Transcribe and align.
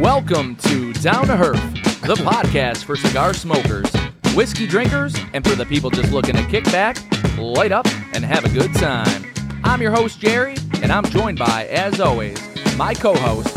Welcome 0.00 0.56
to 0.56 0.94
Down 0.94 1.26
to 1.26 1.34
Herf, 1.34 1.60
the 2.06 2.14
podcast 2.14 2.84
for 2.84 2.96
cigar 2.96 3.34
smokers, 3.34 3.92
whiskey 4.34 4.66
drinkers, 4.66 5.14
and 5.34 5.46
for 5.46 5.54
the 5.54 5.66
people 5.66 5.90
just 5.90 6.10
looking 6.10 6.36
to 6.36 6.46
kick 6.46 6.64
back, 6.64 6.96
light 7.36 7.70
up, 7.70 7.86
and 8.14 8.24
have 8.24 8.46
a 8.46 8.48
good 8.48 8.72
time. 8.76 9.26
I'm 9.62 9.82
your 9.82 9.90
host, 9.90 10.18
Jerry, 10.18 10.56
and 10.82 10.90
I'm 10.90 11.04
joined 11.04 11.38
by, 11.38 11.66
as 11.66 12.00
always, 12.00 12.38
my 12.78 12.94
co 12.94 13.14
host, 13.14 13.54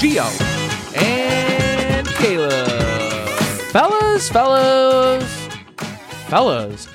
Gio 0.00 0.26
and 1.00 2.08
Caleb. 2.08 3.28
Fellas, 3.70 4.28
fellas, 4.28 5.48
fellas, 6.26 6.88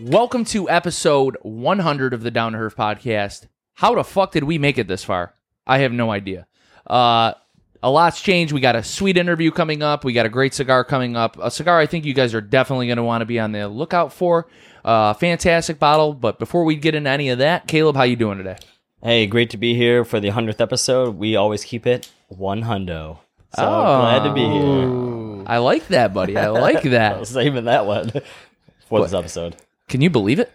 welcome 0.00 0.44
to 0.46 0.68
episode 0.68 1.36
100 1.42 2.12
of 2.12 2.24
the 2.24 2.32
Down 2.32 2.54
to 2.54 2.58
Herf 2.58 2.74
podcast. 2.74 3.46
How 3.74 3.94
the 3.94 4.02
fuck 4.02 4.32
did 4.32 4.42
we 4.42 4.58
make 4.58 4.78
it 4.78 4.88
this 4.88 5.04
far? 5.04 5.36
I 5.64 5.78
have 5.78 5.92
no 5.92 6.10
idea. 6.10 6.48
Uh, 6.84 7.34
a 7.82 7.90
lot's 7.90 8.20
changed. 8.20 8.52
We 8.52 8.60
got 8.60 8.76
a 8.76 8.82
sweet 8.82 9.16
interview 9.16 9.50
coming 9.50 9.82
up. 9.82 10.04
We 10.04 10.12
got 10.12 10.26
a 10.26 10.30
great 10.30 10.54
cigar 10.54 10.84
coming 10.84 11.16
up. 11.16 11.38
A 11.42 11.50
cigar 11.50 11.78
I 11.78 11.86
think 11.86 12.04
you 12.04 12.14
guys 12.14 12.34
are 12.34 12.40
definitely 12.40 12.86
going 12.86 12.96
to 12.98 13.02
want 13.02 13.22
to 13.22 13.26
be 13.26 13.38
on 13.40 13.52
the 13.52 13.68
lookout 13.68 14.12
for. 14.12 14.46
Uh, 14.84 15.12
fantastic 15.14 15.78
bottle. 15.78 16.12
But 16.12 16.38
before 16.38 16.64
we 16.64 16.74
get 16.76 16.94
into 16.94 17.10
any 17.10 17.28
of 17.30 17.38
that, 17.38 17.66
Caleb, 17.66 17.96
how 17.96 18.02
you 18.02 18.16
doing 18.16 18.38
today? 18.38 18.56
Hey, 19.02 19.26
great 19.26 19.50
to 19.50 19.56
be 19.56 19.74
here 19.74 20.04
for 20.04 20.20
the 20.20 20.28
100th 20.30 20.60
episode. 20.60 21.16
We 21.16 21.36
always 21.36 21.64
keep 21.64 21.86
it 21.86 22.10
one 22.28 22.62
hundo. 22.64 23.18
So 23.56 23.62
Oh. 23.64 24.00
glad 24.00 24.24
to 24.24 24.32
be 24.34 24.44
here. 24.44 25.44
I 25.46 25.58
like 25.58 25.88
that, 25.88 26.12
buddy. 26.12 26.36
I 26.36 26.48
like 26.48 26.82
that. 26.90 27.26
saving 27.26 27.64
that 27.64 27.86
one 27.86 28.12
for 28.88 29.00
this 29.02 29.14
episode. 29.14 29.56
Can 29.88 30.00
you 30.02 30.10
believe 30.10 30.38
it? 30.38 30.52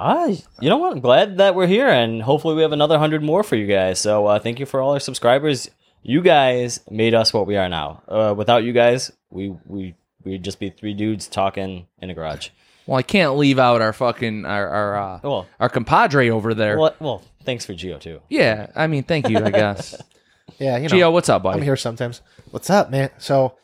I, 0.00 0.40
you 0.60 0.68
know 0.68 0.76
what? 0.76 0.92
I'm 0.92 1.00
glad 1.00 1.38
that 1.38 1.56
we're 1.56 1.66
here, 1.66 1.88
and 1.88 2.22
hopefully 2.22 2.54
we 2.54 2.62
have 2.62 2.70
another 2.70 2.94
100 2.94 3.20
more 3.22 3.42
for 3.42 3.56
you 3.56 3.66
guys. 3.66 3.98
So 4.00 4.26
uh, 4.26 4.38
thank 4.38 4.60
you 4.60 4.66
for 4.66 4.80
all 4.80 4.92
our 4.92 5.00
subscribers. 5.00 5.68
You 6.02 6.22
guys 6.22 6.80
made 6.90 7.14
us 7.14 7.32
what 7.32 7.46
we 7.46 7.56
are 7.56 7.68
now. 7.68 8.02
Uh, 8.08 8.34
without 8.36 8.64
you 8.64 8.72
guys, 8.72 9.12
we 9.30 9.54
we 9.66 9.94
we'd 10.24 10.42
just 10.42 10.58
be 10.60 10.70
three 10.70 10.94
dudes 10.94 11.28
talking 11.28 11.86
in 12.00 12.10
a 12.10 12.14
garage. 12.14 12.48
Well, 12.86 12.96
I 12.96 13.02
can't 13.02 13.36
leave 13.36 13.58
out 13.58 13.82
our 13.82 13.92
fucking 13.92 14.46
our 14.46 14.68
our 14.68 14.96
uh, 14.96 15.20
Well, 15.22 15.46
our 15.60 15.68
compadre 15.68 16.30
over 16.30 16.54
there. 16.54 16.78
well, 16.78 16.94
well 17.00 17.22
thanks 17.44 17.66
for 17.66 17.74
Geo 17.74 17.98
too. 17.98 18.20
Yeah, 18.28 18.68
I 18.74 18.86
mean, 18.86 19.02
thank 19.02 19.28
you. 19.28 19.38
I 19.38 19.50
guess. 19.50 19.94
Yeah, 20.58 20.78
you 20.78 20.88
know, 20.88 20.94
Gio, 20.94 21.12
what's 21.12 21.28
up, 21.28 21.42
buddy? 21.42 21.58
I'm 21.58 21.62
here 21.62 21.76
sometimes. 21.76 22.22
What's 22.50 22.70
up, 22.70 22.90
man? 22.90 23.10
So 23.18 23.58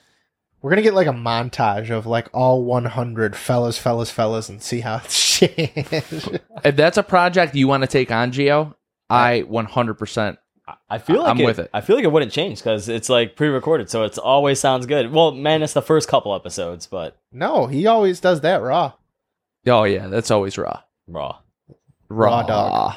we're 0.61 0.71
gonna 0.71 0.83
get 0.83 0.95
like 0.95 1.07
a 1.07 1.13
montage 1.13 1.91
of 1.91 2.07
like 2.07 2.29
all 2.33 2.63
100 2.63 3.35
fellas, 3.35 3.79
fellas, 3.79 4.11
fellas, 4.11 4.49
and 4.51 4.63
see 4.63 4.81
how 4.81 4.97
it's 5.05 5.39
changed. 5.39 6.39
If 6.63 6.77
that's 6.77 6.99
a 6.99 7.03
project 7.03 7.55
you 7.57 7.67
want 7.67 7.83
to 7.83 7.87
take 7.89 8.13
on, 8.13 8.31
Geo, 8.33 8.77
I 9.09 9.43
100%. 9.49 10.37
I 10.89 10.99
feel 10.99 11.21
like 11.21 11.29
I'm 11.31 11.41
it, 11.41 11.45
with 11.45 11.59
it. 11.59 11.71
I 11.75 11.81
feel 11.83 11.97
like 11.97 12.05
it 12.05 12.13
wouldn't 12.13 12.33
change 12.33 12.59
because 12.59 12.89
it's 12.89 13.09
like 13.11 13.37
pre-recorded, 13.37 13.91
so 13.91 14.05
it's 14.05 14.17
always 14.17 14.59
sounds 14.61 14.87
good. 14.87 15.13
Well, 15.13 15.33
man, 15.33 15.63
it's 15.63 15.75
the 15.75 15.83
first 15.83 16.09
couple 16.09 16.35
episodes, 16.35 16.87
but 16.87 17.19
no, 17.33 17.67
he 17.67 17.87
always 17.87 18.19
does 18.21 18.41
that 18.43 18.63
raw. 18.63 18.93
Oh 19.67 19.85
yeah, 19.85 20.07
that's 20.09 20.31
always 20.31 20.57
raw. 20.57 20.81
raw. 21.07 21.39
Raw, 22.09 22.31
Raw 22.31 22.43
dog. 22.45 22.95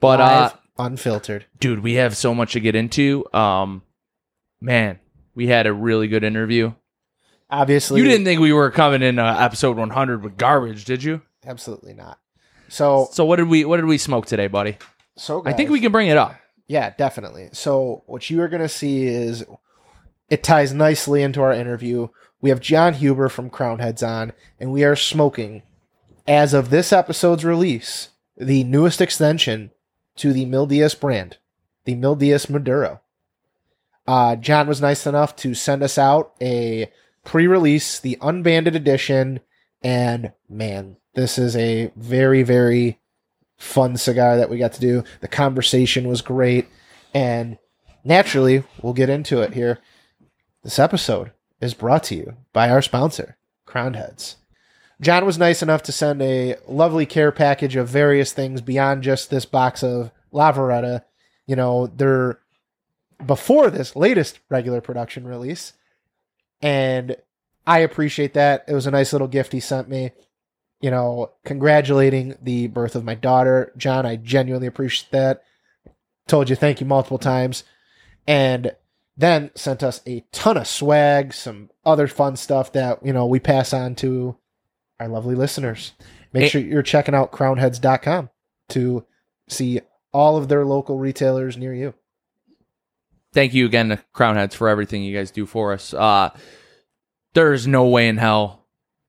But 0.00 0.20
uh, 0.20 0.24
Live, 0.24 0.58
unfiltered. 0.78 1.46
dude, 1.60 1.80
we 1.82 1.94
have 1.94 2.16
so 2.16 2.34
much 2.34 2.52
to 2.54 2.60
get 2.60 2.74
into. 2.74 3.24
Um, 3.32 3.82
man, 4.60 4.98
we 5.34 5.46
had 5.46 5.66
a 5.66 5.72
really 5.72 6.08
good 6.08 6.24
interview. 6.24 6.72
Obviously, 7.50 8.00
You 8.00 8.06
didn't 8.08 8.24
think 8.24 8.40
we 8.40 8.52
were 8.52 8.70
coming 8.70 9.02
in 9.02 9.18
uh, 9.18 9.36
episode 9.40 9.76
100 9.76 10.24
with 10.24 10.36
garbage, 10.38 10.84
did 10.86 11.02
you? 11.04 11.20
Absolutely 11.46 11.92
not. 11.92 12.18
So, 12.68 13.08
So 13.12 13.24
what 13.26 13.36
did 13.36 13.48
we 13.48 13.64
what 13.66 13.76
did 13.76 13.84
we 13.86 13.98
smoke 13.98 14.26
today, 14.26 14.48
buddy? 14.48 14.78
so 15.16 15.42
I 15.44 15.52
think 15.52 15.68
we 15.70 15.80
can 15.80 15.92
bring 15.92 16.08
it 16.08 16.16
up. 16.16 16.34
Yeah, 16.72 16.94
definitely. 16.96 17.50
So 17.52 18.02
what 18.06 18.30
you 18.30 18.40
are 18.40 18.48
going 18.48 18.62
to 18.62 18.68
see 18.68 19.04
is 19.04 19.44
it 20.30 20.42
ties 20.42 20.72
nicely 20.72 21.22
into 21.22 21.42
our 21.42 21.52
interview. 21.52 22.08
We 22.40 22.48
have 22.48 22.60
Jon 22.60 22.94
Huber 22.94 23.28
from 23.28 23.50
Crowned 23.50 23.82
Heads 23.82 24.02
on, 24.02 24.32
and 24.58 24.72
we 24.72 24.82
are 24.82 24.96
smoking, 24.96 25.64
as 26.26 26.54
of 26.54 26.70
this 26.70 26.90
episode's 26.90 27.44
release, 27.44 28.08
the 28.38 28.64
newest 28.64 29.02
extension 29.02 29.70
to 30.16 30.32
the 30.32 30.46
Mil 30.46 30.64
Dias 30.64 30.94
brand, 30.94 31.36
the 31.84 31.94
Mil 31.94 32.16
Dias 32.16 32.48
Maduro. 32.48 33.02
Uh, 34.06 34.36
Jon 34.36 34.66
was 34.66 34.80
nice 34.80 35.06
enough 35.06 35.36
to 35.36 35.52
send 35.52 35.82
us 35.82 35.98
out 35.98 36.32
a 36.40 36.90
pre-release, 37.22 38.00
the 38.00 38.16
unbanded 38.22 38.74
edition, 38.74 39.40
and 39.82 40.32
man, 40.48 40.96
this 41.12 41.36
is 41.36 41.54
a 41.54 41.92
very, 41.96 42.42
very 42.42 42.98
fun 43.62 43.96
cigar 43.96 44.36
that 44.36 44.50
we 44.50 44.58
got 44.58 44.72
to 44.72 44.80
do. 44.80 45.04
The 45.20 45.28
conversation 45.28 46.08
was 46.08 46.20
great. 46.20 46.68
And 47.14 47.58
naturally, 48.04 48.64
we'll 48.82 48.92
get 48.92 49.08
into 49.08 49.40
it 49.40 49.54
here. 49.54 49.78
This 50.64 50.78
episode 50.78 51.32
is 51.60 51.72
brought 51.72 52.02
to 52.04 52.16
you 52.16 52.36
by 52.52 52.68
our 52.68 52.82
sponsor, 52.82 53.36
Crowned 53.64 53.96
Heads. 53.96 54.36
Jon 55.00 55.24
was 55.24 55.38
nice 55.38 55.62
enough 55.62 55.82
to 55.84 55.92
send 55.92 56.20
a 56.22 56.56
lovely 56.68 57.06
care 57.06 57.32
package 57.32 57.76
of 57.76 57.88
various 57.88 58.32
things 58.32 58.60
beyond 58.60 59.02
just 59.02 59.30
this 59.30 59.44
box 59.44 59.82
of 59.82 60.10
Lavaretta. 60.32 61.04
You 61.46 61.56
know, 61.56 61.86
they're 61.86 62.40
before 63.24 63.70
this 63.70 63.96
latest 63.96 64.40
regular 64.48 64.80
production 64.80 65.26
release. 65.26 65.72
And 66.60 67.16
I 67.66 67.78
appreciate 67.78 68.34
that. 68.34 68.64
It 68.66 68.74
was 68.74 68.86
a 68.86 68.92
nice 68.92 69.12
little 69.12 69.28
gift 69.28 69.52
he 69.52 69.60
sent 69.60 69.88
me 69.88 70.12
you 70.82 70.90
know, 70.90 71.30
congratulating 71.44 72.36
the 72.42 72.66
birth 72.66 72.94
of 72.96 73.04
my 73.04 73.14
daughter. 73.14 73.72
Jon, 73.76 74.04
I 74.04 74.16
genuinely 74.16 74.66
appreciate 74.66 75.10
that. 75.12 75.42
Told 76.28 76.50
you 76.50 76.56
thank 76.56 76.80
you 76.80 76.86
multiple 76.86 77.18
times. 77.18 77.64
And 78.26 78.74
then 79.16 79.50
sent 79.54 79.82
us 79.82 80.00
a 80.06 80.24
ton 80.32 80.56
of 80.56 80.66
swag, 80.66 81.32
some 81.34 81.70
other 81.84 82.06
fun 82.08 82.36
stuff 82.36 82.72
that, 82.72 83.04
you 83.04 83.12
know, 83.12 83.26
we 83.26 83.40
pass 83.40 83.72
on 83.72 83.94
to 83.96 84.36
our 85.00 85.08
lovely 85.08 85.34
listeners. 85.34 85.92
Make 86.32 86.44
Eh. 86.44 86.48
sure 86.48 86.60
you're 86.60 86.82
checking 86.82 87.14
out 87.14 87.32
crownedheads.com 87.32 88.30
to 88.70 89.04
see 89.48 89.80
all 90.12 90.36
of 90.36 90.48
their 90.48 90.64
local 90.64 90.98
retailers 90.98 91.56
near 91.56 91.74
you. 91.74 91.94
thank 93.34 93.54
you 93.54 93.64
again 93.64 93.88
to 93.88 93.96
Crowned 94.12 94.36
Heads 94.38 94.54
for 94.54 94.68
everything 94.68 95.02
you 95.02 95.16
guys 95.16 95.30
do 95.30 95.46
for 95.46 95.72
us. 95.72 95.94
Uh, 95.94 96.28
there's 97.32 97.66
no 97.66 97.86
way 97.86 98.08
in 98.08 98.18
hell 98.18 98.66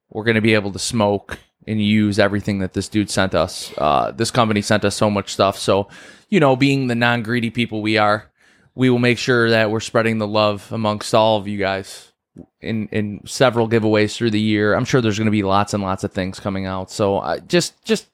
we're 0.09 0.23
going 0.23 0.35
to 0.35 0.41
be 0.41 0.53
able 0.53 0.71
to 0.71 0.79
smoke 0.79 1.37
and 1.67 1.81
use 1.81 2.19
everything 2.19 2.59
that 2.59 2.73
this 2.73 2.87
dude 2.87 3.09
sent 3.09 3.33
us. 3.35 3.73
Uh, 3.77 4.11
this 4.11 4.31
company 4.31 4.61
sent 4.61 4.85
us 4.85 4.95
so 4.95 5.09
much 5.09 5.33
stuff. 5.33 5.57
So, 5.57 5.87
you 6.29 6.39
know, 6.39 6.55
being 6.55 6.87
the 6.87 6.95
non 6.95 7.23
greedy 7.23 7.49
people 7.49 7.81
we 7.81 7.97
are, 7.97 8.31
we 8.75 8.89
will 8.89 8.99
make 8.99 9.17
sure 9.17 9.49
that 9.49 9.71
we're 9.71 9.79
spreading 9.79 10.17
the 10.17 10.27
love 10.27 10.71
amongst 10.71 11.13
all 11.13 11.37
of 11.37 11.47
you 11.47 11.57
guys 11.57 12.11
in 12.61 12.87
in 12.87 13.21
several 13.25 13.69
giveaways 13.69 14.15
through 14.15 14.31
the 14.31 14.39
year. 14.39 14.73
I'm 14.73 14.85
sure 14.85 15.01
there's 15.01 15.17
going 15.17 15.25
to 15.25 15.31
be 15.31 15.43
lots 15.43 15.73
and 15.73 15.83
lots 15.83 16.03
of 16.03 16.11
things 16.11 16.39
coming 16.39 16.65
out. 16.65 16.89
So, 16.91 17.17
uh, 17.19 17.39
just 17.39 17.83
just 17.85 18.07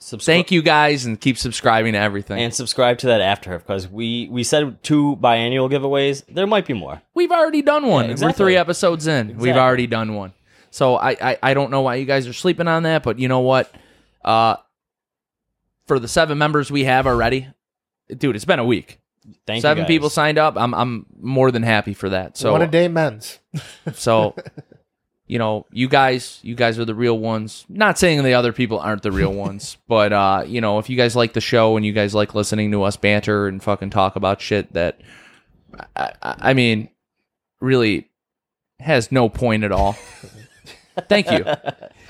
Subscri- 0.00 0.24
thank 0.24 0.50
you 0.50 0.62
guys 0.62 1.06
and 1.06 1.20
keep 1.20 1.38
subscribing 1.38 1.92
to 1.92 1.98
everything. 1.98 2.40
and 2.40 2.52
subscribe 2.52 2.98
to 2.98 3.06
that 3.06 3.20
after 3.20 3.58
because 3.58 3.86
we 3.86 4.28
we 4.30 4.42
said 4.42 4.82
two 4.82 5.16
biannual 5.22 5.70
giveaways. 5.70 6.24
There 6.28 6.46
might 6.46 6.66
be 6.66 6.74
more. 6.74 7.00
We've 7.14 7.30
already 7.30 7.62
done 7.62 7.86
one. 7.86 8.10
Yeah, 8.10 8.16
We're 8.20 8.32
three 8.32 8.56
episodes 8.56 9.06
in. 9.06 9.38
We've 9.38 9.56
already 9.56 9.86
done 9.86 10.14
one. 10.14 10.32
So 10.72 10.96
I, 10.96 11.10
I 11.10 11.38
I 11.42 11.54
don't 11.54 11.70
know 11.70 11.82
why 11.82 11.96
you 11.96 12.06
guys 12.06 12.26
are 12.26 12.32
sleeping 12.32 12.66
on 12.66 12.82
that, 12.84 13.02
but 13.02 13.18
you 13.18 13.28
know 13.28 13.40
what? 13.40 13.72
Uh, 14.24 14.56
for 15.86 15.98
the 15.98 16.08
seven 16.08 16.38
members 16.38 16.70
we 16.70 16.84
have 16.84 17.06
already, 17.06 17.46
dude, 18.08 18.34
it's 18.34 18.46
been 18.46 18.58
a 18.58 18.64
week. 18.64 18.98
Thank 19.46 19.58
you. 19.58 19.62
seven 19.62 19.84
people 19.84 20.08
signed 20.08 20.38
up. 20.38 20.56
I'm 20.56 20.74
I'm 20.74 21.06
more 21.20 21.50
than 21.50 21.62
happy 21.62 21.92
for 21.92 22.08
that. 22.08 22.38
So 22.38 22.52
One 22.52 22.62
a 22.62 22.66
day 22.66 22.88
men's. 22.88 23.38
so 23.92 24.34
you 25.26 25.38
know 25.38 25.66
you 25.70 25.88
guys 25.88 26.40
you 26.42 26.54
guys 26.54 26.78
are 26.78 26.84
the 26.84 26.94
real 26.94 27.18
ones 27.18 27.64
not 27.68 27.98
saying 27.98 28.22
the 28.22 28.34
other 28.34 28.52
people 28.52 28.78
aren't 28.78 29.02
the 29.02 29.12
real 29.12 29.32
ones 29.32 29.78
but 29.88 30.12
uh 30.12 30.44
you 30.46 30.60
know 30.60 30.78
if 30.78 30.90
you 30.90 30.96
guys 30.96 31.14
like 31.16 31.32
the 31.32 31.40
show 31.40 31.76
and 31.76 31.86
you 31.86 31.92
guys 31.92 32.14
like 32.14 32.34
listening 32.34 32.70
to 32.72 32.82
us 32.82 32.96
banter 32.96 33.46
and 33.46 33.62
fucking 33.62 33.88
talk 33.88 34.16
about 34.16 34.40
shit 34.40 34.70
that 34.72 35.00
i, 35.96 36.12
I 36.22 36.36
I 36.50 36.54
mean 36.54 36.88
really 37.60 38.10
has 38.80 39.12
no 39.12 39.28
point 39.28 39.64
at 39.64 39.72
all 39.72 39.96
thank 41.08 41.30
you 41.30 41.44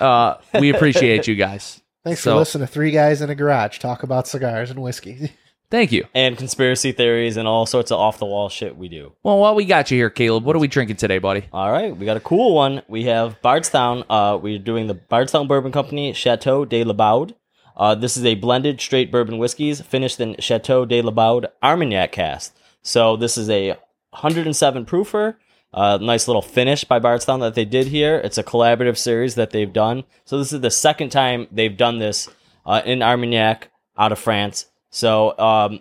uh 0.05 0.37
we 0.59 0.71
appreciate 0.71 1.27
you 1.27 1.35
guys 1.35 1.81
Thanks 2.05 2.21
So- 2.23 2.33
for 2.33 2.39
listening 2.39 2.67
to 2.67 2.73
three 2.73 2.91
guys 2.91 3.21
in 3.23 3.31
a 3.31 3.35
garage 3.35 3.79
talk 3.79 4.03
about 4.03 4.27
cigars 4.27 4.71
and 4.71 4.83
whiskey. 4.83 5.31
thank 5.71 5.93
you 5.93 6.05
and 6.15 6.37
conspiracy 6.37 6.93
theories 6.93 7.37
and 7.37 7.47
all 7.49 7.65
sorts 7.67 7.91
of 7.91 7.99
off 7.99 8.19
the 8.19 8.27
wall 8.27 8.49
shit 8.49 8.77
we 8.77 8.89
do. 8.89 9.13
well 9.23 9.39
while 9.39 9.55
we 9.55 9.65
got 9.65 9.91
you 9.91 9.97
here 9.97 10.11
caleb 10.11 10.45
what 10.45 10.57
are 10.57 10.59
we 10.59 10.69
drinking 10.69 10.97
today 10.97 11.19
buddy 11.19 11.45
All 11.53 11.71
right, 11.71 11.97
we 11.97 12.05
got 12.07 12.17
a 12.17 12.21
cool 12.21 12.55
one. 12.55 12.83
We 12.89 13.05
have 13.05 13.41
Bardstown. 13.43 14.05
Uh, 14.11 14.39
we're 14.43 14.59
doing 14.59 14.87
the 14.87 14.95
Bardstown 14.95 15.47
Bourbon 15.49 15.73
Company 15.73 16.13
Chateau 16.13 16.65
de 16.65 16.85
Laubade. 16.85 17.35
Uh, 17.75 17.95
this 17.95 18.17
is 18.19 18.25
a 18.27 18.35
blended 18.35 18.81
straight 18.81 19.11
bourbon 19.11 19.39
whiskeys 19.39 19.81
finished 19.81 20.21
in 20.21 20.37
Chateau 20.39 20.85
de 20.85 21.01
Laubade 21.03 21.47
Armagnac 21.63 22.13
cast. 22.13 22.53
So 22.83 23.17
this 23.17 23.39
is 23.39 23.49
a 23.49 23.71
107 24.11 24.85
proofer. 24.85 25.37
Uh, 25.75 25.99
nice 26.01 26.29
little 26.29 26.43
finish 26.43 26.85
by 26.85 26.99
Bardstown 26.99 27.41
that 27.41 27.55
they 27.55 27.65
did 27.65 27.87
here. 27.87 28.21
It's 28.23 28.39
a 28.39 28.43
collaborative 28.43 28.99
series 28.99 29.37
that 29.37 29.51
they've 29.51 29.73
done. 29.73 30.05
So 30.25 30.39
this 30.39 30.53
is 30.53 30.61
the 30.61 30.71
second 30.71 31.11
time 31.11 31.47
they've 31.51 31.77
done 31.77 31.99
this 31.99 32.29
uh, 32.67 32.83
in 32.85 33.03
Armagnac 33.03 33.71
out 33.97 34.13
of 34.13 34.19
France. 34.19 34.67
So 34.91 35.37
um, 35.39 35.81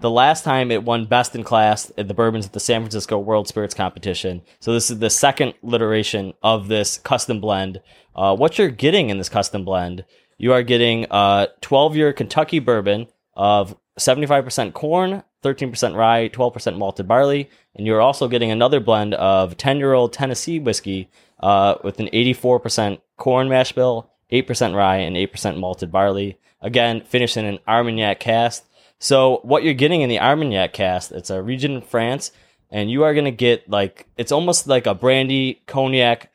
the 0.00 0.10
last 0.10 0.44
time 0.44 0.70
it 0.70 0.84
won 0.84 1.06
best 1.06 1.34
in 1.34 1.44
class 1.44 1.90
at 1.96 2.08
the 2.08 2.14
bourbons 2.14 2.46
at 2.46 2.52
the 2.52 2.60
San 2.60 2.82
Francisco 2.82 3.18
World 3.18 3.48
Spirits 3.48 3.74
Competition. 3.74 4.42
So 4.60 4.72
this 4.72 4.90
is 4.90 4.98
the 4.98 5.10
second 5.10 5.54
iteration 5.62 6.34
of 6.42 6.68
this 6.68 6.98
custom 6.98 7.40
blend. 7.40 7.80
Uh, 8.14 8.36
what 8.36 8.58
you're 8.58 8.68
getting 8.68 9.10
in 9.10 9.18
this 9.18 9.28
custom 9.28 9.64
blend, 9.64 10.04
you 10.38 10.52
are 10.52 10.62
getting 10.62 11.06
a 11.10 11.48
12 11.60 11.96
year 11.96 12.12
Kentucky 12.12 12.58
bourbon 12.58 13.06
of 13.34 13.76
75% 13.98 14.72
corn, 14.72 15.22
13% 15.42 15.96
rye, 15.96 16.28
12% 16.28 16.78
malted 16.78 17.08
barley, 17.08 17.50
and 17.74 17.86
you're 17.86 18.00
also 18.00 18.28
getting 18.28 18.50
another 18.50 18.80
blend 18.80 19.14
of 19.14 19.56
10 19.56 19.78
year 19.78 19.92
old 19.92 20.12
Tennessee 20.12 20.58
whiskey 20.58 21.10
uh, 21.40 21.76
with 21.82 22.00
an 22.00 22.08
84% 22.08 23.00
corn 23.16 23.48
mash 23.48 23.72
bill, 23.72 24.10
8% 24.30 24.74
rye, 24.74 24.98
and 24.98 25.16
8% 25.16 25.58
malted 25.58 25.90
barley. 25.90 26.38
Again, 26.60 27.02
finished 27.02 27.36
in 27.36 27.44
an 27.44 27.58
Armagnac 27.66 28.20
cast. 28.20 28.64
So 28.98 29.40
what 29.42 29.64
you're 29.64 29.74
getting 29.74 30.02
in 30.02 30.08
the 30.08 30.20
Armagnac 30.20 30.72
cast, 30.72 31.10
it's 31.10 31.30
a 31.30 31.42
region 31.42 31.72
in 31.72 31.82
France, 31.82 32.30
and 32.70 32.90
you 32.90 33.02
are 33.02 33.14
gonna 33.14 33.32
get 33.32 33.68
like 33.68 34.06
it's 34.16 34.32
almost 34.32 34.68
like 34.68 34.86
a 34.86 34.94
brandy 34.94 35.60
cognac, 35.66 36.30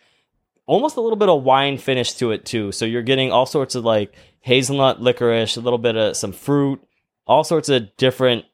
almost 0.66 0.98
a 0.98 1.02
little 1.02 1.18
bit 1.18 1.30
of 1.30 1.44
wine 1.44 1.78
finish 1.78 2.14
to 2.16 2.32
it 2.32 2.46
too. 2.46 2.74
So 2.74 2.84
you're 2.84 3.02
getting 3.02 3.32
all 3.32 3.46
sorts 3.46 3.76
of 3.76 3.86
like 3.86 4.14
hazelnut 4.42 5.02
licorice, 5.02 5.56
a 5.56 5.62
little 5.62 5.80
bit 5.80 5.96
of 5.96 6.18
some 6.18 6.34
fruit, 6.34 6.84
all 7.26 7.46
sorts 7.46 7.70
of 7.70 7.96
different 7.96 8.46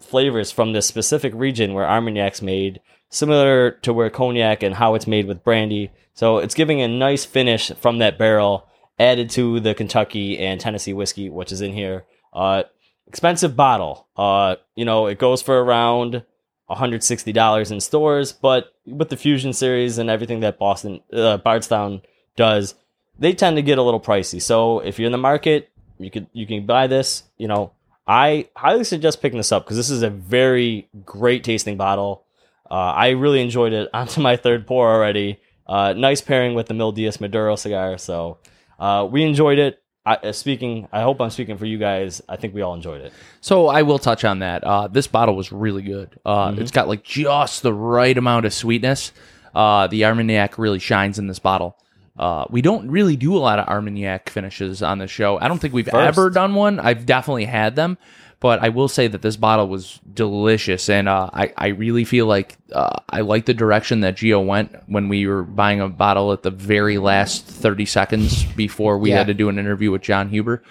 flavors 0.00 0.50
from 0.50 0.72
this 0.72 0.86
specific 0.86 1.32
region 1.34 1.74
where 1.74 1.86
Armagnac's 1.86 2.42
made, 2.42 2.80
similar 3.08 3.70
to 3.70 3.92
where 3.92 4.10
cognac 4.10 4.62
and 4.62 4.74
how 4.74 4.94
it's 4.94 5.06
made 5.06 5.26
with 5.26 5.44
brandy. 5.44 5.90
So 6.14 6.38
it's 6.38 6.54
giving 6.54 6.80
a 6.80 6.88
nice 6.88 7.24
finish 7.24 7.70
from 7.80 7.98
that 7.98 8.18
barrel 8.18 8.68
added 8.98 9.30
to 9.30 9.60
the 9.60 9.74
Kentucky 9.74 10.38
and 10.38 10.60
Tennessee 10.60 10.92
whiskey, 10.92 11.28
which 11.28 11.52
is 11.52 11.60
in 11.60 11.72
here. 11.72 12.04
Uh, 12.32 12.64
expensive 13.06 13.56
bottle. 13.56 14.06
Uh, 14.16 14.56
you 14.74 14.84
know, 14.84 15.06
it 15.06 15.18
goes 15.18 15.42
for 15.42 15.62
around 15.62 16.22
$160 16.70 17.70
in 17.70 17.80
stores, 17.80 18.32
but 18.32 18.72
with 18.86 19.08
the 19.08 19.16
Fusion 19.16 19.52
series 19.52 19.98
and 19.98 20.10
everything 20.10 20.40
that 20.40 20.58
Boston, 20.58 21.00
uh, 21.12 21.38
Bardstown 21.38 22.02
does, 22.36 22.74
they 23.18 23.32
tend 23.32 23.56
to 23.56 23.62
get 23.62 23.78
a 23.78 23.82
little 23.82 24.00
pricey. 24.00 24.40
So 24.40 24.80
if 24.80 24.98
you're 24.98 25.06
in 25.06 25.12
the 25.12 25.18
market, 25.18 25.70
you 25.98 26.10
could, 26.10 26.28
you 26.32 26.46
can 26.46 26.66
buy 26.66 26.86
this, 26.86 27.24
you 27.36 27.48
know, 27.48 27.72
I 28.08 28.48
highly 28.56 28.84
suggest 28.84 29.20
picking 29.20 29.36
this 29.36 29.52
up 29.52 29.64
because 29.64 29.76
this 29.76 29.90
is 29.90 30.02
a 30.02 30.08
very 30.10 30.88
great 31.04 31.44
tasting 31.44 31.76
bottle. 31.76 32.24
Uh, 32.70 32.74
I 32.74 33.10
really 33.10 33.40
enjoyed 33.42 33.72
it 33.72 33.88
onto 33.94 34.20
my 34.20 34.36
third 34.36 34.66
pour 34.66 34.90
already. 34.92 35.40
Uh, 35.66 35.92
nice 35.92 36.22
pairing 36.22 36.54
with 36.54 36.66
the 36.68 36.74
Mil 36.74 36.92
Dias 36.92 37.20
Maduro 37.20 37.54
cigar. 37.56 37.98
So 37.98 38.38
uh, 38.80 39.06
we 39.10 39.22
enjoyed 39.22 39.58
it. 39.58 39.82
I, 40.06 40.14
uh, 40.14 40.32
speaking, 40.32 40.88
I 40.90 41.02
hope 41.02 41.20
I'm 41.20 41.28
speaking 41.28 41.58
for 41.58 41.66
you 41.66 41.76
guys. 41.76 42.22
I 42.26 42.36
think 42.36 42.54
we 42.54 42.62
all 42.62 42.72
enjoyed 42.74 43.02
it. 43.02 43.12
So 43.42 43.68
I 43.68 43.82
will 43.82 43.98
touch 43.98 44.24
on 44.24 44.38
that. 44.38 44.64
Uh, 44.64 44.88
this 44.88 45.06
bottle 45.06 45.36
was 45.36 45.52
really 45.52 45.82
good. 45.82 46.18
Uh, 46.24 46.54
It's 46.56 46.70
got 46.70 46.88
like 46.88 47.04
just 47.04 47.62
the 47.62 47.74
right 47.74 48.16
amount 48.16 48.46
of 48.46 48.54
sweetness. 48.54 49.12
Uh, 49.54 49.86
the 49.86 50.06
Armagnac 50.06 50.56
really 50.56 50.78
shines 50.78 51.18
in 51.18 51.26
this 51.26 51.38
bottle. 51.38 51.76
Uh, 52.18 52.44
we 52.50 52.60
don't 52.62 52.90
really 52.90 53.16
do 53.16 53.36
a 53.36 53.38
lot 53.38 53.58
of 53.58 53.68
Armagnac 53.68 54.28
finishes 54.28 54.82
on 54.82 54.98
the 54.98 55.06
show. 55.06 55.38
I 55.38 55.46
don't 55.48 55.58
think 55.58 55.72
we've 55.72 55.86
First. 55.86 56.18
ever 56.18 56.30
done 56.30 56.54
one. 56.54 56.80
I've 56.80 57.06
definitely 57.06 57.44
had 57.44 57.76
them, 57.76 57.96
but 58.40 58.60
I 58.62 58.70
will 58.70 58.88
say 58.88 59.06
that 59.06 59.22
this 59.22 59.36
bottle 59.36 59.68
was 59.68 60.00
delicious, 60.14 60.88
and 60.88 61.08
uh, 61.08 61.30
I 61.32 61.52
I 61.56 61.66
really 61.68 62.04
feel 62.04 62.26
like 62.26 62.56
uh, 62.72 62.98
I 63.08 63.20
like 63.20 63.46
the 63.46 63.54
direction 63.54 64.00
that 64.00 64.16
Geo 64.16 64.40
went 64.40 64.74
when 64.86 65.08
we 65.08 65.26
were 65.26 65.42
buying 65.44 65.80
a 65.80 65.88
bottle 65.88 66.32
at 66.32 66.42
the 66.42 66.50
very 66.50 66.98
last 66.98 67.44
thirty 67.46 67.86
seconds 67.86 68.42
before 68.44 68.98
we 68.98 69.10
Yeah. 69.10 69.18
had 69.18 69.28
to 69.28 69.34
do 69.34 69.48
an 69.48 69.58
interview 69.58 69.90
with 69.92 70.02
Jon 70.02 70.28
Huber 70.28 70.62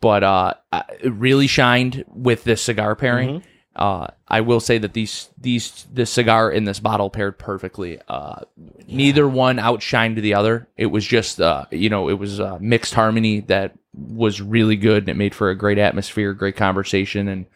but 0.00 0.24
uh, 0.24 0.52
it 1.00 1.12
really 1.12 1.46
shined 1.46 2.04
with 2.08 2.42
this 2.42 2.60
cigar 2.60 2.96
pairing. 2.96 3.44
Uh, 3.74 4.08
I 4.28 4.42
will 4.42 4.60
say 4.60 4.76
that 4.78 4.92
these 4.92 5.30
these 5.38 5.86
the 5.92 6.04
cigar 6.04 6.50
in 6.50 6.64
this 6.64 6.78
bottle 6.80 7.08
paired 7.08 7.38
perfectly. 7.38 7.98
Uh, 8.06 8.40
Neither 8.86 9.26
one 9.26 9.56
outshined 9.56 10.20
the 10.20 10.34
other. 10.34 10.68
It 10.76 10.86
was 10.86 11.06
just 11.06 11.40
uh, 11.40 11.64
you 11.70 11.88
know 11.88 12.08
it 12.10 12.18
was 12.18 12.38
uh, 12.38 12.58
mixed 12.60 12.92
harmony 12.94 13.40
that 13.42 13.72
was 13.94 14.40
really 14.42 14.76
good. 14.76 15.04
and 15.04 15.08
It 15.08 15.16
made 15.16 15.34
for 15.34 15.48
a 15.50 15.54
great 15.56 15.78
atmosphere, 15.78 16.34
great 16.34 16.56
conversation, 16.56 17.28
and 17.28 17.46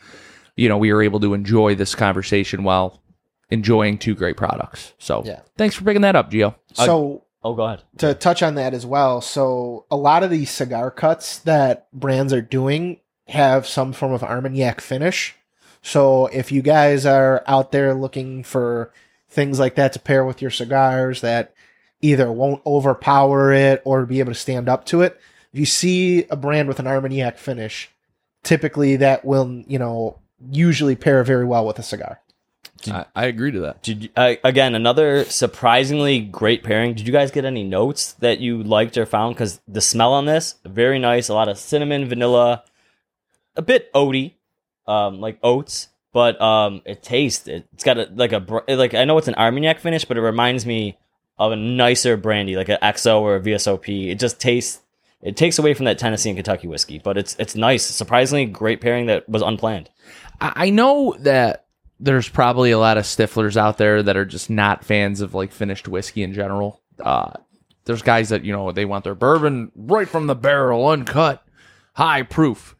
you 0.56 0.68
know 0.70 0.78
we 0.78 0.90
were 0.92 1.02
able 1.02 1.20
to 1.20 1.34
enjoy 1.34 1.74
this 1.74 1.94
conversation 1.94 2.64
while 2.64 3.02
enjoying 3.50 3.98
two 3.98 4.14
great 4.14 4.36
products. 4.38 4.94
So 4.98 5.22
Yeah. 5.24 5.40
thanks 5.58 5.74
for 5.74 5.84
picking 5.84 6.02
that 6.02 6.16
up, 6.16 6.30
Gio. 6.30 6.54
So 6.72 7.22
Oh, 7.44 7.54
go 7.54 7.64
ahead. 7.64 7.82
to 7.98 8.14
touch 8.14 8.42
on 8.42 8.54
that 8.56 8.72
as 8.74 8.84
well, 8.86 9.20
so 9.20 9.84
a 9.90 9.96
lot 9.96 10.22
of 10.24 10.30
these 10.30 10.50
cigar 10.50 10.90
cuts 10.90 11.38
that 11.40 11.86
brands 11.92 12.32
are 12.32 12.40
doing 12.40 13.00
have 13.28 13.66
some 13.68 13.92
form 13.92 14.12
of 14.12 14.22
Armagnac 14.24 14.80
finish. 14.80 15.34
So 15.86 16.26
if 16.26 16.50
you 16.50 16.62
guys 16.62 17.06
are 17.06 17.44
out 17.46 17.70
there 17.70 17.94
looking 17.94 18.42
for 18.42 18.90
things 19.28 19.60
like 19.60 19.76
that 19.76 19.92
to 19.92 20.00
pair 20.00 20.24
with 20.24 20.42
your 20.42 20.50
cigars 20.50 21.20
that 21.20 21.54
either 22.00 22.30
won't 22.32 22.60
overpower 22.66 23.52
it 23.52 23.82
or 23.84 24.04
be 24.04 24.18
able 24.18 24.32
to 24.32 24.38
stand 24.38 24.68
up 24.68 24.84
to 24.86 25.02
it, 25.02 25.20
if 25.52 25.60
you 25.60 25.64
see 25.64 26.24
a 26.24 26.34
brand 26.34 26.66
with 26.66 26.80
an 26.80 26.88
Armagnac 26.88 27.38
finish, 27.38 27.88
typically 28.42 28.96
that 28.96 29.24
will, 29.24 29.62
you 29.68 29.78
know, 29.78 30.18
usually 30.50 30.96
pair 30.96 31.22
very 31.22 31.44
well 31.44 31.64
with 31.64 31.78
a 31.78 31.84
cigar. 31.84 32.20
I, 32.88 33.06
I 33.14 33.26
agree 33.26 33.52
to 33.52 33.60
that. 33.60 33.84
Did 33.84 34.02
you, 34.02 34.08
uh, 34.16 34.34
again 34.42 34.74
another 34.74 35.24
surprisingly 35.26 36.18
great 36.18 36.64
pairing? 36.64 36.94
Did 36.94 37.06
you 37.06 37.12
guys 37.12 37.30
get 37.30 37.44
any 37.44 37.62
notes 37.62 38.14
that 38.14 38.40
you 38.40 38.60
liked 38.60 38.98
or 38.98 39.06
found? 39.06 39.36
Because 39.36 39.60
the 39.68 39.80
smell 39.80 40.14
on 40.14 40.26
this 40.26 40.56
very 40.64 40.98
nice. 40.98 41.28
A 41.28 41.34
lot 41.34 41.48
of 41.48 41.58
cinnamon, 41.58 42.08
vanilla, 42.08 42.64
a 43.54 43.62
bit 43.62 43.92
oaty, 43.92 44.32
um, 44.86 45.20
like 45.20 45.38
oats, 45.42 45.88
but 46.12 46.40
um, 46.40 46.82
it 46.84 47.02
tastes. 47.02 47.48
It, 47.48 47.66
it's 47.72 47.84
got 47.84 47.98
a 47.98 48.08
like 48.14 48.32
a 48.32 48.44
like 48.68 48.94
I 48.94 49.04
know 49.04 49.18
it's 49.18 49.28
an 49.28 49.34
Armagnac 49.34 49.80
finish, 49.80 50.04
but 50.04 50.16
it 50.16 50.22
reminds 50.22 50.66
me 50.66 50.98
of 51.38 51.52
a 51.52 51.56
nicer 51.56 52.16
brandy, 52.16 52.56
like 52.56 52.68
an 52.68 52.78
XO 52.82 53.20
or 53.20 53.36
a 53.36 53.40
VSOP. 53.40 54.10
It 54.10 54.18
just 54.18 54.40
tastes. 54.40 54.80
It 55.22 55.36
takes 55.36 55.58
away 55.58 55.74
from 55.74 55.86
that 55.86 55.98
Tennessee 55.98 56.30
and 56.30 56.36
Kentucky 56.36 56.68
whiskey, 56.68 56.98
but 56.98 57.18
it's 57.18 57.36
it's 57.38 57.54
nice. 57.54 57.84
Surprisingly 57.84 58.46
great 58.46 58.80
pairing 58.80 59.06
that 59.06 59.28
was 59.28 59.42
unplanned. 59.42 59.90
I 60.40 60.70
know 60.70 61.16
that 61.20 61.66
there's 61.98 62.28
probably 62.28 62.70
a 62.70 62.78
lot 62.78 62.98
of 62.98 63.04
stiflers 63.04 63.56
out 63.56 63.78
there 63.78 64.02
that 64.02 64.16
are 64.16 64.26
just 64.26 64.50
not 64.50 64.84
fans 64.84 65.20
of 65.22 65.34
like 65.34 65.52
finished 65.52 65.88
whiskey 65.88 66.22
in 66.22 66.34
general. 66.34 66.82
Uh, 67.00 67.32
there's 67.86 68.02
guys 68.02 68.28
that 68.28 68.44
you 68.44 68.52
know 68.52 68.72
they 68.72 68.84
want 68.84 69.04
their 69.04 69.14
bourbon 69.14 69.72
right 69.74 70.08
from 70.08 70.26
the 70.26 70.34
barrel, 70.34 70.86
uncut, 70.88 71.42
high 71.94 72.22
proof. 72.22 72.76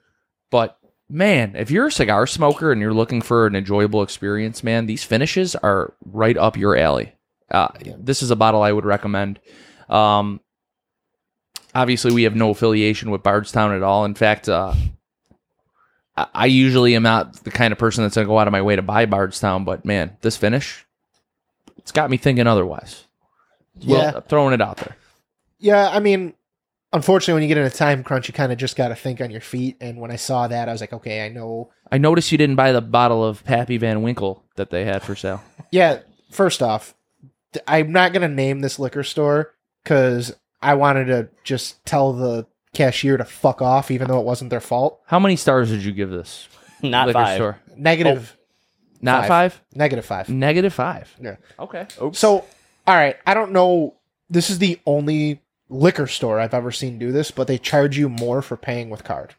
But 0.50 0.78
man, 1.08 1.54
if 1.56 1.70
you're 1.70 1.86
a 1.86 1.92
cigar 1.92 2.26
smoker 2.26 2.72
and 2.72 2.80
you're 2.80 2.94
looking 2.94 3.22
for 3.22 3.46
an 3.46 3.54
enjoyable 3.56 4.02
experience, 4.02 4.62
man, 4.64 4.86
these 4.86 5.04
finishes 5.04 5.54
are 5.56 5.94
right 6.04 6.36
up 6.36 6.56
your 6.56 6.76
alley. 6.76 7.12
Uh, 7.50 7.68
This 7.98 8.22
is 8.22 8.30
a 8.30 8.36
bottle 8.36 8.62
I 8.62 8.72
would 8.72 8.84
recommend. 8.84 9.38
Um, 9.88 10.40
obviously, 11.74 12.12
we 12.12 12.24
have 12.24 12.34
no 12.34 12.50
affiliation 12.50 13.10
with 13.10 13.22
Bardstown 13.22 13.72
at 13.74 13.82
all. 13.82 14.04
In 14.04 14.14
fact, 14.14 14.48
uh, 14.48 14.74
I- 16.16 16.26
I 16.34 16.46
usually 16.46 16.96
am 16.96 17.02
not 17.02 17.34
the 17.44 17.50
kind 17.50 17.72
of 17.72 17.78
person 17.78 18.02
that's 18.02 18.14
gonna 18.16 18.26
go 18.26 18.38
out 18.38 18.48
of 18.48 18.52
my 18.52 18.62
way 18.62 18.74
to 18.76 18.82
buy 18.82 19.06
Bardstown, 19.06 19.64
but 19.64 19.84
man, 19.84 20.16
this 20.22 20.36
finish, 20.36 20.84
it's 21.78 21.92
got 21.92 22.10
me 22.10 22.16
thinking 22.16 22.46
otherwise. 22.46 23.04
Well, 23.86 24.00
Yeah. 24.00 24.20
Throwing 24.20 24.54
it 24.54 24.60
out 24.62 24.78
there. 24.78 24.96
Yeah, 25.58 25.88
I 25.88 26.00
mean, 26.00 26.34
unfortunately, 26.92 27.34
when 27.34 27.42
you 27.42 27.48
get 27.48 27.58
in 27.58 27.66
a 27.66 27.70
time 27.70 28.02
crunch, 28.02 28.28
you 28.28 28.34
kind 28.34 28.52
of 28.52 28.58
just 28.58 28.76
got 28.76 28.88
to 28.88 28.94
think 28.94 29.20
on 29.20 29.30
your 29.30 29.40
feet. 29.40 29.76
And 29.80 29.98
when 30.00 30.10
I 30.10 30.16
saw 30.16 30.48
that, 30.48 30.68
I 30.68 30.72
was 30.72 30.80
like, 30.80 30.92
okay, 30.92 31.24
I 31.24 31.28
know. 31.28 31.70
I 31.90 31.98
noticed 31.98 32.32
you 32.32 32.38
didn't 32.38 32.56
buy 32.56 32.72
the 32.72 32.80
bottle 32.80 33.24
of 33.24 33.44
Pappy 33.44 33.76
Van 33.78 34.02
Winkle 34.02 34.44
that 34.56 34.70
they 34.70 34.84
had 34.84 35.02
for 35.02 35.14
sale. 35.14 35.42
Yeah, 35.72 35.98
first 36.30 36.62
off, 36.62 36.94
I'm 37.66 37.90
not 37.90 38.12
going 38.12 38.22
to 38.28 38.32
name 38.34 38.60
this 38.60 38.78
liquor 38.78 39.02
store 39.02 39.52
because 39.82 40.32
I 40.62 40.74
wanted 40.74 41.06
to 41.06 41.28
just 41.42 41.84
tell 41.84 42.12
the 42.12 42.46
cashier 42.72 43.16
to 43.16 43.24
fuck 43.24 43.60
off, 43.60 43.90
even 43.90 44.06
though 44.06 44.20
it 44.20 44.24
wasn't 44.24 44.50
their 44.50 44.60
fault. 44.60 45.00
How 45.06 45.18
many 45.18 45.34
stars 45.34 45.70
did 45.70 45.82
you 45.82 45.90
give 45.92 46.10
this 46.10 46.48
Not 46.82 47.08
liquor 47.08 47.18
five. 47.18 47.34
store? 47.36 47.58
Negative, 47.76 48.36
oh. 48.38 48.42
Not 49.02 49.26
Five. 49.26 49.54
five. 49.54 49.62
negative 49.74 50.04
five. 50.04 50.28
Negative 50.28 50.72
five. 50.72 51.14
Yeah. 51.20 51.36
Okay. 51.58 51.86
So, 52.12 52.44
all 52.86 52.94
right, 52.94 53.16
I 53.26 53.34
don't 53.34 53.50
know. 53.52 53.96
This 54.30 54.48
is 54.48 54.58
the 54.60 54.78
only 54.86 55.42
liquor 55.68 56.06
store 56.06 56.38
I've 56.38 56.54
ever 56.54 56.70
seen 56.70 56.98
do 56.98 57.12
this, 57.12 57.30
but 57.30 57.46
they 57.46 57.58
charge 57.58 57.98
you 57.98 58.08
more 58.08 58.42
for 58.42 58.56
paying 58.56 58.90
with 58.90 59.04
card. 59.04 59.34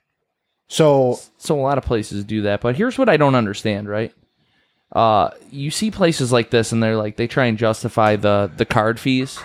So 0.67 1.19
So 1.37 1.59
a 1.59 1.61
lot 1.61 1.77
of 1.77 1.85
places 1.85 2.23
do 2.25 2.41
that, 2.43 2.61
but 2.61 2.75
here's 2.75 2.97
what 2.97 3.09
I 3.09 3.17
don't 3.17 3.35
understand, 3.35 3.87
right? 3.87 4.13
Uh, 4.91 5.31
you 5.51 5.69
see 5.71 5.91
places 5.91 6.31
like 6.31 6.49
this, 6.49 6.71
and 6.71 6.81
they're 6.81 6.95
like 6.97 7.17
they 7.17 7.27
try 7.27 7.45
and 7.45 7.57
justify 7.57 8.15
the 8.15 8.49
the 8.55 8.65
card 8.65 8.99
fees, 8.99 9.39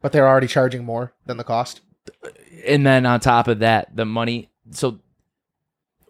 but 0.00 0.12
they're 0.12 0.28
already 0.28 0.46
charging 0.46 0.84
more 0.84 1.12
than 1.26 1.36
the 1.36 1.44
cost. 1.44 1.80
and 2.66 2.86
then 2.86 3.04
on 3.06 3.20
top 3.20 3.48
of 3.48 3.58
that, 3.60 3.94
the 3.94 4.04
money. 4.04 4.50
So 4.70 5.00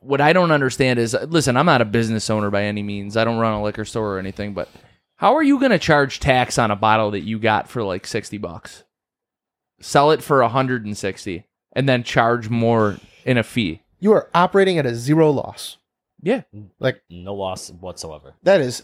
what 0.01 0.21
I 0.21 0.33
don't 0.35 0.51
understand 0.51 0.99
is, 0.99 1.17
listen, 1.29 1.57
I'm 1.57 1.67
not 1.67 1.81
a 1.81 1.87
business 1.87 2.29
owner 2.29 2.51
by 2.51 2.65
any 2.65 2.83
means. 2.83 3.17
I 3.17 3.25
don't 3.25 3.39
run 3.39 3.55
a 3.55 3.63
liquor 3.63 3.87
store 3.87 4.17
or 4.17 4.19
anything, 4.19 4.53
but 4.53 4.69
how 5.17 5.35
are 5.35 5.43
you 5.43 5.59
going 5.59 5.71
to 5.71 5.79
charge 5.79 6.21
tax 6.21 6.59
on 6.59 6.71
a 6.71 6.77
bottle 6.77 7.11
that 7.13 7.21
you 7.21 7.39
got 7.39 7.69
for 7.69 7.83
like 7.83 8.07
sixty 8.07 8.37
bucks? 8.39 8.84
Sell 9.81 10.11
it 10.13 10.23
for 10.23 10.43
hundred 10.49 10.85
and 10.87 10.97
sixty, 10.97 11.47
and 11.73 11.89
then 11.89 12.03
charge 12.03 12.49
more 12.49 12.97
in 13.25 13.37
a 13.39 13.43
fee. 13.43 13.83
You 14.01 14.13
are 14.13 14.31
operating 14.35 14.79
at 14.79 14.87
a 14.87 14.95
zero 14.95 15.31
loss. 15.31 15.77
Yeah. 16.23 16.43
Like 16.79 17.03
no 17.11 17.35
loss 17.35 17.71
whatsoever. 17.71 18.35
That 18.45 18.61
is 18.61 18.83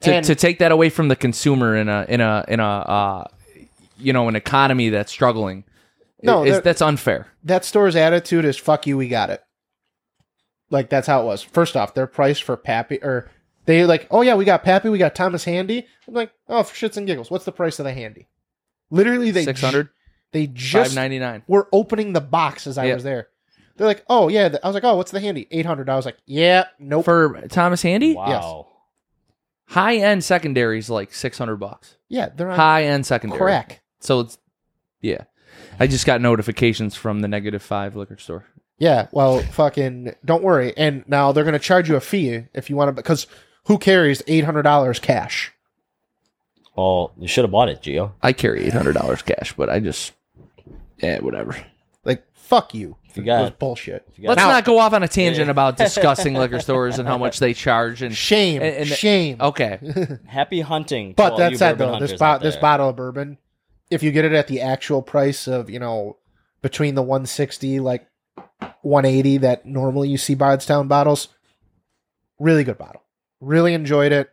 To, 0.00 0.14
and- 0.14 0.26
to 0.26 0.34
take 0.34 0.58
that 0.60 0.70
away 0.72 0.88
from 0.88 1.08
the 1.08 1.16
consumer 1.16 1.76
in 1.76 1.88
a 1.88 2.04
in 2.08 2.20
a 2.20 2.44
in 2.48 2.60
a 2.60 2.64
uh, 2.64 3.24
you 3.98 4.12
know 4.12 4.28
an 4.28 4.36
economy 4.36 4.90
that's 4.90 5.10
struggling, 5.10 5.64
No, 6.22 6.44
is, 6.44 6.56
that- 6.56 6.64
that's 6.64 6.82
unfair. 6.82 7.26
that 7.44 7.64
store's 7.64 7.96
attitude 7.96 8.44
is 8.44 8.56
"fuck 8.56 8.86
you, 8.86 8.96
we 8.96 9.08
got 9.08 9.30
it." 9.30 9.42
Like 10.70 10.90
that's 10.90 11.06
how 11.06 11.22
it 11.22 11.24
was. 11.24 11.42
First 11.42 11.76
off, 11.76 11.94
their 11.94 12.06
price 12.06 12.38
for 12.38 12.56
Pappy 12.56 12.98
or 13.02 13.30
they 13.66 13.84
like, 13.84 14.06
oh 14.10 14.22
yeah, 14.22 14.34
we 14.34 14.44
got 14.44 14.62
Pappy, 14.64 14.88
we 14.88 14.98
got 14.98 15.14
Thomas 15.14 15.44
Handy. 15.44 15.86
I'm 16.06 16.14
like, 16.14 16.30
oh, 16.48 16.62
for 16.62 16.74
shits 16.74 16.96
and 16.96 17.06
giggles, 17.06 17.30
what's 17.30 17.44
the 17.44 17.52
price 17.52 17.78
of 17.80 17.84
the 17.84 17.92
Handy? 17.92 18.28
Literally, 18.90 19.30
they 19.32 19.44
Six 19.44 19.60
hundred, 19.60 19.88
They 20.32 20.46
just 20.48 20.94
ninety 20.94 21.18
nine. 21.18 21.42
were 21.46 21.68
opening 21.72 22.12
the 22.12 22.20
box 22.20 22.66
as 22.66 22.76
I 22.78 22.86
Yeah. 22.86 22.94
was 22.94 23.04
there. 23.04 23.28
They're 23.76 23.86
like, 23.86 24.04
oh 24.08 24.28
yeah, 24.28 24.56
I 24.62 24.66
was 24.66 24.74
like, 24.74 24.84
oh, 24.84 24.96
what's 24.96 25.10
the 25.10 25.20
Handy? 25.20 25.46
Eight 25.50 25.66
hundred. 25.66 25.88
I 25.88 25.96
was 25.96 26.04
like, 26.06 26.16
yeah, 26.26 26.64
nope. 26.78 27.04
For 27.04 27.42
Thomas 27.48 27.82
Handy, 27.82 28.14
Wow. 28.14 28.68
high 29.66 29.96
end 29.96 30.24
secondary 30.24 30.78
is 30.78 30.90
like 30.90 31.12
six 31.12 31.38
hundred 31.38 31.56
bucks. 31.56 31.96
yeah, 32.08 32.28
they're 32.34 32.50
on 32.50 32.56
High 32.56 32.84
end 32.84 33.06
secondary, 33.06 33.38
crack. 33.38 33.82
So 34.00 34.20
it's 34.20 34.38
yeah. 35.00 35.24
I 35.78 35.86
just 35.86 36.06
got 36.06 36.20
notifications 36.20 36.94
from 36.96 37.20
the 37.20 37.28
negative 37.28 37.62
five 37.62 37.96
liquor 37.96 38.16
store. 38.18 38.46
Yeah, 38.78 39.08
well, 39.12 39.40
fucking 39.40 40.14
don't 40.24 40.42
worry. 40.42 40.74
And 40.76 41.04
now 41.06 41.32
they're 41.32 41.44
gonna 41.44 41.58
charge 41.58 41.88
you 41.88 41.96
a 41.96 42.00
fee 42.00 42.44
if 42.54 42.68
you 42.70 42.76
want 42.76 42.88
to, 42.88 42.92
because 42.92 43.26
who 43.64 43.78
carries 43.78 44.22
eight 44.26 44.44
hundred 44.44 44.62
dollars 44.62 44.98
cash? 44.98 45.52
Well, 46.76 47.12
you 47.18 47.26
should 47.28 47.44
have 47.44 47.50
bought 47.50 47.68
it, 47.68 47.80
Geo. 47.82 48.14
I 48.22 48.32
carry 48.32 48.64
eight 48.64 48.72
hundred 48.72 48.94
dollars 48.94 49.22
cash, 49.22 49.54
but 49.56 49.70
I 49.70 49.80
just 49.80 50.12
yeah, 51.02 51.20
whatever. 51.20 51.56
Like, 52.04 52.24
fuck 52.34 52.74
you. 52.74 52.96
you 53.14 53.22
got 53.22 53.38
It 53.38 53.42
was 53.42 53.50
it. 53.50 53.58
bullshit. 53.58 54.06
you 54.14 54.22
got 54.24 54.28
Let's 54.30 54.38
Now- 54.40 54.48
not 54.48 54.64
go 54.64 54.78
off 54.78 54.92
on 54.92 55.02
a 55.02 55.08
tangent 55.08 55.50
about 55.50 55.76
discussing 55.78 56.34
liquor 56.34 56.60
stores 56.60 56.98
and 56.98 57.08
how 57.08 57.18
much 57.18 57.38
they 57.40 57.54
charge 57.54 58.02
and 58.02 58.14
Shame, 58.14 58.62
And- 58.62 58.76
and- 58.76 58.86
shame. 58.88 59.38
okay. 59.40 59.78
Happy 60.26 60.60
hunting. 60.60 61.10
to 61.10 61.14
But 61.16 61.32
all 61.32 61.38
that 61.38 61.52
you 61.52 61.58
said, 61.58 61.78
bourbon 61.78 61.94
though, 61.94 61.98
this 62.00 62.10
hunters 62.10 62.18
bo- 62.20 62.24
out 62.26 62.42
this 62.42 62.54
there. 62.54 62.60
bottle 62.62 62.88
of 62.90 62.96
bourbon, 62.96 63.38
if 63.90 64.02
you 64.02 64.12
get 64.12 64.24
it 64.24 64.32
at 64.32 64.46
the 64.48 64.60
actual 64.60 65.00
price 65.02 65.46
of 65.48 65.70
you 65.70 65.78
know 65.78 66.16
between 66.62 66.94
the 66.94 67.02
one 67.02 67.24
sixty 67.26 67.80
like 67.80 68.06
one 68.82 69.04
eighty 69.04 69.38
that 69.38 69.64
normally 69.66 70.08
you 70.08 70.18
see 70.18 70.34
Bardstown 70.34 70.88
bottles, 70.88 71.28
really 72.38 72.64
good 72.64 72.78
bottle. 72.78 73.02
Really 73.40 73.74
enjoyed 73.74 74.12
it. 74.12 74.30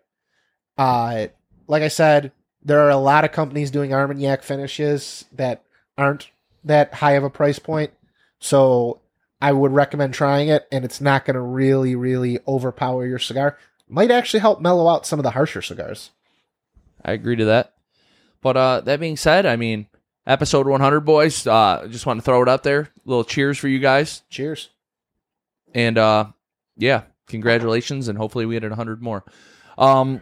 Uh, 0.78 1.28
like 1.68 1.84
I 1.84 1.88
said, 1.88 2.32
there 2.64 2.82
are 2.82 2.90
a 2.90 2.98
lot 2.98 3.26
of 3.26 3.32
companies 3.32 3.72
doing 3.72 3.94
Armagnac 3.94 4.44
finishes 4.44 5.26
that 5.34 5.64
aren't 5.98 6.30
that 6.64 6.94
high 6.96 7.14
of 7.14 7.24
a 7.24 7.30
price 7.30 7.60
point, 7.60 7.92
so 8.40 9.02
I 9.42 9.52
would 9.52 9.74
recommend 9.74 10.14
trying 10.14 10.48
it. 10.48 10.68
And 10.72 10.86
it's 10.86 11.02
not 11.02 11.26
going 11.26 11.36
to 11.36 11.42
really, 11.42 11.96
really 11.96 12.40
overpower 12.48 13.06
your 13.06 13.20
cigar. 13.20 13.58
Might 13.90 14.12
actually 14.12 14.40
help 14.40 14.62
mellow 14.62 14.88
out 14.88 15.06
some 15.06 15.20
of 15.20 15.24
the 15.24 15.32
harsher 15.32 15.62
cigars. 15.62 16.12
I 17.04 17.12
agree 17.12 17.36
to 17.36 17.46
that. 17.46 17.74
But 18.42 18.58
uh 18.58 18.82
that 18.82 19.00
being 19.00 19.18
said, 19.18 19.46
I 19.46 19.56
mean, 19.56 19.88
episode 20.26 20.68
100 20.68 21.02
boys, 21.02 21.46
uh 21.46 21.88
just 21.90 22.06
want 22.06 22.20
to 22.20 22.24
throw 22.24 22.42
it 22.42 22.50
out 22.50 22.64
there. 22.64 22.90
little 23.06 23.24
cheers 23.24 23.58
for 23.58 23.68
you 23.68 23.80
guys. 23.80 24.22
Cheers. 24.30 24.70
And 25.74 25.98
uh 25.98 26.28
yeah, 26.78 27.04
congratulations 27.28 28.08
and 28.08 28.18
hopefully 28.18 28.46
we 28.46 28.56
hit 28.56 28.64
100 28.64 29.02
more. 29.02 29.24
Um 29.78 30.22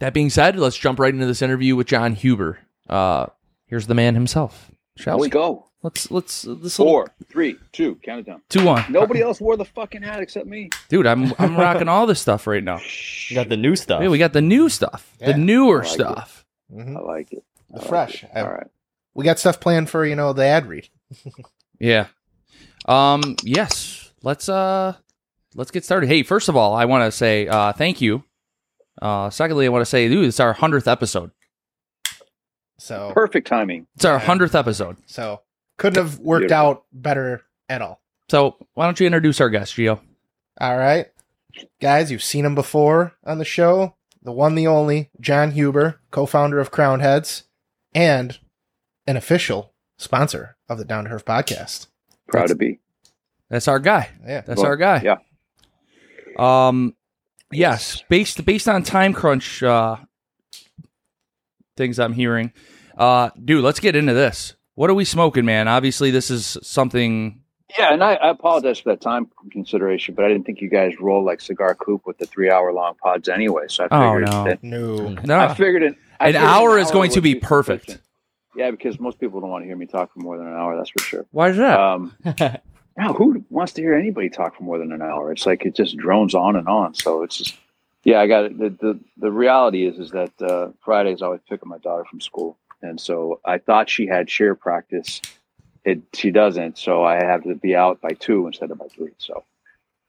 that 0.00 0.14
being 0.14 0.30
said, 0.30 0.56
let's 0.56 0.76
jump 0.76 0.98
right 0.98 1.12
into 1.12 1.26
this 1.26 1.42
interview 1.42 1.76
with 1.76 1.86
Jon 1.88 2.14
Huber. 2.14 2.58
Uh 2.88 3.26
here's 3.66 3.86
the 3.86 3.94
man 3.94 4.14
himself. 4.14 4.70
Shall 4.96 5.16
Let's 5.18 5.26
we? 5.26 5.30
go. 5.30 5.64
Let's 5.82 6.10
let's 6.10 6.42
this 6.42 6.78
little- 6.78 6.86
Four, 6.86 7.12
three, 7.28 7.56
two, 7.72 7.94
count 8.02 8.20
it 8.20 8.26
down. 8.26 8.42
two 8.48 8.64
one. 8.64 8.84
Nobody 8.90 9.20
else 9.22 9.40
wore 9.40 9.56
the 9.56 9.64
fucking 9.64 10.02
hat 10.02 10.20
except 10.20 10.46
me. 10.46 10.70
Dude, 10.88 11.06
I'm 11.06 11.32
I'm 11.38 11.56
rocking 11.60 11.86
all 11.88 12.06
this 12.06 12.20
stuff 12.20 12.46
right 12.48 12.64
now. 12.64 12.80
You 13.28 13.36
got 13.36 13.48
the 13.48 13.56
new 13.56 13.76
stuff. 13.76 14.02
Yeah, 14.02 14.08
we 14.08 14.18
got 14.18 14.32
the 14.32 14.40
new 14.42 14.68
stuff. 14.68 15.14
Yeah. 15.20 15.32
the 15.32 15.38
newer 15.38 15.82
I 15.82 15.84
like 15.84 15.88
it. 15.88 15.92
stuff. 15.94 16.44
hmm 16.72 16.96
I 16.96 17.00
like 17.00 17.32
it. 17.32 17.44
I 17.72 17.74
The 17.74 17.78
like 17.80 17.88
fresh. 17.88 18.24
it. 18.24 18.30
All 18.34 18.48
right. 18.48 18.66
We 19.14 19.24
got 19.24 19.38
stuff 19.38 19.60
planned 19.60 19.88
for 19.88 20.04
you 20.04 20.16
know 20.16 20.32
the 20.32 20.44
ad 20.44 20.66
read. 20.66 20.88
Yeah. 21.78 22.06
Um 22.86 23.36
yes. 23.44 24.10
Let's 24.22 24.48
uh 24.48 24.94
let's 25.54 25.70
get 25.70 25.84
started. 25.84 26.08
Hey, 26.08 26.24
first 26.24 26.48
of 26.48 26.56
all, 26.56 26.74
I 26.74 26.86
want 26.86 27.04
to 27.04 27.16
say 27.16 27.46
uh 27.46 27.72
thank 27.72 28.00
you. 28.00 28.24
Uh 29.00 29.30
secondly, 29.30 29.66
I 29.66 29.68
want 29.68 29.82
to 29.82 29.86
say 29.86 30.08
dude, 30.08 30.26
it's 30.26 30.40
our 30.40 30.54
100th 30.54 30.90
episode. 30.90 31.30
So 32.78 33.10
Perfect 33.14 33.46
timing. 33.48 33.86
It's 33.96 34.04
our 34.04 34.18
100th 34.20 34.54
episode. 34.58 34.96
so 35.06 35.42
couldn't 35.78 36.02
have 36.02 36.18
worked 36.18 36.42
Beautiful. 36.48 36.56
out 36.66 36.84
better 36.92 37.42
at 37.68 37.82
all. 37.82 38.00
So, 38.30 38.56
why 38.74 38.84
don't 38.84 38.98
you 39.00 39.06
introduce 39.06 39.40
our 39.40 39.48
guest, 39.48 39.74
Gio? 39.74 40.00
All 40.60 40.76
right, 40.76 41.06
guys, 41.80 42.10
you've 42.10 42.22
seen 42.22 42.44
him 42.44 42.54
before 42.54 43.14
on 43.24 43.38
the 43.38 43.44
show. 43.44 43.94
The 44.22 44.32
one, 44.32 44.54
the 44.56 44.66
only, 44.66 45.08
Jon 45.20 45.52
Huber, 45.52 46.00
co-founder 46.10 46.58
of 46.58 46.70
Crowned 46.70 47.00
Heads, 47.00 47.44
and 47.94 48.38
an 49.06 49.16
official 49.16 49.72
sponsor 49.96 50.56
of 50.68 50.76
the 50.78 50.84
Down 50.84 51.04
to 51.04 51.10
Herf 51.10 51.22
podcast. 51.24 51.86
Proud 52.26 52.48
to 52.48 52.54
be. 52.54 52.80
That's 53.48 53.68
our 53.68 53.78
guy. 53.78 54.10
Yeah, 54.26 54.42
That's 54.42 54.58
Well, 54.60 54.66
our 54.66 54.76
guy. 54.76 55.00
yeah. 55.02 55.16
Um 56.38 56.94
yes, 57.52 58.02
based 58.08 58.44
based 58.44 58.68
on 58.68 58.82
time 58.82 59.12
crunch 59.12 59.62
uh 59.62 59.96
things 61.76 61.98
I'm 61.98 62.12
hearing. 62.12 62.52
Uh 62.96 63.30
dude, 63.42 63.62
let's 63.64 63.80
get 63.80 63.96
into 63.96 64.14
this. 64.14 64.54
What 64.74 64.90
are 64.90 64.94
we 64.94 65.04
smoking, 65.04 65.44
man? 65.44 65.66
Obviously, 65.68 66.10
this 66.10 66.30
is 66.30 66.56
something 66.62 67.42
Yeah, 67.78 67.92
and 67.92 68.02
I, 68.02 68.14
I 68.14 68.30
apologize 68.30 68.78
for 68.78 68.90
that 68.90 69.00
time 69.00 69.28
consideration, 69.50 70.14
but 70.14 70.24
I 70.24 70.28
didn't 70.28 70.46
think 70.46 70.60
you 70.60 70.68
guys 70.70 70.92
roll 71.00 71.24
like 71.24 71.40
Cigar 71.40 71.74
Coop 71.74 72.02
with 72.06 72.18
the 72.18 72.26
three 72.26 72.50
hour 72.50 72.72
long 72.72 72.94
pods 73.02 73.28
anyway. 73.28 73.64
So 73.68 73.84
I 73.84 73.88
Oh, 73.90 74.12
figured 74.14 74.30
no. 74.30 74.44
that 74.44 74.62
no, 74.62 75.08
no. 75.24 75.38
I 75.38 75.54
figured 75.54 75.82
it. 75.82 75.94
I 76.20 76.28
An 76.28 76.32
figured 76.34 76.48
hour 76.50 76.78
is 76.78 76.90
going 76.90 77.10
to 77.10 77.18
would 77.18 77.24
be 77.24 77.34
perfect. 77.36 77.84
sufficient. 77.86 78.04
Yeah, 78.56 78.70
because 78.72 78.98
most 78.98 79.20
people 79.20 79.40
don't 79.40 79.50
want 79.50 79.62
to 79.62 79.66
hear 79.66 79.76
me 79.76 79.86
talk 79.86 80.12
for 80.12 80.18
more 80.18 80.36
than 80.36 80.48
an 80.48 80.54
hour. 80.54 80.76
That's 80.76 80.90
for 80.90 80.98
sure. 81.00 81.26
Why 81.30 81.50
is 81.50 81.56
that? 81.58 81.78
Um, 81.78 82.12
now, 82.98 83.12
who 83.12 83.44
wants 83.48 83.74
to 83.74 83.80
hear 83.80 83.94
anybody 83.94 84.28
talk 84.28 84.56
for 84.56 84.64
more 84.64 84.76
than 84.76 84.90
an 84.90 85.00
hour? 85.00 85.30
It's 85.30 85.46
like 85.46 85.64
it 85.64 85.76
just 85.76 85.96
drones 85.96 86.34
on 86.34 86.56
and 86.56 86.66
on. 86.66 86.94
So 86.94 87.22
it's 87.22 87.36
just, 87.36 87.56
yeah, 88.02 88.20
I 88.20 88.26
got 88.26 88.46
it. 88.46 88.58
The, 88.58 88.70
the, 88.70 89.00
the 89.16 89.30
reality 89.30 89.86
is, 89.86 90.00
is 90.00 90.10
that 90.10 90.32
uh, 90.42 90.70
Fridays 90.84 91.22
I 91.22 91.26
always 91.26 91.40
pick 91.48 91.62
up 91.62 91.68
my 91.68 91.78
daughter 91.78 92.04
from 92.04 92.20
school. 92.20 92.58
And 92.82 93.00
so 93.00 93.40
I 93.44 93.58
thought 93.58 93.88
she 93.88 94.08
had 94.08 94.26
cheer 94.26 94.56
practice. 94.56 95.22
It, 95.84 96.00
she 96.12 96.32
doesn't. 96.32 96.76
So 96.76 97.04
I 97.04 97.22
have 97.22 97.44
to 97.44 97.54
be 97.54 97.76
out 97.76 98.00
by 98.00 98.10
two 98.10 98.48
instead 98.48 98.72
of 98.72 98.78
by 98.78 98.88
three. 98.88 99.12
So 99.18 99.44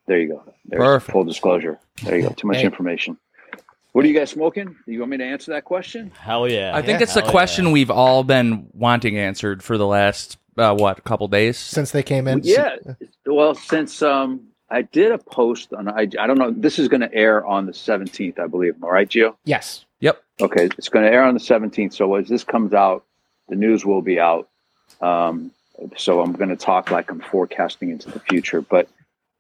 there 0.08 0.20
you 0.20 0.30
go. 0.30 0.44
There's 0.66 0.80
Perfect. 0.80 1.12
full 1.12 1.26
disclosure. 1.26 1.78
There 2.04 2.18
you 2.18 2.24
go. 2.24 2.34
Too 2.34 2.48
much 2.48 2.58
Hey. 2.58 2.66
information. 2.66 3.18
What 3.92 4.04
are 4.04 4.08
you 4.08 4.18
guys 4.18 4.32
smoking? 4.32 4.76
You 4.88 5.00
want 5.00 5.12
me 5.12 5.18
to 5.18 5.24
answer 5.24 5.52
that 5.52 5.66
question? 5.66 6.12
Hell 6.20 6.50
yeah. 6.50 6.76
I 6.76 6.82
think 6.82 7.00
yeah. 7.00 7.04
it's 7.04 7.14
the 7.14 7.22
Hell 7.22 7.32
question 7.32 7.68
yeah. 7.68 7.72
we've 7.74 7.92
all 7.92 8.24
been 8.24 8.68
wanting 8.74 9.18
answered 9.18 9.64
for 9.64 9.78
the 9.78 9.86
last 9.88 10.38
uh, 10.60 10.76
what, 10.76 11.00
a 11.00 11.02
couple 11.02 11.28
days? 11.28 11.58
since 11.58 11.92
they 11.92 12.04
came 12.04 12.28
in, 12.28 12.42
Yeah. 12.44 12.76
Well, 13.26 13.56
since 13.56 14.02
um, 14.02 14.48
I 14.70 14.82
did 14.84 15.12
a 15.12 15.18
post 15.18 15.74
on, 15.74 15.88
I, 15.88 16.02
I 16.02 16.28
don't 16.28 16.38
know, 16.38 16.52
this 16.52 16.80
is 16.80 16.88
going 16.88 17.02
to 17.02 17.14
air 17.14 17.46
on 17.46 17.66
the 17.66 17.72
17th, 17.72 18.40
I 18.40 18.48
believe. 18.48 18.76
All 18.84 18.92
right, 18.92 19.08
Gio? 19.08 19.36
yes, 19.46 19.86
Yep. 20.00 20.24
Okay. 20.42 20.66
It's 20.78 20.90
going 20.90 21.06
to 21.06 21.12
air 21.12 21.24
on 21.24 21.34
the 21.34 21.40
17th. 21.40 21.94
So 21.94 22.16
as 22.16 22.28
this 22.28 22.44
comes 22.44 22.74
out, 22.74 23.04
the 23.48 23.56
news 23.56 23.86
will 23.86 24.02
be 24.02 24.20
out. 24.20 24.48
Um, 25.02 25.52
so 25.98 26.22
I'm 26.22 26.34
going 26.34 26.50
to 26.50 26.56
talk 26.56 26.92
like 26.92 27.12
I'm 27.12 27.20
forecasting 27.20 27.90
into 27.90 28.10
the 28.10 28.20
future. 28.20 28.62
But 28.62 28.88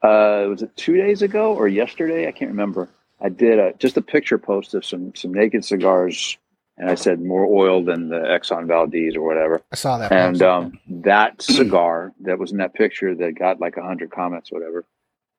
uh, 0.01 0.45
was 0.49 0.61
it 0.61 0.75
two 0.75 0.97
days 0.97 1.21
ago 1.21 1.53
or 1.53 1.67
yesterday? 1.67 2.27
I 2.27 2.31
can't 2.31 2.51
remember. 2.51 2.89
I 3.21 3.29
did 3.29 3.59
a, 3.59 3.73
just 3.73 3.97
a 3.97 4.01
picture 4.01 4.37
post 4.37 4.73
of 4.73 4.85
some, 4.85 5.13
some 5.15 5.33
naked 5.33 5.65
cigars. 5.65 6.37
And 6.79 6.89
I 6.89 6.95
said 6.95 7.19
more 7.21 7.45
oil 7.45 7.83
than 7.83 8.07
the 8.07 8.19
Exxon 8.19 8.65
Valdez 8.65 9.15
or 9.17 9.21
whatever. 9.21 9.61
I 9.71 9.75
saw 9.75 9.97
that. 9.97 10.13
and 10.13 10.41
um, 10.41 10.79
that 10.87 11.41
cigar 11.41 12.13
that 12.21 12.39
was 12.39 12.53
in 12.53 12.57
that 12.59 12.73
picture 12.73 13.13
that 13.15 13.37
got 13.37 13.59
like 13.59 13.75
100 13.75 14.09
comments 14.11 14.49
whatever 14.49 14.85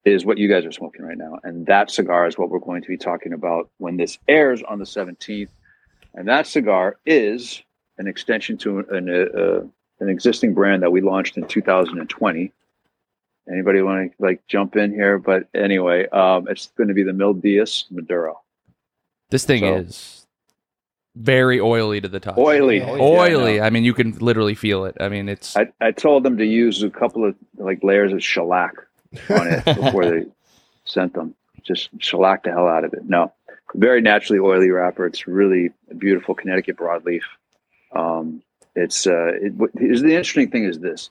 is 0.05 0.25
what 0.27 0.37
you 0.37 0.49
guys 0.49 0.67
are 0.67 0.73
smoking 0.73 1.03
right 1.03 1.17
now. 1.17 1.39
And 1.43 1.67
that 1.67 1.91
cigar 1.91 2.27
is 2.27 2.37
what 2.37 2.51
we're 2.51 2.59
going 2.59 2.83
to 2.83 2.89
be 2.89 2.99
talking 2.99 3.33
about 3.33 3.71
when 3.79 3.97
this 3.97 4.19
airs 4.29 4.63
on 4.63 4.79
the 4.79 4.85
17th 4.85 5.49
and 6.15 6.29
that 6.29 6.47
cigar 6.47 6.97
is 7.07 7.63
an 7.99 8.07
extension 8.07 8.59
to 8.59 8.81
an, 8.91 9.09
uh, 9.09 9.61
an 10.03 10.09
existing 10.11 10.55
brand 10.55 10.83
that 10.83 10.91
we 10.91 11.01
launched 11.01 11.37
in 11.37 11.47
2020 11.47 12.53
anybody 13.51 13.83
want 13.83 14.13
to 14.13 14.23
like 14.23 14.47
jump 14.47 14.77
in 14.77 14.93
here? 14.93 15.19
But 15.19 15.49
anyway 15.55 16.07
um, 16.09 16.49
it's 16.49 16.67
going 16.77 16.89
to 16.89 16.95
be 16.95 17.03
the 17.03 17.13
Mil 17.15 17.33
Dias 17.33 17.87
Maduro. 17.91 18.41
This 19.31 19.45
thing 19.47 19.61
So- 19.61 19.77
is 19.77 20.20
very 21.17 21.61
oily 21.61 22.01
to 22.01 22.09
the 22.09 22.21
touch. 22.21 22.39
oily 22.39 22.79
Yeah, 22.79 22.91
Oily. 22.91 23.57
Yeah, 23.57 23.65
I. 23.65 23.67
I 23.67 23.71
mean, 23.71 23.85
you 23.85 23.95
can 23.95 24.13
literally 24.19 24.55
feel 24.55 24.85
it. 24.85 24.97
I 25.01 25.09
mean, 25.09 25.29
it's 25.29 25.57
I, 25.57 25.73
I 25.81 25.93
told 25.93 26.23
them 26.25 26.39
to 26.39 26.47
use 26.47 26.83
a 26.83 26.91
couple 26.91 27.25
of 27.25 27.35
like 27.57 27.83
layers 27.83 28.13
of 28.13 28.23
shellac 28.23 28.75
on 29.29 29.47
it 29.49 29.65
before 29.77 30.07
they 30.07 30.27
sent 30.85 31.15
them. 31.15 31.35
Just 31.63 31.91
shellac 31.99 32.45
the 32.45 32.51
hell 32.51 32.69
out 32.69 32.85
of 32.85 32.95
it. 32.95 33.09
No, 33.09 33.33
very 33.75 34.01
naturally 34.01 34.39
oily 34.39 34.71
wrapper. 34.71 35.07
It's 35.07 35.27
really 35.27 35.71
a 35.91 35.95
beautiful 35.95 36.35
Connecticut 36.35 36.77
broadleaf. 36.77 37.23
Um, 37.93 38.43
it's 38.75 39.07
uh, 39.07 39.33
it, 39.35 39.55
what, 39.55 39.73
the 39.75 39.87
interesting 39.89 40.51
thing 40.51 40.65
is 40.65 40.79
this: 40.79 41.11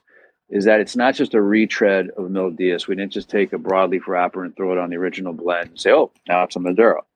is 0.50 0.64
that 0.64 0.80
it's 0.80 0.96
not 0.96 1.14
just 1.14 1.34
a 1.34 1.40
retread 1.40 2.10
of 2.16 2.30
Mil 2.30 2.50
Dias. 2.50 2.88
We 2.88 2.96
didn't 2.96 3.12
just 3.12 3.30
take 3.30 3.52
a 3.52 3.58
broadleaf 3.58 4.06
wrapper 4.06 4.44
and 4.44 4.54
throw 4.54 4.72
it 4.72 4.78
on 4.78 4.90
the 4.90 4.96
original 4.96 5.32
blend 5.32 5.70
and 5.70 5.80
say, 5.80 5.92
oh, 5.92 6.10
now 6.28 6.42
it's 6.42 6.56
a 6.56 6.60
Maduro. 6.60 7.06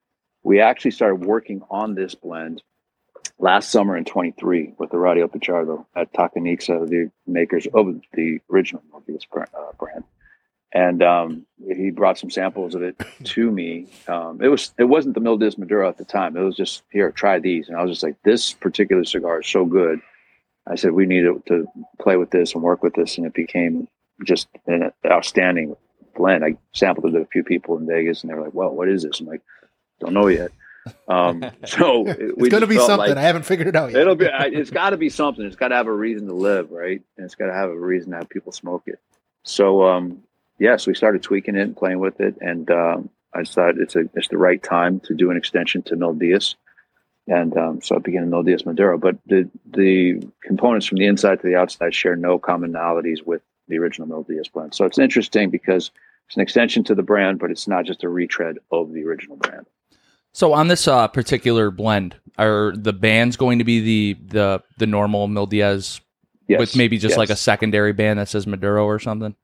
We 0.44 0.60
actually 0.60 0.92
started 0.92 1.24
working 1.24 1.62
on 1.70 1.94
this 1.94 2.14
blend 2.14 2.62
last 3.38 3.70
summer 3.70 3.96
in 3.96 4.04
23 4.04 4.74
with 4.78 4.90
the 4.90 4.98
Radio 4.98 5.28
Pichardo 5.28 5.86
at 5.94 6.12
Takanixa, 6.12 6.88
the 6.88 7.10
makers 7.26 7.66
of 7.72 8.00
the 8.12 8.38
original 8.50 8.82
Dias 9.06 9.26
uh, 9.36 9.72
brand. 9.78 10.04
And 10.72 11.02
um, 11.02 11.46
he 11.64 11.90
brought 11.90 12.18
some 12.18 12.30
samples 12.30 12.74
of 12.74 12.82
it 12.82 12.96
to 13.24 13.50
me. 13.50 13.86
Um, 14.08 14.40
it 14.42 14.48
was 14.48 14.72
it 14.78 14.84
wasn't 14.84 15.14
the 15.14 15.20
Mil 15.20 15.36
Dias 15.36 15.56
Maduro 15.56 15.88
at 15.88 15.98
the 15.98 16.04
time. 16.04 16.36
It 16.36 16.42
was 16.42 16.56
just 16.56 16.82
here, 16.90 17.12
try 17.12 17.38
these, 17.38 17.68
and 17.68 17.76
I 17.76 17.82
was 17.82 17.92
just 17.92 18.02
like, 18.02 18.16
this 18.24 18.52
particular 18.52 19.04
cigar 19.04 19.40
is 19.40 19.46
so 19.46 19.64
good 19.64 20.00
I 20.66 20.76
said 20.76 20.92
we 20.92 21.06
need 21.06 21.24
to 21.46 21.66
play 22.00 22.16
with 22.16 22.30
this 22.30 22.54
and 22.54 22.62
work 22.62 22.82
with 22.82 22.94
this, 22.94 23.18
and 23.18 23.26
it 23.26 23.34
became 23.34 23.88
just 24.24 24.48
an 24.66 24.92
outstanding 25.06 25.76
blend. 26.16 26.44
I 26.44 26.56
sampled 26.72 27.06
it 27.06 27.18
to 27.18 27.22
a 27.22 27.26
few 27.26 27.44
people 27.44 27.76
in 27.76 27.86
Vegas, 27.86 28.22
and 28.22 28.30
they 28.30 28.34
were 28.34 28.42
like, 28.42 28.54
"Well, 28.54 28.70
what 28.70 28.88
is 28.88 29.02
this?" 29.02 29.20
I'm 29.20 29.26
like, 29.26 29.42
"Don't 30.00 30.14
know 30.14 30.28
yet." 30.28 30.52
Um, 31.08 31.44
so 31.64 32.04
it's 32.06 32.48
going 32.48 32.60
to 32.60 32.66
be 32.66 32.76
something. 32.76 32.98
Like, 32.98 33.16
I 33.16 33.22
haven't 33.22 33.44
figured 33.44 33.68
it 33.68 33.76
out 33.76 33.92
yet. 33.92 34.02
It'll 34.02 34.14
be. 34.14 34.26
It's 34.26 34.70
got 34.70 34.90
to 34.90 34.96
be 34.96 35.08
something. 35.08 35.44
It's 35.44 35.56
got 35.56 35.68
to 35.68 35.74
have 35.74 35.86
a 35.86 35.92
reason 35.92 36.26
to 36.28 36.34
live, 36.34 36.70
right? 36.70 37.02
And 37.16 37.24
it's 37.24 37.34
got 37.34 37.46
to 37.46 37.54
have 37.54 37.70
a 37.70 37.78
reason 37.78 38.10
to 38.12 38.18
have 38.18 38.28
people 38.28 38.52
smoke 38.52 38.84
it. 38.86 38.98
So, 39.42 39.86
um, 39.86 40.22
yes, 40.58 40.86
we 40.86 40.94
started 40.94 41.22
tweaking 41.22 41.56
it 41.56 41.62
and 41.62 41.76
playing 41.76 41.98
with 41.98 42.20
it, 42.20 42.36
and 42.40 42.70
um, 42.70 43.10
I 43.34 43.44
thought 43.44 43.78
it's 43.78 43.96
a 43.96 44.08
it's 44.14 44.28
the 44.28 44.38
right 44.38 44.62
time 44.62 45.00
to 45.00 45.14
do 45.14 45.30
an 45.30 45.36
extension 45.36 45.82
to 45.82 45.96
Mil 45.96 46.14
Dias 46.14 46.56
and 47.26 47.56
um, 47.56 47.80
so 47.80 47.96
I 47.96 47.98
began 47.98 48.28
Mil 48.28 48.42
Dias 48.42 48.66
Maduro. 48.66 48.98
But 48.98 49.16
the 49.26 49.48
the 49.64 50.22
components 50.42 50.86
from 50.86 50.98
the 50.98 51.06
inside 51.06 51.40
to 51.40 51.46
the 51.46 51.56
outside 51.56 51.94
share 51.94 52.16
no 52.16 52.38
commonalities 52.38 53.24
with 53.24 53.42
the 53.68 53.78
original 53.78 54.08
Mil 54.08 54.22
Dias 54.22 54.48
blend. 54.48 54.74
So 54.74 54.84
it's 54.84 54.98
interesting 54.98 55.50
because 55.50 55.90
it's 56.26 56.36
an 56.36 56.42
extension 56.42 56.84
to 56.84 56.94
the 56.94 57.02
brand, 57.02 57.38
but 57.38 57.50
it's 57.50 57.66
not 57.66 57.86
just 57.86 58.04
a 58.04 58.08
retread 58.08 58.58
of 58.70 58.92
the 58.92 59.04
original 59.04 59.36
brand. 59.36 59.66
So 60.34 60.52
on 60.52 60.66
this 60.66 60.88
uh, 60.88 61.06
particular 61.08 61.70
blend, 61.70 62.16
are 62.38 62.74
the 62.76 62.92
bands 62.92 63.36
going 63.36 63.58
to 63.60 63.64
be 63.64 63.80
the 63.80 64.20
the 64.26 64.62
the 64.78 64.86
normal 64.86 65.28
Mil 65.28 65.46
Dias 65.46 66.00
yes. 66.48 66.58
with 66.58 66.76
maybe 66.76 66.98
just 66.98 67.12
yes. 67.12 67.18
like 67.18 67.30
a 67.30 67.36
secondary 67.36 67.92
band 67.92 68.18
that 68.18 68.28
says 68.28 68.46
Maduro 68.46 68.84
or 68.84 68.98
something? 68.98 69.34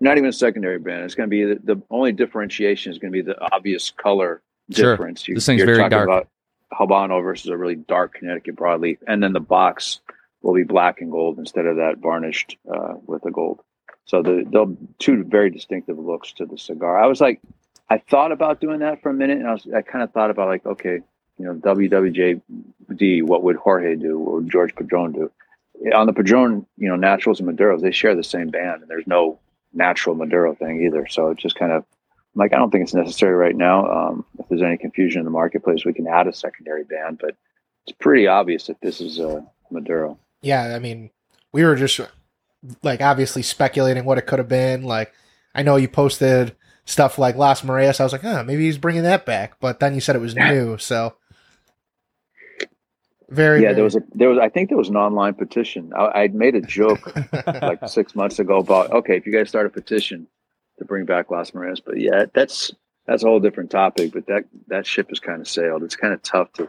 Not 0.00 0.16
even 0.16 0.30
a 0.30 0.32
secondary 0.32 0.78
band. 0.78 1.04
It's 1.04 1.14
going 1.14 1.28
to 1.28 1.30
be 1.30 1.44
the, 1.44 1.74
the 1.74 1.82
only 1.90 2.12
differentiation 2.12 2.90
is 2.90 2.98
going 2.98 3.12
to 3.12 3.16
be 3.16 3.20
the 3.22 3.38
obvious 3.52 3.90
color 3.90 4.42
sure. 4.72 4.94
difference. 4.94 5.28
You, 5.28 5.34
this 5.34 5.44
thing's 5.44 5.62
very 5.62 5.88
dark. 5.90 6.08
About, 6.08 6.28
Habano 6.72 7.22
versus 7.22 7.50
a 7.50 7.56
really 7.56 7.74
dark 7.74 8.14
Connecticut 8.14 8.56
broadleaf, 8.56 8.96
and 9.06 9.22
then 9.22 9.34
the 9.34 9.40
box 9.40 10.00
will 10.40 10.54
be 10.54 10.64
black 10.64 11.02
and 11.02 11.10
gold 11.10 11.38
instead 11.38 11.66
of 11.66 11.76
that 11.76 11.98
varnished 11.98 12.56
uh, 12.72 12.94
with 13.06 13.22
the 13.22 13.30
gold. 13.30 13.60
So 14.06 14.22
the 14.22 14.46
they'll 14.50 14.74
two 14.98 15.22
very 15.24 15.50
distinctive 15.50 15.98
looks 15.98 16.32
to 16.34 16.46
the 16.46 16.56
cigar. 16.56 16.98
I 16.98 17.06
was 17.06 17.20
like, 17.20 17.42
I 17.90 17.98
thought 17.98 18.32
about 18.32 18.60
doing 18.60 18.78
that 18.80 19.02
for 19.02 19.10
a 19.10 19.14
minute, 19.14 19.38
and 19.38 19.48
I 19.48 19.52
was 19.52 19.66
I 19.74 19.82
kind 19.82 20.02
of 20.04 20.12
thought 20.12 20.30
about 20.30 20.48
like, 20.48 20.64
okay, 20.64 21.00
you 21.38 21.44
know, 21.44 21.54
WWJD, 21.54 23.22
what 23.24 23.42
would 23.42 23.56
Jorge 23.56 23.96
do? 23.96 24.18
What 24.18 24.34
would 24.34 24.50
George 24.50 24.74
Padron 24.74 25.12
do? 25.12 25.30
On 25.94 26.06
the 26.06 26.12
Padron, 26.12 26.66
you 26.76 26.88
know, 26.88 26.96
naturals 26.96 27.40
and 27.40 27.48
Maduros, 27.48 27.80
they 27.80 27.90
share 27.90 28.14
the 28.14 28.22
same 28.22 28.48
band, 28.48 28.82
and 28.82 28.90
there's 28.90 29.06
no 29.06 29.40
natural 29.72 30.14
Maduro 30.14 30.54
thing 30.54 30.84
either. 30.84 31.06
So 31.08 31.30
it 31.30 31.38
just 31.38 31.56
kind 31.56 31.72
of 31.72 31.84
I'm 32.34 32.38
like, 32.38 32.52
I 32.52 32.56
don't 32.58 32.70
think 32.70 32.84
it's 32.84 32.94
necessary 32.94 33.34
right 33.34 33.56
now. 33.56 33.90
Um, 33.90 34.24
if 34.38 34.46
there's 34.48 34.62
any 34.62 34.76
confusion 34.76 35.20
in 35.20 35.24
the 35.24 35.32
marketplace, 35.32 35.84
we 35.84 35.92
can 35.92 36.06
add 36.06 36.28
a 36.28 36.32
secondary 36.32 36.84
band, 36.84 37.18
but 37.20 37.34
it's 37.86 37.96
pretty 37.98 38.28
obvious 38.28 38.68
that 38.68 38.80
this 38.80 39.00
is 39.00 39.18
a 39.18 39.44
Maduro. 39.70 40.16
Yeah, 40.42 40.74
I 40.74 40.78
mean, 40.78 41.10
we 41.52 41.64
were 41.64 41.74
just 41.74 42.00
like 42.82 43.00
obviously 43.00 43.42
speculating 43.42 44.04
what 44.04 44.18
it 44.18 44.26
could 44.26 44.38
have 44.38 44.48
been. 44.48 44.84
Like, 44.84 45.12
I 45.54 45.62
know 45.62 45.74
you 45.74 45.88
posted 45.88 46.54
stuff 46.90 47.18
like 47.18 47.36
Las 47.36 47.62
Mareas. 47.62 48.00
I 48.00 48.04
was 48.04 48.12
like, 48.12 48.22
huh, 48.22 48.42
maybe 48.44 48.64
he's 48.64 48.78
bringing 48.78 49.04
that 49.04 49.24
back. 49.24 49.58
But 49.60 49.80
then 49.80 49.94
you 49.94 50.00
said 50.00 50.16
it 50.16 50.20
was 50.20 50.34
new, 50.34 50.76
so 50.78 51.14
very. 53.28 53.60
Yeah, 53.60 53.68
very... 53.68 53.74
there 53.76 53.84
was 53.84 53.96
a 53.96 54.02
there 54.12 54.28
was 54.28 54.38
I 54.38 54.48
think 54.48 54.68
there 54.68 54.78
was 54.78 54.88
an 54.88 54.96
online 54.96 55.34
petition. 55.34 55.92
I, 55.96 56.22
I'd 56.22 56.34
made 56.34 56.54
a 56.56 56.60
joke 56.60 57.14
like 57.46 57.88
six 57.88 58.14
months 58.14 58.38
ago 58.38 58.58
about 58.58 58.90
okay, 58.90 59.16
if 59.16 59.26
you 59.26 59.32
guys 59.32 59.48
start 59.48 59.66
a 59.66 59.70
petition, 59.70 60.26
to 60.78 60.84
bring 60.84 61.04
back 61.04 61.30
Las 61.30 61.54
Mareas. 61.54 61.80
But 61.80 62.00
yeah, 62.00 62.24
that's 62.34 62.72
that's 63.06 63.22
a 63.22 63.26
whole 63.26 63.40
different 63.40 63.70
topic. 63.70 64.12
But 64.12 64.26
that 64.26 64.44
that 64.66 64.86
ship 64.86 65.08
has 65.10 65.20
kind 65.20 65.40
of 65.40 65.48
sailed. 65.48 65.84
It's 65.84 65.96
kind 65.96 66.12
of 66.12 66.22
tough 66.22 66.52
to, 66.54 66.68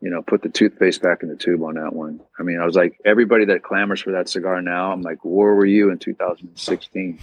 you 0.00 0.10
know, 0.10 0.22
put 0.22 0.42
the 0.42 0.48
toothpaste 0.48 1.02
back 1.02 1.22
in 1.22 1.28
the 1.28 1.36
tube 1.36 1.62
on 1.62 1.74
that 1.74 1.92
one. 1.92 2.20
I 2.38 2.42
mean, 2.42 2.58
I 2.58 2.64
was 2.64 2.76
like, 2.76 2.98
everybody 3.04 3.44
that 3.46 3.62
clamors 3.62 4.00
for 4.00 4.12
that 4.12 4.28
cigar 4.28 4.62
now, 4.62 4.90
I'm 4.90 5.02
like, 5.02 5.18
where 5.22 5.54
were 5.54 5.66
you 5.66 5.90
in 5.90 5.98
2016? 5.98 7.18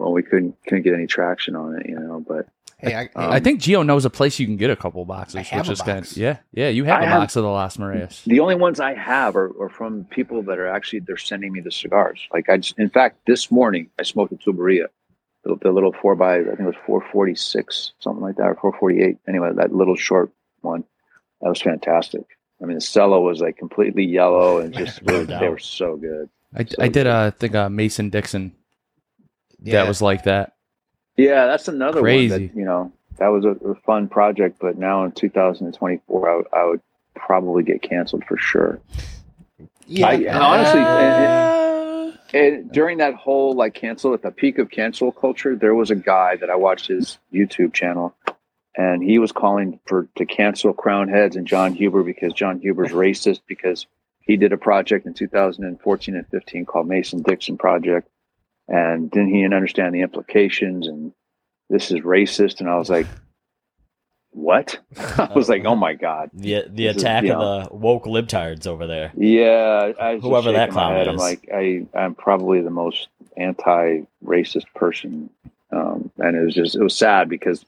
Well, 0.00 0.12
we 0.12 0.22
couldn't 0.22 0.56
couldn't 0.64 0.82
get 0.82 0.94
any 0.94 1.06
traction 1.06 1.54
on 1.54 1.78
it, 1.78 1.86
you 1.86 1.98
know. 1.98 2.24
But 2.26 2.48
Hey, 2.78 2.94
I, 2.94 3.02
um, 3.14 3.30
I, 3.30 3.40
think 3.40 3.60
Geo 3.60 3.82
knows 3.82 4.06
a 4.06 4.10
place 4.10 4.38
you 4.38 4.46
can 4.46 4.56
get 4.56 4.70
a 4.70 4.76
couple 4.76 5.04
boxes, 5.04 5.46
which 5.52 5.68
is 5.68 5.82
kind 5.82 5.98
of, 5.98 6.16
yeah, 6.16 6.38
yeah. 6.52 6.68
You 6.68 6.84
have 6.84 7.02
I 7.02 7.04
a 7.04 7.08
have, 7.08 7.20
box 7.20 7.36
of 7.36 7.42
the 7.42 7.50
Las 7.50 7.78
Mareas. 7.78 8.22
The 8.24 8.40
only 8.40 8.54
ones 8.54 8.80
I 8.80 8.94
have 8.94 9.36
are, 9.36 9.52
are, 9.60 9.68
from 9.68 10.04
people 10.06 10.42
that 10.44 10.58
are 10.58 10.66
actually 10.66 11.00
they're 11.00 11.18
sending 11.18 11.52
me 11.52 11.60
the 11.60 11.70
cigars. 11.70 12.26
Like 12.32 12.48
I, 12.48 12.56
just, 12.56 12.78
in 12.78 12.88
fact, 12.88 13.18
this 13.26 13.50
morning 13.50 13.90
I 13.98 14.02
smoked 14.02 14.32
a 14.32 14.36
tuberia, 14.36 14.86
the, 15.44 15.56
the 15.60 15.72
little 15.72 15.92
four 15.92 16.14
by 16.14 16.38
I 16.38 16.44
think 16.44 16.60
it 16.60 16.64
was 16.64 16.74
four 16.86 17.04
forty 17.12 17.34
six 17.34 17.92
something 17.98 18.22
like 18.22 18.36
that 18.36 18.44
or 18.44 18.54
four 18.54 18.72
forty 18.78 19.02
eight. 19.02 19.18
Anyway, 19.28 19.50
that 19.56 19.74
little 19.74 19.96
short 19.96 20.32
one 20.62 20.84
that 21.42 21.50
was 21.50 21.60
fantastic. 21.60 22.24
I 22.62 22.64
mean, 22.64 22.76
the 22.76 22.82
cello 22.82 23.20
was 23.20 23.42
like 23.42 23.58
completely 23.58 24.04
yellow 24.04 24.58
and 24.58 24.72
just 24.78 25.02
really, 25.02 25.26
they 25.26 25.50
were 25.50 25.58
so 25.58 25.96
good. 25.96 26.30
I, 26.54 26.64
so 26.64 26.76
I 26.78 26.88
did 26.88 27.06
uh, 27.06 27.26
I 27.26 27.30
think 27.30 27.54
uh, 27.54 27.68
Mason 27.68 28.08
Dixon 28.08 28.54
yeah. 29.62 29.74
that 29.74 29.88
was 29.88 30.02
like 30.02 30.24
that. 30.24 30.54
Yeah, 31.16 31.46
that's 31.46 31.68
another 31.68 32.00
Crazy. 32.00 32.30
one 32.30 32.40
that 32.40 32.56
you 32.56 32.64
know 32.64 32.92
that 33.18 33.28
was 33.28 33.44
a, 33.44 33.50
a 33.50 33.74
fun 33.74 34.08
project, 34.08 34.58
but 34.60 34.78
now 34.78 35.04
in 35.04 35.12
2024, 35.12 36.28
I, 36.28 36.32
w- 36.32 36.48
I 36.52 36.64
would 36.64 36.80
probably 37.14 37.62
get 37.62 37.82
canceled 37.82 38.24
for 38.24 38.38
sure. 38.38 38.80
Yeah, 39.86 40.06
I, 40.06 40.12
honestly, 40.32 40.80
uh, 40.80 42.12
and 42.32 42.70
during 42.72 42.98
that 42.98 43.14
whole 43.14 43.54
like 43.54 43.74
cancel 43.74 44.14
at 44.14 44.22
the 44.22 44.30
peak 44.30 44.58
of 44.58 44.70
cancel 44.70 45.12
culture, 45.12 45.56
there 45.56 45.74
was 45.74 45.90
a 45.90 45.96
guy 45.96 46.36
that 46.36 46.48
I 46.48 46.56
watched 46.56 46.86
his 46.86 47.18
YouTube 47.32 47.74
channel, 47.74 48.14
and 48.76 49.02
he 49.02 49.18
was 49.18 49.32
calling 49.32 49.80
for 49.86 50.08
to 50.16 50.24
cancel 50.24 50.72
Crowned 50.72 51.10
Heads 51.10 51.36
and 51.36 51.46
Jon 51.46 51.74
Huber 51.74 52.02
because 52.02 52.32
Jon 52.32 52.60
Huber's 52.60 52.92
racist 52.92 53.40
because 53.46 53.86
he 54.20 54.36
did 54.36 54.52
a 54.52 54.56
project 54.56 55.06
in 55.06 55.14
2014 55.14 56.14
and 56.14 56.26
15 56.28 56.64
called 56.66 56.86
Mason 56.86 57.22
Dixon 57.22 57.58
Project, 57.58 58.08
and 58.70 59.10
then 59.10 59.26
he 59.26 59.42
didn't 59.42 59.50
he 59.50 59.54
understand 59.54 59.94
the 59.94 60.00
implications 60.00 60.86
and 60.86 61.12
this 61.68 61.90
is 61.90 62.00
racist? 62.00 62.60
And 62.60 62.68
I 62.68 62.76
was 62.76 62.88
like, 62.88 63.06
what? 64.30 64.78
I 64.96 65.32
was 65.34 65.48
like, 65.48 65.64
oh 65.64 65.74
my 65.74 65.94
god, 65.94 66.30
the 66.32 66.64
the 66.68 66.86
this 66.86 66.96
attack 66.96 67.24
is, 67.24 67.30
of 67.30 67.38
know, 67.38 67.62
the 67.64 67.74
woke 67.74 68.04
libtards 68.04 68.66
over 68.66 68.86
there. 68.86 69.12
Yeah, 69.16 70.18
whoever 70.20 70.52
that 70.52 70.70
clown 70.70 70.96
is. 70.96 71.08
I'm 71.08 71.16
like, 71.16 71.48
I 71.52 71.86
I'm 71.94 72.14
probably 72.14 72.60
the 72.60 72.70
most 72.70 73.08
anti-racist 73.36 74.66
person, 74.74 75.30
um, 75.72 76.10
and 76.18 76.36
it 76.36 76.44
was 76.44 76.54
just 76.54 76.76
it 76.76 76.82
was 76.82 76.94
sad 76.94 77.28
because 77.28 77.64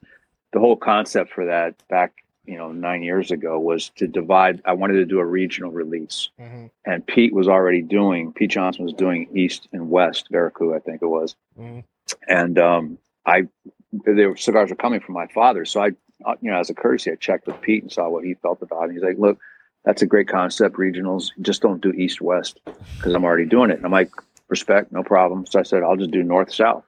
the 0.52 0.60
whole 0.60 0.76
concept 0.76 1.32
for 1.32 1.46
that 1.46 1.74
back 1.88 2.21
you 2.44 2.56
know 2.56 2.72
nine 2.72 3.02
years 3.02 3.30
ago 3.30 3.58
was 3.58 3.90
to 3.96 4.06
divide. 4.06 4.62
I 4.64 4.72
wanted 4.72 4.94
to 4.94 5.06
do 5.06 5.18
a 5.18 5.24
regional 5.24 5.70
release, 5.70 6.30
mm-hmm. 6.40 6.66
and 6.84 7.06
Pete 7.06 7.32
was 7.32 7.48
already 7.48 7.82
doing. 7.82 8.32
Pete 8.32 8.50
Johnson 8.50 8.84
was 8.84 8.94
doing 8.94 9.28
East 9.34 9.68
and 9.72 9.90
West 9.90 10.28
Veracruz, 10.30 10.74
I 10.74 10.80
think 10.80 11.02
it 11.02 11.06
was, 11.06 11.36
mm-hmm. 11.58 11.80
and 12.28 12.58
um, 12.58 12.98
I 13.26 13.48
the 13.92 14.34
cigars 14.38 14.70
were 14.70 14.76
coming 14.76 15.00
from 15.00 15.14
my 15.14 15.26
father, 15.28 15.64
so 15.64 15.82
I 15.82 15.90
uh, 16.24 16.34
you 16.40 16.50
know, 16.50 16.58
as 16.58 16.70
a 16.70 16.74
courtesy, 16.74 17.10
I 17.10 17.16
checked 17.16 17.46
with 17.46 17.60
Pete 17.60 17.82
and 17.82 17.92
saw 17.92 18.08
what 18.08 18.24
he 18.24 18.34
felt 18.34 18.62
about 18.62 18.90
it. 18.90 18.92
He's 18.92 19.02
like, 19.02 19.18
look, 19.18 19.38
that's 19.84 20.02
a 20.02 20.06
great 20.06 20.28
concept, 20.28 20.76
regionals. 20.76 21.30
Just 21.40 21.62
don't 21.62 21.80
do 21.80 21.92
east 21.92 22.20
west 22.20 22.60
because 22.96 23.14
I'm 23.14 23.24
already 23.24 23.46
doing 23.46 23.70
it. 23.70 23.76
And 23.76 23.84
I'm 23.84 23.92
like, 23.92 24.10
respect, 24.48 24.92
no 24.92 25.02
problem. 25.02 25.46
So 25.46 25.58
I 25.58 25.62
said, 25.62 25.82
I'll 25.82 25.96
just 25.96 26.10
do 26.10 26.22
north 26.22 26.52
south. 26.52 26.84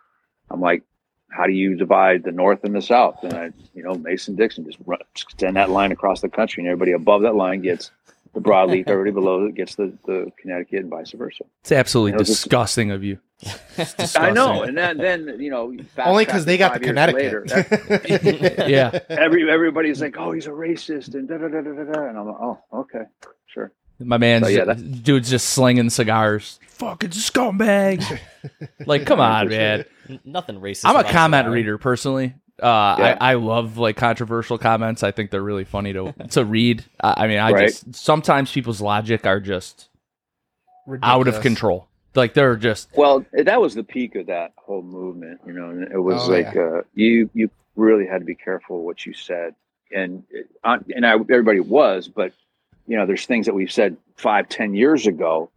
I'm 0.51 0.61
like, 0.61 0.83
how 1.35 1.47
do 1.47 1.53
you 1.53 1.75
divide 1.75 2.23
the 2.23 2.33
north 2.33 2.63
and 2.65 2.75
the 2.75 2.83
south? 2.83 3.23
And 3.23 3.35
I, 3.35 3.51
you 3.75 3.83
know, 3.83 3.95
Mason 3.95 4.37
Dixon 4.37 4.65
just 4.65 4.79
run, 4.87 5.01
extend 5.11 5.57
that 5.57 5.71
line 5.71 5.91
across 5.91 6.21
the 6.21 6.29
country, 6.29 6.63
and 6.63 6.71
everybody 6.71 6.93
above 6.93 7.23
that 7.23 7.35
line 7.35 7.61
gets 7.61 7.91
the 8.35 8.41
broadleaf, 8.41 8.89
everybody 8.89 9.11
below 9.21 9.45
it 9.47 9.55
gets 9.55 9.75
the, 9.75 9.93
the 10.07 10.31
Connecticut, 10.41 10.81
and 10.81 10.91
vice 10.91 11.11
versa. 11.13 11.45
It's 11.63 11.73
absolutely 11.73 12.13
you 12.13 12.19
know, 12.19 12.25
disgusting 12.25 12.89
just, 12.89 12.97
of 12.97 13.05
you. 13.05 13.19
I 14.17 14.31
know, 14.31 14.63
and 14.63 14.79
then 14.79 14.99
then 14.99 15.41
you 15.41 15.51
know, 15.51 15.77
only 15.99 16.25
because 16.25 16.45
they 16.45 16.57
got 16.57 16.75
the 16.75 16.81
Connecticut. 16.81 17.49
Later, 17.51 18.67
yeah, 18.69 18.99
every 19.09 19.51
everybody's 19.51 20.01
like, 20.01 20.17
oh, 20.17 20.33
he's 20.33 20.47
a 20.47 20.51
racist, 20.51 21.15
and 21.15 21.29
da 21.29 21.39
da 21.39 21.49
da 21.49 21.61
da 21.61 21.93
da, 21.93 22.09
and 22.09 22.19
I'm 22.19 22.27
like, 22.27 22.41
oh, 22.41 22.59
okay, 22.73 23.05
sure. 23.47 23.73
My 23.99 24.19
man's 24.19 24.47
so, 24.47 24.51
yeah, 24.51 24.75
dude's 24.75 25.31
just 25.31 25.51
slinging 25.51 25.91
cigars. 25.91 26.59
Fucking 26.75 27.11
scumbag. 27.11 28.19
like, 28.87 29.07
come 29.07 29.21
on, 29.21 29.49
man. 29.49 29.85
Nothing 30.25 30.61
racist. 30.61 30.83
I'm 30.87 30.97
a 30.97 31.05
comment 31.05 31.43
cigar. 31.45 31.53
reader 31.53 31.79
personally. 31.79 32.35
Uh, 32.61 32.97
yeah. 32.99 33.17
I, 33.21 33.33
I 33.33 33.35
love 33.35 33.79
like 33.79 33.97
controversial 33.97 34.59
comments. 34.59 35.03
I 35.03 35.11
think 35.11 35.31
they're 35.31 35.43
really 35.43 35.65
funny 35.65 35.93
to 35.93 36.13
to 36.31 36.45
read. 36.45 36.85
I, 37.01 37.25
I 37.25 37.27
mean, 37.29 37.39
I 37.39 37.53
right. 37.53 37.69
just 37.69 37.95
sometimes 37.95 38.51
people's 38.53 38.81
logic 38.81 39.27
are 39.27 39.41
just 39.41 39.89
Ridiculous. 40.87 41.15
out 41.15 41.29
of 41.29 41.43
control. 41.43 41.89
Like 42.15 42.35
they're 42.35 42.57
just 42.57 42.89
Well, 42.97 43.25
that 43.33 43.61
was 43.61 43.75
the 43.75 43.83
peak 43.83 44.15
of 44.15 44.27
that 44.27 44.53
whole 44.57 44.83
movement, 44.83 45.41
you 45.47 45.53
know. 45.53 45.71
And 45.71 45.91
it 45.91 45.99
was 45.99 46.29
Oh, 46.29 46.33
like 46.33 46.57
uh, 46.57 46.83
you 46.95 47.29
you 47.35 47.51
really 47.77 48.07
had 48.07 48.19
to 48.19 48.25
be 48.25 48.37
careful 48.37 48.85
what 48.85 49.05
you 49.07 49.15
said, 49.15 49.55
and 49.93 50.23
it, 50.31 50.49
uh, 50.63 50.79
and 50.95 51.05
I, 51.07 51.15
everybody 51.15 51.61
was, 51.61 52.07
but 52.09 52.33
you 52.87 52.97
know, 52.97 53.07
there's 53.07 53.27
things 53.27 53.47
that 53.47 53.55
we've 53.55 53.73
said 53.73 53.97
five, 54.17 54.49
ten 54.49 54.75
years 54.75 55.07
ago 55.09 55.51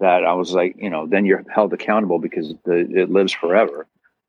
that 0.00 0.24
I 0.24 0.34
was 0.34 0.52
like, 0.52 0.76
you 0.78 0.90
know, 0.90 1.06
then 1.06 1.24
you're 1.24 1.44
held 1.52 1.72
accountable 1.72 2.18
because 2.18 2.54
the, 2.64 2.78
it 2.78 3.10
lives 3.10 3.32
forever, 3.32 3.86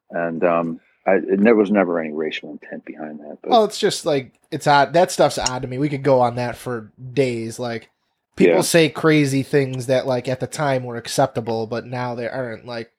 and 0.09 0.43
um, 0.43 0.79
I, 1.05 1.15
it, 1.15 1.41
there 1.43 1.55
was 1.55 1.71
never 1.71 1.99
any 1.99 2.11
racial 2.13 2.51
intent 2.51 2.85
behind 2.85 3.19
that. 3.19 3.39
But 3.41 3.51
Well, 3.51 3.63
it's 3.65 3.79
just 3.79 4.05
like 4.05 4.33
it's 4.51 4.67
odd. 4.67 4.93
That 4.93 5.11
stuff's 5.11 5.37
odd 5.37 5.61
to 5.61 5.67
me. 5.67 5.77
We 5.77 5.89
could 5.89 6.03
go 6.03 6.21
on 6.21 6.35
that 6.35 6.55
for 6.55 6.91
days. 7.13 7.59
Like 7.59 7.89
people 8.35 8.55
Yeah. 8.55 8.61
say 8.61 8.89
crazy 8.89 9.43
things 9.43 9.87
that 9.87 10.07
like 10.07 10.27
at 10.27 10.39
the 10.39 10.47
time 10.47 10.83
were 10.83 10.97
acceptable, 10.97 11.67
but 11.67 11.85
now 11.85 12.15
they 12.15 12.27
aren't. 12.27 12.65
Like 12.65 12.91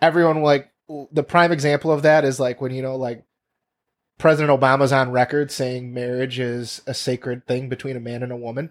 everyone 0.00 0.42
like 0.42 0.70
the 1.12 1.22
prime 1.22 1.52
example 1.52 1.90
of 1.92 2.02
that 2.02 2.24
is 2.24 2.38
like 2.40 2.60
when 2.60 2.72
you 2.72 2.82
know 2.82 2.96
like 2.96 3.24
President 4.18 4.58
Obama's 4.58 4.92
on 4.92 5.12
record 5.12 5.50
saying 5.50 5.94
marriage 5.94 6.38
is 6.38 6.82
a 6.86 6.94
sacred 6.94 7.46
thing 7.46 7.68
between 7.68 7.96
a 7.96 8.00
man 8.00 8.22
and 8.22 8.32
a 8.32 8.36
woman, 8.36 8.70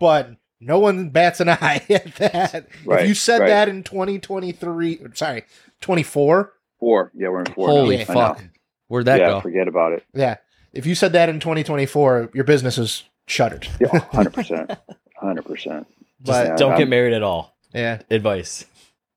but 0.00 0.30
no 0.62 0.78
one 0.78 1.10
bats 1.10 1.40
an 1.40 1.48
eye 1.50 1.82
at 1.90 2.14
that. 2.16 2.68
Right, 2.84 3.02
if 3.02 3.08
you 3.08 3.14
said 3.14 3.40
right. 3.40 3.48
that 3.48 3.68
in 3.68 3.82
2023, 3.82 5.00
sorry, 5.14 5.44
24, 5.80 6.52
four, 6.78 7.10
yeah, 7.14 7.28
we're 7.28 7.40
in 7.40 7.46
four. 7.46 7.68
now. 7.68 7.74
holy 7.74 7.96
I 7.96 7.98
know. 8.00 8.04
fuck. 8.14 8.44
Where'd 8.88 9.06
that 9.06 9.20
yeah, 9.20 9.26
go? 9.30 9.40
forget 9.40 9.68
about 9.68 9.92
it. 9.92 10.04
yeah. 10.14 10.36
If 10.72 10.86
you 10.86 10.94
said 10.94 11.12
that 11.12 11.28
in 11.28 11.38
2024, 11.40 12.30
your 12.34 12.44
business 12.44 12.78
is 12.78 13.04
shuttered. 13.26 13.68
Yeah, 13.80 13.98
hundred 14.12 14.32
percent, 14.32 14.70
hundred 15.16 15.44
percent. 15.44 15.86
But 16.20 16.46
Yeah, 16.46 16.56
Don't 16.56 16.70
I'm- 16.72 16.78
get 16.78 16.88
married 16.88 17.12
at 17.12 17.22
all. 17.22 17.54
yeah, 17.74 18.02
Advice. 18.10 18.64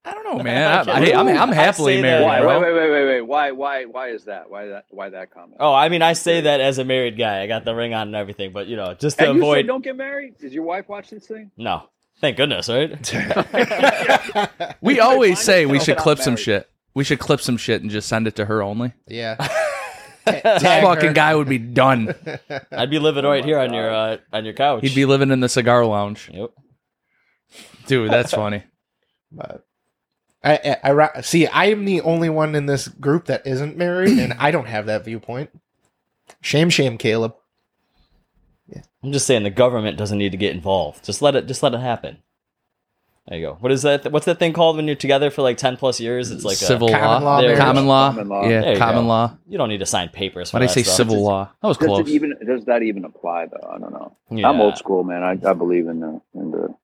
I 0.06 0.14
don't 0.14 0.24
know, 0.38 0.44
man. 0.44 0.88
I, 0.88 0.92
I, 1.12 1.20
I'm, 1.20 1.28
I'm 1.28 1.52
happily 1.52 1.96
say 1.96 2.02
married. 2.04 2.24
Why? 2.26 2.40
bro. 2.42 2.60
Wait, 2.62 2.74
wait, 2.74 2.80
wait, 2.82 2.92
wait, 2.92 3.06
wait. 3.06 3.22
Why? 3.22 3.52
Why? 3.52 3.86
Why 3.86 4.10
is 4.10 4.26
that? 4.26 4.50
Why 4.50 4.68
that? 4.68 4.86
Why 4.92 5.10
that 5.10 5.32
comment? 5.32 5.58
Oh, 5.60 5.74
I 5.74 5.90
mean, 5.90 6.02
I 6.04 6.14
say 6.14 6.42
that 6.42 6.62
as 6.62 6.78
a 6.78 6.86
married 6.86 7.18
guy. 7.18 7.42
I 7.42 7.48
got 7.48 7.66
the 7.66 7.74
ring 7.74 7.94
on 7.96 8.08
and 8.10 8.16
everything, 8.16 8.52
but 8.54 8.68
you 8.68 8.76
know, 8.76 8.94
just 8.94 9.18
to 9.18 9.30
And 9.30 9.36
you 9.38 9.42
say 9.42 9.48
avoid. 9.48 9.68
don't 9.68 9.84
get 9.84 9.96
married? 9.98 10.38
Does 10.38 10.54
your 10.54 10.64
wife 10.64 10.88
watch 10.88 11.10
this 11.10 11.26
thing? 11.28 11.50
No, 11.58 11.90
thank 12.22 12.38
goodness, 12.38 12.70
right? 12.70 12.92
We 14.82 15.00
always 15.00 15.40
say 15.40 15.66
we 15.66 15.80
should 15.80 15.98
clip 15.98 16.20
some 16.20 16.36
shit. 16.36 16.70
We 16.94 17.04
should 17.04 17.20
clip 17.20 17.42
some 17.42 17.58
shit 17.58 17.82
and 17.82 17.90
just 17.90 18.08
send 18.08 18.28
it 18.28 18.36
to 18.38 18.46
her 18.46 18.62
only. 18.62 18.94
yeah. 19.08 19.36
This 20.26 20.64
fucking 20.64 21.10
her. 21.10 21.14
guy 21.14 21.36
would 21.36 21.48
be 21.48 21.60
done. 21.60 22.16
I'd 22.72 22.90
be 22.90 22.98
living 22.98 23.26
Oh 23.26 23.30
right 23.30 23.42
my 23.44 23.46
here 23.48 23.60
on 23.60 23.74
your 23.74 23.94
uh, 23.94 24.18
on 24.34 24.44
your 24.44 24.56
couch. 24.56 24.82
He'd 24.82 24.96
be 24.96 25.06
living 25.06 25.30
in 25.30 25.40
the 25.40 25.48
cigar 25.50 25.86
lounge. 25.86 26.32
Yep. 26.34 26.50
Dude, 27.86 28.10
that's 28.12 28.34
funny. 28.34 28.64
But 29.32 29.64
I, 30.46 30.78
I, 30.84 31.10
I 31.16 31.22
see. 31.22 31.48
I 31.48 31.66
am 31.66 31.86
the 31.86 32.02
only 32.02 32.30
one 32.30 32.54
in 32.56 32.66
this 32.68 32.88
group 32.88 33.26
that 33.26 33.46
isn't 33.48 33.76
married, 33.78 34.18
and 34.20 34.34
I 34.40 34.52
don't 34.52 34.68
have 34.68 34.86
that 34.86 35.04
viewpoint. 35.06 35.50
Shame, 36.42 36.70
shame, 36.70 36.98
Caleb. 36.98 37.36
Yeah. 38.68 38.82
I'm 39.04 39.12
just 39.12 39.26
saying 39.28 39.44
the 39.44 39.50
government 39.50 39.98
doesn't 39.98 40.18
need 40.18 40.32
to 40.32 40.38
get 40.38 40.54
involved. 40.56 41.04
Just 41.04 41.22
let 41.22 41.36
it. 41.36 41.48
Just 41.48 41.64
let 41.64 41.74
it 41.74 41.80
happen. 41.80 42.18
There 43.28 43.40
you 43.40 43.46
go. 43.48 43.58
What 43.60 43.72
is 43.72 43.82
that? 43.82 44.12
What's 44.12 44.28
that 44.28 44.38
thing 44.38 44.54
called 44.54 44.76
when 44.76 44.86
you're 44.86 44.96
together 44.96 45.32
for 45.32 45.42
like 45.42 45.58
ten 45.58 45.78
plus 45.78 46.00
years? 46.00 46.30
It's 46.30 46.44
like 46.46 46.58
civil 46.58 46.90
A, 46.90 46.92
common 46.92 47.24
law. 47.24 47.32
law 47.38 47.42
There 47.42 47.50
you 47.52 47.56
marriage. 47.58 47.66
Common 47.68 47.88
law. 47.88 48.10
Common 48.12 48.28
law. 48.30 48.44
Yeah, 48.48 48.62
There 48.62 48.74
you 48.74 48.78
common 48.78 49.04
go. 49.06 49.08
law. 49.08 49.38
you 49.48 49.58
don't 49.58 49.70
need 49.70 49.80
to 49.80 49.86
sign 49.88 50.10
papers. 50.10 50.52
For 50.52 50.58
Why 50.58 50.62
did 50.62 50.70
I 50.70 50.74
say 50.74 50.84
stuff. 50.84 50.96
civil 50.98 51.16
Just- 51.16 51.24
law? 51.26 51.50
That 51.62 51.68
was 51.68 51.78
Does 51.78 51.88
close. 51.88 52.00
it 52.02 52.10
even 52.10 52.36
does 52.46 52.66
that 52.66 52.84
even 52.84 53.04
apply 53.04 53.48
though? 53.48 53.68
I 53.68 53.80
don't 53.80 53.94
know. 53.94 54.16
Yeah. 54.30 54.48
I'm 54.48 54.62
old 54.62 54.78
school, 54.78 55.04
man. 55.04 55.24
I, 55.24 55.32
I 55.50 55.54
believe 55.54 55.88
in 55.88 56.02
the 56.02 56.22
in 56.36 56.52
the 56.52 56.76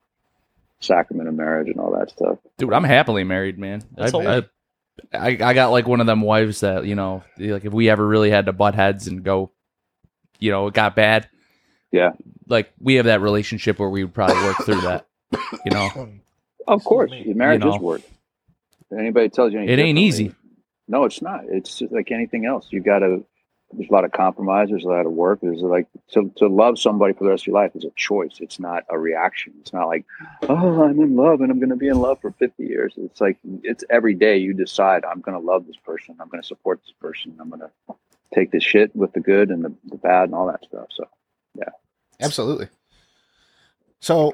sacrament 0.81 1.29
of 1.29 1.35
marriage 1.35 1.69
and 1.69 1.79
all 1.79 1.91
that 1.97 2.09
stuff. 2.11 2.39
Dude, 2.57 2.73
I'm 2.73 2.83
happily 2.83 3.23
married, 3.23 3.57
man. 3.57 3.81
I, 3.97 4.01
That's 4.01 4.13
all 4.13 4.27
I, 4.27 4.43
I, 5.13 5.27
I 5.41 5.53
got 5.53 5.71
like 5.71 5.87
one 5.87 6.01
of 6.01 6.07
them 6.07 6.21
wives 6.21 6.59
that, 6.61 6.85
you 6.85 6.95
know, 6.95 7.23
like 7.37 7.65
if 7.65 7.73
we 7.73 7.89
ever 7.89 8.05
really 8.05 8.29
had 8.29 8.47
to 8.47 8.53
butt 8.53 8.75
heads 8.75 9.07
and 9.07 9.23
go, 9.23 9.51
you 10.39 10.51
know, 10.51 10.67
it 10.67 10.73
got 10.73 10.95
bad. 10.95 11.29
Yeah. 11.91 12.11
Like 12.47 12.71
we 12.79 12.95
have 12.95 13.05
that 13.05 13.21
relationship 13.21 13.79
where 13.79 13.89
we 13.89 14.03
would 14.03 14.13
probably 14.13 14.43
work 14.43 14.57
through 14.65 14.81
that. 14.81 15.07
You 15.65 15.71
know, 15.71 16.09
Of 16.67 16.83
course, 16.83 17.09
me. 17.11 17.31
marriage 17.33 17.63
You 17.63 17.69
know. 17.69 17.75
is 17.75 17.81
work. 17.81 18.01
If 18.91 18.97
anybody 18.99 19.29
tells 19.29 19.51
you 19.53 19.59
anything 19.59 19.79
It 19.79 19.81
ain't 19.81 19.97
easy. 19.97 20.35
No, 20.87 21.05
it's 21.05 21.21
not. 21.21 21.45
It's 21.47 21.79
just 21.79 21.91
like 21.91 22.11
anything 22.11 22.45
else. 22.45 22.67
You 22.71 22.81
got 22.81 22.99
to. 22.99 23.23
There's 23.73 23.89
a 23.89 23.93
lot 23.93 24.05
of 24.05 24.11
compromise. 24.11 24.69
There's 24.69 24.83
a 24.83 24.89
lot 24.89 25.05
of 25.05 25.11
work. 25.11 25.39
There's 25.41 25.61
like 25.61 25.87
to 26.11 26.31
to 26.37 26.47
love 26.47 26.79
somebody 26.79 27.13
for 27.13 27.23
the 27.23 27.29
rest 27.29 27.43
of 27.43 27.47
your 27.47 27.55
life 27.55 27.71
is 27.75 27.83
a 27.83 27.91
choice. 27.95 28.37
It's 28.39 28.59
not 28.59 28.83
a 28.89 28.97
reaction. 28.97 29.53
It's 29.61 29.73
not 29.73 29.87
like, 29.87 30.05
oh, 30.49 30.83
I'm 30.83 30.99
in 30.99 31.15
love 31.15 31.41
and 31.41 31.51
I'm 31.51 31.59
going 31.59 31.69
to 31.69 31.75
be 31.75 31.87
in 31.87 31.99
love 31.99 32.19
for 32.21 32.31
50 32.31 32.63
years. 32.63 32.93
It's 32.97 33.21
like 33.21 33.37
it's 33.63 33.83
every 33.89 34.13
day 34.13 34.37
you 34.37 34.53
decide 34.53 35.05
I'm 35.05 35.21
going 35.21 35.39
to 35.39 35.45
love 35.45 35.67
this 35.67 35.77
person. 35.77 36.17
I'm 36.19 36.29
going 36.29 36.41
to 36.41 36.47
support 36.47 36.81
this 36.83 36.93
person. 36.99 37.37
I'm 37.39 37.49
going 37.49 37.61
to 37.61 37.95
take 38.33 38.51
the 38.51 38.59
shit 38.59 38.95
with 38.95 39.13
the 39.13 39.19
good 39.19 39.49
and 39.49 39.63
the, 39.63 39.73
the 39.85 39.97
bad 39.97 40.25
and 40.25 40.35
all 40.35 40.47
that 40.47 40.63
stuff. 40.63 40.87
So 40.91 41.05
yeah, 41.55 41.69
Absolutely. 42.19 42.69
So 43.99 44.33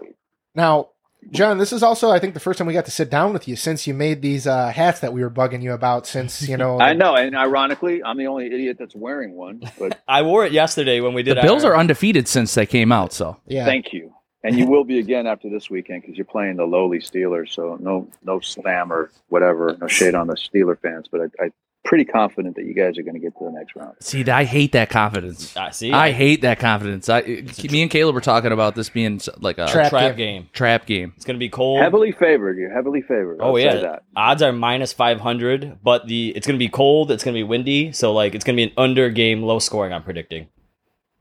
now, 0.55 0.89
Jon, 1.31 1.57
this 1.57 1.73
is 1.73 1.83
also, 1.83 2.09
I 2.09 2.19
think, 2.19 2.33
the 2.33 2.39
first 2.39 2.57
time 2.57 2.67
we 2.67 2.73
got 2.73 2.85
to 2.85 2.91
sit 2.91 3.09
down 3.09 3.33
with 3.33 3.47
you 3.47 3.55
since 3.55 3.85
you 3.85 3.93
made 3.93 4.21
these 4.21 4.47
uh, 4.47 4.69
hats 4.69 5.01
that 5.01 5.11
we 5.11 5.21
were 5.21 5.29
bugging 5.29 5.61
you 5.61 5.73
about. 5.73 6.07
Since 6.07 6.47
you 6.47 6.57
know, 6.57 6.79
I 6.81 6.93
know, 6.93 7.15
and 7.15 7.35
ironically, 7.35 8.03
I'm 8.03 8.17
the 8.17 8.27
only 8.27 8.47
idiot 8.47 8.77
that's 8.79 8.95
wearing 8.95 9.33
one. 9.33 9.61
But 9.77 10.01
I 10.07 10.21
wore 10.21 10.45
it 10.45 10.51
yesterday 10.51 11.01
when 11.01 11.13
we 11.13 11.23
did. 11.23 11.37
the. 11.37 11.41
Bills 11.41 11.63
our, 11.63 11.73
are 11.73 11.77
undefeated 11.77 12.27
since 12.27 12.53
they 12.53 12.65
came 12.65 12.91
out. 12.91 13.13
So 13.13 13.37
yeah, 13.45 13.65
thank 13.65 13.93
you. 13.93 14.13
And 14.43 14.57
you 14.57 14.67
will 14.67 14.85
be 14.85 14.99
again 14.99 15.27
after 15.27 15.49
this 15.49 15.69
weekend 15.69 16.03
because 16.03 16.15
you're 16.15 16.25
playing 16.25 16.55
the 16.55 16.65
lowly 16.65 16.99
Steelers. 16.99 17.49
So 17.53 17.77
no, 17.81 18.07
no 18.23 18.39
slam 18.39 18.93
or 18.93 19.11
whatever. 19.27 19.75
No 19.81 19.87
shade 19.87 20.15
on 20.15 20.27
the 20.27 20.35
Steeler 20.35 20.79
fans, 20.79 21.07
but 21.11 21.21
I, 21.21 21.43
I'm 21.43 21.53
pretty 21.87 22.05
confident 22.05 22.55
that 22.57 22.65
you 22.65 22.73
guys 22.73 22.97
are 22.97 23.01
going 23.01 23.15
to 23.15 23.19
get 23.19 23.35
to 23.37 23.45
the 23.45 23.51
next 23.51 23.75
round. 23.75 23.95
see, 24.01 24.23
I 24.29 24.43
hate 24.43 24.73
that 24.73 24.89
confidence. 24.89 25.55
Ah, 25.57 25.69
see, 25.71 25.91
I 25.91 26.11
hate 26.11 26.41
that 26.41 26.59
confidence. 26.59 27.09
I, 27.09 27.21
me 27.21 27.81
and 27.81 27.89
Caleb 27.89 28.13
were 28.13 28.21
talking 28.21 28.51
about 28.51 28.75
this 28.75 28.89
being 28.89 29.19
like 29.39 29.57
a 29.57 29.67
Trap 29.67 29.89
trap 29.89 30.15
game. 30.15 30.43
game. 30.43 30.49
trap 30.53 30.85
game. 30.85 31.13
It's 31.15 31.25
gonna 31.25 31.39
be 31.39 31.49
cold. 31.49 31.81
Heavily 31.81 32.11
favored. 32.11 32.57
You're 32.57 32.73
heavily 32.73 33.01
favored. 33.01 33.37
Oh 33.41 33.51
I'll 33.51 33.59
yeah, 33.59 33.75
that. 33.77 34.03
odds 34.15 34.41
are 34.41 34.51
minus 34.51 34.93
five 34.93 35.19
hundred, 35.21 35.79
but 35.81 36.07
the 36.07 36.33
it's 36.35 36.45
gonna 36.45 36.59
be 36.59 36.69
cold. 36.69 37.09
It's 37.09 37.23
gonna 37.23 37.35
be 37.35 37.43
windy, 37.43 37.91
so 37.93 38.13
like 38.13 38.35
it's 38.35 38.43
gonna 38.43 38.57
be 38.57 38.63
an 38.63 38.71
under 38.77 39.09
game, 39.09 39.41
low 39.41 39.59
scoring. 39.59 39.93
I'm 39.93 40.03
predicting. 40.03 40.47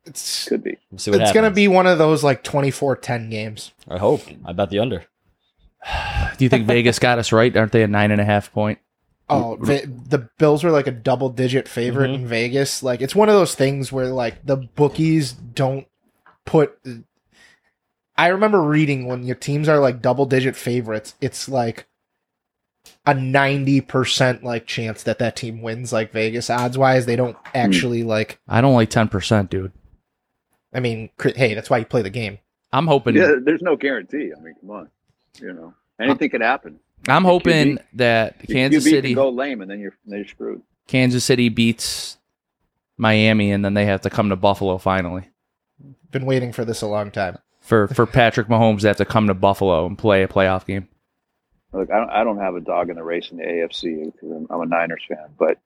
it's 0.05 0.49
Could 0.49 0.63
be. 0.65 0.77
We'll 0.91 0.99
see 0.99 1.11
what 1.13 1.21
it's 1.21 1.33
going 1.33 1.49
to 1.49 1.55
be 1.55 1.69
one 1.69 1.87
of 1.87 1.99
those 1.99 2.23
like 2.25 2.43
24-10 2.45 3.31
games. 3.31 3.73
I 3.89 3.99
hope. 3.99 4.23
I 4.45 4.53
bet 4.53 4.71
the 4.71 4.79
under. 4.79 5.05
Do 6.39 6.45
you 6.45 6.49
think 6.49 6.67
Vegas 6.67 6.99
got 6.99 7.19
us 7.19 7.33
right? 7.33 7.57
Aren't 7.57 7.73
they 7.73 7.83
a 7.83 7.89
nine 7.89 8.11
and 8.11 8.21
a 8.21 8.25
half 8.25 8.53
point? 8.53 8.79
Oh, 9.29 9.57
the, 9.57 9.91
the 10.09 10.29
Bills 10.39 10.63
were 10.63 10.71
like 10.71 10.87
a 10.87 10.93
double 10.93 11.29
digit 11.31 11.67
favorite 11.67 12.11
Mhm. 12.11 12.15
in 12.15 12.27
Vegas. 12.29 12.83
Like 12.83 13.01
it's 13.01 13.15
one 13.15 13.29
of 13.29 13.35
those 13.35 13.55
things 13.57 13.91
where 13.91 14.07
like 14.07 14.47
the 14.47 14.57
bookies 14.57 15.33
don't 15.33 15.87
put. 16.45 16.79
I 18.17 18.29
remember 18.29 18.63
reading 18.63 19.07
when 19.07 19.25
your 19.25 19.35
teams 19.37 19.69
are 19.69 19.79
like 19.79 20.01
double 20.01 20.27
digit 20.27 20.55
favorites, 20.57 21.17
it's 21.21 21.49
like 21.49 21.87
a 23.05 23.15
ninety 23.15 23.81
percent 23.81 24.45
like 24.45 24.67
chance 24.67 25.03
that 25.03 25.19
that 25.19 25.35
team 25.37 25.61
wins. 25.61 25.93
Like 25.93 26.13
Vegas 26.13 26.49
odds 26.49 26.79
wise, 26.79 27.05
they 27.07 27.17
don't 27.17 27.37
actually 27.55 28.05
like. 28.05 28.39
I 28.49 28.61
don't 28.61 28.75
like 28.75 28.91
ten 28.91 29.09
percent, 29.09 29.51
dude. 29.51 29.73
I 30.73 30.79
mean, 30.81 31.11
cr- 31.17 31.31
hey, 31.35 31.55
that's 31.55 31.69
why 31.69 31.79
you 31.79 31.85
play 31.85 32.03
the 32.03 32.11
game. 32.11 32.39
I'm 32.73 32.87
hoping. 32.87 33.17
Yeah, 33.17 33.35
there's 33.43 33.63
no 33.63 33.77
guarantee. 33.77 34.33
I 34.37 34.41
mean, 34.41 34.55
come 34.61 34.71
on. 34.71 34.91
You 35.41 35.53
know, 35.53 35.75
anything 36.01 36.31
could 36.31 36.43
happen. 36.43 36.79
I'm 37.09 37.25
hoping 37.25 37.77
QB. 37.77 37.85
that 37.95 38.49
Kansas 38.49 38.85
QB 38.85 38.91
City, 38.91 39.09
can 39.09 39.15
go 39.15 39.29
lame, 39.31 39.61
and 39.61 39.71
then 39.71 39.81
you're 39.81 39.97
then 40.07 40.19
you're 40.19 40.29
screwed. 40.29 40.63
Kansas 40.87 41.25
City 41.25 41.49
beats 41.49 42.19
Miami, 42.97 43.51
and 43.53 43.65
then 43.65 43.75
they 43.75 43.87
have 43.87 44.03
to 44.03 44.11
come 44.11 44.31
to 44.31 44.37
Buffalo 44.37 44.79
finally. 44.79 45.29
Been 46.11 46.27
waiting 46.27 46.53
for 46.53 46.65
this 46.65 46.83
a 46.83 46.87
long 46.87 47.11
time. 47.11 47.39
For 47.61 47.89
for 47.95 48.07
Patrick 48.07 48.49
Mahomes, 48.49 48.83
they 48.83 48.89
have 48.89 48.97
to 48.99 49.05
come 49.05 49.29
to 49.29 49.35
Buffalo 49.35 49.87
and 49.87 49.99
play 49.99 50.23
a 50.23 50.29
playoff 50.29 50.67
game. 50.67 50.89
Look, 51.73 51.91
I 51.91 51.99
don't, 51.99 52.11
I 52.11 52.25
don't 52.25 52.39
have 52.39 52.55
a 52.55 52.61
dog 52.61 52.91
in 52.91 52.97
the 52.97 53.03
race 53.03 53.31
in 53.31 53.39
the 53.39 53.45
AFC 53.45 54.13
because 54.13 54.31
I'm, 54.31 54.47
I'm 54.51 54.61
a 54.61 54.67
Niners 54.67 55.03
fan, 55.09 55.27
but 55.39 55.59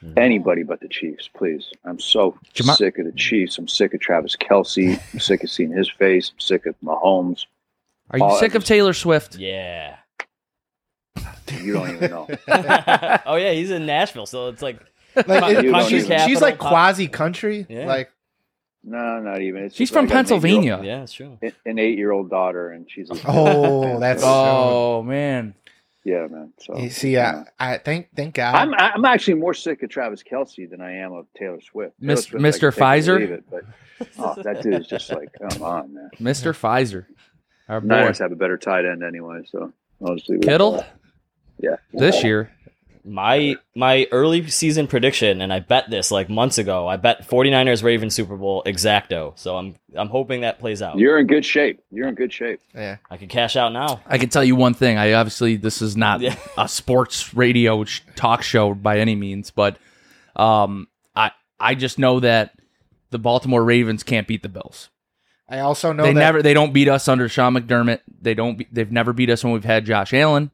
hmm. 0.00 0.12
anybody 0.16 0.62
but 0.62 0.80
the 0.80 0.88
Chiefs, 0.88 1.28
please. 1.36 1.70
I'm 1.84 1.98
so 1.98 2.38
Jama- 2.54 2.76
sick 2.76 2.98
of 2.98 3.06
the 3.06 3.12
Chiefs. 3.12 3.58
I'm 3.58 3.68
sick 3.68 3.92
of 3.92 4.00
Travis 4.00 4.36
Kelce. 4.36 5.00
I'm 5.12 5.20
sick 5.20 5.42
of 5.44 5.50
seeing 5.50 5.72
his 5.72 5.90
face. 5.90 6.30
I'm 6.32 6.40
sick 6.40 6.64
of 6.66 6.74
Mahomes. 6.82 7.46
Are 8.10 8.18
you 8.18 8.24
Oh, 8.24 8.38
sick 8.38 8.54
of 8.54 8.64
Taylor 8.64 8.92
Swift? 8.94 9.36
Yeah. 9.36 9.96
You 11.60 11.72
don't 11.74 11.90
even 11.90 12.10
know. 12.10 12.28
oh 13.26 13.36
yeah, 13.36 13.52
he's 13.52 13.70
in 13.70 13.86
Nashville, 13.86 14.26
so 14.26 14.48
it's 14.48 14.62
like 14.62 14.78
Like 15.14 15.26
Country 15.26 15.72
she's, 15.88 16.06
capital, 16.06 16.28
she's 16.28 16.40
like 16.40 16.58
pop- 16.58 16.70
quasi 16.70 17.08
country. 17.08 17.66
Yeah. 17.68 17.86
Like 17.86 18.10
No, 18.82 19.20
not 19.20 19.40
even. 19.42 19.64
It's 19.64 19.76
She's 19.76 19.90
just 19.90 19.96
like 19.96 20.08
from 20.08 20.16
I 20.18 20.22
got 20.22 20.32
an 20.32 20.40
Pennsylvania. 20.40 20.80
yeah, 20.82 20.98
that's 21.00 21.12
true. 21.12 21.38
An 21.66 21.78
eight-year-old 21.78 22.30
daughter, 22.30 22.70
and 22.70 22.90
she's. 22.90 23.10
A, 23.10 23.14
Oh, 23.26 23.98
that's- 24.00 24.22
Oh 24.24 25.02
man, 25.02 25.54
yeah, 26.04 26.26
man. 26.28 26.52
So 26.58 26.76
you 26.78 26.90
see, 26.90 27.12
yeah. 27.12 27.44
I, 27.60 27.74
I 27.74 27.78
thank 27.78 28.08
thank 28.16 28.34
God. 28.34 28.54
I'm 28.54 28.74
I'm 28.74 29.04
actually 29.04 29.34
more 29.34 29.54
sick 29.54 29.82
of 29.82 29.90
Travis 29.90 30.22
Kelce 30.22 30.68
than 30.68 30.80
I 30.80 30.96
am 30.96 31.12
of 31.12 31.26
Taylor 31.38 31.60
Swift. 31.60 32.00
Taylor 32.00 32.14
Mis- 32.14 32.24
Swift, 32.24 32.42
Mr. 32.42 32.42
can 32.42 32.50
take 32.50 32.56
it 32.62 32.64
or 32.64 32.72
Pfizer? 32.72 33.30
it, 33.30 33.44
but 33.50 33.64
oh, 34.18 34.42
that 34.42 34.62
dude 34.62 34.74
is 34.74 34.86
just 34.88 35.10
like, 35.12 35.28
come 35.38 35.62
on, 35.62 35.94
man. 35.94 36.10
Mr. 36.18 36.52
Pfizer, 36.52 37.04
our 37.68 37.80
boy. 37.80 37.86
Niners 37.86 38.18
have 38.18 38.32
a 38.32 38.36
better 38.36 38.56
tight 38.58 38.84
end 38.84 39.04
anyway, 39.04 39.42
so 39.46 39.72
I'll 40.04 40.16
just 40.16 40.28
leave 40.28 40.40
Kittle 40.40 40.72
that. 40.78 40.96
Yeah. 41.58 41.76
this 41.92 42.22
year. 42.24 42.50
My 43.04 43.56
my 43.74 44.06
early 44.12 44.46
season 44.48 44.86
prediction, 44.86 45.40
and 45.40 45.52
I 45.52 45.58
bet 45.58 45.90
this 45.90 46.12
like 46.12 46.28
months 46.30 46.58
ago. 46.58 46.86
I 46.86 46.96
bet 46.96 47.28
49ers 47.28 47.82
Ravens 47.82 48.14
Super 48.14 48.36
Bowl 48.36 48.62
exacto. 48.64 49.36
So 49.36 49.56
I'm 49.56 49.74
I'm 49.96 50.08
hoping 50.08 50.42
that 50.42 50.60
plays 50.60 50.80
out. 50.82 50.96
You're 50.98 51.18
in 51.18 51.26
good 51.26 51.44
shape. 51.44 51.82
You're 51.90 52.06
in 52.06 52.14
good 52.14 52.32
shape. 52.32 52.60
Yeah. 52.72 52.98
I 53.10 53.16
can 53.16 53.26
cash 53.26 53.56
out 53.56 53.72
now. 53.72 54.00
I 54.06 54.18
can 54.18 54.28
tell 54.28 54.44
you 54.44 54.54
one 54.54 54.74
thing. 54.74 54.98
I 54.98 55.14
obviously 55.14 55.56
this 55.56 55.82
is 55.82 55.96
not 55.96 56.20
Yeah. 56.20 56.36
a 56.56 56.68
sports 56.68 57.34
radio 57.34 57.82
sh- 57.82 58.02
talk 58.14 58.42
show 58.44 58.72
by 58.72 59.00
any 59.00 59.16
means, 59.16 59.50
but 59.50 59.78
um, 60.36 60.86
I 61.16 61.32
I 61.58 61.74
just 61.74 61.98
know 61.98 62.20
that 62.20 62.52
the 63.10 63.18
Baltimore 63.18 63.64
Ravens 63.64 64.04
can't 64.04 64.28
beat 64.28 64.44
the 64.44 64.48
Bills. 64.48 64.90
I 65.48 65.58
also 65.58 65.92
know 65.92 66.04
they 66.04 66.12
that 66.12 66.20
never 66.20 66.40
they 66.40 66.54
don't 66.54 66.72
beat 66.72 66.88
us 66.88 67.08
under 67.08 67.28
Sean 67.28 67.54
McDermott. 67.54 67.98
They 68.20 68.34
don't 68.34 68.58
be, 68.58 68.68
they've 68.70 68.92
never 68.92 69.12
beat 69.12 69.28
us 69.28 69.42
when 69.42 69.52
we've 69.52 69.64
had 69.64 69.84
Josh 69.84 70.14
Allen. 70.14 70.52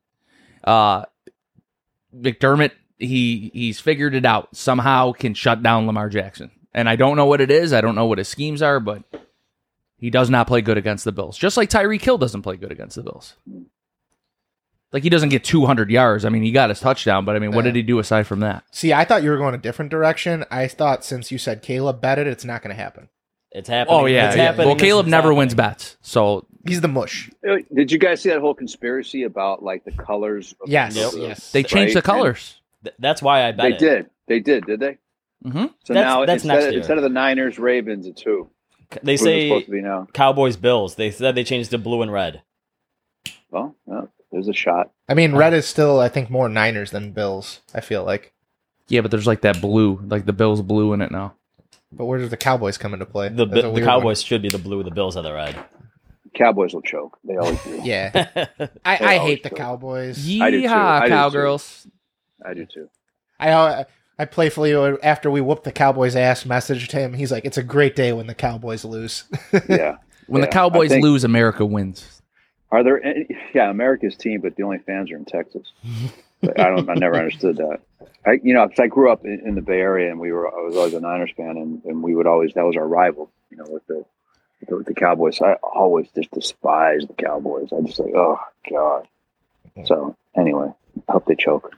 Uh, 0.64 1.04
McDermott 2.14 2.72
he 2.98 3.50
he's 3.54 3.78
figured 3.78 4.14
it 4.14 4.24
out 4.24 4.56
somehow 4.56 5.12
can 5.12 5.34
shut 5.34 5.62
down 5.62 5.86
Lamar 5.86 6.08
Jackson. 6.08 6.50
And 6.74 6.88
I 6.88 6.96
don't 6.96 7.16
know 7.16 7.26
what 7.26 7.40
it 7.40 7.50
is. 7.50 7.72
I 7.72 7.80
don't 7.80 7.94
know 7.94 8.06
what 8.06 8.18
his 8.18 8.28
schemes 8.28 8.60
are, 8.62 8.80
but 8.80 9.02
he 9.98 10.10
does 10.10 10.30
not 10.30 10.46
play 10.46 10.60
good 10.62 10.76
against 10.78 11.04
the 11.04 11.12
Bills. 11.12 11.38
Just 11.38 11.56
like 11.56 11.70
Tyreek 11.70 12.02
Hill 12.02 12.18
doesn't 12.18 12.42
play 12.42 12.56
good 12.56 12.72
against 12.72 12.96
the 12.96 13.02
Bills. 13.02 13.34
Like 14.92 15.02
he 15.02 15.10
doesn't 15.10 15.28
get 15.28 15.44
200 15.44 15.90
yards. 15.90 16.24
I 16.24 16.28
mean, 16.30 16.42
he 16.42 16.50
got 16.50 16.70
his 16.70 16.80
touchdown, 16.80 17.24
but 17.24 17.36
I 17.36 17.40
mean, 17.40 17.52
what 17.52 17.62
did 17.64 17.76
he 17.76 17.82
do 17.82 17.98
aside 17.98 18.26
from 18.26 18.40
that? 18.40 18.64
See, 18.72 18.92
I 18.92 19.04
thought 19.04 19.22
you 19.22 19.30
were 19.30 19.36
going 19.36 19.54
a 19.54 19.58
different 19.58 19.90
direction. 19.90 20.44
I 20.50 20.66
thought 20.66 21.04
since 21.04 21.30
you 21.30 21.38
said 21.38 21.62
Caleb 21.62 22.00
bet 22.00 22.18
it, 22.18 22.26
it's 22.26 22.44
not 22.44 22.62
going 22.62 22.74
to 22.74 22.82
happen. 22.82 23.08
It's 23.50 23.68
happening. 23.68 23.98
Oh 24.00 24.06
yeah, 24.06 24.28
It's 24.28 24.36
yeah. 24.36 24.42
happening. 24.44 24.66
Well, 24.66 24.76
This 24.76 24.82
Caleb 24.82 25.06
is 25.06 25.10
never 25.10 25.22
happening. 25.28 25.38
wins 25.38 25.54
bets, 25.54 25.96
so 26.00 26.46
He's 26.68 26.80
the 26.80 26.88
mush. 26.88 27.30
Uh, 27.48 27.56
Did 27.74 27.90
you 27.92 27.98
guys 27.98 28.20
see 28.22 28.28
that 28.30 28.40
whole 28.40 28.54
conspiracy 28.54 29.22
about 29.24 29.62
like 29.62 29.84
the 29.84 29.92
colors? 29.92 30.54
Of 30.60 30.68
Yes. 30.68 30.96
Yep. 30.96 31.12
Yes. 31.16 31.52
they 31.52 31.62
changed 31.62 31.94
the 31.96 32.02
colors. 32.02 32.60
Th- 32.84 32.94
That's 32.98 33.20
why 33.22 33.44
I 33.46 33.52
bet 33.52 33.62
They 33.62 33.74
it. 33.74 33.78
did. 33.78 34.10
They 34.28 34.40
did. 34.40 34.66
Did 34.66 34.80
they? 34.80 34.98
Mm-hmm. 35.44 35.66
So 35.84 35.94
That's- 35.94 36.04
now 36.04 36.24
that's 36.26 36.42
instead, 36.44 36.54
next 36.54 36.70
year. 36.70 36.78
instead 36.78 36.96
of 36.98 37.02
the 37.02 37.08
Niners, 37.08 37.58
Ravens, 37.58 38.06
it's 38.06 38.22
who? 38.22 38.50
They 39.02 39.12
Who's 39.14 39.20
say 39.22 39.48
supposed 39.48 39.66
to 39.66 39.70
be 39.72 39.80
now? 39.82 40.06
Cowboys 40.14 40.56
Bills. 40.56 40.94
They 40.94 41.10
said 41.10 41.34
they 41.34 41.44
changed 41.44 41.70
to 41.70 41.78
blue 41.78 42.00
and 42.02 42.10
red. 42.12 42.42
Well, 43.50 43.74
well, 43.86 44.10
there's 44.32 44.48
a 44.48 44.52
shot. 44.52 44.90
I 45.08 45.14
mean, 45.14 45.34
red 45.34 45.54
is 45.54 45.66
still, 45.66 46.00
I 46.00 46.08
think, 46.08 46.30
more 46.30 46.48
Niners 46.48 46.90
than 46.90 47.12
Bills. 47.12 47.60
I 47.74 47.80
feel 47.80 48.04
like. 48.04 48.32
Yeah, 48.88 49.02
but 49.02 49.10
there's 49.10 49.26
like 49.26 49.42
that 49.42 49.60
blue, 49.60 50.00
like 50.06 50.24
the 50.24 50.32
Bills 50.32 50.62
blue 50.62 50.92
in 50.94 51.02
it 51.02 51.10
now. 51.10 51.34
But 51.92 52.06
where 52.06 52.18
does 52.18 52.30
the 52.30 52.36
Cowboys 52.38 52.78
come 52.78 52.92
into 52.94 53.06
play? 53.06 53.28
The 53.28 53.46
the 53.46 53.70
weird 53.70 53.86
Cowboys 53.86 54.22
should 54.22 54.42
be 54.42 54.48
the 54.48 54.58
blue. 54.58 54.82
The 54.82 54.90
Bills 54.90 55.16
are 55.16 55.22
the 55.22 55.32
red. 55.32 55.56
Cowboys 56.38 56.72
will 56.72 56.82
choke. 56.82 57.18
They 57.24 57.36
always 57.36 57.62
do. 57.64 57.80
Yeah. 57.82 58.10
I, 58.84 58.96
I 58.96 59.16
always 59.18 59.20
hate 59.30 59.42
the 59.42 59.50
do. 59.50 59.56
Cowboys. 59.56 60.18
I 60.40 60.50
do 60.50 60.62
too. 60.62 60.66
I 60.68 60.70
Yeehaw, 60.70 61.00
do 61.02 61.06
too. 61.06 61.10
cowgirls! 61.12 61.86
I 62.46 62.54
do 62.54 62.64
too. 62.66 62.88
I 63.40 63.50
uh, 63.50 63.84
I 64.18 64.24
playfully 64.24 64.72
after 65.02 65.30
we 65.30 65.40
whooped 65.40 65.64
the 65.64 65.72
Cowboys' 65.72 66.16
ass, 66.16 66.44
messaged 66.44 66.92
him. 66.92 67.12
He's 67.14 67.30
like, 67.32 67.44
"It's 67.44 67.58
a 67.58 67.62
great 67.62 67.94
day 67.96 68.12
when 68.12 68.26
the 68.26 68.34
Cowboys 68.34 68.84
lose." 68.84 69.24
Yeah. 69.68 69.96
When 70.26 70.40
Yeah, 70.42 70.46
the 70.46 70.52
Cowboys 70.52 70.90
think- 70.90 71.02
lose, 71.04 71.24
America 71.24 71.64
wins. 71.66 72.20
Are 72.70 72.82
there? 72.84 73.02
Any, 73.02 73.26
yeah, 73.54 73.70
America's 73.70 74.14
team, 74.14 74.42
but 74.42 74.56
the 74.56 74.62
only 74.62 74.76
fans 74.78 75.10
are 75.10 75.16
in 75.16 75.24
Texas. 75.24 75.72
I 76.42 76.64
don't. 76.64 76.88
I 76.90 76.94
never 76.94 77.16
understood 77.16 77.56
that. 77.56 77.78
I, 78.26 78.32
you 78.42 78.52
know, 78.52 78.68
'cause 78.68 78.78
I 78.78 78.88
grew 78.88 79.10
up 79.10 79.24
in, 79.24 79.40
in 79.46 79.54
the 79.54 79.62
Bay 79.62 79.80
Area, 79.80 80.10
and 80.10 80.20
we 80.20 80.32
were. 80.32 80.46
I 80.48 80.60
was 80.66 80.76
always 80.76 80.92
a 80.94 81.00
Niners 81.00 81.30
fan, 81.36 81.56
and, 81.56 81.82
and 81.84 82.02
we 82.02 82.14
would 82.14 82.26
always. 82.26 82.52
That 82.54 82.64
was 82.66 82.76
our 82.76 82.86
rival. 82.86 83.30
You 83.50 83.56
know, 83.56 83.64
with 83.68 83.86
the 83.86 84.04
with 84.68 84.86
the 84.86 84.94
Cowboys. 84.94 85.40
I 85.40 85.54
always 85.62 86.08
just 86.14 86.30
despise 86.32 87.02
the 87.06 87.14
Cowboys. 87.14 87.68
I 87.72 87.80
just 87.86 87.98
like, 88.00 88.14
oh 88.14 88.38
god. 88.70 89.06
So 89.84 90.16
anyway, 90.36 90.68
I 91.08 91.12
hope 91.12 91.26
they 91.26 91.36
choke. 91.36 91.74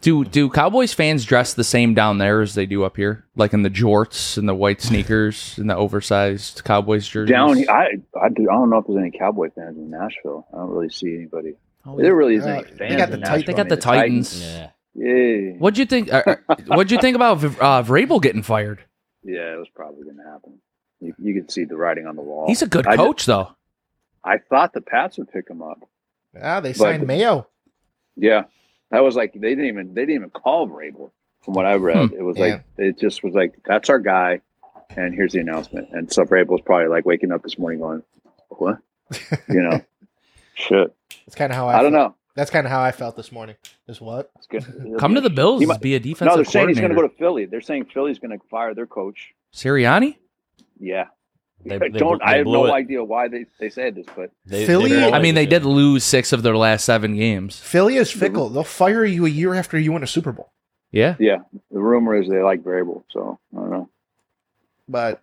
Do 0.00 0.24
do 0.24 0.50
Cowboys 0.50 0.92
fans 0.92 1.24
dress 1.24 1.54
the 1.54 1.64
same 1.64 1.94
down 1.94 2.18
there 2.18 2.40
as 2.40 2.54
they 2.54 2.66
do 2.66 2.84
up 2.84 2.96
here, 2.96 3.24
like 3.36 3.52
in 3.52 3.62
the 3.62 3.70
jorts 3.70 4.36
and 4.38 4.48
the 4.48 4.54
white 4.54 4.80
sneakers 4.82 5.54
and 5.58 5.68
the 5.70 5.76
oversized 5.76 6.62
Cowboys 6.64 7.06
jerseys? 7.08 7.30
Down, 7.30 7.56
here- 7.56 7.70
I 7.70 7.98
I, 8.20 8.28
do, 8.28 8.48
I 8.50 8.54
don't 8.54 8.70
know 8.70 8.78
if 8.78 8.86
there's 8.86 8.98
any 8.98 9.10
Cowboy 9.16 9.50
fans 9.50 9.76
in 9.76 9.90
Nashville. 9.90 10.46
I 10.52 10.58
don't 10.58 10.70
really 10.70 10.90
see 10.90 11.14
anybody. 11.14 11.54
Oh, 11.86 11.96
There 11.96 12.14
really 12.14 12.36
isn't 12.36 12.50
Uh, 12.50 12.62
any 12.80 12.90
they 12.90 12.96
got 12.96 13.08
the 13.10 13.14
in 13.16 13.20
Tit- 13.20 13.28
Nashville. 13.30 13.42
they 13.46 13.52
got 13.52 13.58
mean, 13.66 13.68
the 13.68 13.76
Titans. 13.76 14.42
Yeah. 14.42 14.70
Yeah, 14.96 15.52
What'd 15.58 15.76
you 15.76 15.86
think? 15.86 16.12
Uh, 16.12 16.22
uh, 16.48 16.56
what'd 16.68 16.92
you 16.92 17.00
think 17.00 17.16
about 17.16 17.42
uh, 17.44 17.82
Vrabel 17.82 18.22
getting 18.22 18.44
fired? 18.44 18.78
yeah, 19.24 19.52
it 19.52 19.58
was 19.58 19.66
probably 19.74 20.04
going 20.04 20.18
to 20.18 20.22
happen. 20.22 20.60
You, 21.00 21.14
you 21.18 21.34
could 21.34 21.50
see 21.50 21.64
the 21.64 21.76
writing 21.76 22.06
on 22.06 22.16
the 22.16 22.22
wall. 22.22 22.46
He's 22.46 22.62
a 22.62 22.66
good 22.66 22.86
I 22.86 22.96
coach, 22.96 23.26
though. 23.26 23.50
I 24.24 24.38
thought 24.38 24.72
the 24.72 24.80
Pats 24.80 25.18
would 25.18 25.30
pick 25.30 25.48
him 25.50 25.60
up. 25.62 25.80
Ah, 26.40 26.60
they 26.60 26.72
signed 26.72 27.06
Mayo. 27.06 27.46
Yeah, 28.16 28.44
that 28.90 29.00
was 29.04 29.16
like 29.16 29.32
they 29.34 29.50
didn't 29.50 29.66
even 29.66 29.94
they 29.94 30.02
didn't 30.02 30.14
even 30.16 30.30
call 30.30 30.68
Vrabel. 30.68 31.10
From 31.42 31.54
what 31.54 31.66
I 31.66 31.74
read, 31.74 32.08
Hmm. 32.10 32.14
it 32.16 32.22
was 32.22 32.38
Yeah. 32.38 32.44
like 32.46 32.64
it 32.78 32.98
just 32.98 33.22
was 33.22 33.34
like 33.34 33.54
that's 33.66 33.90
our 33.90 33.98
guy, 33.98 34.40
and 34.96 35.14
here's 35.14 35.32
the 35.32 35.40
announcement. 35.40 35.88
And 35.92 36.10
so 36.10 36.24
Vrabel 36.24 36.48
was 36.50 36.60
probably 36.62 36.88
like 36.88 37.04
waking 37.04 37.32
up 37.32 37.42
this 37.42 37.58
morning 37.58 37.80
going, 37.80 38.02
"What?" 38.48 38.78
You 39.48 39.62
know, 39.62 39.80
shit. 40.54 40.94
That's 41.26 41.34
kind 41.34 41.52
of 41.52 41.56
how 41.56 41.68
I. 41.68 41.78
I 41.80 41.82
don't 41.82 41.92
felt. 41.92 42.12
know. 42.12 42.16
That's 42.34 42.50
kind 42.50 42.66
of 42.66 42.72
how 42.72 42.80
I 42.82 42.90
felt 42.92 43.16
this 43.16 43.30
morning. 43.30 43.56
Is 43.86 44.00
what? 44.00 44.30
It's 44.36 44.46
good. 44.46 44.64
Come 44.98 45.14
to 45.14 45.20
the 45.20 45.30
Bills 45.30 45.60
He 45.60 45.64
and 45.64 45.68
might- 45.68 45.80
be 45.82 45.94
a 45.94 45.98
No, 45.98 46.04
defensive 46.04 46.36
they're 46.36 46.44
saying 46.46 46.68
he's 46.68 46.78
going 46.80 46.90
to 46.90 46.96
go 46.96 47.02
to 47.02 47.14
Philly. 47.16 47.44
They're 47.44 47.60
saying 47.60 47.84
Philly's 47.86 48.18
going 48.18 48.36
to 48.36 48.44
fire 48.48 48.74
their 48.74 48.86
coach. 48.86 49.34
Sirianni? 49.52 50.16
Yeah. 50.78 51.06
They- 51.64 51.76
I 51.76 51.78
they 51.78 51.88
don't. 51.90 52.18
bl- 52.18 52.24
I 52.24 52.36
have 52.38 52.46
no 52.46 52.66
it. 52.66 52.72
idea 52.72 53.02
why 53.02 53.28
they, 53.28 53.46
they 53.58 53.70
said 53.70 53.94
this, 53.94 54.06
but 54.14 54.30
They, 54.44 54.66
Philly- 54.66 54.90
blew 54.90 55.10
I 55.10 55.20
mean, 55.20 55.34
they 55.34 55.46
did 55.46 55.64
lose 55.64 56.04
six 56.04 56.32
of 56.32 56.42
their 56.42 56.56
last 56.56 56.84
seven 56.84 57.16
games. 57.16 57.58
Philly 57.58 57.96
is 57.96 58.10
fickle. 58.10 58.50
They'll 58.50 58.64
fire 58.64 59.04
you 59.04 59.24
a 59.24 59.30
year 59.30 59.54
after 59.54 59.78
you 59.78 59.92
win 59.92 60.02
a 60.02 60.06
Super 60.06 60.32
Bowl. 60.32 60.52
Yeah. 60.92 61.16
yeah, 61.18 61.38
the 61.72 61.80
rumor 61.80 62.14
is 62.14 62.28
they 62.28 62.40
like 62.42 62.62
Vrabel. 62.62 63.02
So 63.10 63.38
I 63.52 63.56
don't 63.60 63.70
know. 63.70 63.88
But 64.88 65.22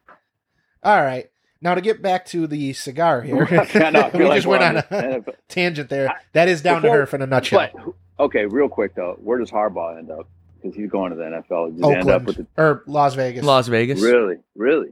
all 0.84 1.02
right, 1.02 1.30
now 1.62 1.76
to 1.76 1.82
get 1.82 2.02
back 2.02 2.26
to 2.28 2.48
the 2.48 2.74
cigar 2.74 3.22
here, 3.22 3.36
no, 3.36 3.42
I 3.62 3.66
feel 4.10 4.20
we 4.22 4.26
like 4.26 4.38
just 4.38 4.48
went 4.48 4.64
on 4.64 4.78
on 4.78 4.84
a 4.84 5.22
the- 5.22 5.36
tangent 5.48 5.90
there. 5.90 6.20
That 6.34 6.50
is 6.50 6.62
down 6.62 6.82
Before- 6.82 6.98
to 6.98 7.06
her 7.06 7.16
in 7.16 7.22
a 7.22 7.28
nutshell. 7.28 7.70
But 7.74 8.26
okay, 8.26 8.46
real 8.48 8.68
quick 8.68 8.96
though, 8.96 9.18
where 9.22 9.38
does 9.38 9.52
Harbaugh 9.52 9.98
end 9.98 10.10
up? 10.12 10.28
Because 10.62 10.76
he's 10.76 10.90
going 10.90 11.12
to 11.12 11.18
the 11.18 11.24
NFL. 11.24 11.78
Does 11.80 11.90
he 11.90 11.96
end 11.96 12.10
up 12.10 12.24
with 12.24 12.38
the 12.38 12.48
or 12.58 12.84
Las 12.88 13.14
Vegas. 13.16 13.44
Las 13.46 13.68
Vegas. 13.68 14.02
really, 14.02 14.38
really? 14.56 14.90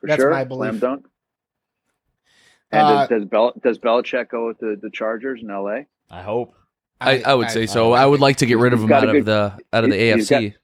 For 0.00 0.06
That's 0.06 0.20
sure, 0.20 0.30
my 0.30 0.44
belief. 0.44 0.70
slam 0.70 0.78
dunk. 0.78 1.06
And 2.70 2.82
Uh, 2.82 3.06
does, 3.06 3.08
does, 3.20 3.24
Bel- 3.28 3.54
does 3.62 3.78
Belichick 3.78 4.28
go 4.28 4.46
with 4.48 4.58
the, 4.58 4.78
the 4.80 4.90
Chargers 4.90 5.42
in 5.42 5.50
L.A.? 5.50 5.86
I 6.10 6.22
hope. 6.22 6.54
I, 7.00 7.22
I 7.22 7.34
would 7.34 7.50
say 7.50 7.66
so. 7.66 7.92
I 7.92 8.02
I 8.02 8.06
would 8.06 8.18
like 8.20 8.38
to 8.38 8.46
get 8.46 8.58
rid 8.58 8.72
of 8.72 8.82
him 8.82 8.90
out 8.92 9.04
a 9.04 9.16
of 9.18 9.24
the 9.24 9.56
out 9.72 9.84
of 9.84 9.90
the 9.90 9.96
he's- 9.96 10.16
he's 10.28 10.30
AFC. 10.30 10.54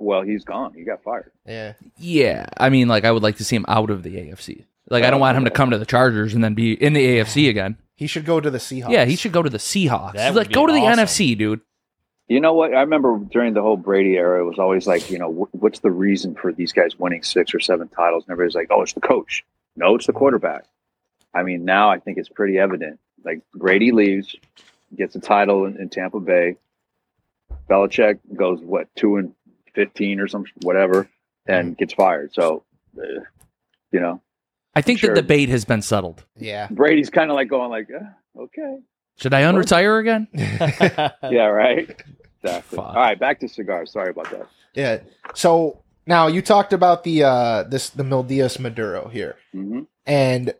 Well, 0.00 0.22
he's 0.22 0.44
gone. 0.44 0.72
He 0.74 0.82
got 0.82 1.02
fired. 1.02 1.30
Yeah, 1.46 1.74
Yeah, 1.98 2.46
I 2.56 2.70
mean, 2.70 2.88
like 2.88 3.04
I 3.04 3.12
would 3.12 3.22
like 3.22 3.36
to 3.36 3.44
see 3.44 3.54
him 3.56 3.66
out 3.68 3.90
of 3.90 4.02
the 4.02 4.16
AFC. 4.16 4.64
Like 4.88 5.04
I 5.04 5.10
don't 5.10 5.20
want 5.20 5.36
him 5.36 5.44
to 5.44 5.50
come 5.50 5.70
to 5.70 5.78
the 5.78 5.84
Chargers 5.86 6.34
and 6.34 6.42
then 6.42 6.54
be 6.54 6.72
in 6.72 6.94
the 6.94 7.18
AFC 7.18 7.48
again. 7.50 7.76
he 7.96 8.06
should 8.06 8.24
go 8.24 8.40
to 8.40 8.50
the 8.50 8.58
Seahawks. 8.58 8.90
Yeah, 8.90 9.04
he 9.04 9.14
should 9.14 9.32
go 9.32 9.42
to 9.42 9.50
the 9.50 9.58
Seahawks. 9.58 10.14
That 10.14 10.32
would 10.32 10.38
like 10.38 10.48
be 10.48 10.54
go 10.54 10.66
to 10.66 10.72
the 10.72 10.80
awesome. 10.80 11.04
NFC, 11.04 11.36
dude. 11.36 11.60
You 12.30 12.40
know 12.40 12.54
what? 12.54 12.72
I 12.74 12.80
remember 12.82 13.18
during 13.18 13.54
the 13.54 13.60
whole 13.62 13.76
Brady 13.76 14.16
era, 14.16 14.40
it 14.40 14.44
was 14.48 14.58
always 14.60 14.86
like, 14.86 15.10
you 15.10 15.18
know, 15.18 15.30
wh- 15.32 15.54
what's 15.60 15.80
the 15.80 15.90
reason 15.90 16.36
for 16.36 16.52
these 16.52 16.72
guys 16.72 16.96
winning 16.96 17.24
six 17.24 17.52
or 17.54 17.58
seven 17.60 17.88
titles? 17.88 18.22
And 18.24 18.32
everybody's 18.32 18.54
like, 18.54 18.68
oh, 18.70 18.82
it's 18.82 18.92
the 18.92 19.00
coach. 19.00 19.44
No, 19.74 19.96
it's 19.96 20.06
the 20.06 20.12
quarterback. 20.12 20.64
I 21.34 21.42
mean, 21.42 21.64
now 21.64 21.90
I 21.90 21.98
think 21.98 22.18
it's 22.18 22.28
pretty 22.28 22.56
evident. 22.56 23.00
Like 23.24 23.40
Brady 23.52 23.90
leaves, 23.90 24.36
gets 24.96 25.16
a 25.16 25.20
title 25.20 25.64
in, 25.66 25.76
in 25.78 25.88
Tampa 25.88 26.20
Bay. 26.20 26.56
Belichick 27.68 28.20
goes 28.34 28.60
what 28.60 28.88
two 28.96 29.16
and 29.16 29.32
fifteen 29.74 30.20
or 30.20 30.28
some 30.28 30.44
whatever, 30.62 31.08
and 31.46 31.76
gets 31.76 31.94
fired. 31.94 32.32
So, 32.32 32.62
uh, 32.96 33.02
you 33.92 34.00
know, 34.00 34.20
I 34.74 34.82
think 34.82 35.00
Sure. 35.00 35.14
the 35.14 35.20
debate 35.20 35.48
has 35.48 35.64
been 35.64 35.82
settled. 35.82 36.24
yeah. 36.36 36.68
Brady's 36.70 37.10
kind 37.10 37.30
of 37.30 37.34
like 37.34 37.48
going 37.48 37.70
like, 37.70 37.88
uh, 37.92 38.40
okay, 38.42 38.78
Should 39.18 39.34
I 39.34 39.42
unretire 39.42 40.00
again? 40.00 40.28
yeah, 41.30 41.46
right, 41.46 42.02
exactly. 42.42 42.76
Fuck. 42.76 42.86
All 42.86 42.94
right, 42.94 43.18
back 43.18 43.40
to 43.40 43.48
cigars. 43.48 43.92
Sorry 43.92 44.10
about 44.10 44.30
that. 44.30 44.46
yeah. 44.74 45.00
So 45.34 45.82
now 46.06 46.26
you 46.26 46.42
talked 46.42 46.72
about 46.72 47.04
the 47.04 47.24
uh 47.24 47.62
this 47.64 47.90
the 47.90 48.04
Mil 48.04 48.22
Dias 48.22 48.58
Maduro 48.58 49.08
here, 49.08 49.36
hmm 49.52 49.82
and 50.06 50.54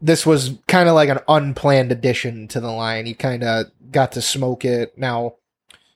this 0.00 0.24
was 0.26 0.58
kind 0.66 0.88
of 0.88 0.94
like 0.94 1.08
an 1.08 1.20
unplanned 1.28 1.92
addition 1.92 2.48
to 2.48 2.60
the 2.60 2.70
line. 2.72 3.06
You 3.06 3.14
kind 3.14 3.44
of 3.44 3.66
got 3.90 4.12
to 4.12 4.22
smoke 4.22 4.64
it. 4.64 4.96
Now, 4.98 5.34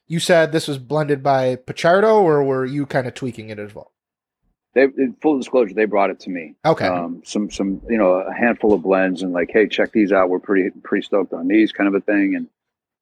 you 0.07 0.21
said 0.21 0.53
this 0.53 0.69
was 0.69 0.79
blended 0.79 1.23
by 1.25 1.57
Pichardo, 1.57 2.15
or 2.21 2.45
were 2.45 2.65
you 2.65 2.87
kind 2.87 3.09
of 3.09 3.15
tweaking 3.15 3.51
it 3.51 3.59
as 3.59 3.75
well? 3.75 3.91
They, 4.75 4.87
full 5.23 5.39
disclosure, 5.39 5.75
they 5.75 5.87
brought 5.87 6.11
it 6.11 6.21
to 6.21 6.31
me. 6.31 6.55
Okay. 6.65 6.87
Um, 6.87 7.23
some, 7.25 7.51
some, 7.51 7.81
you 7.89 7.97
know, 7.99 8.13
a 8.13 8.33
handful 8.33 8.73
of 8.75 8.83
blends, 8.83 9.23
and 9.23 9.33
like, 9.33 9.51
hey, 9.51 9.67
check 9.67 9.91
these 9.93 10.13
out. 10.13 10.29
We're 10.29 10.39
pretty, 10.39 10.71
pretty 10.85 11.05
stoked 11.05 11.33
on 11.33 11.49
these, 11.49 11.73
kind 11.73 11.89
of 11.89 11.95
a 11.95 12.01
thing. 12.01 12.35
And 12.37 12.47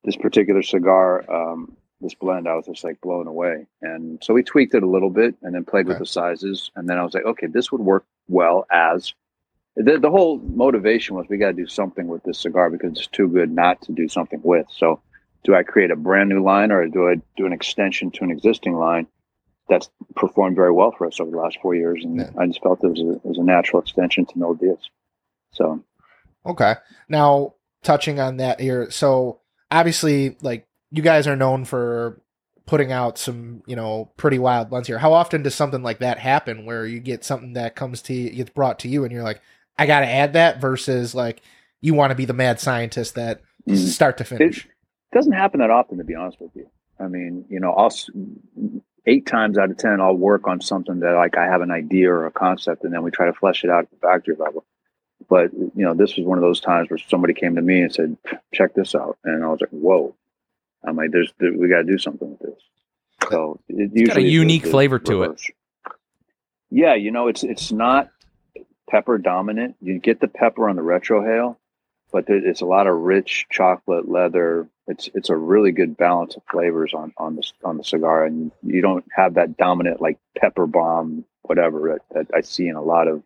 this 0.04 0.16
particular 0.16 0.62
cigar, 0.62 1.28
um, 1.30 1.76
this 2.04 2.14
blend, 2.14 2.48
I 2.48 2.54
was 2.54 2.66
just 2.66 2.84
like 2.84 3.00
blown 3.00 3.26
away. 3.26 3.66
And 3.82 4.22
so 4.22 4.32
we 4.34 4.42
tweaked 4.42 4.74
it 4.74 4.82
a 4.82 4.88
little 4.88 5.10
bit, 5.10 5.34
and 5.42 5.54
then 5.54 5.64
played 5.64 5.86
with 5.86 5.98
the 5.98 6.06
sizes. 6.06 6.70
And 6.76 6.88
then 6.88 6.98
I 6.98 7.02
was 7.02 7.14
like, 7.14 7.24
okay, 7.24 7.46
this 7.46 7.72
would 7.72 7.80
work 7.80 8.04
well 8.28 8.66
as 8.70 9.12
the, 9.76 9.98
the 9.98 10.10
whole 10.10 10.38
motivation 10.38 11.16
was 11.16 11.26
we 11.28 11.36
got 11.36 11.48
to 11.48 11.52
do 11.54 11.66
something 11.66 12.06
with 12.06 12.22
this 12.22 12.38
cigar 12.38 12.70
because 12.70 12.92
it's 12.92 13.06
too 13.08 13.28
good 13.28 13.50
not 13.50 13.82
to 13.82 13.92
do 13.92 14.08
something 14.08 14.40
with. 14.42 14.66
So, 14.70 15.00
do 15.42 15.54
I 15.54 15.62
create 15.62 15.90
a 15.90 15.96
brand 15.96 16.30
new 16.30 16.42
line 16.42 16.70
or 16.72 16.86
do 16.86 17.08
I 17.08 17.16
do 17.36 17.44
an 17.44 17.52
extension 17.52 18.10
to 18.12 18.24
an 18.24 18.30
existing 18.30 18.74
line 18.76 19.06
that's 19.68 19.90
performed 20.14 20.56
very 20.56 20.72
well 20.72 20.90
for 20.96 21.06
us 21.06 21.20
over 21.20 21.30
the 21.30 21.36
last 21.36 21.58
four 21.60 21.74
years? 21.74 22.02
And 22.02 22.16
Yeah. 22.16 22.30
I 22.38 22.46
just 22.46 22.62
felt 22.62 22.82
it 22.82 22.88
was, 22.88 23.00
a, 23.00 23.12
it 23.16 23.24
was 23.24 23.38
a 23.38 23.42
natural 23.42 23.82
extension 23.82 24.24
to 24.26 24.38
Mil 24.38 24.54
Dias. 24.54 24.88
So, 25.52 25.82
Okay. 26.46 26.74
Now, 27.08 27.54
touching 27.82 28.20
on 28.20 28.36
that 28.38 28.60
here, 28.60 28.90
so 28.90 29.40
obviously, 29.70 30.36
like 30.40 30.66
you 30.94 31.02
guys 31.02 31.26
are 31.26 31.36
known 31.36 31.64
for 31.64 32.20
putting 32.66 32.92
out 32.92 33.18
some, 33.18 33.62
you 33.66 33.76
know, 33.76 34.10
pretty 34.16 34.38
wild 34.38 34.70
blends 34.70 34.88
here. 34.88 34.98
How 34.98 35.12
often 35.12 35.42
does 35.42 35.54
something 35.54 35.82
like 35.82 35.98
that 35.98 36.18
happen, 36.18 36.64
where 36.64 36.86
you 36.86 37.00
get 37.00 37.24
something 37.24 37.54
that 37.54 37.74
comes 37.74 38.00
to 38.02 38.14
you, 38.14 38.30
gets 38.30 38.50
brought 38.50 38.78
to 38.80 38.88
you, 38.88 39.04
and 39.04 39.12
you're 39.12 39.22
like, 39.22 39.40
I 39.76 39.86
got 39.86 40.00
to 40.00 40.06
add 40.06 40.34
that, 40.34 40.60
versus 40.60 41.14
like 41.14 41.42
you 41.80 41.94
want 41.94 42.10
to 42.10 42.16
be 42.16 42.24
the 42.24 42.32
mad 42.32 42.60
scientist 42.60 43.16
that 43.16 43.42
mm. 43.68 43.76
start 43.76 44.18
to 44.18 44.24
finish. 44.24 44.64
It 44.64 45.14
doesn't 45.14 45.32
happen 45.32 45.60
that 45.60 45.70
often, 45.70 45.98
to 45.98 46.04
be 46.04 46.14
honest 46.14 46.40
with 46.40 46.52
you. 46.54 46.68
I 46.98 47.08
mean, 47.08 47.44
you 47.48 47.60
know, 47.60 47.72
I'll 47.72 47.92
eight 49.06 49.26
times 49.26 49.58
out 49.58 49.70
of 49.70 49.76
ten, 49.76 50.00
I'll 50.00 50.16
work 50.16 50.46
on 50.46 50.60
something 50.60 51.00
that 51.00 51.14
like 51.14 51.36
I 51.36 51.44
have 51.46 51.60
an 51.60 51.72
idea 51.72 52.10
or 52.10 52.26
a 52.26 52.32
concept, 52.32 52.84
and 52.84 52.94
then 52.94 53.02
we 53.02 53.10
try 53.10 53.26
to 53.26 53.32
flesh 53.32 53.64
it 53.64 53.70
out 53.70 53.84
at 53.84 53.90
the 53.90 53.96
factory 53.96 54.36
level. 54.38 54.64
But 55.28 55.52
you 55.52 55.84
know, 55.84 55.94
this 55.94 56.16
was 56.16 56.24
one 56.24 56.38
of 56.38 56.42
those 56.42 56.60
times 56.60 56.88
where 56.88 56.98
somebody 56.98 57.34
came 57.34 57.56
to 57.56 57.62
me 57.62 57.80
and 57.82 57.92
said, 57.92 58.16
"Check 58.52 58.74
this 58.74 58.94
out," 58.94 59.18
and 59.24 59.42
I 59.42 59.48
was 59.48 59.60
like, 59.60 59.70
"Whoa!" 59.70 60.14
I'm 60.86 60.96
like, 60.96 61.10
"There's, 61.10 61.32
there, 61.38 61.52
we 61.52 61.68
got 61.68 61.78
to 61.78 61.84
do 61.84 61.98
something 61.98 62.30
with 62.30 62.40
this." 62.40 62.62
So 63.30 63.60
it 63.68 63.90
It's 63.94 64.08
got 64.08 64.16
a 64.16 64.20
usually 64.20 64.24
is 64.24 64.28
the- 64.28 64.32
unique 64.32 64.66
flavor 64.66 64.98
to 65.00 65.22
it. 65.24 65.40
Yeah, 66.70 66.94
you 66.94 67.10
know, 67.10 67.28
it's 67.28 67.42
it's 67.44 67.70
not 67.72 68.10
pepper 68.90 69.18
dominant. 69.18 69.76
You 69.80 69.98
get 69.98 70.20
the 70.20 70.28
pepper 70.28 70.68
on 70.68 70.76
the 70.76 70.82
retrohale, 70.82 71.56
but 72.12 72.26
there, 72.26 72.36
it's 72.36 72.60
a 72.60 72.66
lot 72.66 72.86
of 72.86 72.96
rich 72.96 73.46
chocolate 73.50 74.08
leather. 74.08 74.68
It's 74.88 75.08
it's 75.14 75.30
a 75.30 75.36
really 75.36 75.72
good 75.72 75.96
balance 75.96 76.36
of 76.36 76.42
flavors 76.50 76.92
on 76.92 77.12
on 77.16 77.36
the 77.36 77.50
on 77.64 77.76
the 77.78 77.84
cigar, 77.84 78.24
and 78.24 78.50
you 78.62 78.80
don't 78.82 79.04
have 79.14 79.34
that 79.34 79.56
dominant 79.56 80.00
like 80.00 80.18
pepper 80.36 80.66
bomb 80.66 81.24
whatever 81.42 81.98
that, 82.10 82.26
that 82.26 82.36
I 82.36 82.40
see 82.40 82.68
in 82.68 82.74
a 82.74 82.82
lot 82.82 83.06
of 83.06 83.22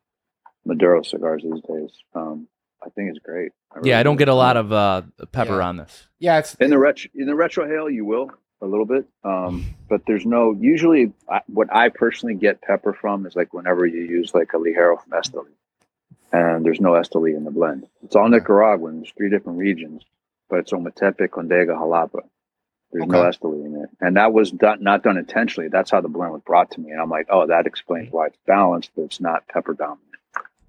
Maduro 0.64 1.02
cigars 1.02 1.42
these 1.42 1.62
days. 1.62 1.90
Um, 2.14 2.48
I 2.84 2.90
think 2.90 3.10
it's 3.10 3.18
great. 3.18 3.52
Yeah, 3.82 3.98
I 3.98 4.02
don't 4.02 4.16
get 4.16 4.28
a 4.28 4.34
lot 4.34 4.56
of 4.56 4.72
uh, 4.72 5.02
pepper 5.32 5.58
Yeah. 5.58 5.66
on 5.68 5.76
this. 5.78 6.06
yeah, 6.18 6.38
it's 6.38 6.54
in 6.56 6.70
the 6.70 6.78
retro 6.78 7.10
in 7.14 7.26
the 7.26 7.32
retrohale 7.32 7.92
you 7.92 8.04
will 8.04 8.30
a 8.62 8.66
little 8.66 8.86
bit, 8.86 9.06
um, 9.24 9.64
but 9.88 10.02
there's 10.06 10.24
no 10.26 10.56
usually 10.58 11.12
I, 11.28 11.40
what 11.46 11.68
I 11.74 11.88
personally 11.90 12.34
get 12.34 12.60
pepper 12.62 12.92
from 12.92 13.26
is 13.26 13.34
like 13.36 13.52
whenever 13.52 13.84
you 13.86 14.02
use 14.02 14.34
like 14.34 14.52
a 14.54 14.56
ligero 14.58 14.96
from 15.02 15.12
Esteli, 15.12 15.50
and 16.32 16.64
there's 16.64 16.80
no 16.80 16.92
Esteli 16.92 17.36
in 17.36 17.44
the 17.44 17.50
blend. 17.50 17.86
It's 18.04 18.16
all 18.16 18.28
Nicaraguan. 18.28 18.96
There's 19.00 19.12
three 19.16 19.30
different 19.30 19.58
regions, 19.58 20.02
but 20.48 20.60
it's 20.60 20.72
Ometepe, 20.72 21.28
Condega, 21.28 21.76
Jalapa. 21.76 22.20
There's 22.92 23.06
no 23.06 23.20
Okay. 23.24 23.36
Esteli 23.36 23.66
in 23.66 23.74
it, 23.82 23.90
and 24.00 24.16
that 24.16 24.32
was 24.32 24.50
done, 24.50 24.82
not 24.82 25.02
done 25.02 25.18
intentionally. 25.18 25.68
That's 25.68 25.90
how 25.90 26.00
the 26.00 26.08
blend 26.08 26.32
was 26.32 26.42
brought 26.42 26.70
to 26.72 26.80
me, 26.80 26.90
and 26.92 27.00
I'm 27.00 27.10
like, 27.10 27.26
oh, 27.28 27.46
that 27.48 27.66
explains 27.66 28.10
why 28.10 28.28
it's 28.28 28.38
balanced, 28.46 28.90
but 28.96 29.02
it's 29.02 29.20
not 29.20 29.46
pepper 29.48 29.74
dominant, 29.74 30.00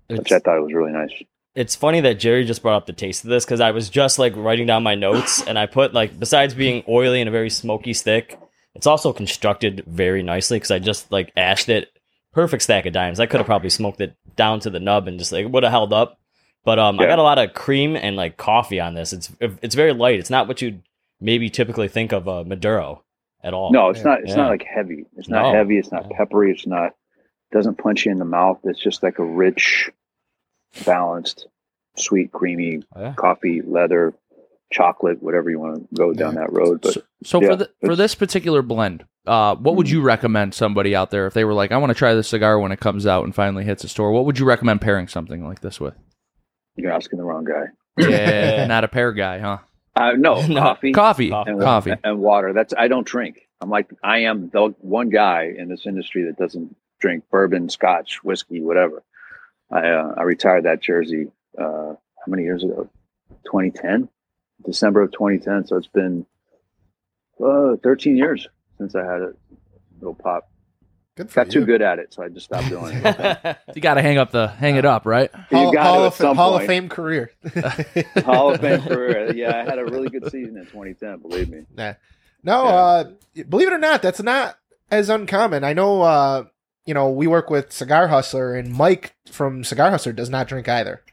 which 0.10 0.32
I 0.32 0.39
thought 0.39 0.58
it 0.58 0.62
was 0.63 0.74
really 0.74 0.91
nice. 0.91 1.13
It's 1.56 1.76
funny 1.76 2.02
that 2.02 2.20
Jerry 2.20 2.46
just 2.46 2.62
brought 2.62 2.76
up 2.78 2.86
the 2.86 2.94
taste 2.94 3.24
of 3.24 3.30
this 3.30 3.46
because 3.46 3.60
I 3.62 3.72
was 3.72 3.90
just 3.90 4.20
like 4.20 4.34
writing 4.36 4.68
down 4.68 4.84
my 4.84 4.96
notes 4.96 5.42
and 5.46 5.58
I 5.58 5.66
put 5.66 5.94
like 5.94 6.18
besides 6.20 6.54
being 6.54 6.84
oily 6.88 7.22
and 7.22 7.28
a 7.28 7.32
very 7.32 7.50
smoky 7.50 7.94
stick, 7.94 8.40
it's 8.76 8.88
also 8.88 9.12
constructed 9.14 9.84
very 9.88 10.24
nicely 10.24 10.58
because 10.58 10.72
I 10.72 10.80
just 10.80 11.12
like 11.12 11.32
ashed 11.36 11.70
it. 11.70 11.90
Perfect 12.32 12.62
stack 12.64 12.86
of 12.86 12.94
dimes. 12.94 13.20
I 13.20 13.26
could 13.26 13.40
have 13.40 13.48
probably 13.48 13.72
smoked 13.72 14.00
it 14.02 14.16
down 14.36 14.60
to 14.62 14.70
the 14.70 14.80
nub 14.80 15.08
and 15.08 15.18
just 15.18 15.32
like 15.32 15.48
would 15.48 15.64
have 15.64 15.72
held 15.72 15.92
up. 15.92 16.20
But 16.64 16.78
um, 16.78 17.00
I 17.00 17.06
got 17.08 17.18
a 17.20 17.24
lot 17.24 17.40
of 17.40 17.54
cream 17.54 17.96
and 17.96 18.16
like 18.16 18.38
coffee 18.38 18.80
on 18.80 18.94
this. 18.94 19.14
It's 19.14 19.32
it's 19.40 19.76
very 19.76 19.94
light. 19.94 20.20
It's 20.20 20.30
not 20.30 20.48
what 20.48 20.62
you'd 20.62 20.84
maybe 21.20 21.50
typically 21.50 21.88
think 21.88 22.12
of 22.12 22.28
a 22.28 22.46
Maduro 22.46 23.04
at 23.44 23.54
all. 23.54 23.72
No, 23.72 23.90
it's 23.90 24.00
Yeah. 24.00 24.06
not. 24.06 24.20
It's 24.24 24.36
not 24.36 24.50
like 24.50 24.64
heavy. 24.64 25.06
It's 25.18 25.28
not 25.30 25.44
No. 25.44 25.54
heavy. 25.54 25.78
It's 25.80 25.92
not 25.92 26.08
No. 26.10 26.16
peppery. 26.16 26.52
It's 26.52 26.68
not. 26.68 26.94
Doesn't 27.52 27.80
punch 27.80 28.06
you 28.06 28.12
in 28.12 28.20
the 28.20 28.26
mouth. 28.26 28.60
It's 28.64 28.80
just 28.80 29.02
like 29.02 29.18
a 29.18 29.26
rich, 29.26 29.90
balanced, 30.86 31.48
sweet, 31.98 32.32
creamy 32.32 32.84
Yeah. 32.98 33.14
coffee, 33.14 33.62
leather, 33.62 34.14
chocolate, 34.72 35.22
whatever 35.24 35.50
you 35.50 35.60
want 35.60 35.90
to 35.90 35.96
go 35.96 36.14
down 36.14 36.36
that 36.36 36.52
road. 36.52 36.82
But 36.82 36.94
So, 36.94 37.02
so 37.24 37.42
yeah, 37.42 37.48
for 37.50 37.56
the, 37.56 37.70
for 37.86 37.96
this 37.96 38.16
particular 38.16 38.62
blend, 38.62 39.04
uh, 39.26 39.56
what 39.56 39.76
would 39.76 39.90
you 39.90 40.02
recommend 40.02 40.54
somebody 40.54 40.96
out 40.96 41.12
there 41.12 41.28
if 41.28 41.34
they 41.34 41.44
were 41.44 41.54
like, 41.54 41.72
I 41.72 41.78
want 41.78 41.90
to 41.90 41.96
try 41.96 42.14
this 42.14 42.28
cigar 42.28 42.60
when 42.60 42.72
it 42.72 42.80
comes 42.80 43.06
out 43.08 43.24
and 43.26 43.34
finally 43.34 43.64
hits 43.64 43.84
a 43.84 43.90
store? 43.90 44.12
What 44.12 44.26
would 44.26 44.38
you 44.40 44.46
recommend 44.46 44.82
pairing 44.82 45.08
something 45.08 45.46
like 45.48 45.62
this 45.62 45.80
with? 45.80 45.96
you're 46.76 46.92
asking 46.94 47.18
the 47.20 47.26
wrong 47.26 47.44
guy. 47.44 47.66
Yeah, 47.98 48.66
not 48.68 48.86
a 48.86 48.88
pair 48.88 49.12
guy, 49.12 49.40
huh? 49.40 49.58
Uh, 49.98 50.12
no, 50.14 50.42
No. 50.48 50.62
coffee, 50.62 50.94
Coffee, 50.94 51.30
Coffee. 51.30 51.52
and, 51.52 51.60
coffee. 51.62 51.94
and 52.06 52.20
water. 52.20 52.54
That's 52.54 52.74
I 52.78 52.88
don't 52.88 53.06
drink. 53.06 53.42
I'm 53.60 53.70
like 53.70 53.90
I 54.02 54.20
am 54.20 54.50
the 54.50 54.74
one 54.80 55.10
guy 55.10 55.54
in 55.58 55.68
this 55.68 55.86
industry 55.86 56.24
that 56.24 56.38
doesn't 56.38 56.74
drink 57.02 57.26
bourbon, 57.30 57.68
scotch, 57.68 58.24
whiskey, 58.24 58.62
whatever. 58.62 59.04
I 59.72 59.88
uh, 59.90 60.14
I 60.18 60.24
retired 60.24 60.66
that 60.66 60.82
jersey 60.82 61.32
uh, 61.58 61.94
how 61.94 62.26
many 62.28 62.44
years 62.44 62.64
ago? 62.64 62.90
2010, 63.46 64.10
December 64.66 65.02
of 65.02 65.12
2010. 65.12 65.68
So 65.68 65.78
it's 65.78 65.88
been 65.88 66.26
uh, 67.44 67.76
13 67.84 68.18
years 68.18 68.48
since 68.78 68.96
I 68.96 69.04
had 69.04 69.22
a 69.22 69.34
little 70.00 70.16
pop. 70.16 70.50
good 71.16 71.30
for 71.30 71.44
Got 71.44 71.52
too 71.52 71.66
good 71.66 71.82
at 71.82 72.00
it, 72.00 72.14
so 72.14 72.24
I 72.24 72.30
just 72.30 72.46
stopped 72.46 72.70
doing 72.70 73.00
it. 73.04 73.58
You 73.76 73.82
got 73.82 73.94
to 73.96 74.02
hang 74.02 74.18
up 74.18 74.32
the 74.32 74.48
hang 74.48 74.76
it 74.76 74.86
up, 74.86 75.06
right? 75.06 75.32
Hall, 75.34 75.68
you 75.68 75.74
got 75.74 75.86
Hall 75.86 76.04
of, 76.06 76.14
some 76.16 76.36
Hall 76.36 76.56
of 76.58 76.66
Fame 76.66 76.90
career. 76.90 77.32
Hall 78.26 78.54
of 78.54 78.62
Fame 78.62 78.82
career. 78.82 79.34
Yeah, 79.34 79.56
I 79.56 79.64
had 79.64 79.78
a 79.80 79.86
really 79.86 80.10
good 80.10 80.26
season 80.32 80.58
in 80.58 80.66
2010. 80.66 81.20
Believe 81.20 81.50
me. 81.50 81.66
No, 81.78 82.64
Yeah. 82.64 82.70
uh, 82.70 83.04
believe 83.48 83.68
it 83.68 83.74
or 83.74 83.78
not, 83.80 84.02
that's 84.02 84.22
not 84.22 84.58
as 84.92 85.10
uncommon. 85.10 85.64
I 85.64 85.74
know, 85.74 86.02
uh, 86.02 86.46
you 86.89 86.95
know, 86.95 87.08
we 87.08 87.28
work 87.28 87.52
with 87.52 87.71
Cigar 87.71 88.08
Hustler, 88.08 88.56
and 88.56 88.73
Mike 88.73 89.13
from 89.32 89.63
Cigar 89.63 89.91
Hustler 89.91 90.12
does 90.12 90.32
not 90.32 90.47
drink 90.47 90.67
either. 90.67 91.04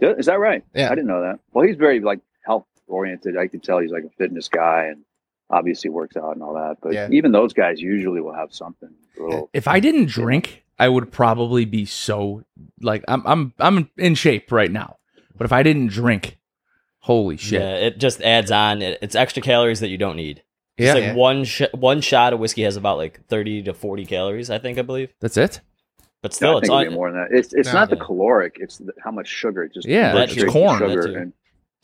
Is 0.00 0.24
that 0.24 0.38
right? 0.40 0.64
Yeah. 0.74 0.86
I 0.86 0.94
didn't 0.94 1.08
know 1.08 1.20
that. 1.20 1.38
Well, 1.52 1.66
he's 1.66 1.76
very 1.76 2.00
like 2.00 2.20
health 2.46 2.64
oriented. 2.86 3.36
I 3.36 3.46
can 3.48 3.60
tell 3.60 3.78
he's 3.78 3.90
like 3.90 4.04
a 4.04 4.10
fitness 4.16 4.48
guy 4.48 4.84
and 4.86 5.04
obviously 5.50 5.90
works 5.90 6.16
out 6.16 6.32
and 6.32 6.42
all 6.42 6.54
that. 6.54 6.78
But 6.80 6.94
Yeah. 6.94 7.08
even 7.12 7.30
those 7.32 7.52
guys 7.52 7.78
usually 7.78 8.22
will 8.22 8.32
have 8.32 8.54
something. 8.54 8.88
Little, 9.18 9.50
If 9.52 9.68
I 9.68 9.80
didn't 9.80 10.06
drink, 10.08 10.64
I 10.78 10.88
would 10.88 11.12
probably 11.12 11.66
be 11.66 11.84
so 11.84 12.44
like 12.80 13.04
I'm 13.06 13.22
I'm 13.26 13.52
I'm 13.58 13.90
in 13.98 14.14
shape 14.14 14.50
right 14.50 14.72
now. 14.72 14.96
But 15.36 15.44
if 15.44 15.52
I 15.52 15.62
didn't 15.62 15.88
drink, 15.88 16.38
holy 17.00 17.36
shit. 17.36 17.60
Yeah, 17.60 17.74
it 17.74 17.98
just 17.98 18.22
adds 18.22 18.50
on. 18.50 18.80
It, 18.80 18.98
it's 19.02 19.14
extra 19.14 19.42
calories 19.42 19.80
that 19.80 19.88
you 19.88 19.98
don't 19.98 20.16
need. 20.16 20.42
Yeah, 20.78 20.88
It's 20.88 20.94
like 20.94 21.04
Yeah. 21.04 21.14
one 21.14 21.44
sh- 21.44 21.62
one 21.72 22.00
shot 22.00 22.32
of 22.32 22.40
whiskey 22.40 22.62
has 22.62 22.76
about 22.76 22.98
like 22.98 23.20
thirty 23.28 23.62
to 23.62 23.72
forty 23.74 24.04
calories, 24.06 24.50
I 24.50 24.58
think, 24.58 24.78
I 24.78 24.82
believe. 24.82 25.12
that's 25.20 25.36
it. 25.36 25.60
But 26.22 26.34
still, 26.34 26.54
think 26.60 26.64
it's 26.64 26.70
on. 26.70 26.92
more 26.94 27.10
than 27.10 27.20
that. 27.20 27.36
It's 27.36 27.52
it's 27.54 27.68
No. 27.68 27.80
not 27.80 27.90
the 27.90 27.96
caloric. 27.96 28.56
It's 28.60 28.78
the, 28.78 28.92
how 29.02 29.10
much 29.10 29.28
sugar. 29.28 29.62
It 29.64 29.72
just 29.74 29.86
Yeah, 29.86 30.12
that's 30.12 30.32
straight 30.32 30.48
corn, 30.50 30.78
Sugar 30.78 31.02
that 31.02 31.14
and, 31.14 31.32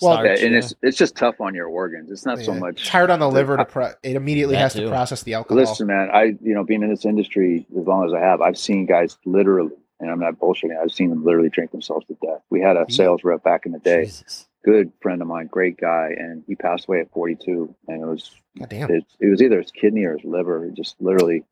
Well, 0.00 0.14
starch, 0.14 0.38
yeah, 0.40 0.44
and 0.46 0.52
yeah. 0.52 0.58
it's 0.58 0.74
it's 0.82 0.96
just 0.98 1.14
tough 1.16 1.40
on 1.40 1.54
your 1.54 1.68
organs. 1.68 2.10
It's 2.10 2.26
not 2.26 2.38
so 2.40 2.52
much 2.52 2.80
It's 2.80 2.88
hard 2.88 3.10
on 3.10 3.20
the 3.20 3.28
the- 3.28 3.34
liver 3.34 3.56
to 3.56 3.64
pro- 3.64 3.92
it 4.02 4.16
immediately 4.16 4.54
That 4.56 4.62
has 4.62 4.74
to 4.74 4.88
process 4.88 5.22
the 5.22 5.34
alcohol. 5.34 5.58
Listen, 5.60 5.86
man, 5.86 6.10
I 6.12 6.36
you 6.42 6.54
know 6.54 6.64
being 6.64 6.82
in 6.82 6.90
this 6.90 7.04
industry 7.04 7.66
as 7.78 7.86
long 7.86 8.04
as 8.06 8.12
I 8.12 8.18
have, 8.20 8.40
I've 8.40 8.58
seen 8.58 8.84
guys 8.86 9.16
literally, 9.24 9.76
and 10.00 10.10
I'm 10.10 10.18
not 10.18 10.38
bullshitting. 10.40 10.76
I've 10.82 10.92
seen 10.92 11.10
them 11.10 11.24
literally 11.24 11.50
drink 11.50 11.70
themselves 11.70 12.04
to 12.06 12.16
death. 12.22 12.40
We 12.50 12.60
had 12.60 12.76
a 12.76 12.84
sales 12.90 13.22
rep 13.24 13.42
back 13.44 13.64
in 13.64 13.72
the 13.72 13.78
day, 13.78 14.04
Jesus. 14.06 14.48
Good 14.64 14.92
friend 15.00 15.20
of 15.22 15.28
mine, 15.28 15.48
great 15.48 15.76
guy, 15.76 16.14
and 16.16 16.44
he 16.46 16.54
passed 16.54 16.86
away 16.88 17.00
at 17.00 17.10
42, 17.12 17.74
and 17.88 18.02
it 18.02 18.06
was 18.06 18.30
damn. 18.68 18.90
it, 18.90 19.04
it 19.20 19.28
was 19.30 19.42
either 19.42 19.60
his 19.60 19.70
kidney 19.70 20.04
or 20.04 20.16
his 20.16 20.24
liver. 20.24 20.64
He 20.64 20.70
just 20.72 20.96
literally, 21.00 21.44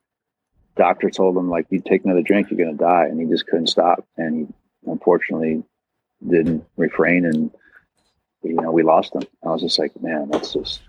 doctor 0.77 1.11
told 1.11 1.37
him 1.37 1.49
like, 1.51 1.67
you 1.71 1.81
take 1.81 2.05
another 2.05 2.23
drink, 2.23 2.51
you're 2.51 2.59
gonna 2.65 2.77
die, 2.77 3.07
and 3.07 3.21
he 3.21 3.27
just 3.27 3.47
couldn't 3.47 3.69
stop, 3.69 4.07
and 4.17 4.49
he 4.49 4.91
unfortunately 4.91 5.63
didn't 6.29 6.65
refrain, 6.77 7.25
and 7.25 7.51
you 8.43 8.55
know 8.55 8.71
we 8.71 8.83
lost 8.83 9.15
him. 9.15 9.23
I 9.45 9.49
was 9.49 9.63
just 9.63 9.79
like, 9.79 9.93
man, 10.03 10.29
that's 10.31 10.53
just 10.53 10.81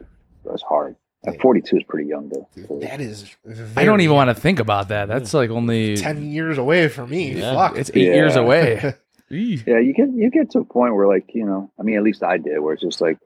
that's 0.46 0.64
hard. 0.64 0.96
At 1.24 1.40
42 1.40 1.78
is 1.78 1.84
pretty 1.84 2.10
young 2.10 2.30
though. 2.30 2.48
That 2.80 3.00
is. 3.00 3.36
I 3.46 3.50
don't 3.86 3.94
very- 3.98 4.04
even 4.06 4.16
want 4.16 4.30
to 4.30 4.34
think 4.34 4.60
about 4.60 4.88
that. 4.88 5.08
That's 5.08 5.34
like 5.36 5.52
only 5.52 5.96
ten 5.96 6.32
years 6.32 6.58
away 6.58 6.88
from 6.88 7.12
me. 7.12 7.34
Yeah. 7.36 7.54
Fuck. 7.54 7.78
it's 7.78 7.92
eight 7.94 8.08
Yeah. 8.08 8.14
years 8.16 8.36
away. 8.36 8.96
Eeh. 9.32 9.66
Yeah, 9.66 9.80
you 9.80 9.94
get 9.94 10.10
you 10.12 10.30
get 10.30 10.52
to 10.52 10.60
a 10.60 10.66
point 10.66 10.96
where 10.96 11.08
like 11.08 11.34
you 11.34 11.46
know, 11.46 11.72
I 11.80 11.84
mean, 11.84 11.98
at 11.98 12.04
least 12.04 12.24
I 12.24 12.38
did, 12.38 12.60
where 12.60 12.74
it's 12.74 12.84
just 12.84 13.02
like 13.02 13.18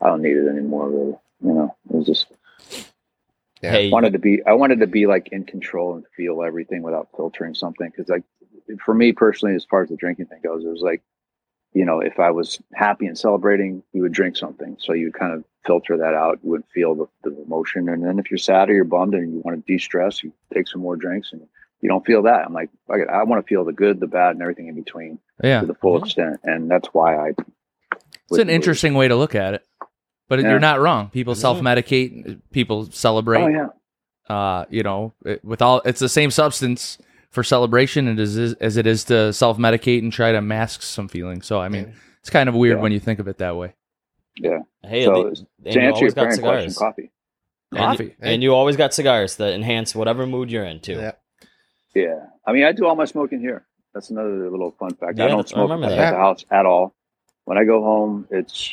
I 0.00 0.06
don't 0.08 0.22
need 0.22 0.36
it 0.36 0.48
anymore. 0.48 0.88
Really, 0.88 1.16
you 1.42 1.54
know, 1.54 1.76
it 1.88 1.96
was 1.96 2.06
just 2.06 2.26
Yeah. 3.62 3.72
Hey, 3.72 3.90
wanted 3.90 4.12
to 4.14 4.18
be 4.18 4.42
I 4.46 4.52
wanted 4.54 4.80
to 4.80 4.86
be 4.86 5.06
like 5.06 5.28
in 5.28 5.44
control 5.44 5.94
and 5.94 6.04
feel 6.16 6.42
everything 6.42 6.82
without 6.82 7.08
filtering 7.16 7.54
something 7.54 7.88
because 7.88 8.08
like 8.08 8.24
for 8.84 8.94
me 8.94 9.12
personally 9.12 9.54
as 9.54 9.64
far 9.64 9.82
as 9.82 9.88
the 9.88 9.96
drinking 9.96 10.26
thing 10.26 10.40
goes 10.42 10.64
it 10.64 10.68
was 10.68 10.80
like 10.80 11.02
you 11.74 11.84
know 11.84 12.00
if 12.00 12.18
I 12.18 12.30
was 12.30 12.60
happy 12.72 13.06
and 13.06 13.18
celebrating 13.18 13.82
you 13.92 14.02
would 14.02 14.12
drink 14.12 14.36
something 14.36 14.76
so 14.80 14.92
you 14.92 15.12
kind 15.12 15.32
of 15.32 15.44
filter 15.66 15.96
that 15.98 16.14
out 16.14 16.38
you 16.42 16.50
would 16.50 16.64
feel 16.72 16.94
the, 16.94 17.06
the 17.22 17.42
emotion 17.42 17.88
and 17.88 18.04
then 18.04 18.18
if 18.18 18.30
you're 18.30 18.38
sad 18.38 18.70
or 18.70 18.74
you're 18.74 18.84
bummed 18.84 19.14
and 19.14 19.32
you 19.32 19.40
want 19.40 19.58
to 19.58 19.72
de-stress 19.72 20.22
you 20.22 20.32
take 20.54 20.66
some 20.66 20.80
more 20.80 20.96
drinks 20.96 21.32
and 21.32 21.42
you 21.80 21.88
don't 21.88 22.04
feel 22.04 22.22
that. 22.22 22.44
I'm 22.46 22.52
like, 22.52 22.70
fuck 22.86 22.98
it, 23.00 23.08
I 23.08 23.22
want 23.24 23.44
to 23.44 23.48
feel 23.48 23.64
the 23.64 23.72
good, 23.72 24.00
the 24.00 24.06
bad, 24.06 24.32
and 24.32 24.42
everything 24.42 24.68
in 24.68 24.74
between 24.74 25.18
Yeah. 25.42 25.60
to 25.60 25.66
the 25.66 25.74
full 25.74 25.98
Mhm. 26.00 26.04
extent, 26.04 26.40
and 26.44 26.70
that's 26.70 26.88
why 26.92 27.16
I. 27.16 27.32
It's 28.30 28.38
an 28.38 28.50
interesting 28.50 28.94
way 28.94 29.08
to 29.08 29.16
look 29.16 29.34
at 29.34 29.54
it. 29.54 29.64
But 30.28 30.40
Yeah. 30.40 30.50
you're 30.50 30.60
not 30.60 30.80
wrong. 30.80 31.08
People 31.10 31.34
Mhm. 31.34 31.38
self-medicate, 31.38 32.40
people 32.52 32.84
celebrate. 32.92 33.42
Oh 33.42 33.48
yeah, 33.48 34.34
uh, 34.34 34.64
you 34.70 34.82
know, 34.84 35.12
it, 35.24 35.44
with 35.44 35.60
all 35.62 35.80
it's 35.84 35.98
the 36.00 36.08
same 36.08 36.30
substance 36.30 36.98
for 37.30 37.42
celebration 37.42 38.06
and 38.06 38.20
as 38.20 38.36
as 38.60 38.76
it 38.76 38.86
is 38.86 39.04
to 39.04 39.32
self 39.32 39.58
medicate 39.58 39.98
and 40.00 40.12
try 40.12 40.30
to 40.32 40.40
mask 40.40 40.82
some 40.82 41.08
feelings. 41.08 41.46
So 41.46 41.60
I 41.60 41.68
mean, 41.68 41.94
it's 42.20 42.30
kind 42.30 42.48
of 42.48 42.54
weird 42.54 42.76
Yeah. 42.78 42.82
when 42.82 42.92
you 42.92 43.00
think 43.00 43.18
of 43.18 43.26
it 43.26 43.38
that 43.38 43.56
way. 43.56 43.74
yeah. 44.36 44.60
Hey, 44.84 45.04
So, 45.04 45.12
the- 45.12 45.28
and 45.28 45.36
to 45.36 45.44
you 45.64 45.66
answer 45.66 45.80
your 45.80 45.90
always 45.94 46.14
got 46.14 46.22
parent 46.22 46.40
question, 46.40 46.70
cigars. 46.70 46.78
coffee. 46.78 47.10
And 47.72 47.78
you- 47.80 47.86
Coffee. 47.86 48.16
And 48.20 48.42
you 48.42 48.54
always 48.54 48.76
got 48.76 48.94
cigars 48.94 49.36
that 49.36 49.52
enhance 49.52 49.94
whatever 49.94 50.26
mood 50.26 50.50
you're 50.50 50.64
into. 50.64 50.92
Yeah. 50.92 51.12
Yeah, 51.94 52.26
I 52.46 52.52
mean, 52.52 52.64
I 52.64 52.72
do 52.72 52.86
all 52.86 52.94
my 52.96 53.04
smoking 53.04 53.40
here. 53.40 53.64
That's 53.94 54.10
another 54.10 54.48
little 54.50 54.70
fun 54.72 54.94
fact. 54.94 55.18
Yeah, 55.18 55.24
I 55.24 55.28
don't 55.28 55.38
that's- 55.38 55.52
I 55.52 55.56
smoke 55.66 55.70
at 55.82 55.88
that. 55.88 56.10
the 56.12 56.16
house 56.16 56.44
at 56.50 56.66
all. 56.66 56.94
When 57.44 57.58
I 57.58 57.64
go 57.64 57.82
home, 57.82 58.28
it's 58.30 58.72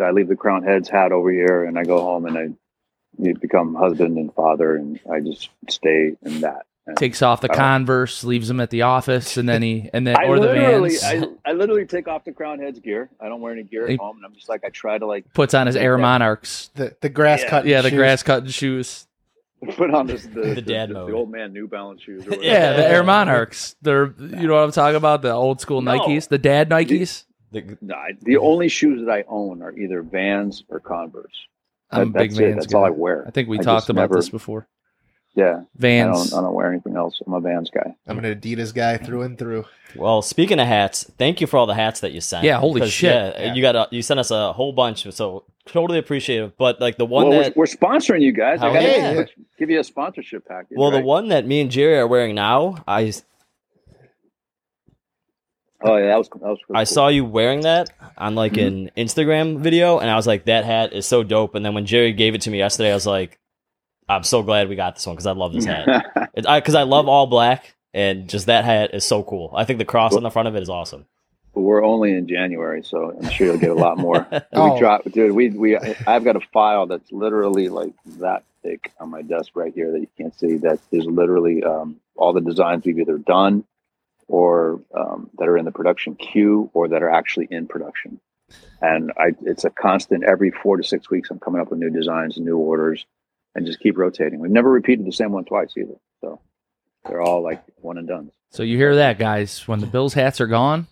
I 0.00 0.10
leave 0.12 0.28
the 0.28 0.36
Crowned 0.36 0.64
Heads 0.64 0.88
hat 0.88 1.12
over 1.12 1.30
here, 1.30 1.64
and 1.64 1.78
I 1.78 1.84
go 1.84 2.00
home 2.00 2.26
and 2.26 2.38
I 2.38 2.48
you 3.18 3.34
become 3.34 3.74
husband 3.74 4.16
and 4.18 4.32
father, 4.34 4.74
and 4.76 4.98
I 5.12 5.20
just 5.20 5.50
stay 5.68 6.16
in 6.22 6.40
that. 6.40 6.66
And 6.86 6.96
Takes 6.98 7.22
off 7.22 7.40
the. 7.40 7.48
Converse, 7.48 8.24
leaves 8.24 8.48
them 8.48 8.60
at 8.60 8.68
the 8.70 8.82
office, 8.82 9.36
and 9.38 9.48
then 9.48 9.62
he 9.62 9.88
and 9.92 10.06
then 10.06 10.16
I 10.18 10.24
or 10.26 10.38
the 10.38 10.48
Vans. 10.52 11.02
I, 11.02 11.26
I 11.44 11.52
literally 11.52 11.86
take 11.86 12.08
off 12.08 12.24
the 12.24 12.32
Crowned 12.32 12.60
Heads 12.62 12.78
gear. 12.80 13.08
I 13.20 13.28
don't 13.28 13.40
wear 13.40 13.52
any 13.52 13.62
gear 13.62 13.86
He- 13.86 13.94
at 13.94 14.00
home, 14.00 14.16
and 14.16 14.24
I'm 14.26 14.34
just 14.34 14.48
like 14.48 14.64
I 14.64 14.68
try 14.70 14.98
to 14.98 15.06
like 15.06 15.32
puts 15.34 15.54
on 15.54 15.66
his 15.66 15.76
Air 15.76 15.96
Monarchs. 15.98 16.70
The 16.74 16.94
the 17.00 17.08
grass 17.08 17.42
Yeah. 17.42 17.50
cut. 17.50 17.66
Yeah, 17.66 17.80
the 17.82 17.90
shoes. 17.90 17.96
grass 17.98 18.22
cutting 18.22 18.48
shoes. 18.50 19.06
put 19.76 19.92
on 19.94 20.06
this 20.06 20.24
the, 20.26 20.54
The 20.54 20.62
dad 20.62 20.90
the, 20.90 20.94
mode. 20.94 21.10
the 21.10 21.14
old 21.14 21.30
man 21.30 21.52
New 21.52 21.68
Balance 21.68 22.02
shoes. 22.02 22.26
Or 22.26 22.30
whatever. 22.30 22.44
Yeah, 22.44 22.72
the 22.74 22.86
Air 22.88 23.02
Monarchs. 23.04 23.76
They're 23.82 24.14
you 24.18 24.46
know 24.46 24.54
what 24.54 24.64
I'm 24.64 24.72
talking 24.72 24.96
about? 24.96 25.22
The 25.22 25.32
old 25.32 25.60
school 25.60 25.82
No. 25.82 25.98
Nikes, 25.98 26.28
the 26.28 26.38
dad 26.38 26.68
Nikes. 26.70 27.24
The- 27.52 27.78
No, 27.80 27.94
I- 27.94 28.12
the 28.22 28.36
only 28.38 28.68
shoes 28.68 29.04
that 29.04 29.10
I 29.12 29.24
own 29.28 29.62
are 29.62 29.76
either 29.76 30.02
Vans 30.02 30.64
or 30.68 30.80
Converse. 30.80 31.32
I'm 31.90 32.02
a 32.02 32.06
big 32.06 32.30
that's 32.30 32.38
it. 32.40 32.42
Vans 32.42 32.54
That's 32.56 32.72
guy. 32.72 32.78
all 32.78 32.84
I 32.86 32.90
wear. 32.90 33.24
I 33.26 33.30
think 33.30 33.48
we 33.48 33.58
I 33.58 33.62
talked 33.62 33.88
about 33.88 34.02
never- 34.02 34.16
this 34.16 34.28
before. 34.28 34.66
Yeah, 35.36 35.62
I 35.62 35.64
Vans. 35.74 36.30
don't, 36.30 36.38
I 36.38 36.42
don't 36.46 36.54
wear 36.54 36.70
anything 36.70 36.96
else. 36.96 37.20
I'm 37.26 37.32
a 37.34 37.40
Vans 37.40 37.68
guy. 37.68 37.96
I'm 38.06 38.18
an 38.20 38.24
Adidas 38.24 38.72
guy 38.72 38.98
through 38.98 39.22
and 39.22 39.36
through. 39.36 39.64
well, 39.96 40.22
speaking 40.22 40.60
of 40.60 40.68
hats, 40.68 41.10
thank 41.18 41.40
you 41.40 41.48
for 41.48 41.56
all 41.56 41.66
the 41.66 41.74
hats 41.74 41.98
that 42.00 42.12
you 42.12 42.20
sent. 42.20 42.44
Yeah, 42.44 42.60
holy 42.60 42.88
shit. 42.88 43.10
Yeah, 43.12 43.46
Yeah. 43.46 43.54
you 43.54 43.60
got 43.60 43.74
a, 43.74 43.88
you 43.90 44.00
sent 44.00 44.20
us 44.20 44.30
a 44.30 44.52
whole 44.52 44.72
bunch, 44.72 45.12
so 45.12 45.42
totally 45.66 45.98
appreciative. 45.98 46.56
But 46.56 46.80
like 46.80 46.98
the 46.98 47.04
one 47.06 47.30
well, 47.30 47.40
that 47.42 47.56
we're, 47.56 47.62
we're 47.62 47.66
sponsoring 47.66 48.22
you 48.22 48.30
guys. 48.30 48.60
I 48.60 48.72
gotta 48.72 48.82
yeah. 48.86 49.14
give 49.14 49.28
you- 49.36 49.43
give 49.58 49.70
you 49.70 49.80
a 49.80 49.84
sponsorship 49.84 50.46
package. 50.46 50.76
well, 50.76 50.90
the 50.90 51.00
one 51.00 51.28
that 51.28 51.46
me 51.46 51.60
and 51.60 51.70
Jerry 51.70 51.96
are 51.98 52.06
wearing 52.06 52.34
now, 52.34 52.76
I 52.86 53.12
Oh 55.84 55.96
yeah, 55.96 56.06
that 56.06 56.18
was 56.18 56.28
that 56.30 56.40
was. 56.40 56.58
Really 56.68 56.80
I 56.80 56.84
cool. 56.84 56.94
saw 56.94 57.08
you 57.08 57.26
wearing 57.26 57.60
that 57.60 57.90
on 58.16 58.34
like 58.34 58.54
mm-hmm. 58.54 58.88
an 58.96 59.06
Instagram 59.06 59.58
video, 59.58 59.98
and 59.98 60.10
I 60.10 60.16
was 60.16 60.26
like, 60.26 60.46
that 60.46 60.64
hat 60.64 60.94
is 60.94 61.04
so 61.06 61.22
dope. 61.22 61.54
And 61.54 61.64
then 61.64 61.74
when 61.74 61.84
Jerry 61.84 62.14
gave 62.14 62.34
it 62.34 62.40
to 62.42 62.50
me 62.50 62.58
yesterday, 62.58 62.90
I 62.90 62.94
was 62.94 63.06
like, 63.06 63.38
I'm 64.08 64.22
so 64.22 64.42
glad 64.42 64.70
we 64.70 64.76
got 64.76 64.94
this 64.94 65.06
one 65.06 65.14
because 65.14 65.26
I 65.26 65.32
love 65.32 65.52
this 65.52 65.66
hat. 65.66 66.06
Because 66.34 66.74
I, 66.74 66.80
I 66.80 66.82
love 66.82 67.06
all 67.06 67.28
black, 67.28 67.76
and 67.92 68.28
just 68.28 68.46
that 68.46 68.64
hat 68.64 68.92
is 68.92 69.04
so 69.04 69.22
cool. 69.22 69.52
I 69.54 69.64
think 69.64 69.78
the 69.78 69.84
cross 69.84 70.16
on 70.16 70.24
the 70.24 70.30
front 70.30 70.48
of 70.48 70.56
it 70.56 70.62
is 70.62 70.68
awesome. 70.68 71.06
But 71.54 71.60
we're 71.60 71.84
only 71.84 72.12
in 72.12 72.26
January, 72.26 72.82
so 72.82 73.16
I'm 73.16 73.30
sure 73.30 73.46
you'll 73.46 73.58
get 73.58 73.70
a 73.70 73.74
lot 73.74 73.98
more. 73.98 74.26
Oh. 74.52 74.74
We 74.74 74.80
drop, 74.80 75.04
dude. 75.04 75.32
We 75.32 75.50
we 75.50 75.76
I've 75.76 76.24
got 76.24 76.36
a 76.36 76.40
file 76.52 76.86
that's 76.86 77.10
literally 77.10 77.68
like 77.68 77.92
that 78.18 78.44
thick 78.62 78.92
on 79.00 79.10
my 79.10 79.22
desk 79.22 79.52
right 79.54 79.72
here 79.74 79.92
that 79.92 80.00
you 80.00 80.08
can't 80.16 80.36
see. 80.38 80.56
That 80.58 80.78
is 80.92 81.06
literally 81.06 81.62
um, 81.64 81.96
all 82.16 82.32
the 82.32 82.40
designs 82.40 82.84
we've 82.84 82.98
either 82.98 83.18
done 83.18 83.64
or 84.28 84.80
um, 84.94 85.30
that 85.38 85.48
are 85.48 85.56
in 85.58 85.64
the 85.64 85.72
production 85.72 86.14
queue 86.14 86.70
or 86.72 86.88
that 86.88 87.02
are 87.02 87.10
actually 87.10 87.48
in 87.50 87.66
production. 87.66 88.20
And 88.80 89.12
I, 89.16 89.32
it's 89.42 89.64
a 89.64 89.70
constant. 89.70 90.24
Every 90.24 90.50
four 90.50 90.76
to 90.76 90.84
six 90.84 91.10
weeks, 91.10 91.30
I'm 91.30 91.38
coming 91.38 91.60
up 91.60 91.70
with 91.70 91.78
new 91.78 91.90
designs 91.90 92.36
and 92.36 92.46
new 92.46 92.58
orders, 92.58 93.04
and 93.54 93.66
just 93.66 93.80
keep 93.80 93.96
rotating. 93.96 94.40
We've 94.40 94.50
never 94.50 94.70
repeated 94.70 95.06
the 95.06 95.12
same 95.12 95.32
one 95.32 95.44
twice 95.44 95.72
either. 95.76 95.96
So 96.20 96.40
they're 97.06 97.22
all 97.22 97.42
like 97.42 97.62
one 97.80 97.98
and 97.98 98.08
done. 98.08 98.30
So 98.50 98.62
you 98.62 98.76
hear 98.76 98.96
that, 98.96 99.18
guys? 99.18 99.66
When 99.66 99.80
the 99.80 99.86
Bills 99.86 100.14
hats 100.14 100.40
are 100.40 100.46
gone, 100.46 100.86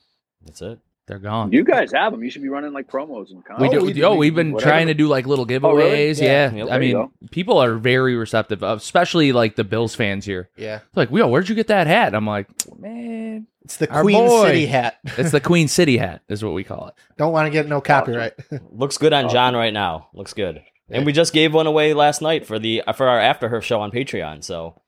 That's 0.47 0.63
it. 0.63 0.79
they're 1.07 1.19
gone. 1.19 1.53
You 1.53 1.65
guys 1.65 1.93
have 1.93 2.13
them. 2.13 2.23
You 2.23 2.31
should 2.31 2.43
be 2.43 2.49
running 2.49 2.73
like 2.73 2.89
promos 2.89 3.31
and 3.31 3.39
we 3.39 3.43
content. 3.43 3.73
do. 3.73 3.85
we 3.85 3.93
do- 3.93 4.03
oh, 4.05 4.13
we- 4.13 4.19
we've 4.19 4.35
been 4.35 4.53
whatever. 4.53 4.71
trying 4.71 4.87
to 4.87 4.95
do 4.95 5.09
like 5.09 5.27
little 5.27 5.47
giveaways. 5.47 5.63
Oh, 5.65 5.75
really? 5.77 6.13
Yeah, 6.13 6.53
Yeah, 6.53 6.67
I 6.67 6.79
mean, 6.79 7.11
people 7.31 7.59
are 7.59 7.75
very 7.75 8.15
receptive, 8.15 8.63
especially 8.63 9.33
like 9.33 9.57
the 9.57 9.65
Bills 9.65 9.95
fans 9.95 10.25
here. 10.25 10.49
Yeah, 10.57 10.81
Like, 10.95 11.11
yo, 11.11 11.27
where'd 11.29 11.49
you 11.49 11.55
get 11.55 11.67
that 11.69 11.87
hat? 11.87 12.15
I'm 12.15 12.27
like, 12.27 12.47
man, 12.79 13.47
it's 13.65 13.77
the 13.77 13.87
Queen 13.89 14.17
boy. 14.17 14.47
City 14.47 14.67
hat. 14.67 14.99
it's 15.19 15.33
the 15.33 15.41
Queen 15.41 15.67
City 15.69 15.97
hat, 15.97 16.23
is 16.29 16.45
what 16.45 16.55
we 16.55 16.65
call 16.65 16.89
it. 16.89 16.95
Don't 17.19 17.33
want 17.33 17.47
to 17.47 17.51
get 17.51 17.69
no 17.69 17.81
copyright. 17.81 18.35
Looks 18.73 18.97
good 18.99 19.13
on 19.13 19.29
Jon 19.29 19.55
right 19.55 19.73
now. 19.73 20.09
Looks 20.15 20.35
good. 20.35 20.63
Yeah. 20.89 20.97
And 20.99 21.07
we 21.07 21.13
just 21.13 21.33
gave 21.33 21.55
one 21.55 21.67
away 21.67 21.95
last 21.95 22.21
night 22.23 22.45
for 22.47 22.59
the 22.59 22.83
for 22.97 23.09
our 23.09 23.19
After 23.21 23.49
Herf 23.49 23.63
show 23.63 23.81
on 23.81 23.91
Patreon. 23.93 24.43
So 24.45 24.81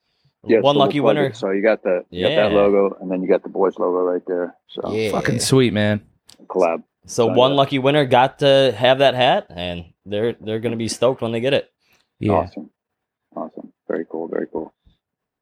Yeah, 0.47 0.59
one 0.59 0.75
lucky 0.75 0.99
winner. 0.99 1.33
So 1.33 1.51
you 1.51 1.61
got 1.61 1.83
the 1.83 2.05
you 2.09 2.23
got 2.27 2.35
that 2.35 2.51
logo, 2.51 2.97
and 3.01 3.09
then 3.11 3.21
you 3.21 3.27
got 3.29 3.43
the 3.43 3.49
boys 3.49 3.77
logo 3.79 3.97
right 3.99 4.21
there. 4.27 4.55
So 4.67 4.91
Yeah. 4.93 5.11
Fucking 5.11 5.39
sweet, 5.39 5.73
man. 5.73 6.01
collab. 6.47 6.83
So 7.07 7.27
one 7.27 7.51
yeah. 7.51 7.57
lucky 7.57 7.79
winner 7.79 8.05
got 8.05 8.39
to 8.39 8.73
have 8.77 8.99
that 8.99 9.13
hat, 9.15 9.47
and 9.49 9.85
they're 10.05 10.33
they're 10.33 10.59
gonna 10.59 10.75
be 10.75 10.87
stoked 10.87 11.21
when 11.21 11.31
they 11.31 11.39
get 11.39 11.53
it. 11.53 11.71
Yeah. 12.19 12.31
Awesome, 12.33 12.69
awesome, 13.35 13.73
very 13.87 14.05
cool, 14.09 14.27
very 14.27 14.47
cool. 14.51 14.73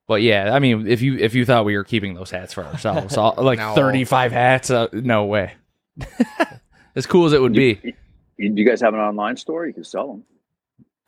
But 0.08 0.22
yeah, 0.22 0.54
I 0.54 0.60
mean, 0.60 0.88
if 0.88 1.02
you 1.02 1.18
if 1.18 1.34
you 1.36 1.46
thought 1.46 1.64
we 1.66 1.78
were 1.78 1.84
keeping 1.86 2.14
those 2.14 2.32
hats 2.32 2.52
for 2.54 2.66
ourselves, 2.66 3.16
all, 3.18 3.36
like 3.38 3.60
No. 3.60 3.74
35 3.76 4.32
hats, 4.34 4.70
uh, 4.70 4.88
no 4.92 5.26
way. 5.26 5.54
as 6.96 7.06
cool 7.06 7.26
as 7.26 7.34
it 7.34 7.42
would 7.42 7.54
be. 7.54 7.80
You, 7.84 7.94
you, 8.38 8.54
you 8.56 8.66
guys 8.66 8.82
have 8.82 8.94
an 8.94 9.00
online 9.00 9.38
store? 9.38 9.66
You 9.66 9.74
can 9.74 9.84
sell 9.84 10.08
them. 10.08 10.24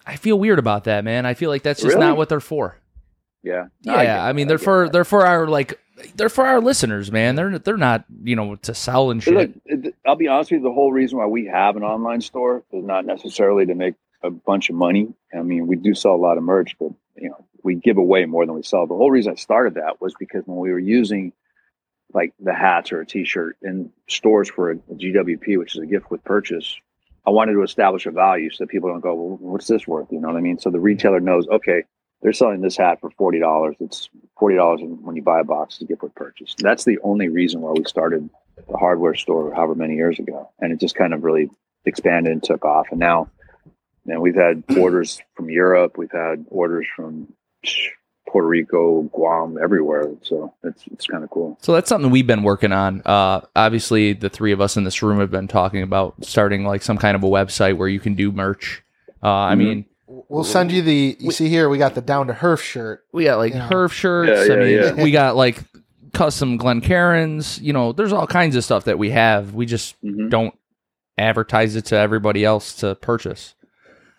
I 0.06 0.16
feel 0.16 0.38
weird 0.40 0.60
about 0.60 0.86
that, 0.86 1.04
man. 1.04 1.26
I 1.26 1.34
feel 1.34 1.50
like 1.50 1.64
that's 1.64 1.82
just 1.82 1.96
Really? 1.96 2.08
not 2.08 2.18
what 2.18 2.30
they're 2.30 2.40
for. 2.40 2.78
Yeah, 3.46 3.68
No, 3.86 3.94
Yeah, 3.94 4.04
get 4.04 4.20
I, 4.20 4.34
mean, 4.34 4.48
they're 4.48 4.58
get 4.58 4.64
for 4.64 4.86
it. 4.86 4.92
they're 4.92 5.06
for 5.06 5.26
our 5.26 5.48
like 5.48 5.80
they're 6.16 6.30
for 6.30 6.46
our 6.46 6.60
listeners, 6.60 7.12
man. 7.12 7.36
They're 7.36 7.60
they're 7.60 7.78
not 7.78 8.06
you 8.24 8.36
know 8.36 8.56
to 8.56 8.74
sell 8.74 9.12
and 9.12 9.22
shit. 9.22 9.54
Look, 9.68 9.94
I'll 10.06 10.16
be 10.16 10.28
honest 10.28 10.52
with 10.52 10.62
you. 10.62 10.68
The 10.68 10.74
whole 10.74 10.92
reason 10.92 11.20
why 11.20 11.28
we 11.28 11.46
have 11.46 11.76
an 11.76 11.84
online 11.84 12.22
store 12.22 12.64
is 12.72 12.84
not 12.84 13.06
necessarily 13.06 13.66
to 13.68 13.76
make 13.76 13.94
a 14.24 14.32
bunch 14.32 14.70
of 14.70 14.76
money. 14.76 15.14
I 15.38 15.44
mean, 15.44 15.68
we 15.68 15.76
do 15.76 15.94
sell 15.94 16.16
a 16.16 16.18
lot 16.18 16.38
of 16.38 16.44
merch, 16.44 16.76
but 16.80 16.92
you 17.16 17.30
know, 17.30 17.46
we 17.64 17.76
give 17.76 17.98
away 17.98 18.26
more 18.26 18.46
than 18.46 18.56
we 18.56 18.64
sell. 18.64 18.88
The 18.88 18.96
whole 18.96 19.12
reason 19.12 19.34
I 19.34 19.36
started 19.36 19.76
that 19.76 20.02
was 20.02 20.16
because 20.20 20.44
when 20.46 20.58
we 20.58 20.72
were 20.72 20.80
using 20.80 21.32
like 22.14 22.34
the 22.40 22.54
hats 22.54 22.92
or 22.92 23.02
a 23.02 23.06
T-shirt 23.06 23.58
in 23.62 23.92
stores 24.08 24.50
for 24.50 24.72
a, 24.72 24.76
GWP, 24.76 25.58
which 25.58 25.76
is 25.76 25.82
a 25.82 25.86
gift 25.86 26.10
with 26.10 26.24
purchase, 26.24 26.78
I 27.28 27.30
wanted 27.30 27.54
to 27.54 27.64
establish 27.64 28.06
a 28.06 28.12
value 28.12 28.50
so 28.50 28.64
that 28.64 28.70
people 28.70 28.90
don't 28.90 29.02
go, 29.02 29.14
"Well, 29.16 29.38
what's 29.40 29.68
this 29.68 29.88
worth?" 29.88 30.08
You 30.12 30.20
know 30.20 30.30
what 30.30 30.38
I 30.38 30.42
mean? 30.42 30.60
So 30.60 30.70
the 30.70 30.80
retailer 30.80 31.20
knows, 31.20 31.48
okay, 31.48 31.84
they're 32.26 32.34
selling 32.34 32.60
this 32.62 32.76
hat 32.76 33.00
for 33.00 33.12
forty 33.12 33.40
dollars. 33.40 33.76
It's 33.80 34.10
forty 34.40 34.56
dollars 34.56 34.82
when 34.82 35.16
you 35.16 35.22
buy 35.22 35.40
a 35.42 35.44
box 35.44 35.78
to 35.78 35.86
gift 35.86 36.02
with 36.02 36.16
purchase. 36.16 36.56
That's 36.58 36.84
the 36.84 36.98
only 37.04 37.30
reason 37.30 37.62
why 37.62 37.72
we 37.72 37.86
started 37.86 38.28
the 38.68 38.78
hardware 38.78 39.14
store 39.14 39.54
however 39.54 39.76
many 39.76 39.94
years 39.96 40.18
ago 40.18 40.50
and 40.60 40.72
it 40.74 40.80
just 40.80 40.96
kind 40.96 41.14
of 41.14 41.24
really 41.24 41.50
expanded 41.86 42.32
and 42.32 42.42
took 42.42 42.66
off 42.66 42.88
and 42.90 43.00
now 43.00 43.30
and 44.08 44.20
we've 44.22 44.34
had 44.34 44.64
orders 44.80 45.22
from 45.36 45.50
europe 45.52 45.98
we've 46.00 46.12
had 46.12 46.46
orders 46.50 46.88
from 46.96 47.28
puerto 48.28 48.48
rico 48.48 49.04
guam 49.14 49.58
everywhere 49.62 50.10
so 50.24 50.52
it's 50.64 50.84
it's 50.92 51.06
kind 51.06 51.24
of 51.24 51.30
cool 51.30 51.58
So 51.62 51.74
that's 51.74 51.90
something 51.90 52.10
we've 52.10 52.26
been 52.26 52.42
working 52.44 52.72
on. 52.72 53.02
Uh, 53.06 53.42
obviously, 53.56 54.14
the 54.14 54.30
three 54.30 54.52
of 54.54 54.62
us 54.62 54.78
in 54.78 54.84
this 54.84 55.04
room 55.04 55.20
have 55.20 55.30
been 55.32 55.48
talking 55.50 55.84
about 55.84 56.16
starting 56.26 56.66
like 56.66 56.82
some 56.82 56.98
kind 56.98 57.16
of 57.16 57.24
a 57.24 57.28
website 57.28 57.78
where 57.78 57.90
you 57.90 58.00
can 58.00 58.16
do 58.16 58.32
merch. 58.32 58.82
Uh, 59.22 59.28
I 59.32 59.54
Mhm. 59.54 59.58
mean, 59.58 59.86
We'll 60.08 60.44
send 60.44 60.72
you 60.72 60.82
the. 60.82 61.18
You 61.20 61.32
see 61.32 61.50
here, 61.50 61.68
we 61.68 61.78
got 61.78 61.96
the 61.96 62.02
down 62.02 62.28
to 62.28 62.34
Herf 62.34 62.62
shirt. 62.62 63.04
we 63.12 63.24
got 63.24 63.38
like 63.38 63.54
Yeah. 63.54 63.68
Herf 63.70 63.92
shirts. 63.92 64.48
Yeah, 64.50 64.54
I 64.56 64.58
mean, 64.60 64.70
yeah. 64.98 65.04
we 65.04 65.12
got 65.12 65.36
like 65.36 65.64
custom 66.14 66.58
Glencairns. 66.60 67.60
You 67.62 67.74
know, 67.74 67.92
there's 67.92 68.14
all 68.14 68.28
kinds 68.28 68.56
of 68.56 68.64
stuff 68.64 68.86
that 68.86 69.00
we 69.00 69.10
have. 69.10 69.54
We 69.56 69.66
just 69.66 69.96
Mhm. 70.04 70.30
don't 70.30 70.54
advertise 71.18 71.76
it 71.76 71.86
to 71.86 71.98
everybody 71.98 72.44
else 72.46 72.76
to 72.78 72.96
purchase. 72.96 73.56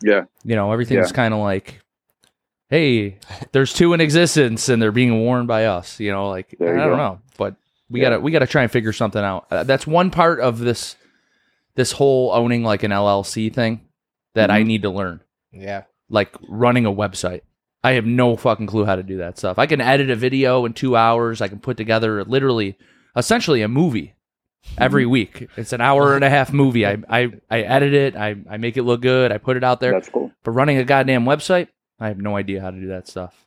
yeah 0.03 0.25
You 0.45 0.57
know, 0.57 0.73
everything's 0.73 1.11
Yeah. 1.11 1.15
kind 1.17 1.33
of 1.33 1.41
like, 1.41 1.81
hey, 2.69 3.19
there's 3.53 3.73
two 3.73 3.93
in 3.95 4.01
existence 4.01 4.69
and 4.69 4.81
they're 4.83 4.93
being 4.93 5.21
worn 5.25 5.47
by 5.47 5.67
us. 5.67 5.99
You 6.01 6.11
know, 6.13 6.29
like 6.29 6.55
you 6.59 6.67
I 6.69 6.73
don't 6.75 6.91
go. 6.91 6.97
know, 6.97 7.19
but 7.39 7.55
we 7.89 8.01
Yeah. 8.01 8.11
gotta 8.11 8.21
we 8.21 8.31
gotta 8.33 8.47
try 8.47 8.63
and 8.63 8.71
figure 8.71 8.93
something 8.93 9.23
out. 9.23 9.47
Uh, 9.51 9.63
that's 9.63 9.87
one 9.87 10.11
part 10.11 10.41
of 10.41 10.59
this 10.59 10.97
this 11.77 11.93
whole 11.93 12.33
owning 12.33 12.63
like 12.65 12.83
an 12.83 12.91
LLC 12.93 13.49
thing 13.51 13.83
that 14.35 14.51
I 14.51 14.63
Mhm. 14.63 14.67
need 14.67 14.83
to 14.83 14.91
learn, 14.91 15.21
Yeah, 15.61 15.85
like 16.09 16.35
running 16.49 16.87
a 16.87 16.93
website. 16.93 17.43
I 17.85 17.93
have 17.93 18.07
no 18.07 18.37
fucking 18.37 18.67
clue 18.67 18.85
how 18.85 18.97
to 18.97 19.03
do 19.03 19.19
that 19.19 19.39
stuff. 19.39 19.59
I 19.59 19.67
can 19.67 19.81
edit 19.81 20.11
a 20.11 20.17
video 20.17 20.65
in 20.65 20.73
two 20.73 20.97
hours. 20.97 21.41
I 21.41 21.49
can 21.49 21.61
put 21.61 21.77
together 21.77 22.25
literally, 22.25 22.77
essentially 23.17 23.63
a 23.63 23.69
movie 23.69 24.15
every 24.77 25.05
Mm-hmm. 25.05 25.11
week. 25.13 25.49
It's 25.57 25.73
an 25.73 25.81
hour 25.81 26.17
and 26.17 26.25
a 26.25 26.31
half 26.31 26.53
movie. 26.53 26.85
I, 26.85 26.97
I, 27.09 27.33
I 27.49 27.61
edit 27.61 27.95
it. 27.95 28.17
I, 28.17 28.35
I 28.51 28.57
make 28.57 28.77
it 28.77 28.83
look 28.83 29.03
good. 29.03 29.31
I 29.31 29.39
put 29.39 29.57
it 29.57 29.63
out 29.63 29.79
there. 29.81 29.93
that's 29.93 30.09
cool 30.09 30.33
But 30.43 30.51
running 30.53 30.79
a 30.79 30.85
goddamn 30.85 31.25
website, 31.25 31.69
I 32.01 32.09
have 32.09 32.19
no 32.19 32.37
idea 32.37 32.61
how 32.61 32.71
to 32.73 32.81
do 32.81 32.89
that 32.89 33.07
stuff. 33.07 33.47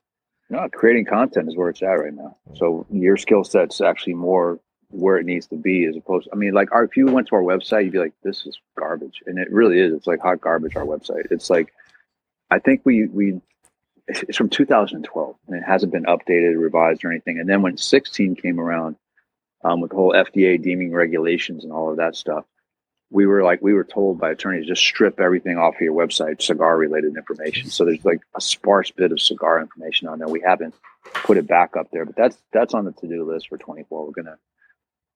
No, 0.50 0.68
creating 0.72 1.06
content 1.06 1.50
is 1.50 1.58
where 1.58 1.70
it's 1.70 1.82
at 1.84 1.88
right 2.00 2.14
now. 2.14 2.38
So 2.56 2.86
your 2.90 3.18
skill 3.18 3.44
set's 3.44 3.82
actually 3.82 4.14
more 4.14 4.60
where 4.92 5.18
it 5.18 5.26
needs 5.26 5.48
to 5.48 5.56
be 5.58 5.86
as 5.86 5.98
opposed. 5.98 6.30
I 6.32 6.36
mean, 6.38 6.54
like 6.54 6.72
our, 6.72 6.86
if 6.86 6.96
you 6.96 7.06
went 7.08 7.28
to 7.28 7.36
our 7.36 7.44
website, 7.44 7.84
you'd 7.84 7.94
be 7.94 8.00
like, 8.00 8.14
"This 8.24 8.46
is 8.48 8.58
garbage," 8.76 9.22
and 9.28 9.38
it 9.38 9.52
really 9.52 9.80
is. 9.80 9.94
It's 9.94 10.08
like 10.08 10.20
hot 10.22 10.42
garbage. 10.42 10.76
Our 10.76 10.86
website. 10.86 11.28
It's 11.30 11.52
like, 11.52 11.72
I 12.50 12.60
think 12.60 12.82
we 12.84 13.06
we 13.08 13.42
it's 14.08 14.38
from 14.38 14.50
2012 14.50 15.36
and 15.48 15.56
it 15.56 15.64
hasn't 15.64 15.92
been 15.92 16.06
updated, 16.06 16.60
revised, 16.60 17.06
or 17.06 17.12
anything. 17.12 17.40
And 17.40 17.48
then 17.48 17.62
when 17.62 17.78
16 17.78 18.36
came 18.36 18.60
around, 18.60 18.96
um, 19.64 19.82
with 19.82 19.92
the 19.92 19.98
whole 19.98 20.14
FDA 20.14 20.60
deeming 20.62 20.92
regulations 20.92 21.64
and 21.64 21.72
all 21.72 21.92
of 21.92 21.98
that 21.98 22.16
stuff, 22.16 22.46
we 23.12 23.26
were 23.28 23.44
like 23.44 23.62
we 23.62 23.74
were 23.74 23.84
told 23.84 24.20
by 24.20 24.32
attorneys 24.32 24.68
just 24.68 24.82
strip 24.82 25.20
everything 25.20 25.58
off 25.58 25.76
of 25.76 25.82
your 25.82 25.94
website 25.94 26.42
cigar 26.42 26.78
related 26.78 27.16
information. 27.16 27.70
So 27.70 27.86
there's 27.86 28.06
like 28.06 28.22
a 28.36 28.42
sparse 28.42 28.92
bit 28.92 29.12
of 29.12 29.22
cigar 29.22 29.60
information 29.62 30.08
on 30.08 30.20
there. 30.20 30.28
We 30.28 30.42
haven't 30.42 30.74
put 31.14 31.38
it 31.38 31.48
back 31.48 31.76
up 31.78 31.90
there 31.92 32.06
but 32.06 32.16
that's 32.16 32.38
that's 32.52 32.74
on 32.74 32.86
the 32.86 32.92
to-do 32.92 33.24
list 33.24 33.50
for 33.50 33.58
24 33.58 34.06
we're 34.06 34.12
gonna 34.12 34.38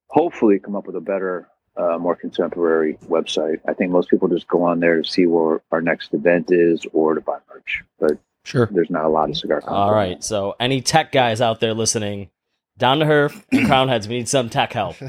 hopefully 0.07 0.59
come 0.59 0.75
up 0.75 0.87
with 0.87 0.95
a 0.95 1.01
better 1.01 1.47
uh, 1.77 1.97
more 1.97 2.15
contemporary 2.15 2.97
website 3.07 3.59
i 3.67 3.73
think 3.73 3.91
most 3.91 4.09
people 4.09 4.27
just 4.27 4.47
go 4.47 4.63
on 4.63 4.79
there 4.79 5.01
to 5.01 5.07
see 5.09 5.25
where 5.25 5.61
our 5.71 5.81
next 5.81 6.13
event 6.13 6.47
is 6.51 6.85
or 6.93 7.15
to 7.15 7.21
buy 7.21 7.37
merch 7.53 7.83
but 7.99 8.17
Sure. 8.45 8.67
there's 8.71 8.89
not 8.89 9.05
a 9.05 9.09
lot 9.09 9.29
of 9.29 9.37
cigar 9.37 9.61
content. 9.61 9.77
All 9.77 9.93
right. 9.95 10.21
So, 10.21 10.53
any 10.59 10.81
tech 10.81 11.13
guys 11.13 11.39
out 11.39 11.61
there 11.61 11.73
listening, 11.73 12.29
Down 12.77 12.99
to 12.99 13.05
Herf 13.05 13.41
Crowned 13.67 13.89
Heads, 13.89 14.05
we 14.05 14.15
need 14.17 14.27
some 14.27 14.49
tech 14.49 14.73
help. 14.73 14.97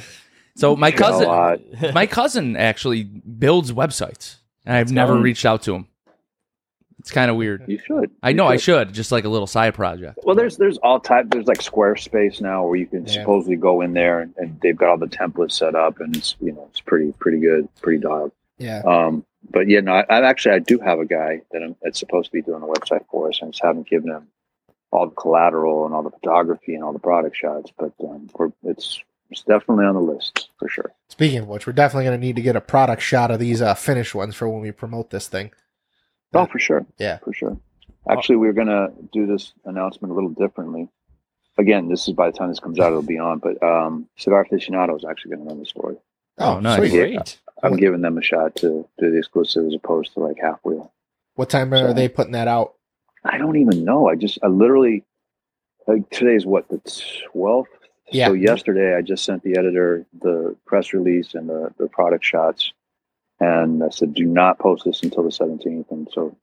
So 0.57 0.77
my 0.77 0.93
cousin, 0.93 1.93
my 1.95 2.07
cousin 2.07 2.55
actually 2.57 3.03
builds 3.03 3.73
websites, 3.73 4.37
and 4.65 4.77
I've 4.77 4.93
never 4.93 5.15
Um, 5.15 5.23
reached 5.23 5.45
out 5.45 5.63
to 5.63 5.75
him. 5.75 5.89
It's 6.99 7.11
kind 7.11 7.31
of 7.31 7.37
weird. 7.37 7.65
you 7.69 7.79
should 7.79 8.11
I 8.23 8.31
You 8.31 8.37
know 8.37 8.47
I 8.47 8.57
should, 8.57 8.93
just 8.93 9.13
like 9.13 9.25
a 9.25 9.29
little 9.29 9.47
side 9.47 9.75
project. 9.75 10.19
Well, 10.25 10.35
there's 10.37 10.57
there's 10.57 10.79
all 10.79 11.01
type. 11.01 11.27
There's 11.31 11.47
like 11.47 11.59
Squarespace 11.59 12.41
now 12.41 12.67
where 12.67 12.77
you 12.77 12.87
can 12.87 13.05
Yeah. 13.07 13.13
supposedly 13.13 13.57
go 13.57 13.81
in 13.83 13.93
there 13.93 14.21
and, 14.21 14.35
and 14.39 14.59
they've 14.63 14.77
got 14.77 14.89
all 14.91 14.99
the 14.99 15.07
templates 15.07 15.53
set 15.53 15.75
up 15.75 16.01
and 16.01 16.17
it's 16.17 16.37
you 16.41 16.53
know 16.53 16.67
it's 16.71 16.81
pretty 16.81 17.13
pretty 17.19 17.39
good, 17.41 17.69
pretty 17.83 17.99
dialed. 18.01 18.33
Yeah. 18.59 18.83
Um, 18.87 19.25
but 19.51 19.69
yeah, 19.69 19.81
no, 19.81 19.93
I, 19.95 20.05
I 20.09 20.23
actually 20.29 20.55
I 20.55 20.59
do 20.61 20.79
have 20.79 20.99
a 21.01 21.05
guy 21.05 21.43
that 21.53 21.63
I'm, 21.63 21.77
that's 21.83 21.99
supposed 21.99 22.27
to 22.27 22.33
be 22.33 22.41
doing 22.43 22.63
a 22.63 22.67
website 22.67 23.05
for 23.11 23.29
us. 23.29 23.41
I 23.43 23.47
just 23.47 23.63
haven't 23.63 23.89
given 23.89 24.11
him 24.11 24.29
all 24.91 25.09
the 25.09 25.15
collateral 25.15 25.85
and 25.87 25.95
all 25.95 26.03
the 26.05 26.11
photography 26.11 26.75
and 26.75 26.85
all 26.85 26.93
the 26.93 26.99
product 27.01 27.37
shots, 27.37 27.73
but 27.79 27.93
um, 28.03 28.31
we're, 28.39 28.53
it's 28.63 29.03
it's 29.31 29.43
definitely 29.43 29.85
on 29.87 29.95
the 29.95 30.01
list 30.01 30.51
for 30.59 30.69
sure. 30.69 30.93
Speaking 31.09 31.39
of 31.41 31.49
which, 31.49 31.67
we're 31.67 31.73
definitely 31.73 32.05
going 32.05 32.21
to 32.21 32.25
need 32.27 32.37
to 32.37 32.43
get 32.43 32.55
a 32.57 32.61
product 32.61 33.03
shot 33.03 33.31
of 33.33 33.41
these 33.41 33.61
uh, 33.61 33.75
finished 33.75 34.15
ones 34.15 34.35
for 34.37 34.49
when 34.49 34.61
we 34.63 34.71
promote 34.71 35.11
this 35.11 35.27
thing. 35.27 35.51
Oh, 36.35 36.47
for 36.47 36.59
sure. 36.59 36.87
Yeah. 36.99 37.19
for 37.19 37.33
sure. 37.33 37.57
Actually, 38.09 38.37
we're 38.37 38.53
gonna 38.53 38.89
do 39.13 39.27
this 39.27 39.53
announcement 39.65 40.13
a 40.13 40.15
little 40.15 40.31
differently. 40.31 40.89
Again, 41.57 41.89
this 41.89 42.09
is 42.09 42.15
by 42.15 42.31
the 42.31 42.37
time 42.37 42.49
this 42.49 42.61
comes 42.61 42.79
out, 42.81 42.89
it'll 42.89 43.03
be 43.03 43.19
on. 43.19 43.39
But 43.39 43.63
um, 43.63 44.09
Cigar 44.17 44.45
Aficionado 44.45 44.97
is 44.97 45.05
actually 45.09 45.37
going 45.37 45.45
to 45.47 45.55
run 45.55 45.61
the 45.61 45.67
story. 45.67 45.97
Oh, 46.39 46.59
nice. 46.59 46.79
sweet. 46.79 46.91
Great. 46.91 47.39
I'm 47.63 47.77
giving 47.77 48.01
them 48.01 48.19
a 48.19 48.23
shot 48.23 48.57
to 48.57 48.89
do 48.99 49.11
the 49.11 49.19
exclusive 49.19 49.65
as 49.67 49.75
opposed 49.75 50.13
to 50.15 50.21
like 50.21 50.37
halfwheel. 50.39 50.91
What 51.37 51.51
time 51.51 51.73
are 51.73 51.95
they 51.95 52.09
putting 52.09 52.33
that 52.33 52.49
out? 52.49 52.75
I 53.25 53.39
don't 53.39 53.57
even 53.57 53.85
know. 53.85 54.09
I 54.09 54.17
just 54.17 54.39
I 54.43 54.49
literally 54.49 55.05
like 55.87 56.11
today's 56.11 56.45
what 56.45 56.69
the 56.69 56.81
twelfth. 57.33 57.71
Yeah. 58.11 58.27
So 58.29 58.33
yesterday 58.35 58.97
I 58.97 59.03
just 59.03 59.25
sent 59.25 59.43
the 59.43 59.57
editor 59.57 60.07
the 60.21 60.57
press 60.67 60.93
release 60.93 61.35
and 61.35 61.49
the 61.49 61.73
the 61.79 61.89
product 61.89 62.25
shots, 62.25 62.73
and 63.41 63.83
I 63.83 63.89
said 63.91 64.15
do 64.15 64.25
not 64.25 64.59
post 64.59 64.85
this 64.85 65.03
until 65.03 65.23
the 65.25 65.33
seventeenth. 65.33 65.91
And 65.91 66.09
so 66.13 66.37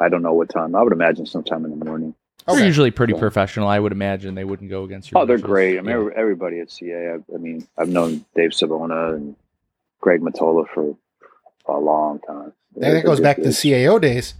I 0.00 0.08
don't 0.08 0.22
know 0.22 0.34
what 0.34 0.48
time. 0.48 0.74
I 0.74 0.82
would 0.82 0.92
imagine 0.92 1.26
sometime 1.26 1.64
in 1.64 1.78
the 1.78 1.84
morning. 1.84 2.14
They're 2.46 2.64
usually 2.64 2.90
pretty 2.90 3.12
So- 3.12 3.18
professional. 3.18 3.68
I 3.68 3.78
would 3.78 3.92
imagine 3.92 4.34
they 4.34 4.44
wouldn't 4.44 4.70
go 4.70 4.84
against 4.84 5.10
your. 5.10 5.20
Oh, 5.20 5.26
they're 5.26 5.36
great. 5.38 5.78
I 5.78 5.82
mean, 5.82 5.94
Yeah. 5.96 6.08
everybody 6.16 6.60
at 6.60 6.70
CA. 6.70 7.14
I, 7.14 7.34
I 7.34 7.38
mean, 7.38 7.66
I've 7.76 7.88
known 7.90 8.24
Dave 8.34 8.54
Savona 8.54 9.12
and 9.14 9.36
Greg 10.00 10.20
Mottola 10.22 10.66
for 10.68 10.96
a 11.66 11.78
long 11.78 12.20
time. 12.20 12.52
That 12.76 12.94
it 12.96 13.04
goes 13.04 13.20
back 13.20 13.36
to 13.36 13.42
the 13.42 13.48
CAO 13.50 14.00
days. 14.00 14.34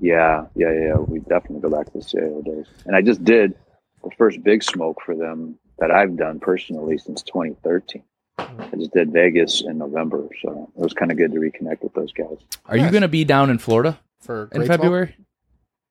Yeah, 0.00 0.46
yeah, 0.56 0.72
yeah. 0.72 0.96
We 0.96 1.20
definitely 1.20 1.60
go 1.60 1.70
back 1.74 1.86
to 1.92 1.98
the 1.98 2.04
CAO 2.04 2.44
days. 2.44 2.66
And 2.84 2.96
I 2.96 3.00
just 3.02 3.24
did 3.24 3.54
the 4.02 4.10
first 4.18 4.42
big 4.42 4.62
smoke 4.62 5.00
for 5.00 5.14
them 5.14 5.58
that 5.78 5.90
I've 5.90 6.16
done 6.16 6.40
personally 6.40 6.98
since 6.98 7.22
2013. 7.22 8.02
I 8.48 8.76
just 8.76 8.92
did 8.92 9.12
Vegas 9.12 9.62
in 9.62 9.78
November, 9.78 10.28
so 10.42 10.70
it 10.76 10.80
was 10.80 10.92
kind 10.92 11.10
of 11.10 11.16
good 11.18 11.32
to 11.32 11.38
reconnect 11.38 11.82
with 11.82 11.92
those 11.94 12.12
guys. 12.12 12.38
Are 12.66 12.76
you 12.76 12.90
going 12.90 13.02
to 13.02 13.08
be 13.08 13.24
down 13.24 13.50
in 13.50 13.58
Florida 13.58 13.98
For 14.20 14.48
in 14.52 14.58
Great 14.58 14.66
February? 14.68 15.16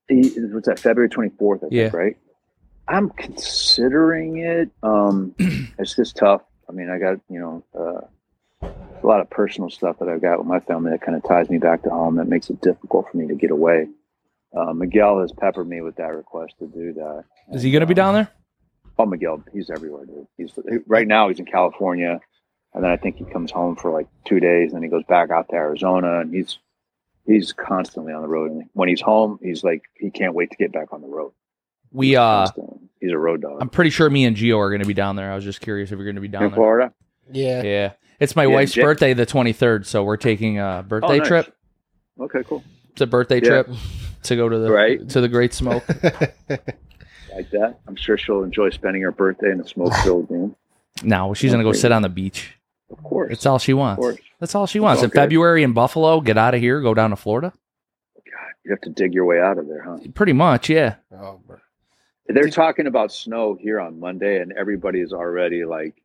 He- 0.07 0.31
What's 0.51 0.67
that? 0.67 0.79
February 0.79 1.09
24th, 1.09 1.63
I 1.63 1.67
Yeah. 1.71 1.83
think, 1.85 1.93
right? 1.93 2.17
I'm 2.87 3.09
considering 3.11 4.37
it. 4.37 4.69
Um, 4.83 5.33
it's 5.79 5.95
just 5.95 6.17
tough. 6.17 6.41
I 6.69 6.73
mean, 6.73 6.89
I 6.89 6.97
got 6.99 7.19
you 7.29 7.39
know 7.39 7.63
uh, 7.77 8.67
a 9.01 9.05
lot 9.07 9.21
of 9.21 9.29
personal 9.29 9.69
stuff 9.69 9.99
that 9.99 10.09
I've 10.09 10.21
got 10.21 10.39
with 10.39 10.47
my 10.47 10.59
family 10.59 10.91
that 10.91 11.01
kind 11.01 11.15
of 11.17 11.23
ties 11.23 11.49
me 11.49 11.57
back 11.57 11.83
to 11.83 11.89
home. 11.89 12.15
That 12.15 12.27
makes 12.27 12.49
it 12.49 12.61
difficult 12.61 13.07
for 13.11 13.17
me 13.17 13.27
to 13.27 13.35
get 13.35 13.51
away. 13.51 13.87
Uh, 14.55 14.73
Miguel 14.73 15.21
has 15.21 15.31
peppered 15.31 15.67
me 15.67 15.81
with 15.81 15.95
that 15.95 16.13
request 16.13 16.55
to 16.59 16.67
do 16.67 16.91
that. 16.93 17.23
Is 17.53 17.61
he 17.63 17.71
going 17.71 17.79
to 17.81 17.85
be 17.87 17.93
down 17.93 18.13
there? 18.15 18.29
Oh, 18.99 19.05
Miguel, 19.05 19.41
he's 19.53 19.69
everywhere, 19.69 20.05
dude. 20.05 20.27
He's 20.37 20.51
right 20.87 21.07
now. 21.07 21.29
He's 21.29 21.39
in 21.39 21.45
California, 21.45 22.19
and 22.73 22.83
then 22.83 22.91
I 22.91 22.97
think 22.97 23.17
he 23.17 23.25
comes 23.25 23.51
home 23.51 23.75
for 23.75 23.91
like 23.91 24.07
two 24.25 24.39
days, 24.39 24.69
and 24.71 24.75
then 24.77 24.83
he 24.83 24.89
goes 24.89 25.03
back 25.07 25.29
out 25.31 25.49
to 25.49 25.55
Arizona, 25.55 26.19
and 26.21 26.33
he's 26.33 26.59
he's 27.25 27.53
constantly 27.53 28.13
on 28.13 28.21
the 28.21 28.27
road. 28.27 28.51
And 28.51 28.63
when 28.73 28.89
he's 28.89 29.01
home, 29.01 29.39
he's 29.41 29.63
like 29.63 29.83
he 29.95 30.09
can't 30.11 30.33
wait 30.33 30.51
to 30.51 30.57
get 30.57 30.71
back 30.71 30.91
on 30.93 31.01
the 31.01 31.07
road. 31.07 31.31
We 31.91 32.15
uh, 32.15 32.45
Constantly. 32.45 32.79
he's 33.01 33.11
a 33.11 33.17
road 33.17 33.41
dog. 33.41 33.57
I'm 33.61 33.69
pretty 33.69 33.89
sure 33.89 34.09
me 34.09 34.23
and 34.25 34.35
Gio 34.37 34.57
are 34.57 34.69
going 34.69 34.81
to 34.81 34.87
be 34.87 34.93
down 34.93 35.15
there. 35.17 35.31
I 35.31 35.35
was 35.35 35.43
just 35.43 35.59
curious 35.61 35.91
if 35.91 35.97
you're 35.97 36.05
going 36.05 36.15
to 36.15 36.21
be 36.21 36.27
down 36.29 36.43
in 36.43 36.49
there. 36.51 36.55
Florida. 36.55 36.93
Yeah. 37.31 37.61
Yeah, 37.63 37.91
it's 38.19 38.35
my 38.35 38.43
Yeah, 38.45 38.53
wife's 38.53 38.71
Jay- 38.73 38.81
birthday, 38.81 39.13
the 39.13 39.25
23rd, 39.25 39.85
so 39.85 40.03
we're 40.03 40.15
taking 40.17 40.57
a 40.59 40.85
birthday 40.87 41.15
Oh, 41.15 41.17
nice. 41.17 41.27
trip. 41.27 41.55
Okay, 42.19 42.43
cool. 42.47 42.63
It's 42.91 43.01
a 43.01 43.07
birthday 43.07 43.35
Yeah. 43.41 43.63
trip 43.63 43.69
to 44.23 44.35
go 44.37 44.47
to 44.49 44.57
the 44.57 44.71
Right. 44.71 45.07
to 45.09 45.19
the 45.21 45.27
Great 45.29 45.53
Smoke. 45.53 45.83
Like 47.33 47.49
that. 47.51 47.79
I'm 47.87 47.95
sure 47.95 48.17
she'll 48.17 48.43
enjoy 48.43 48.71
spending 48.71 49.01
her 49.03 49.11
birthday 49.11 49.51
in 49.51 49.61
a 49.61 49.67
smoke-filled 49.67 50.29
room. 50.29 50.55
no, 51.03 51.33
she's 51.33 51.51
going 51.51 51.63
to 51.63 51.69
go 51.69 51.71
sit 51.73 51.91
on 51.93 52.01
the 52.01 52.09
beach. 52.09 52.57
Of 52.91 53.01
course. 53.03 53.29
That's 53.29 53.45
all 53.45 53.59
she 53.59 53.71
Of 53.71 53.77
wants. 53.79 53.99
course. 53.99 54.17
That's 54.39 54.55
all 54.55 54.67
she 54.67 54.79
wants. 54.79 55.01
In 55.03 55.09
February 55.09 55.63
in 55.63 55.73
Buffalo, 55.73 56.19
get 56.21 56.37
out 56.37 56.53
of 56.53 56.59
here, 56.61 56.81
go 56.81 56.93
down 56.93 57.11
to 57.11 57.15
Florida. 57.15 57.53
God, 58.15 58.23
you 58.65 58.71
have 58.71 58.81
to 58.81 58.89
dig 58.89 59.13
your 59.13 59.25
way 59.25 59.39
out 59.39 59.57
of 59.57 59.67
there, 59.67 59.83
huh? 59.83 59.97
Pretty 60.13 60.33
much, 60.33 60.69
yeah. 60.69 60.95
Oh, 61.15 61.39
bro. 61.45 61.57
They're 62.27 62.49
talking 62.49 62.87
about 62.87 63.11
snow 63.11 63.55
here 63.59 63.79
on 63.79 63.99
Monday, 63.99 64.39
and 64.41 64.53
everybody's 64.53 65.11
already 65.13 65.65
like, 65.65 65.95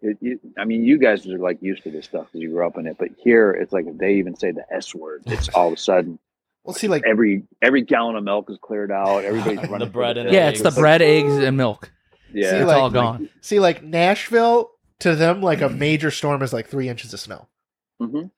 it, 0.00 0.18
it, 0.20 0.40
I 0.58 0.64
mean, 0.64 0.84
you 0.84 0.98
guys 0.98 1.26
are 1.26 1.38
like 1.38 1.62
used 1.62 1.82
to 1.84 1.90
this 1.90 2.04
stuff 2.04 2.26
because 2.26 2.40
you 2.42 2.50
grew 2.50 2.66
up 2.66 2.76
in 2.78 2.86
it, 2.86 2.96
but 2.98 3.08
here 3.18 3.50
it's 3.50 3.72
like 3.72 3.86
if 3.86 3.96
they 3.98 4.14
even 4.14 4.36
say 4.36 4.50
the 4.52 4.64
S 4.72 4.94
word, 4.94 5.22
it's 5.26 5.48
all 5.50 5.68
of 5.68 5.72
a 5.74 5.76
sudden 5.76 6.18
Well, 6.64 6.74
see, 6.74 6.88
like, 6.88 7.02
every 7.06 7.42
every 7.60 7.82
gallon 7.82 8.16
of 8.16 8.24
milk 8.24 8.48
is 8.50 8.56
cleared 8.60 8.90
out. 8.90 9.24
Everybody's 9.24 9.60
The 9.62 9.68
running 9.68 9.88
for 9.88 9.92
bread 9.92 10.16
and 10.16 10.28
hill. 10.30 10.34
Yeah, 10.34 10.48
it's 10.48 10.62
the 10.62 10.70
bread, 10.70 11.02
eggs, 11.02 11.34
and 11.36 11.56
milk. 11.58 11.90
Yeah, 12.32 12.50
See, 12.50 12.56
It's 12.56 12.66
like- 12.66 12.76
all 12.82 12.90
gone. 12.90 13.28
see, 13.42 13.60
like 13.60 13.82
Nashville 13.82 14.70
to 15.00 15.14
them, 15.14 15.42
like 15.42 15.60
a 15.60 15.68
major 15.68 16.10
storm 16.10 16.42
is 16.42 16.52
like 16.52 16.68
three 16.68 16.88
inches 16.88 17.12
of 17.12 17.20
snow. 17.20 17.48
Mhm. 18.00 18.30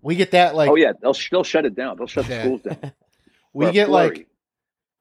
We 0.00 0.14
get 0.16 0.30
that, 0.32 0.54
like, 0.54 0.70
oh 0.70 0.76
yeah, 0.76 0.92
they'll 1.00 1.16
they'll 1.30 1.44
shut 1.44 1.64
it 1.64 1.74
down. 1.74 1.96
They'll 1.96 2.06
shut 2.06 2.26
the 2.26 2.40
schools 2.40 2.62
down. 2.62 2.92
we 3.52 3.70
get 3.72 3.88
flurry. 3.88 4.08
like, 4.08 4.28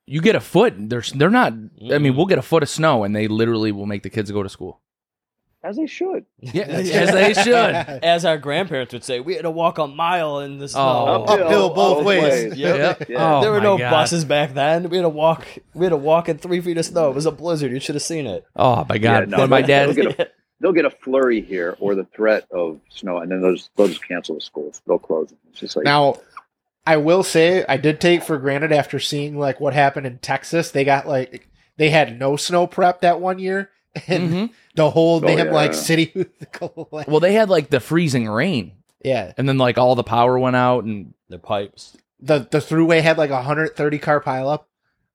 You 0.05 0.21
get 0.21 0.35
a 0.35 0.39
foot. 0.39 0.73
There's 0.77 1.11
they're 1.11 1.29
not. 1.29 1.53
I 1.91 1.97
mean, 1.99 2.15
we'll 2.15 2.25
get 2.25 2.37
a 2.39 2.41
foot 2.43 2.63
of 2.63 2.69
snow, 2.69 3.03
and 3.03 3.15
they 3.15 3.27
literally 3.27 3.71
will 3.71 3.85
make 3.85 4.03
the 4.03 4.09
kids 4.09 4.31
go 4.31 4.41
to 4.43 4.49
school. 4.49 4.81
as 5.63 5.75
they 5.75 5.85
should. 5.85 6.25
Yeah, 6.39 6.63
as 6.63 7.11
they 7.11 7.33
should. 7.33 7.53
As 8.03 8.23
our 8.25 8.37
grandparents 8.37 8.93
would 8.93 9.03
say, 9.03 9.19
we 9.19 9.33
had 9.35 9.41
to 9.43 9.51
walk 9.51 9.77
a 9.79 9.87
mile 9.87 10.39
in 10.39 10.59
the 10.59 10.67
snow. 10.69 11.25
Oh. 11.27 11.33
Uphill 11.33 11.69
both 11.73 12.05
ways. 12.05 12.55
Yeah. 12.55 12.95
Oh, 13.17 13.41
there 13.41 13.51
were 13.51 13.59
no 13.61 13.77
God. 13.77 13.91
buses 13.91 14.23
back 14.25 14.53
then. 14.53 14.89
We 14.89 14.97
had 14.97 15.03
to 15.03 15.09
walk. 15.09 15.45
We 15.73 15.85
had 15.85 15.89
to 15.91 15.97
walk 15.97 16.29
in 16.29 16.37
three 16.37 16.61
feet 16.61 16.77
of 16.77 16.85
snow. 16.85 17.09
It 17.09 17.15
was 17.15 17.25
a 17.25 17.31
blizzard. 17.31 17.71
You 17.71 17.79
should 17.79 17.95
have 17.95 18.01
seen 18.03 18.25
it. 18.27 18.45
Oh 18.55 18.85
my 18.89 18.97
god! 18.97 19.29
Yeah, 19.29 19.37
no, 19.37 19.37
when 19.39 19.49
my 19.49 19.61
they'll- 19.61 19.93
dad, 19.93 20.29
they'll 20.59 20.71
get 20.73 20.85
a- 20.85 20.89
They'll 20.89 20.91
get 20.91 20.99
a 20.99 21.03
flurry 21.03 21.41
here 21.41 21.75
or 21.79 21.95
the 21.95 22.05
threat 22.05 22.47
of 22.51 22.79
snow, 22.89 23.17
and 23.19 23.31
then 23.31 23.41
they'll 23.41 23.55
just, 23.55 23.69
they'll 23.75 23.87
just 23.87 24.07
cancel 24.07 24.35
the 24.35 24.41
schools. 24.41 24.81
They'll 24.87 24.97
close 24.99 25.29
them. 25.29 25.37
It's 25.51 25.59
just 25.59 25.75
like 25.75 25.85
now, 25.85 26.15
I 26.85 26.97
will 26.97 27.21
say, 27.23 27.65
I 27.67 27.77
did 27.77 27.99
take 28.01 28.23
for 28.23 28.37
granted 28.37 28.71
after 28.71 28.99
seeing 28.99 29.37
like 29.37 29.59
what 29.59 29.73
happened 29.73 30.07
in 30.07 30.17
Texas. 30.19 30.71
They 30.71 30.83
got 30.83 31.07
like, 31.07 31.47
they 31.77 31.89
had 31.89 32.17
no 32.19 32.35
snow 32.37 32.65
prep 32.65 33.01
that 33.01 33.19
one 33.21 33.39
year, 33.39 33.69
and 34.07 34.29
Mhm. 34.31 34.49
the 34.75 34.89
whole 34.89 35.17
Oh, 35.23 35.27
damn 35.27 35.51
like 35.51 35.71
yeah. 35.73 35.77
city. 35.77 36.25
well, 37.07 37.19
they 37.19 37.33
had 37.33 37.49
like 37.49 37.69
the 37.69 37.79
freezing 37.79 38.27
rain, 38.27 38.71
yeah, 39.03 39.33
and 39.37 39.47
then 39.47 39.57
like 39.57 39.77
all 39.77 39.95
the 39.95 40.03
power 40.03 40.39
went 40.39 40.55
out, 40.55 40.83
and 40.85 41.13
The 41.29 41.37
pipes. 41.39 41.95
the 42.19 42.47
the 42.49 42.59
throughway 42.59 43.01
had 43.01 43.17
like 43.19 43.29
a 43.29 43.33
130 43.35 43.99
car 43.99 44.21
pileup. 44.21 44.63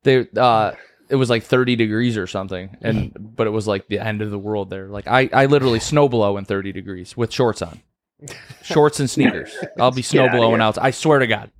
they 0.04 0.26
uh, 0.36 0.72
it 1.12 1.16
was 1.16 1.30
like 1.30 1.44
thirty 1.44 1.76
degrees 1.76 2.16
or 2.16 2.26
something, 2.26 2.76
and 2.80 3.12
but 3.36 3.46
it 3.46 3.50
was 3.50 3.68
like 3.68 3.86
the 3.86 3.98
end 4.00 4.22
of 4.22 4.30
the 4.32 4.38
world 4.38 4.70
there. 4.70 4.88
Like 4.88 5.06
I, 5.06 5.28
I 5.32 5.46
literally 5.46 5.78
snow 5.90 6.08
blow 6.08 6.36
in 6.38 6.44
thirty 6.44 6.72
degrees 6.72 7.16
with 7.16 7.32
shorts 7.32 7.62
on, 7.62 7.80
shorts 8.62 8.98
and 8.98 9.08
sneakers. 9.08 9.54
I'll 9.78 9.90
be 9.92 10.02
snow 10.12 10.22
Get 10.22 10.30
outta 10.30 10.38
blowing 10.38 10.54
here. 10.60 10.62
out. 10.62 10.78
I 10.78 10.90
swear 10.90 11.20
to 11.20 11.26
God. 11.26 11.50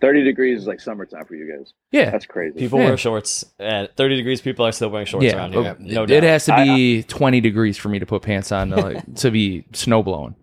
30 0.00 0.22
degrees 0.24 0.58
is 0.62 0.66
like 0.66 0.80
summertime 0.80 1.24
for 1.24 1.34
you 1.34 1.50
guys. 1.56 1.72
Yeah. 1.90 2.10
That's 2.10 2.26
crazy. 2.26 2.58
People 2.58 2.78
Yeah. 2.78 2.86
wear 2.88 2.96
shorts 2.98 3.42
at 3.58 3.96
30 3.96 4.16
degrees. 4.16 4.42
People 4.42 4.66
are 4.66 4.72
still 4.72 4.90
wearing 4.90 5.06
shorts 5.06 5.24
yeah. 5.24 5.36
around 5.36 5.52
here. 5.54 5.62
uh, 5.62 5.74
No 5.78 6.02
it, 6.02 6.06
doubt. 6.08 6.10
it 6.10 6.22
has 6.24 6.44
to 6.46 6.56
be 6.56 7.04
20 7.04 7.40
degrees 7.40 7.78
for 7.78 7.88
me 7.88 7.98
to 8.00 8.04
put 8.04 8.20
pants 8.20 8.52
on 8.52 8.68
to, 8.70 8.76
like, 8.76 9.14
to 9.16 9.30
be 9.30 9.64
snow 9.72 10.02
blowing. 10.02 10.34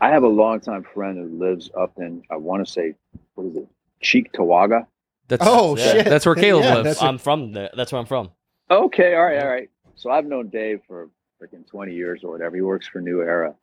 I 0.00 0.08
have 0.08 0.24
a 0.24 0.28
longtime 0.28 0.84
friend 0.92 1.18
who 1.18 1.38
lives 1.38 1.70
up 1.78 1.92
in, 1.98 2.22
I 2.32 2.36
want 2.36 2.66
to 2.66 2.72
say, 2.72 2.94
what 3.34 3.46
is 3.46 3.56
it? 3.56 3.68
Cheektowaga. 4.02 4.86
That's 5.28 5.42
Oh 5.46 5.76
Yeah. 5.76 5.92
shit! 5.92 6.04
That's 6.06 6.24
where 6.26 6.34
Caleb 6.34 6.64
Yeah, 6.64 6.74
lives. 6.76 6.84
that's- 6.84 7.02
I'm 7.02 7.18
from 7.18 7.52
there. 7.52 7.70
That's 7.76 7.92
where 7.92 8.00
I'm 8.00 8.06
from. 8.06 8.30
Okay, 8.70 9.14
all 9.14 9.24
right, 9.24 9.38
all 9.40 9.48
right. 9.48 9.68
So 9.94 10.10
I've 10.10 10.26
known 10.26 10.48
Dave 10.48 10.80
for 10.86 11.08
freaking 11.42 11.66
20 11.66 11.94
years 11.94 12.22
or 12.24 12.30
whatever. 12.32 12.56
He 12.56 12.62
works 12.62 12.86
for 12.86 13.00
New 13.00 13.20
Era. 13.22 13.54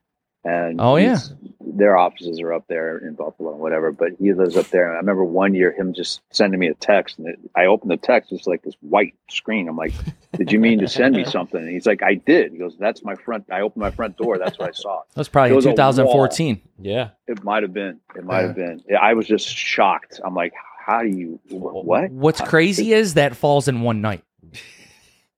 And 0.46 0.82
Oh, 0.82 0.98
yeah. 0.98 1.18
their 1.62 1.96
offices 1.96 2.42
are 2.42 2.52
up 2.52 2.66
there 2.68 2.98
in 2.98 3.14
Buffalo 3.14 3.52
and 3.52 3.62
whatever, 3.62 3.94
but 3.94 4.10
he 4.20 4.34
lives 4.34 4.58
up 4.58 4.66
there. 4.68 4.88
And 4.88 4.96
I 4.96 4.98
remember 4.98 5.24
one 5.24 5.54
year 5.56 5.72
him 5.72 5.94
just 5.94 6.20
sending 6.32 6.60
me 6.60 6.68
a 6.68 6.74
text, 6.74 7.18
and 7.18 7.30
it, 7.30 7.40
I 7.56 7.66
opened 7.68 7.92
the 7.92 7.96
text, 7.98 8.34
it's 8.34 8.46
like 8.46 8.62
this 8.62 8.76
white 8.82 9.14
screen. 9.30 9.70
I'm 9.70 9.78
like, 9.78 9.94
"Did 10.34 10.52
you 10.52 10.60
mean 10.60 10.80
to 10.80 10.88
send 10.90 11.16
me 11.16 11.24
something?" 11.38 11.62
And 11.62 11.70
he's 11.70 11.86
like, 11.86 12.04
"I 12.04 12.16
did." 12.16 12.52
He 12.52 12.58
goes, 12.58 12.76
"That's 12.78 13.06
my 13.06 13.16
front." 13.16 13.46
I 13.52 13.62
opened 13.62 13.80
my 13.84 13.92
front 13.92 14.18
door. 14.18 14.38
That's 14.38 14.60
what 14.60 14.68
I 14.68 14.72
saw. 14.74 15.04
That's 15.16 15.30
probably 15.30 15.56
was 15.56 15.64
2014. 15.64 16.62
Yeah. 16.78 17.12
It 17.28 17.42
might 17.46 17.64
have 17.64 17.72
been. 17.74 18.02
It 18.14 18.26
might 18.26 18.42
have 18.42 18.56
been. 18.56 18.84
I 19.00 19.14
was 19.14 19.26
just 19.28 19.48
shocked. 19.48 20.20
I'm 20.26 20.36
like, 20.36 20.52
"How 20.86 21.02
do 21.04 21.10
you? 21.10 21.40
What? 21.50 22.12
What's 22.12 22.40
How- 22.40 22.46
crazy 22.48 22.94
is 22.94 23.14
that 23.16 23.36
falls 23.36 23.68
in 23.68 23.82
one 23.82 24.02
night. 24.02 24.24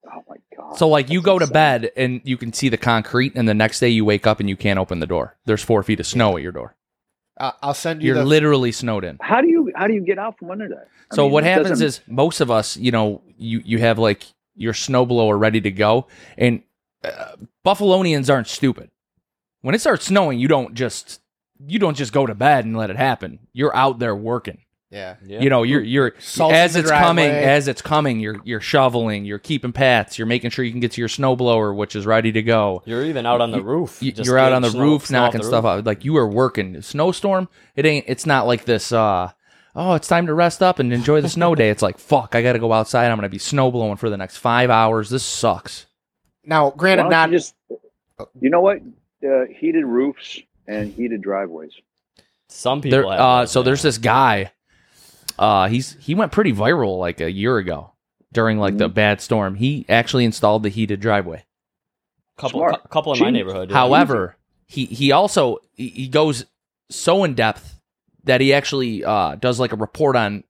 Oh 0.08 0.24
my 0.30 0.38
god! 0.56 0.78
So 0.78 0.88
like 0.88 1.10
you 1.10 1.20
That's 1.20 1.26
go 1.26 1.40
to 1.40 1.48
bed 1.48 1.92
and 1.98 2.22
you 2.24 2.38
can 2.38 2.54
see 2.54 2.70
the 2.70 2.78
concrete, 2.78 3.34
and 3.36 3.50
the 3.50 3.54
next 3.56 3.80
day 3.80 3.90
you 3.90 4.06
wake 4.06 4.28
up 4.28 4.40
and 4.40 4.48
you 4.48 4.56
can't 4.56 4.80
open 4.80 5.00
the 5.00 5.08
door. 5.08 5.36
There's 5.46 5.64
four 5.64 5.82
feet 5.84 6.00
of 6.00 6.06
snow 6.06 6.38
at 6.38 6.44
your 6.44 6.52
door. 6.52 6.76
Uh, 7.38 7.52
I'll 7.62 7.74
send 7.74 8.02
you 8.02 8.08
You're 8.10 8.18
the 8.20 8.24
literally 8.24 8.72
snowed 8.72 9.04
in. 9.04 9.18
How 9.20 9.42
do 9.42 9.48
you? 9.50 9.72
How 9.76 9.88
do 9.88 9.94
you 9.94 10.02
get 10.02 10.18
out 10.20 10.38
from 10.38 10.52
under 10.52 10.70
that? 10.70 10.88
I 11.12 11.16
So 11.16 11.24
mean, 11.24 11.32
what 11.34 11.44
happens 11.44 11.70
doesn't- 11.70 11.86
is 11.88 12.02
most 12.08 12.40
of 12.40 12.50
us, 12.52 12.78
you 12.78 12.92
know, 12.92 13.24
you 13.38 13.62
you 13.66 13.80
have 13.80 13.98
like 14.00 14.24
your 14.56 14.74
snowblower 14.74 15.38
ready 15.38 15.60
to 15.62 15.72
go, 15.72 16.08
and 16.38 16.62
uh, 17.04 17.36
Buffalonians 17.66 18.32
aren't 18.32 18.48
stupid. 18.48 18.90
When 19.62 19.76
it 19.76 19.82
starts 19.82 20.06
snowing, 20.06 20.40
you 20.40 20.48
don't 20.48 20.76
just 20.76 21.20
you 21.66 21.80
don't 21.80 21.98
just 21.98 22.14
go 22.14 22.26
to 22.26 22.36
bed 22.36 22.64
and 22.64 22.78
let 22.78 22.90
it 22.92 22.96
happen. 22.96 23.40
You're 23.54 23.76
out 23.76 23.98
there 24.00 24.16
working. 24.16 24.60
Yeah. 24.96 25.16
Yeah. 25.26 25.42
You 25.42 25.50
know, 25.50 25.64
you're 25.64 25.82
you're 25.84 26.14
Salt 26.20 26.54
as 26.54 26.76
it's 26.76 26.90
coming, 26.90 27.30
as 27.30 27.68
it's 27.68 27.82
coming, 27.82 28.20
you're 28.20 28.40
you're 28.44 28.62
shoveling, 28.62 29.26
you're 29.26 29.40
keeping 29.40 29.72
paths, 29.74 30.18
you're 30.18 30.26
making 30.26 30.50
sure 30.52 30.64
you 30.64 30.72
can 30.72 30.80
get 30.80 30.94
to 30.94 31.02
your 31.02 31.10
snowblower, 31.10 31.76
which 31.76 31.96
is 31.96 32.06
ready 32.06 32.32
to 32.32 32.42
go. 32.42 32.82
You're 32.86 33.04
even 33.06 33.26
out 33.26 33.42
on 33.42 33.52
the 33.52 33.58
You- 33.58 33.64
roof. 33.64 34.02
You- 34.02 34.12
just 34.12 34.26
You're 34.28 34.38
out 34.40 34.54
on 34.54 34.62
the 34.62 34.70
snow- 34.72 34.82
roof 34.82 35.06
snow 35.08 35.20
off 35.20 35.26
knocking 35.28 35.42
the 35.42 35.48
stuff 35.48 35.64
roof. 35.66 35.80
out. 35.80 35.86
Like 35.86 36.06
you 36.06 36.16
are 36.18 36.28
working. 36.28 36.82
Snowstorm, 36.82 37.50
it 37.76 37.86
ain't. 37.86 38.06
It's 38.08 38.26
not 38.26 38.48
like 38.48 38.66
this. 38.66 38.92
uh 38.92 39.32
Oh, 39.78 39.94
it's 39.96 40.08
time 40.08 40.26
to 40.28 40.34
rest 40.34 40.64
up 40.64 40.80
and 40.80 40.94
enjoy 40.94 41.20
the 41.20 41.28
snow 41.28 41.54
day. 41.54 41.70
It's 41.70 41.82
like 41.82 42.00
fuck. 42.12 42.34
I 42.34 42.42
got 42.42 42.54
to 42.54 42.60
go 42.60 42.72
outside. 42.72 43.12
I'm 43.12 43.18
gonna 43.18 43.28
be 43.28 43.38
snow 43.38 43.72
blowing 43.72 43.98
for 43.98 44.10
the 44.10 44.16
next 44.18 44.38
five 44.38 44.70
hours. 44.70 45.10
This 45.10 45.24
sucks. 45.24 45.86
Now, 46.46 46.70
granted, 46.72 47.10
don't 47.10 47.32
you 47.32 47.38
just. 47.38 47.54
You 48.40 48.50
know 48.50 48.62
what? 48.62 48.80
Uh, 49.22 49.46
heated 49.54 49.84
roofs 49.84 50.40
and 50.68 50.94
heated 50.94 51.22
driveways. 51.22 51.74
Some 52.48 52.82
people. 52.82 53.02
There, 53.02 53.12
have 53.12 53.20
uh, 53.20 53.46
so 53.48 53.64
there's 53.64 53.82
this 53.82 53.98
guy. 53.98 54.52
Uh, 55.38 55.68
he's 55.68 55.96
he 56.00 56.16
went 56.16 56.32
pretty 56.32 56.54
viral 56.54 57.00
like 57.00 57.22
a 57.22 57.32
year 57.32 57.58
ago 57.58 57.92
during 58.34 58.58
like 58.60 58.78
the 58.78 58.90
bad 58.90 59.22
storm. 59.22 59.56
He 59.56 59.86
actually 59.90 60.26
installed 60.26 60.64
the 60.64 60.70
heated 60.70 61.00
driveway. 61.00 61.44
couple, 62.38 62.60
Smart. 62.62 62.82
cou- 62.84 62.88
couple 62.90 63.14
in 63.14 63.20
my 63.20 63.26
Genius. 63.28 63.40
neighborhood. 63.48 63.70
yeah. 63.70 63.76
However, 63.78 64.36
he 64.66 64.86
he 64.86 65.12
also 65.12 65.60
he, 65.74 65.88
he 65.90 66.08
goes 66.08 66.46
so 66.90 67.24
in 67.24 67.34
depth 67.34 67.80
that 68.26 68.42
he 68.42 68.54
actually 68.54 69.04
uh, 69.04 69.36
does 69.36 69.60
like 69.60 69.72
a 69.72 69.76
report 69.78 70.16
on 70.16 70.44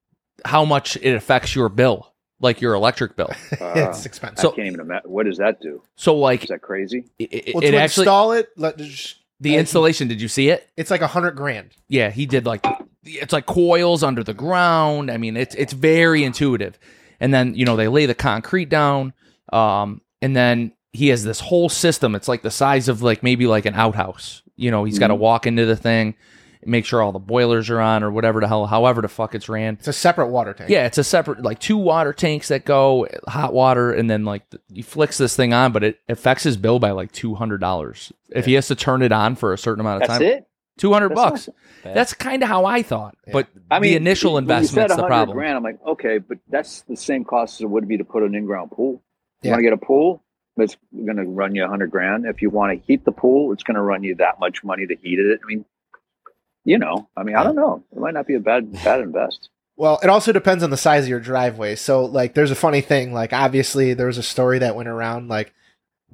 how 0.45 0.65
much 0.65 0.97
it 1.01 1.13
affects 1.15 1.55
your 1.55 1.69
bill, 1.69 2.13
like 2.39 2.61
your 2.61 2.73
electric 2.73 3.15
bill. 3.15 3.29
Uh, 3.59 3.73
it's 3.75 4.05
expensive. 4.05 4.39
So- 4.39 4.51
I 4.53 4.55
can't 4.55 4.67
even 4.67 4.79
imagine. 4.79 5.09
What 5.09 5.25
does 5.25 5.37
that 5.37 5.59
do? 5.61 5.81
So 5.95 6.15
like 6.17 6.43
Is 6.43 6.49
that 6.49 6.61
crazy? 6.61 7.05
it, 7.19 7.33
it, 7.49 7.55
well, 7.55 7.63
it 7.63 7.71
to 7.71 7.77
actually 7.77 8.03
install 8.03 8.31
it, 8.33 8.49
let, 8.57 8.77
just- 8.77 9.17
the 9.41 9.57
installation. 9.57 10.07
Did 10.07 10.21
you 10.21 10.27
see 10.29 10.49
it? 10.49 10.69
it's 10.77 10.89
like 10.89 11.01
a 11.01 11.07
hundred 11.07 11.31
grand. 11.31 11.71
Yeah, 11.89 12.09
he 12.09 12.25
did 12.25 12.45
like 12.45 12.65
it's 13.05 13.33
like 13.33 13.45
coils 13.45 14.03
under 14.03 14.23
the 14.23 14.33
ground. 14.33 15.09
I 15.11 15.17
mean, 15.17 15.37
it's 15.37 15.55
it's 15.55 15.73
very 15.73 16.23
intuitive. 16.23 16.77
And 17.19 17.33
then 17.33 17.55
you 17.55 17.65
know 17.65 17.75
they 17.75 17.87
lay 17.87 18.05
the 18.05 18.15
concrete 18.15 18.69
down, 18.69 19.13
um, 19.53 20.01
and 20.21 20.35
then 20.35 20.73
he 20.91 21.09
has 21.09 21.23
this 21.23 21.39
whole 21.39 21.69
system. 21.69 22.15
It's 22.15 22.27
like 22.27 22.41
the 22.41 22.51
size 22.51 22.87
of 22.89 23.01
like 23.01 23.23
maybe 23.23 23.47
like 23.47 23.65
an 23.65 23.73
outhouse. 23.75 24.41
You 24.57 24.71
know, 24.71 24.83
he's 24.83 24.99
got 24.99 25.07
to 25.07 25.13
Mhm. 25.15 25.19
walk 25.19 25.45
into 25.47 25.65
the 25.65 25.75
thing, 25.75 26.15
make 26.65 26.85
sure 26.85 27.01
all 27.01 27.11
the 27.11 27.19
boilers 27.19 27.69
are 27.69 27.79
on 27.81 28.03
or 28.03 28.11
whatever 28.11 28.39
the 28.39 28.47
hell, 28.47 28.65
however 28.65 29.01
the 29.01 29.07
fuck 29.09 29.35
it's 29.35 29.47
ran. 29.49 29.73
It's 29.75 29.87
a 29.89 29.93
separate 29.93 30.27
water 30.27 30.53
tank. 30.53 30.69
Yeah, 30.69 30.85
it's 30.85 30.97
a 30.97 31.03
separate 31.03 31.41
like 31.41 31.59
two 31.59 31.77
water 31.77 32.13
tanks 32.13 32.47
that 32.49 32.63
go 32.65 33.07
hot 33.27 33.53
water, 33.53 33.91
and 33.91 34.09
then 34.09 34.23
like 34.25 34.49
th- 34.49 34.61
he 34.73 34.81
flicks 34.81 35.17
this 35.17 35.35
thing 35.35 35.53
on, 35.53 35.71
but 35.73 35.83
it 35.83 35.99
affects 36.09 36.43
his 36.43 36.55
bill 36.57 36.79
by 36.79 36.91
like 36.91 37.11
two 37.11 37.35
hundred 37.35 37.59
dollars 37.61 38.11
if 38.29 38.45
he 38.45 38.53
has 38.53 38.67
to 38.67 38.75
turn 38.75 39.01
it 39.01 39.11
on 39.11 39.35
for 39.35 39.51
a 39.53 39.57
certain 39.57 39.81
amount 39.81 40.03
of 40.03 40.07
That's 40.07 40.19
time. 40.19 40.27
it. 40.27 40.47
Two 40.77 40.91
hundred 40.91 41.15
bucks. 41.15 41.47
That's 41.83 42.13
kind 42.13 42.43
of 42.43 42.49
how 42.49 42.65
I 42.65 42.81
thought, 42.81 43.15
Yeah. 43.27 43.33
but 43.33 43.47
I 43.71 43.79
mean, 43.79 43.91
the 43.91 43.95
initial 43.97 44.33
when 44.33 44.43
you 44.43 44.49
said 44.49 44.55
investment's 44.57 44.95
the 44.95 45.01
100 45.03 45.07
problem. 45.07 45.37
Grand, 45.37 45.55
I'm 45.57 45.63
like, 45.63 45.79
okay, 45.87 46.17
but 46.17 46.39
that's 46.49 46.81
the 46.81 46.97
same 46.97 47.23
cost 47.23 47.55
as 47.55 47.61
it 47.61 47.69
would 47.69 47.87
be 47.87 47.97
to 47.97 48.03
put 48.03 48.23
an 48.23 48.35
in-ground 48.35 48.71
pool. 48.71 49.01
You 49.41 49.49
Yeah. 49.49 49.51
want 49.51 49.59
to 49.59 49.63
get 49.63 49.73
a 49.73 49.77
pool? 49.77 50.21
It's 50.57 50.75
going 50.93 51.17
to 51.17 51.23
run 51.23 51.53
you 51.55 51.63
a 51.65 51.67
hundred 51.67 51.91
grand. 51.91 52.25
If 52.25 52.41
you 52.41 52.49
want 52.49 52.77
to 52.79 52.85
heat 52.87 53.05
the 53.05 53.11
pool, 53.11 53.51
it's 53.53 53.63
going 53.63 53.75
to 53.75 53.81
run 53.81 54.03
you 54.03 54.15
that 54.15 54.39
much 54.39 54.63
money 54.63 54.85
to 54.87 54.95
heat 55.01 55.19
it. 55.19 55.39
I 55.43 55.45
mean, 55.47 55.65
you 56.63 56.77
know, 56.79 57.07
I 57.15 57.23
mean, 57.23 57.35
I 57.35 57.43
don't 57.43 57.55
know. 57.55 57.83
It 57.91 57.99
might 57.99 58.13
not 58.13 58.25
be 58.27 58.35
a 58.35 58.39
bad 58.39 58.71
bad 58.83 59.01
invest. 59.01 59.49
Well, 59.77 59.99
it 60.01 60.09
also 60.09 60.31
depends 60.31 60.63
on 60.63 60.69
the 60.69 60.77
size 60.77 61.03
of 61.03 61.09
your 61.09 61.19
driveway. 61.19 61.75
So, 61.75 62.05
like, 62.05 62.33
there's 62.33 62.49
a 62.49 62.55
funny 62.55 62.79
thing. 62.79 63.11
Like, 63.11 63.33
obviously, 63.33 63.93
there 63.93 64.07
was 64.07 64.17
a 64.17 64.23
story 64.23 64.57
that 64.59 64.73
went 64.73 64.87
around. 64.87 65.27
Like, 65.27 65.53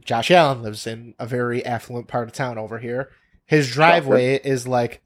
Josh 0.03 0.32
Allen 0.32 0.64
lives 0.64 0.88
in 0.88 1.14
a 1.20 1.28
very 1.28 1.64
affluent 1.64 2.07
part 2.07 2.28
of 2.28 2.34
town 2.34 2.57
over 2.57 2.80
here. 2.80 3.09
His 3.52 3.70
driveway 3.72 4.36
is 4.41 4.66
like, 4.68 5.02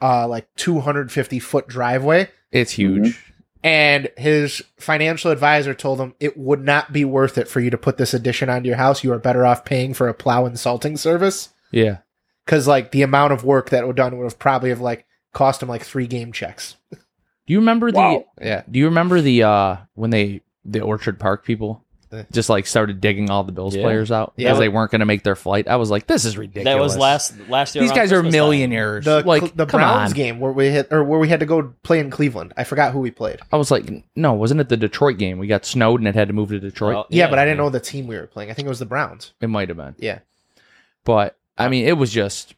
uh, 0.00 0.26
like 0.26 0.48
250 0.56 1.38
foot 1.38 1.68
driveway, 1.68 2.28
It's 2.50 2.72
huge. 2.72 3.22
and 3.62 4.08
his 4.16 4.62
financial 4.78 5.30
advisor 5.30 5.74
told 5.74 6.00
him 6.00 6.14
it 6.18 6.36
would 6.38 6.64
not 6.64 6.92
be 6.92 7.04
worth 7.04 7.36
it 7.36 7.46
for 7.48 7.60
you 7.60 7.68
to 7.70 7.76
put 7.78 7.98
this 7.98 8.14
addition 8.14 8.48
onto 8.48 8.68
your 8.68 8.76
house. 8.78 9.04
You 9.04 9.12
are 9.12 9.18
better 9.18 9.44
off 9.44 9.64
paying 9.64 9.92
for 9.92 10.08
a 10.08 10.14
plow 10.14 10.46
and 10.46 10.58
salting 10.58 10.96
service 10.96 11.50
Yeah. 11.70 11.98
because, 12.46 12.66
like, 12.66 12.90
the 12.90 13.02
amount 13.02 13.32
of 13.34 13.44
work 13.44 13.68
that 13.70 13.86
would 13.86 13.96
done 13.96 14.16
would 14.16 14.24
have 14.24 14.38
probably 14.38 14.70
have 14.70 14.80
like 14.80 15.04
cost 15.34 15.62
him 15.62 15.68
like 15.68 15.82
three 15.84 16.06
game 16.06 16.32
checks. 16.32 16.76
Do 16.90 17.52
you 17.52 17.58
remember 17.58 17.90
Wow. 17.90 18.24
the? 18.38 18.44
Yeah. 18.46 18.62
Do 18.70 18.78
you 18.78 18.86
remember 18.86 19.20
the 19.20 19.42
uh 19.42 19.76
when 19.94 20.08
they 20.10 20.40
the 20.64 20.80
Orchard 20.80 21.18
Park 21.18 21.44
people. 21.44 21.84
Just 22.32 22.48
like 22.48 22.66
started 22.66 23.00
digging 23.00 23.30
all 23.30 23.44
the 23.44 23.52
Bills 23.52 23.74
Yeah. 23.76 23.82
players 23.82 24.10
out 24.10 24.32
Yeah. 24.36 24.48
because 24.48 24.58
they 24.58 24.68
weren't 24.68 24.90
going 24.90 25.00
to 25.00 25.06
make 25.06 25.22
their 25.22 25.36
flight? 25.36 25.68
I 25.68 25.76
was 25.76 25.90
like, 25.90 26.06
this 26.06 26.24
is 26.24 26.36
ridiculous. 26.38 26.64
that 26.76 26.80
was 26.80 26.96
last 26.96 27.34
last 27.48 27.74
year. 27.74 27.82
These 27.82 27.90
around 27.90 27.98
guys 27.98 28.12
are 28.12 28.16
Christmas 28.16 28.32
time. 28.34 28.38
millionaires. 28.40 29.04
the 29.04 29.22
like 29.26 29.54
the 29.56 29.66
come 29.66 29.80
Browns 29.80 30.10
on. 30.12 30.16
game 30.16 30.40
where 30.40 30.52
we 30.52 30.68
hit 30.70 30.88
or 30.92 31.04
where 31.04 31.18
we 31.18 31.28
had 31.28 31.40
to 31.40 31.46
go 31.46 31.74
play 31.82 31.98
in 32.00 32.10
Cleveland. 32.10 32.52
I 32.56 32.64
forgot 32.64 32.92
who 32.92 33.00
we 33.00 33.10
played. 33.10 33.40
I 33.52 33.56
was 33.56 33.70
like, 33.70 33.90
no, 34.16 34.32
wasn't 34.32 34.60
it 34.60 34.68
the 34.68 34.76
Detroit 34.76 35.18
game? 35.18 35.38
We 35.38 35.46
got 35.46 35.64
snowed 35.64 36.00
and 36.00 36.08
it 36.08 36.14
had 36.14 36.28
to 36.28 36.34
move 36.34 36.48
to 36.50 36.58
Detroit. 36.60 36.92
Oh, 36.94 36.96
well, 36.98 37.06
Yeah, 37.10 37.28
but 37.30 37.38
I 37.38 37.44
didn't 37.44 37.58
know 37.58 37.70
the 37.70 37.80
team 37.80 38.06
we 38.06 38.16
were 38.16 38.26
playing. 38.26 38.50
I 38.50 38.54
think 38.54 38.66
it 38.66 38.70
was 38.70 38.78
the 38.78 38.86
Browns. 38.86 39.32
It 39.40 39.48
might 39.48 39.68
have 39.68 39.76
been. 39.76 39.94
Yeah. 39.98 40.20
But 41.04 41.36
I 41.56 41.68
mean, 41.68 41.86
it 41.86 41.96
was 41.98 42.10
just 42.12 42.54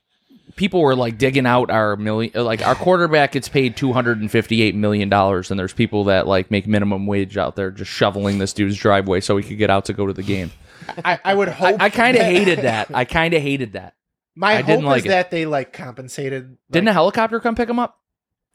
people 0.57 0.81
were 0.81 0.95
like 0.97 1.19
digging 1.19 1.47
out 1.47 1.71
our 1.71 1.97
million, 1.97 2.33
uh, 2.35 2.45
like 2.45 2.67
our 2.67 2.75
quarterback 2.75 3.33
gets 3.33 3.49
paid 3.49 3.77
two 3.77 3.93
hundred 3.93 4.21
and 4.21 4.31
fifty-eight 4.31 4.75
million 4.75 5.09
dollars, 5.09 5.51
and 5.51 5.59
there's 5.59 5.73
people 5.73 6.05
that 6.05 6.27
like 6.27 6.51
make 6.51 6.67
minimum 6.67 7.07
wage 7.07 7.37
out 7.37 7.57
there 7.57 7.71
just 7.71 7.91
shoveling 7.91 8.39
this 8.39 8.53
dude's 8.53 8.77
driveway 8.77 9.21
so 9.21 9.37
he 9.37 9.43
could 9.47 9.59
get 9.59 9.71
out 9.71 9.85
to 9.87 9.93
go 9.93 10.07
to 10.07 10.13
the 10.13 10.23
game. 10.23 10.51
I, 11.05 11.19
I 11.25 11.35
would 11.35 11.49
hope. 11.49 11.81
I 11.81 11.91
kind 11.91 12.17
of 12.17 12.23
hated 12.23 12.59
that. 12.63 12.95
I 12.95 13.05
kind 13.05 13.35
of 13.35 13.43
hated 13.43 13.75
that. 13.75 13.95
My 14.35 14.53
I 14.53 14.57
hope 14.57 14.67
didn't 14.67 14.85
like 14.87 14.99
is 15.01 15.07
it. 15.07 15.09
that 15.09 15.31
they 15.31 15.47
like 15.47 15.73
compensated. 15.73 16.57
Didn't 16.71 16.89
a 16.89 16.93
helicopter 16.93 17.41
come 17.41 17.55
pick 17.55 17.69
him 17.69 17.79
up? 17.79 17.97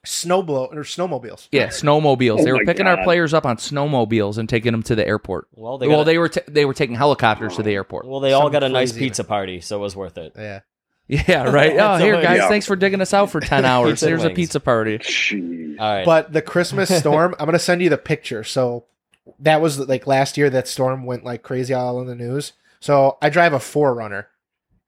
snowblow 0.05 0.71
or 0.71 0.83
snowmobiles? 0.83 1.47
Yeah, 1.51 1.67
snowmobiles. 1.67 2.39
Oh 2.41 2.43
they 2.43 2.51
were 2.51 2.59
my 2.59 2.65
picking 2.65 2.87
our 2.87 3.03
players 3.03 3.33
up 3.33 3.45
on 3.45 3.57
snowmobiles 3.57 4.37
and 4.37 4.47
taking 4.47 4.71
them 4.71 4.83
to 4.83 4.95
the 4.95 5.05
airport. 5.05 5.47
Well, 5.51 5.77
they 5.77 5.87
well, 5.87 5.99
got 5.99 6.03
they 6.05 6.17
were 6.17 6.29
t- 6.29 6.41
they 6.47 6.65
were 6.65 6.73
taking 6.73 6.95
helicopters 6.95 7.55
to 7.55 7.63
the 7.63 7.71
airport. 7.71 8.05
well, 8.07 8.19
they 8.19 8.33
all 8.33 8.49
got 8.49 8.63
a 8.63 8.69
nice 8.69 8.91
crazy- 8.91 9.05
pizza 9.07 9.23
party, 9.23 9.61
so 9.61 9.77
it 9.77 9.79
was 9.81 9.95
worth 9.95 10.17
it. 10.17 10.33
Yeah. 10.35 10.59
Yeah, 11.27 11.51
right. 11.51 11.73
Oh, 11.77 11.97
here, 11.97 12.19
guys, 12.19 12.37
yeah. 12.37 12.47
thanks 12.49 12.65
for 12.65 12.75
digging 12.75 12.99
us 12.99 13.13
out 13.13 13.29
for 13.29 13.39
ten 13.41 13.63
hours. 13.63 13.91
Pizza 13.91 14.05
and 14.07 14.09
Here's 14.09 14.23
a 14.23 14.33
pizza 14.33 14.59
party. 14.59 14.97
Jeez. 14.97 15.79
All 15.79 15.93
right, 15.93 16.05
But 16.05 16.33
the 16.33 16.41
Christmas 16.41 16.89
storm, 16.99 17.35
I'm 17.39 17.45
gonna 17.45 17.59
send 17.59 17.81
you 17.83 17.89
the 17.89 17.97
picture. 17.97 18.43
So 18.43 18.85
that 19.39 19.61
was 19.61 19.77
like 19.79 20.07
last 20.07 20.35
year. 20.35 20.49
That 20.49 20.67
storm 20.67 21.05
went 21.05 21.23
like 21.23 21.43
crazy 21.43 21.75
all 21.75 22.01
in 22.01 22.07
the 22.07 22.15
news. 22.15 22.53
So 22.79 23.17
I 23.21 23.29
drive 23.29 23.53
a 23.53 23.57
4Runner, 23.59 24.25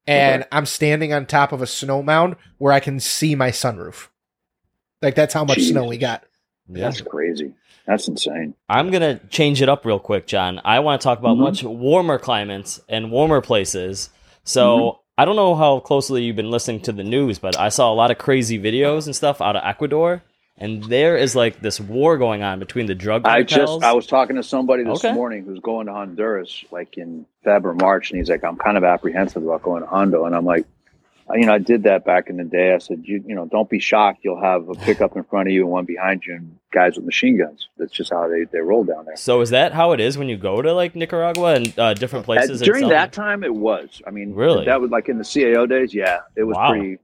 and 0.08 0.46
I'm 0.52 0.66
standing 0.66 1.14
on 1.14 1.28
top 1.28 1.52
of 1.52 1.62
a 1.62 1.68
snow 1.68 2.02
mound 2.02 2.36
where 2.58 2.74
I 2.74 2.80
can 2.80 3.00
see 3.00 3.36
my 3.36 3.52
sunroof. 3.52 4.08
Like 5.04 5.14
that's 5.14 5.36
how 5.36 5.44
much 5.46 5.62
snow 5.62 5.86
we 5.86 5.98
got. 6.00 6.24
yeah. 6.68 6.86
That's 6.86 7.02
crazy. 7.02 7.54
That's 7.86 8.08
insane. 8.08 8.56
I'm 8.68 8.90
gonna 8.90 9.20
change 9.30 9.62
it 9.62 9.70
up 9.70 9.86
real 9.86 10.00
quick, 10.00 10.26
Jon. 10.26 10.62
I 10.66 10.80
want 10.80 11.00
to 11.00 11.04
talk 11.06 11.20
about 11.20 11.38
Mhm. 11.38 11.42
much 11.42 11.64
warmer 11.64 12.18
climates 12.18 12.82
and 12.90 13.12
warmer 13.12 13.40
places. 13.42 14.10
So 14.44 15.02
I 15.18 15.26
don't 15.26 15.36
know 15.36 15.56
how 15.56 15.80
closely 15.80 16.24
you've 16.24 16.36
been 16.36 16.52
listening 16.52 16.82
to 16.82 16.92
the 16.92 17.04
news, 17.04 17.40
but 17.40 17.58
I 17.58 17.70
saw 17.70 17.92
a 17.92 17.96
lot 17.96 18.12
of 18.12 18.18
crazy 18.20 18.60
videos 18.60 19.08
and 19.08 19.16
stuff 19.16 19.42
out 19.42 19.56
of 19.56 19.64
Ecuador, 19.66 20.22
and 20.60 20.84
there 20.84 21.18
is 21.18 21.36
like 21.36 21.60
this 21.62 21.80
war 21.80 22.18
going 22.20 22.44
on 22.44 22.60
between 22.60 22.86
the 22.86 22.94
drug 22.96 23.26
I 23.26 23.44
cartels. 23.44 23.82
just 23.82 23.84
I 23.84 23.94
was 23.94 24.06
talking 24.06 24.36
to 24.36 24.44
somebody 24.44 24.84
this 24.84 25.04
Okay. 25.04 25.14
morning 25.14 25.44
who's 25.44 25.60
going 25.60 25.88
to 25.88 25.94
Honduras 25.94 26.64
like 26.72 26.98
in 26.98 27.26
Feb 27.44 27.64
or 27.66 27.74
March, 27.74 28.12
and 28.12 28.20
he's 28.20 28.30
like, 28.30 28.44
I'm 28.44 28.58
kind 28.58 28.78
of 28.78 28.84
apprehensive 28.84 29.44
about 29.44 29.64
going 29.64 29.82
to 29.82 29.88
Hondo, 29.90 30.26
and 30.26 30.36
I'm 30.36 30.46
like, 30.46 30.66
you 31.36 31.46
know, 31.46 31.54
I 31.54 31.58
did 31.58 31.84
that 31.84 32.06
back 32.06 32.30
in 32.30 32.38
the 32.38 32.44
day. 32.44 32.74
I 32.74 32.78
said, 32.78 33.02
you 33.04 33.24
you 33.28 33.36
know, 33.36 33.46
don't 33.46 33.70
be 33.70 33.80
shocked. 33.80 34.20
You'll 34.24 34.42
have 34.42 34.70
a 34.70 34.74
pickup 34.88 35.16
in 35.16 35.24
front 35.24 35.48
of 35.50 35.54
you 35.54 35.62
and 35.64 35.72
one 35.72 35.86
behind 35.86 36.24
you, 36.26 36.36
and 36.36 36.58
guys 36.72 36.96
with 36.96 37.06
machine 37.06 37.38
guns. 37.38 37.68
That's 37.78 37.92
just 37.92 38.12
how 38.12 38.28
they 38.28 38.46
they 38.46 38.60
roll 38.60 38.84
down 38.84 39.06
there. 39.06 39.16
so 39.18 39.42
is 39.42 39.50
that 39.50 39.74
how 39.74 39.92
it 39.92 40.00
is 40.00 40.18
when 40.18 40.30
you 40.30 40.38
go 40.38 40.62
to 40.62 40.74
like 40.74 40.96
Nicaragua 40.96 41.56
and 41.56 41.78
uh, 41.80 41.94
different 41.94 42.26
places? 42.26 42.62
At- 42.62 42.66
during 42.66 42.88
that 42.90 43.12
time, 43.14 43.44
it 43.44 43.54
was. 43.54 44.02
I 44.08 44.12
mean, 44.12 44.34
Really? 44.34 44.66
that 44.66 44.80
was 44.80 44.92
like 44.92 45.10
in 45.10 45.18
the 45.18 45.24
CAO 45.24 45.68
days. 45.68 45.94
Yeah, 45.94 46.20
it 46.36 46.44
was 46.44 46.56
Wow. 46.56 46.72
pretty. 46.72 46.98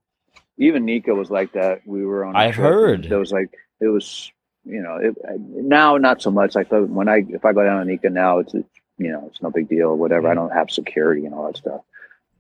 Even 0.57 0.86
Nica 0.86 1.13
was 1.15 1.32
like 1.32 1.51
that. 1.53 1.82
We 1.86 2.05
were 2.05 2.24
on. 2.26 2.36
i've 2.36 2.53
trip, 2.55 2.65
heard. 2.67 3.03
There 3.09 3.19
was 3.19 3.32
like 3.32 3.49
it 3.82 3.88
was. 3.88 4.32
You 4.65 4.82
know, 4.82 4.95
it, 4.95 5.13
now 5.38 5.97
not 5.97 6.21
so 6.21 6.32
much. 6.32 6.55
Like 6.55 6.67
when 6.71 7.09
I 7.09 7.26
if 7.28 7.43
I 7.43 7.51
go 7.51 7.65
down 7.65 7.80
to 7.80 7.86
Nica 7.86 8.09
now, 8.09 8.39
it's 8.39 8.53
it's, 8.53 8.69
you 8.97 9.11
know 9.11 9.28
it's 9.30 9.41
no 9.41 9.49
big 9.49 9.67
deal. 9.67 9.97
Whatever. 9.97 10.30
Mm-hmm. 10.30 10.32
I 10.32 10.36
don't 10.36 10.51
have 10.53 10.71
security 10.71 11.26
and 11.26 11.36
all 11.36 11.47
that 11.47 11.57
stuff. 11.57 11.82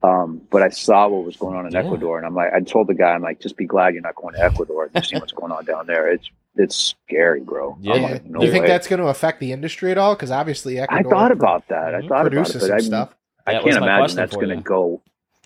Um, 0.03 0.41
but 0.51 0.61
I 0.61 0.69
saw 0.69 1.07
what 1.07 1.23
was 1.25 1.37
going 1.37 1.55
on 1.55 1.65
in 1.65 1.71
Yeah. 1.71 1.79
Ecuador, 1.79 2.17
and 2.17 2.25
I'm 2.27 2.35
like, 2.35 2.51
I 2.53 2.59
told 2.59 2.87
the 2.87 2.93
guy, 2.93 3.11
I'm 3.11 3.21
like, 3.21 3.39
just 3.39 3.55
be 3.55 3.65
glad 3.65 3.93
you're 3.93 4.03
not 4.03 4.15
going 4.15 4.35
to 4.35 4.43
Ecuador 4.43 4.89
and 4.93 5.05
see 5.05 5.15
what's 5.17 5.31
going 5.31 5.51
on 5.53 5.63
down 5.65 5.87
there. 5.87 6.09
It's 6.11 6.29
it's 6.55 6.75
scary, 7.07 7.39
bro. 7.39 7.77
Yeah. 7.81 7.93
I'm 7.93 8.01
Yeah. 8.01 8.07
like, 8.09 8.25
no 8.25 8.43
you 8.43 8.51
think 8.51 8.63
way. 8.63 8.67
that's 8.67 8.85
going 8.87 8.99
to 9.01 9.07
affect 9.07 9.39
the 9.39 9.51
industry 9.53 9.89
at 9.91 9.97
all? 9.97 10.13
Because 10.13 10.29
obviously, 10.29 10.77
Ecuador 10.77 11.07
I 11.07 11.09
thought 11.17 11.31
about 11.31 11.67
that. 11.69 11.95
I 11.95 12.01
Mhm. 12.01 12.07
thought 12.09 12.27
about 12.27 12.27
it, 12.27 12.29
produces 12.31 12.61
but 12.61 12.67
some 12.67 12.75
I, 12.75 12.79
stuff. 12.81 13.15
I 13.47 13.53
That 13.53 13.63
can't 13.63 13.77
imagine 13.77 14.15
that's 14.17 14.35
going 14.35 14.49
to 14.49 14.57
go, 14.57 15.01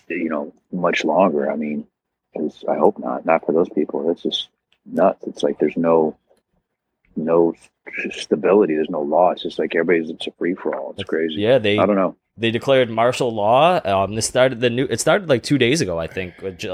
you 0.08 0.28
know, 0.28 0.52
much 0.72 1.04
longer. 1.04 1.50
I 1.50 1.56
mean, 1.56 1.86
'cause 2.36 2.62
I 2.68 2.76
hope 2.76 2.98
not. 2.98 3.24
Not 3.24 3.46
for 3.46 3.52
those 3.52 3.68
people. 3.70 4.10
It's 4.10 4.22
just 4.22 4.48
nuts. 4.84 5.26
It's 5.26 5.42
like 5.42 5.58
there's 5.58 5.76
no, 5.78 6.14
no 7.16 7.54
stability. 8.10 8.74
There's 8.74 8.90
no 8.90 9.00
law. 9.02 9.30
It's 9.30 9.42
just 9.42 9.58
like 9.58 9.74
everybody's. 9.74 10.10
It's 10.10 10.26
a 10.26 10.30
free 10.32 10.54
for 10.54 10.74
all. 10.74 10.90
It's 10.98 11.04
crazy. 11.08 11.36
Yeah, 11.40 11.58
they 11.58 11.78
I 11.78 11.86
don't 11.86 11.96
know. 11.96 12.16
They 12.38 12.50
declared 12.50 12.88
martial 12.90 13.34
law. 13.34 13.80
Um, 13.84 14.14
this 14.14 14.26
started 14.26 14.60
the 14.60 14.70
new. 14.70 14.86
It 14.88 15.00
started 15.00 15.28
like 15.28 15.42
two 15.42 15.58
days 15.58 15.80
ago, 15.80 15.98
I 15.98 16.06
think. 16.06 16.34
Uh, 16.42 16.46
I 16.46 16.50
It's 16.52 16.64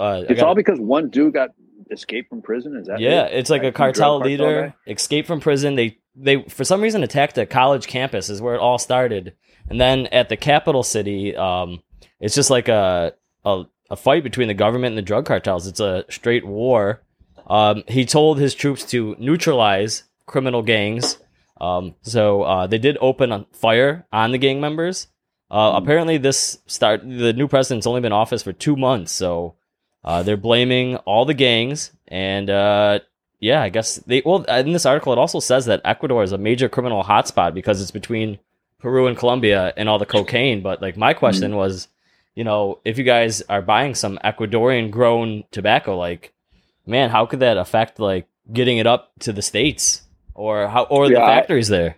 got- 0.41 0.41
all 0.43 0.55
because 0.55 0.79
one 0.79 1.09
dude 1.11 1.35
got 1.35 1.51
escaped 1.91 2.29
from 2.29 2.43
prison. 2.43 2.77
Is 2.77 2.87
that 2.87 3.01
yeah, 3.01 3.25
it? 3.27 3.39
it's 3.39 3.51
like 3.51 3.62
a 3.62 3.67
some 3.67 3.73
drug 3.73 3.75
cartel 3.75 4.19
leader 4.21 4.75
escaped 4.87 5.27
from 5.27 5.41
prison. 5.41 5.75
They 5.75 5.99
they 6.17 6.43
for 6.49 6.65
some 6.65 6.81
reason 6.81 7.03
attacked 7.03 7.37
a 7.39 7.47
college 7.47 7.87
campus 7.87 8.31
is 8.31 8.41
where 8.41 8.55
it 8.55 8.61
all 8.61 8.79
started, 8.79 9.35
and 9.69 9.81
then 9.81 10.07
at 10.07 10.29
the 10.29 10.37
capital 10.37 10.83
city, 10.83 11.37
um, 11.37 11.83
it's 12.21 12.35
just 12.35 12.51
like 12.51 12.69
a 12.69 13.15
a, 13.45 13.65
a 13.91 13.97
fight 13.97 14.23
between 14.23 14.49
the 14.49 14.55
government 14.55 14.93
and 14.93 14.99
the 14.99 15.03
drug 15.03 15.27
cartels. 15.27 15.67
It's 15.67 15.81
a 15.81 16.05
straight 16.09 16.47
war. 16.47 17.03
Um, 17.47 17.85
he 17.89 18.07
told 18.07 18.39
his 18.39 18.55
troops 18.55 18.85
to 18.87 19.17
neutralize 19.19 20.05
criminal 20.27 20.62
gangs. 20.62 21.19
Um, 21.61 21.95
so 22.03 22.43
uh, 22.43 22.67
they 22.67 22.79
did 22.79 22.97
open 23.01 23.47
fire 23.53 24.07
on 24.12 24.33
the 24.33 24.39
gang 24.39 24.61
members. 24.61 25.09
Uh. 25.55 25.73
Apparently, 25.77 26.19
this 26.19 26.59
start 26.67 27.03
the 27.03 27.33
new 27.33 27.47
president's 27.49 27.87
only 27.87 28.01
been 28.01 28.13
in 28.13 28.13
office 28.25 28.43
for 28.43 28.53
two 28.53 28.77
months, 28.77 29.13
so 29.13 29.55
uh, 30.05 30.23
they're 30.23 30.37
blaming 30.37 30.97
all 31.07 31.25
the 31.25 31.35
gangs, 31.35 31.93
and 32.09 32.51
uh, 32.51 32.99
yeah, 33.41 33.63
I 33.63 33.69
guess 33.69 33.97
they. 34.07 34.23
Well, 34.25 34.43
in 34.45 34.73
this 34.73 34.85
article, 34.87 35.13
it 35.13 35.19
also 35.19 35.41
says 35.41 35.67
that 35.67 35.81
Ecuador 35.85 36.23
is 36.23 36.33
a 36.33 36.39
major 36.39 36.69
criminal 36.69 37.05
hotspot 37.05 37.55
because 37.55 37.81
it's 37.81 37.91
between 37.93 38.39
Peru 38.81 39.07
and 39.07 39.17
Colombia 39.17 39.73
and 39.77 39.89
all 39.89 39.99
the 39.99 40.07
cocaine. 40.07 40.61
But 40.61 40.83
like, 40.83 40.97
my 40.97 41.15
question 41.15 41.55
was, 41.57 41.89
you 42.35 42.43
know, 42.45 42.81
if 42.85 42.99
you 42.99 43.05
guys 43.05 43.41
are 43.49 43.63
buying 43.63 43.95
some 43.95 44.19
Ecuadorian 44.25 44.91
grown 44.91 45.45
tobacco, 45.53 45.97
like, 45.97 46.33
man, 46.87 47.11
how 47.11 47.27
could 47.27 47.41
that 47.41 47.57
affect 47.59 47.99
like 48.01 48.27
getting 48.53 48.79
it 48.79 48.87
up 48.87 49.13
to 49.21 49.33
the 49.33 49.41
states 49.43 50.03
or 50.35 50.67
how 50.69 50.83
or 50.85 51.07
the 51.07 51.15
Yeah, 51.15 51.25
I- 51.25 51.37
factories 51.37 51.69
there? 51.69 51.97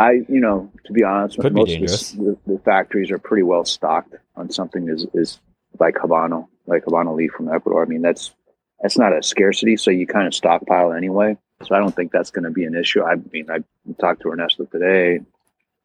I, 0.00 0.12
you 0.30 0.40
know, 0.40 0.72
to 0.86 0.92
be 0.94 1.04
honest, 1.04 1.38
Could 1.38 1.54
be 1.54 1.60
most 1.78 2.14
of 2.14 2.18
the, 2.18 2.38
the, 2.46 2.54
the 2.54 2.58
factories 2.60 3.10
are 3.10 3.18
pretty 3.18 3.42
well 3.42 3.66
stocked 3.66 4.14
on 4.34 4.50
something 4.50 4.88
is 4.88 5.06
is 5.12 5.40
like 5.78 5.96
Habano, 5.96 6.48
like 6.66 6.84
Habano 6.86 7.14
leaf 7.14 7.32
from 7.32 7.48
Ecuador. 7.52 7.82
I 7.82 7.86
mean, 7.86 8.00
that's 8.00 8.32
that's 8.80 8.96
not 8.96 9.12
a 9.16 9.22
scarcity, 9.22 9.76
so 9.76 9.90
you 9.90 10.06
kind 10.06 10.26
of 10.26 10.34
stockpile 10.34 10.94
anyway. 10.94 11.36
So 11.68 11.74
I 11.74 11.78
don't 11.80 11.94
think 11.94 12.12
that's 12.12 12.30
going 12.30 12.44
to 12.44 12.50
be 12.50 12.64
an 12.64 12.74
issue. 12.74 13.02
I 13.02 13.16
mean, 13.30 13.50
I 13.50 13.58
talked 14.00 14.22
to 14.22 14.30
Ernesto 14.30 14.64
today. 14.64 15.20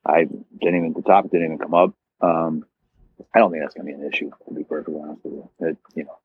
I 0.06 0.24
didn't 0.62 0.76
even 0.78 0.94
the 0.94 1.02
topic 1.02 1.32
didn't 1.32 1.48
even 1.48 1.58
come 1.58 1.74
up. 1.74 1.94
Um, 2.22 2.66
I 3.34 3.40
don't 3.40 3.52
think 3.52 3.64
that's 3.64 3.76
going 3.76 3.88
to 3.88 3.94
be 3.94 4.02
an 4.02 4.10
issue. 4.10 4.32
To 4.48 4.54
be 4.54 4.64
perfectly 4.64 4.96
honest 5.02 5.26
with 5.26 5.34
you, 5.34 5.50
It- 5.68 5.78
you 5.94 6.04
know, 6.06 6.18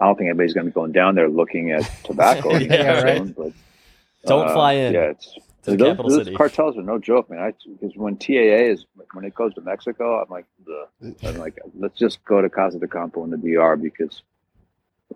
I 0.00 0.06
don't 0.06 0.16
think 0.16 0.28
anybody's 0.28 0.54
going 0.54 0.66
to 0.66 0.70
be 0.70 0.74
going 0.74 0.92
down 0.92 1.16
there 1.16 1.28
looking 1.28 1.72
at 1.72 1.90
tobacco. 2.04 2.56
Yeah, 2.56 3.00
right. 3.02 3.16
soon, 3.16 3.32
But 3.36 3.52
Don't 4.26 4.46
uh, 4.46 4.52
fly 4.52 4.74
in 4.74 4.94
Yeah, 4.94 5.10
it's 5.10 5.36
to 5.62 5.72
the 5.72 5.76
those, 5.76 5.88
capital 5.88 6.10
those 6.10 6.24
city. 6.24 6.36
cartels 6.36 6.76
are 6.76 6.82
no 6.82 6.98
joke, 6.98 7.30
man. 7.30 7.40
I 7.40 7.52
because 7.80 7.96
when 7.96 8.16
TAA 8.16 8.70
is 8.72 8.86
when 9.12 9.24
it 9.24 9.34
goes 9.34 9.54
to 9.54 9.60
Mexico, 9.60 10.22
I'm 10.22 10.30
like, 10.30 10.46
Ugh. 11.02 11.14
I'm 11.24 11.38
like, 11.38 11.58
let's 11.78 11.98
just 11.98 12.24
go 12.24 12.40
to 12.40 12.48
Casa 12.48 12.78
de 12.78 12.88
Campo 12.88 13.24
in 13.24 13.30
the 13.30 13.36
DR 13.36 13.76
because, 13.76 14.22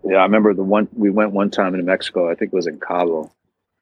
yeah, 0.04 0.16
I 0.16 0.22
remember 0.22 0.54
the 0.54 0.62
one 0.62 0.88
we 0.92 1.10
went 1.10 1.32
one 1.32 1.50
time 1.50 1.74
in 1.74 1.84
Mexico. 1.84 2.30
I 2.30 2.34
think 2.34 2.52
it 2.52 2.56
was 2.56 2.66
in 2.66 2.78
Cabo, 2.78 3.32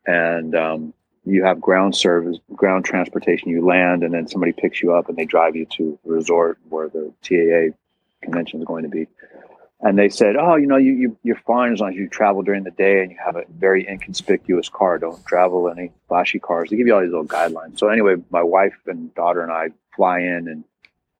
and 0.06 0.54
um, 0.54 0.94
you 1.24 1.44
have 1.44 1.60
ground 1.60 1.96
service, 1.96 2.38
ground 2.54 2.84
transportation. 2.84 3.50
You 3.50 3.64
land, 3.66 4.02
and 4.02 4.14
then 4.14 4.28
somebody 4.28 4.52
picks 4.52 4.82
you 4.82 4.94
up, 4.94 5.08
and 5.08 5.16
they 5.16 5.24
drive 5.24 5.56
you 5.56 5.66
to 5.76 5.98
the 6.04 6.10
resort 6.12 6.58
where 6.68 6.88
the 6.88 7.12
TAA 7.22 7.76
convention 8.22 8.60
is 8.60 8.66
going 8.66 8.84
to 8.84 8.88
be. 8.88 9.06
And 9.84 9.98
they 9.98 10.08
said, 10.08 10.36
"Oh, 10.36 10.54
you 10.54 10.68
know, 10.68 10.76
you, 10.76 10.92
you 10.92 11.18
you're 11.24 11.40
fine 11.44 11.72
as 11.72 11.80
long 11.80 11.90
as 11.90 11.96
you 11.96 12.08
travel 12.08 12.42
during 12.42 12.62
the 12.62 12.70
day 12.70 13.02
and 13.02 13.10
you 13.10 13.16
have 13.22 13.34
a 13.34 13.42
very 13.50 13.86
inconspicuous 13.88 14.68
car. 14.68 14.96
Don't 14.98 15.24
travel 15.26 15.68
any 15.68 15.90
flashy 16.06 16.38
cars." 16.38 16.70
They 16.70 16.76
give 16.76 16.86
you 16.86 16.94
all 16.94 17.00
these 17.00 17.10
little 17.10 17.26
guidelines. 17.26 17.80
So 17.80 17.88
anyway, 17.88 18.14
my 18.30 18.44
wife 18.44 18.76
and 18.86 19.12
daughter 19.14 19.42
and 19.42 19.50
I 19.50 19.70
fly 19.96 20.20
in, 20.20 20.46
and 20.46 20.64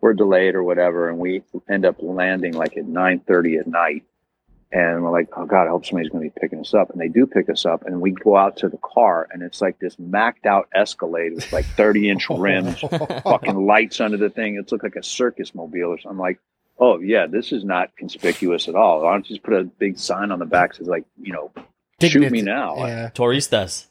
we're 0.01 0.15
delayed 0.15 0.55
or 0.55 0.63
whatever, 0.63 1.09
and 1.09 1.19
we 1.19 1.43
end 1.69 1.85
up 1.85 1.97
landing 1.99 2.53
like 2.53 2.77
at 2.77 2.87
nine 2.87 3.19
thirty 3.19 3.57
at 3.57 3.67
night. 3.67 4.05
And 4.71 5.03
we're 5.03 5.11
like, 5.11 5.29
"Oh 5.37 5.45
God, 5.45 5.67
I 5.67 5.71
hope 5.71 5.85
somebody's 5.85 6.13
going 6.13 6.23
to 6.23 6.31
be 6.31 6.41
picking 6.41 6.61
us 6.61 6.73
up." 6.73 6.91
And 6.91 7.01
they 7.01 7.09
do 7.09 7.27
pick 7.27 7.51
us 7.51 7.67
up, 7.67 7.85
and 7.85 8.01
we 8.01 8.13
go 8.13 8.37
out 8.37 8.59
to 8.59 8.69
the 8.69 8.79
car, 8.79 9.27
and 9.33 9.43
it's 9.43 9.61
like 9.61 9.81
this 9.81 9.99
macked 9.99 10.47
out 10.47 10.69
Escalade 10.73 11.35
with 11.35 11.53
like 11.53 11.67
thirty 11.67 12.09
inch 12.09 12.31
rims, 12.31 12.79
fucking 13.25 13.67
lights 13.67 14.01
under 14.01 14.17
the 14.17 14.31
thing. 14.31 14.55
It's 14.55 14.71
looked 14.71 14.85
like 14.85 14.95
a 14.95 15.03
circus 15.03 15.53
mobile 15.53 15.89
or 15.91 15.99
something. 15.99 16.13
I'm 16.13 16.19
like, 16.19 16.39
oh 16.83 16.99
yeah, 17.01 17.27
this 17.27 17.53
is 17.53 17.65
not 17.65 17.97
conspicuous 17.97 18.69
at 18.69 18.75
all. 18.75 19.03
Why 19.03 19.13
don't 19.13 19.29
you 19.31 19.37
just 19.37 19.45
put 19.45 19.55
a 19.55 19.63
big 19.65 19.99
sign 19.99 20.33
on 20.33 20.39
the 20.41 20.45
back 20.47 20.75
says 20.75 20.89
like, 20.89 21.05
you 21.21 21.33
know, 21.33 21.53
shoot 22.01 22.31
me 22.33 22.43
now? 22.43 22.77
Yeah. 22.87 23.11
Touristas. 23.15 23.87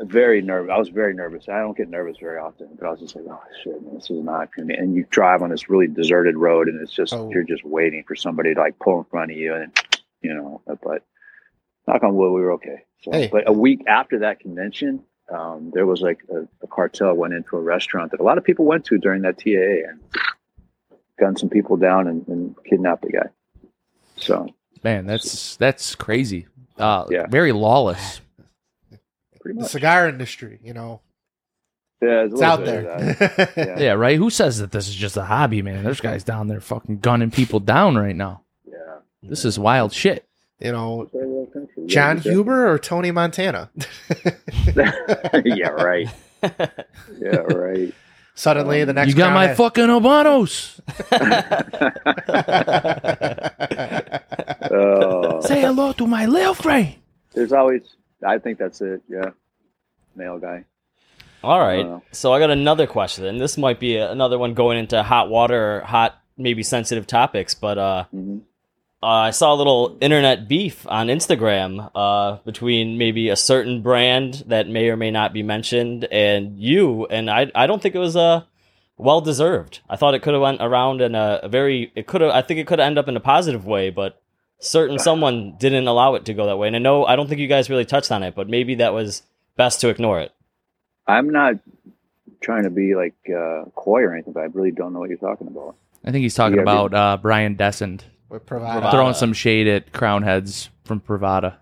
Very 0.00 0.42
nervous. 0.42 0.70
I 0.74 0.78
was 0.78 0.88
very 0.88 1.14
nervous. 1.14 1.48
I 1.48 1.60
don't 1.60 1.76
get 1.76 1.88
nervous 1.88 2.16
very 2.20 2.38
often, 2.38 2.68
but 2.78 2.86
I 2.86 2.90
was 2.90 3.00
just 3.00 3.14
like, 3.16 3.24
oh 3.30 3.40
shit, 3.62 3.80
man, 3.82 3.94
this 3.94 4.10
is 4.10 4.22
not. 4.22 4.50
Gonna. 4.54 4.74
And 4.74 4.94
you 4.94 5.06
drive 5.08 5.40
on 5.40 5.50
this 5.50 5.70
really 5.70 5.86
deserted 5.86 6.36
road, 6.36 6.68
and 6.68 6.80
it's 6.82 6.92
just 6.92 7.14
Oh. 7.14 7.30
you're 7.30 7.44
just 7.44 7.64
waiting 7.64 8.02
for 8.06 8.16
somebody 8.16 8.52
to 8.54 8.60
like 8.60 8.78
pull 8.80 8.98
in 8.98 9.04
front 9.04 9.30
of 9.30 9.36
you, 9.38 9.54
and 9.54 9.70
you 10.20 10.34
know. 10.34 10.60
But 10.66 11.04
knock 11.86 12.02
on 12.02 12.14
wood, 12.16 12.32
we 12.32 12.40
were 12.42 12.52
okay. 12.54 12.82
So, 13.02 13.12
Hey. 13.12 13.28
but 13.32 13.48
a 13.48 13.52
week 13.52 13.84
after 13.86 14.18
that 14.20 14.40
convention. 14.40 15.04
Um, 15.32 15.70
there 15.72 15.86
was 15.86 16.02
like 16.02 16.18
a, 16.30 16.40
a 16.62 16.66
cartel 16.66 17.14
went 17.14 17.32
into 17.32 17.56
a 17.56 17.60
restaurant 17.60 18.10
that 18.10 18.20
a 18.20 18.24
lot 18.24 18.36
of 18.36 18.44
people 18.44 18.66
went 18.66 18.84
to 18.86 18.98
during 18.98 19.22
that 19.22 19.38
TAA 19.38 19.88
and 19.88 20.00
gunned 21.22 21.38
some 21.38 21.48
people 21.48 21.76
down 21.76 22.06
and, 22.08 22.26
and 22.28 22.54
kidnapped 22.68 23.02
the 23.02 23.12
guy. 23.12 23.28
So 24.16 24.48
Man, 24.82 25.06
that's 25.06 25.56
that's 25.56 25.94
crazy. 25.94 26.46
Uh, 26.78 27.06
Yeah. 27.10 27.26
very 27.28 27.52
lawless. 27.52 28.20
pretty 29.40 29.60
The 29.60 29.68
cigar 29.68 30.08
industry, 30.08 30.58
you 30.62 30.72
know, 30.74 31.00
yeah, 32.00 32.08
there's 32.26 32.32
it's 32.32 32.42
out 32.42 32.64
there. 32.64 32.82
Yeah. 33.56 33.78
Yeah, 33.78 33.92
right. 33.92 34.16
Who 34.18 34.28
says 34.30 34.58
that 34.58 34.72
this 34.72 34.88
is 34.88 34.94
just 34.96 35.16
a 35.16 35.22
hobby, 35.24 35.62
man? 35.62 35.84
There's 35.84 36.00
guys 36.00 36.24
down 36.24 36.48
there 36.48 36.60
fucking 36.60 36.98
gunning 36.98 37.30
people 37.30 37.60
down 37.60 37.96
right 37.96 38.16
now. 38.16 38.42
Yeah. 38.66 38.98
This 39.22 39.44
is 39.44 39.58
wild 39.58 39.92
shit. 39.92 40.26
you 40.58 40.72
know, 40.72 41.08
Third 41.12 41.26
world 41.28 41.52
country. 41.52 41.84
Yeah, 41.86 42.14
Jon 42.14 42.22
you 42.24 42.30
Huber 42.32 42.72
or 42.72 42.78
Tony 42.80 43.12
Montana. 43.12 43.70
yeah, 45.44 45.68
right. 45.68 46.08
Yeah, 46.42 47.36
right. 47.46 47.94
Suddenly, 48.34 48.84
the 48.84 48.92
next 48.94 49.08
you 49.10 49.14
got 49.14 49.34
my 49.34 49.48
has- 49.48 49.56
fucking 49.62 49.86
Habanos. 49.86 50.80
Oh, 54.70 55.40
Say 55.42 55.60
hello 55.60 55.92
to 55.92 56.06
my 56.06 56.26
little 56.26 56.54
friend. 56.54 56.94
there's 57.34 57.52
always. 57.52 57.82
I 58.26 58.38
think 58.38 58.58
that's 58.58 58.80
it. 58.80 59.02
Yeah, 59.08 59.30
male 60.14 60.38
guy. 60.38 60.64
All 61.42 61.58
right. 61.60 61.84
Uh, 61.84 62.00
so 62.12 62.32
I 62.32 62.38
got 62.38 62.50
another 62.50 62.86
question, 62.86 63.24
and 63.26 63.40
this 63.40 63.58
might 63.58 63.80
be 63.80 63.96
another 63.96 64.38
one 64.38 64.54
going 64.54 64.78
into 64.78 65.02
hot 65.02 65.28
water 65.28 65.78
or 65.78 65.80
hot, 65.80 66.20
maybe 66.38 66.62
sensitive 66.62 67.06
topics. 67.06 67.54
But 67.54 67.78
uh, 67.78 68.04
hmm 68.04 68.38
uh, 69.02 69.06
I 69.06 69.30
saw 69.30 69.52
a 69.52 69.56
little 69.56 69.98
internet 70.00 70.46
beef 70.48 70.86
on 70.88 71.08
Instagram 71.08 71.90
uh, 71.94 72.36
between 72.44 72.98
maybe 72.98 73.30
a 73.30 73.36
certain 73.36 73.82
brand 73.82 74.44
that 74.46 74.68
may 74.68 74.88
or 74.90 74.96
may 74.96 75.10
not 75.10 75.32
be 75.32 75.42
mentioned 75.42 76.04
and 76.04 76.58
you, 76.58 77.06
and 77.06 77.28
I. 77.30 77.50
I 77.54 77.66
don't 77.66 77.82
think 77.82 77.94
it 77.94 77.98
was 77.98 78.16
uh, 78.16 78.42
well 78.96 79.20
deserved. 79.20 79.80
I 79.90 79.96
thought 79.96 80.14
it 80.14 80.22
could 80.22 80.34
have 80.34 80.42
went 80.42 80.60
around 80.62 81.00
in 81.00 81.14
a, 81.14 81.40
a 81.42 81.48
very. 81.48 81.92
It 81.96 82.06
could 82.06 82.20
have. 82.20 82.30
I 82.30 82.42
think 82.42 82.60
it 82.60 82.66
could 82.66 82.78
have 82.78 82.86
ended 82.86 82.98
up 82.98 83.08
in 83.08 83.16
a 83.16 83.20
positive 83.20 83.66
way, 83.66 83.90
but 83.90 84.22
certain 84.60 84.98
someone 84.98 85.56
didn't 85.58 85.88
allow 85.88 86.14
it 86.14 86.24
to 86.26 86.34
go 86.34 86.46
that 86.46 86.56
way. 86.56 86.68
And 86.68 86.76
I 86.76 86.78
know 86.78 87.04
I 87.04 87.16
don't 87.16 87.28
think 87.28 87.40
you 87.40 87.48
guys 87.48 87.68
really 87.68 87.84
touched 87.84 88.12
on 88.12 88.22
it, 88.22 88.34
but 88.36 88.48
maybe 88.48 88.76
that 88.76 88.94
was 88.94 89.22
best 89.56 89.80
to 89.80 89.88
ignore 89.88 90.20
it. 90.20 90.32
I'm 91.06 91.30
not 91.30 91.54
trying 92.40 92.62
to 92.64 92.70
be 92.70 92.94
like 92.94 93.14
uh, 93.28 93.64
coy 93.74 94.02
or 94.02 94.12
anything, 94.12 94.32
but 94.32 94.40
I 94.40 94.46
really 94.46 94.70
don't 94.70 94.92
know 94.92 95.00
what 95.00 95.08
you're 95.08 95.18
talking 95.18 95.48
about. 95.48 95.76
I 96.04 96.10
think 96.12 96.22
he's 96.22 96.34
talking 96.34 96.56
Yeah, 96.56 96.62
about 96.62 96.94
uh, 96.94 97.16
Brian 97.20 97.54
Descent 97.56 98.04
With 98.32 98.46
Privada. 98.46 98.80
Privada. 98.80 98.90
throwing 98.90 99.14
some 99.14 99.34
shade 99.34 99.68
at 99.68 99.92
Crowned 99.92 100.24
Heads 100.24 100.70
from 100.84 101.00
Privada. 101.00 101.56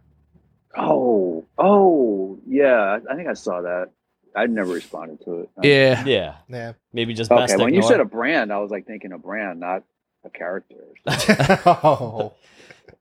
Oh, 0.79 1.45
oh, 1.59 2.39
yeah. 2.47 3.01
I 3.11 3.16
think 3.16 3.29
I 3.29 3.33
saw 3.33 3.61
that. 3.62 3.91
I 4.37 4.47
never 4.47 4.73
responded 4.73 5.21
to 5.25 5.41
it. 5.41 5.51
Yeah. 5.64 6.05
Yeah, 6.07 6.37
Yeah. 6.49 6.73
maybe 6.93 7.12
just 7.12 7.33
Okay, 7.33 7.57
to 7.57 7.64
when 7.64 7.75
you 7.75 7.83
said 7.83 7.99
a 7.99 8.05
brand, 8.05 8.53
I 8.53 8.59
was 8.59 8.71
like 8.71 8.87
thinking 8.87 9.11
a 9.11 9.18
brand, 9.18 9.59
not 9.59 9.83
a 10.25 10.31
character. 10.31 10.77
oh. 11.09 12.35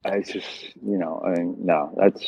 I 0.04 0.22
just, 0.22 0.76
you 0.84 0.98
know, 0.98 1.22
I 1.24 1.38
mean, 1.38 1.58
no, 1.60 1.94
that's 1.96 2.26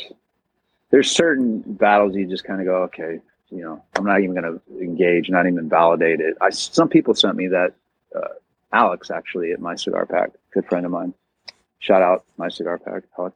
there's 0.92 1.10
certain 1.10 1.62
battles 1.62 2.16
you 2.16 2.28
just 2.28 2.44
kind 2.44 2.60
of 2.60 2.68
go, 2.68 2.76
okay, 2.84 3.20
you 3.50 3.64
know, 3.64 3.84
I'm 3.96 4.06
not 4.06 4.20
even 4.20 4.36
going 4.36 4.44
to 4.44 4.62
engage, 4.80 5.30
not 5.32 5.48
even 5.48 5.70
validate 5.70 6.20
it. 6.20 6.38
I 6.39 6.52
some 6.52 6.88
people 6.88 7.16
sent 7.16 7.36
me 7.36 7.48
that 7.48 7.74
uh, 8.16 8.28
Alex 8.72 9.10
actually 9.10 9.54
at 9.54 9.60
my 9.60 9.76
cigar 9.76 10.06
pack, 10.06 10.32
good 10.54 10.68
friend 10.68 10.86
of 10.86 10.92
mine. 10.92 11.16
Shout 11.82 12.01
out 12.01 12.23
my 12.38 12.47
cigar 12.49 12.77
pack, 12.77 13.03
Alex. 13.19 13.36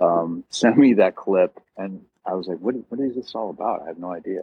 Um, 0.00 0.44
sent 0.50 0.78
me 0.78 0.94
that 0.94 1.14
clip, 1.16 1.60
and 1.76 2.00
I 2.24 2.32
was 2.34 2.46
like, 2.48 2.58
what 2.58 2.74
What 2.88 3.00
is 3.00 3.14
this 3.14 3.34
all 3.34 3.50
about? 3.50 3.82
I 3.82 3.88
have 3.88 3.98
no 3.98 4.12
idea. 4.12 4.40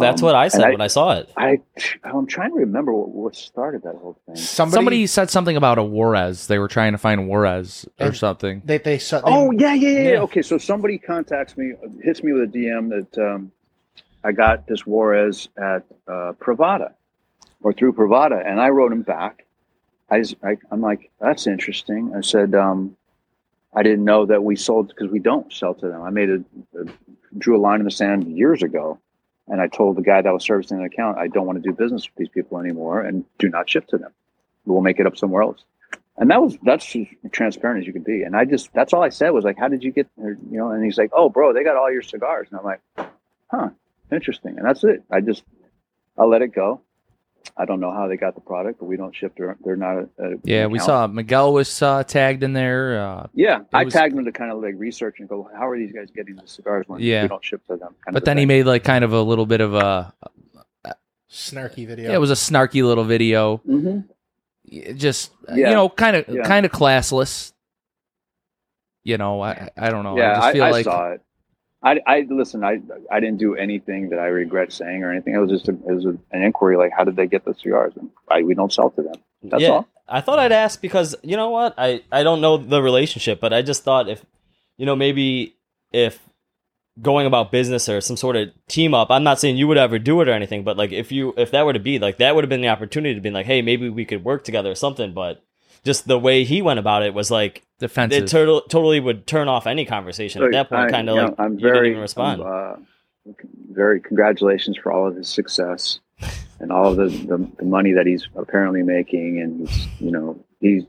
That's 0.00 0.22
Um, 0.22 0.26
what 0.26 0.34
I 0.34 0.44
and 0.44 0.52
said 0.52 0.70
when 0.70 0.80
I 0.80 0.86
saw 0.86 1.12
it. 1.18 1.30
I 1.36 1.58
I'm 2.04 2.26
trying 2.26 2.50
to 2.52 2.56
remember 2.56 2.92
what, 2.94 3.08
what 3.10 3.36
started 3.36 3.82
that 3.82 3.96
whole 3.96 4.16
thing. 4.24 4.36
Somebody, 4.36 4.76
Somebody 4.76 5.06
said 5.06 5.28
something 5.30 5.56
about 5.58 5.76
a 5.76 5.82
Juarez. 5.82 6.46
They 6.46 6.58
were 6.58 6.68
trying 6.68 6.92
to 6.92 6.98
find 6.98 7.28
Juarez 7.28 7.84
or 8.00 8.06
And- 8.06 8.16
something. 8.16 8.62
they 8.64 8.78
they, 8.78 8.96
saw, 8.98 9.18
they 9.18 9.24
Oh 9.26 9.50
yeah, 9.50 9.74
yeah, 9.74 9.88
yeah, 9.90 9.98
yeah. 10.00 10.10
Yeah. 10.12 10.20
Okay, 10.20 10.40
so 10.40 10.56
somebody 10.56 10.96
contacts 10.96 11.56
me, 11.58 11.74
hits 12.02 12.22
me 12.22 12.32
with 12.32 12.44
a 12.44 12.52
DM 12.58 12.88
that 12.90 13.18
um, 13.32 13.52
I 14.22 14.32
got 14.32 14.66
this 14.66 14.86
Juarez 14.86 15.48
at 15.58 15.82
uh, 16.08 16.32
Privada 16.40 16.94
or 17.62 17.72
through 17.74 17.92
Privada, 17.92 18.42
and 18.46 18.60
I 18.60 18.70
wrote 18.70 18.92
him 18.92 19.02
back. 19.02 19.44
I, 20.10 20.20
s- 20.20 20.34
I 20.42 20.58
am 20.72 20.80
like, 20.80 21.10
that's 21.20 21.46
interesting. 21.46 22.12
I 22.16 22.20
said, 22.20 22.54
um, 22.54 22.96
I 23.74 23.82
didn't 23.82 24.04
know 24.04 24.26
that 24.26 24.42
we 24.44 24.56
sold 24.56 24.88
because 24.88 25.10
we 25.10 25.18
don't 25.18 25.52
sell 25.52 25.74
to 25.74 25.88
them. 25.88 26.02
I 26.02 26.10
made 26.10 26.30
a, 26.30 26.44
a 26.78 26.84
drew 27.38 27.56
a 27.56 27.60
line 27.60 27.80
in 27.80 27.84
the 27.84 27.90
sand 27.90 28.36
years 28.36 28.62
ago, 28.62 28.98
and 29.48 29.60
I 29.60 29.66
told 29.66 29.96
the 29.96 30.02
guy 30.02 30.22
that 30.22 30.32
was 30.32 30.44
servicing 30.44 30.78
the 30.78 30.84
account, 30.84 31.18
I 31.18 31.28
don't 31.28 31.46
want 31.46 31.62
to 31.62 31.68
do 31.68 31.74
business 31.74 32.06
with 32.06 32.16
these 32.16 32.28
people 32.28 32.58
anymore, 32.58 33.00
and 33.00 33.24
do 33.38 33.48
not 33.48 33.68
ship 33.68 33.86
to 33.88 33.98
them. 33.98 34.12
We'll 34.66 34.80
make 34.82 35.00
it 35.00 35.06
up 35.06 35.16
somewhere 35.16 35.42
else 35.42 35.62
and 36.16 36.30
that 36.30 36.40
was 36.40 36.56
that's 36.62 36.94
as 36.94 37.06
transparent 37.32 37.80
as 37.80 37.86
you 37.88 37.92
can 37.92 38.02
be. 38.04 38.22
And 38.22 38.36
I 38.36 38.44
just 38.44 38.72
that's 38.72 38.92
all 38.92 39.02
I 39.02 39.08
said 39.08 39.30
was 39.30 39.42
like, 39.44 39.58
"How 39.58 39.66
did 39.66 39.82
you 39.82 39.90
get 39.90 40.06
there?" 40.16 40.38
You 40.48 40.58
know, 40.58 40.70
and 40.70 40.84
he's 40.84 40.96
like, 40.96 41.10
"Oh, 41.12 41.28
bro, 41.28 41.52
they 41.52 41.64
got 41.64 41.76
all 41.76 41.90
your 41.90 42.02
cigars." 42.02 42.46
And 42.50 42.60
I'm 42.60 42.64
like, 42.64 42.80
"Huh, 43.50 43.70
interesting." 44.12 44.56
And 44.56 44.64
that's 44.64 44.84
it. 44.84 45.02
I 45.10 45.20
just 45.20 45.42
I 46.16 46.22
let 46.24 46.40
it 46.40 46.54
go. 46.54 46.82
I 47.56 47.64
don't 47.66 47.78
know 47.80 47.92
how 47.92 48.08
they 48.08 48.16
got 48.16 48.34
the 48.34 48.40
product, 48.40 48.78
but 48.80 48.86
we 48.86 48.96
don't 48.96 49.14
ship. 49.14 49.34
They're, 49.36 49.56
they're 49.64 49.76
not. 49.76 49.98
A, 49.98 50.06
a 50.18 50.30
Yeah, 50.44 50.66
we 50.66 50.78
account. 50.78 50.86
saw 50.86 51.06
Miguel 51.06 51.52
was 51.52 51.82
uh, 51.82 52.02
tagged 52.04 52.42
in 52.42 52.52
there. 52.52 53.00
Uh, 53.00 53.26
Yeah, 53.34 53.60
I 53.72 53.84
was- 53.84 53.92
tagged 53.94 54.16
him 54.16 54.24
to 54.24 54.32
kind 54.32 54.50
of 54.50 54.62
like 54.62 54.74
research 54.76 55.16
and 55.20 55.28
go, 55.28 55.48
"How 55.54 55.68
are 55.68 55.76
these 55.78 55.92
guys 55.92 56.08
getting 56.10 56.36
the 56.36 56.46
cigars 56.46 56.88
when 56.88 57.00
Yeah. 57.00 57.22
we 57.22 57.28
don't 57.28 57.44
ship 57.44 57.62
to 57.66 57.76
them?" 57.76 57.94
Kind 58.04 58.14
but 58.14 58.16
of 58.16 58.24
then 58.24 58.38
he 58.38 58.46
made 58.46 58.64
like 58.66 58.82
kind 58.82 59.04
of 59.04 59.12
a 59.12 59.22
little 59.22 59.46
bit 59.46 59.60
of 59.60 59.74
a. 59.74 60.12
snarky 61.30 61.86
video. 61.86 62.10
Yeah, 62.10 62.16
it 62.16 62.20
was 62.20 62.30
a 62.30 62.34
snarky 62.34 62.84
little 62.84 63.04
video. 63.04 63.56
hmm 63.58 64.00
Just 64.96 65.32
uh, 65.48 65.54
Yeah. 65.54 65.68
you 65.70 65.74
know, 65.74 65.88
kind 65.88 66.16
of 66.16 66.28
Yeah. 66.28 66.42
kind 66.44 66.64
of 66.64 66.72
classless. 66.72 67.52
You 69.02 69.18
know, 69.18 69.42
I 69.42 69.68
I 69.76 69.90
don't 69.90 70.04
know. 70.04 70.16
Yeah, 70.16 70.30
I 70.32 70.34
just 70.36 70.46
I, 70.46 70.52
feel 70.52 70.64
I 70.64 70.70
like 70.70 70.84
saw 70.84 71.10
it. 71.12 71.20
I, 71.84 72.00
I 72.06 72.26
listen. 72.30 72.64
I 72.64 72.80
I 73.10 73.20
didn't 73.20 73.38
do 73.38 73.54
anything 73.54 74.08
that 74.08 74.18
I 74.18 74.26
regret 74.26 74.72
saying 74.72 75.04
or 75.04 75.12
anything. 75.12 75.34
It 75.34 75.38
was 75.38 75.50
just 75.50 75.68
a, 75.68 75.72
it 75.72 75.94
was 75.94 76.06
a, 76.06 76.16
an 76.32 76.42
inquiry 76.42 76.76
like, 76.76 76.92
how 76.96 77.04
did 77.04 77.16
they 77.16 77.26
get 77.26 77.44
the 77.44 77.54
cigars? 77.54 77.92
And 77.96 78.10
I, 78.30 78.42
we 78.42 78.54
don't 78.54 78.72
sell 78.72 78.90
to 78.90 79.02
them. 79.02 79.14
That's 79.42 79.62
yeah, 79.62 79.68
all. 79.68 79.88
I 80.08 80.22
thought 80.22 80.38
I'd 80.38 80.52
ask 80.52 80.80
because 80.80 81.14
you 81.22 81.36
know 81.36 81.50
what? 81.50 81.74
I 81.76 82.02
I 82.10 82.22
don't 82.22 82.40
know 82.40 82.56
the 82.56 82.82
relationship, 82.82 83.38
but 83.38 83.52
I 83.52 83.60
just 83.60 83.84
thought 83.84 84.08
if 84.08 84.24
you 84.78 84.86
know 84.86 84.96
maybe 84.96 85.56
if 85.92 86.18
going 87.02 87.26
about 87.26 87.50
business 87.50 87.88
or 87.88 88.00
some 88.00 88.16
sort 88.16 88.36
of 88.36 88.48
team 88.68 88.94
up. 88.94 89.10
I'm 89.10 89.24
not 89.24 89.40
saying 89.40 89.56
you 89.56 89.66
would 89.66 89.78
ever 89.78 89.98
do 89.98 90.20
it 90.20 90.28
or 90.28 90.32
anything, 90.32 90.62
but 90.64 90.76
like 90.76 90.92
if 90.92 91.10
you 91.10 91.34
if 91.36 91.50
that 91.50 91.66
were 91.66 91.72
to 91.72 91.78
be 91.78 91.98
like 91.98 92.18
that 92.18 92.34
would 92.34 92.44
have 92.44 92.48
been 92.48 92.60
the 92.60 92.68
opportunity 92.68 93.14
to 93.14 93.20
be 93.20 93.30
like, 93.30 93.46
hey, 93.46 93.62
maybe 93.62 93.88
we 93.88 94.04
could 94.04 94.24
work 94.24 94.44
together 94.44 94.70
or 94.70 94.76
something. 94.76 95.12
But 95.12 95.42
just 95.84 96.08
the 96.08 96.18
way 96.18 96.44
he 96.44 96.62
went 96.62 96.78
about 96.78 97.02
it 97.02 97.14
was 97.14 97.30
like 97.30 97.62
defensive. 97.78 98.24
it 98.24 98.28
total, 98.28 98.62
totally 98.62 99.00
would 99.00 99.26
turn 99.26 99.48
off 99.48 99.66
any 99.66 99.84
conversation 99.84 100.42
at 100.42 100.52
that 100.52 100.68
point. 100.68 100.90
Kind 100.90 101.08
of 101.08 101.16
you 101.16 101.20
know, 101.22 101.28
like 101.28 101.40
I'm 101.40 101.52
you 101.54 101.58
didn't 101.58 101.74
very 101.74 101.90
even 101.90 102.00
respond. 102.00 102.42
I'm, 102.42 102.48
uh, 102.48 103.32
very 103.70 104.00
congratulations 104.00 104.76
for 104.76 104.92
all 104.92 105.06
of 105.06 105.16
his 105.16 105.28
success 105.28 106.00
and 106.60 106.70
all 106.70 106.90
of 106.90 106.96
the, 106.96 107.08
the, 107.26 107.50
the 107.58 107.64
money 107.64 107.92
that 107.92 108.06
he's 108.06 108.28
apparently 108.34 108.82
making, 108.82 109.40
and 109.40 109.68
he's 109.68 109.86
you 110.00 110.10
know 110.10 110.38
he's 110.60 110.84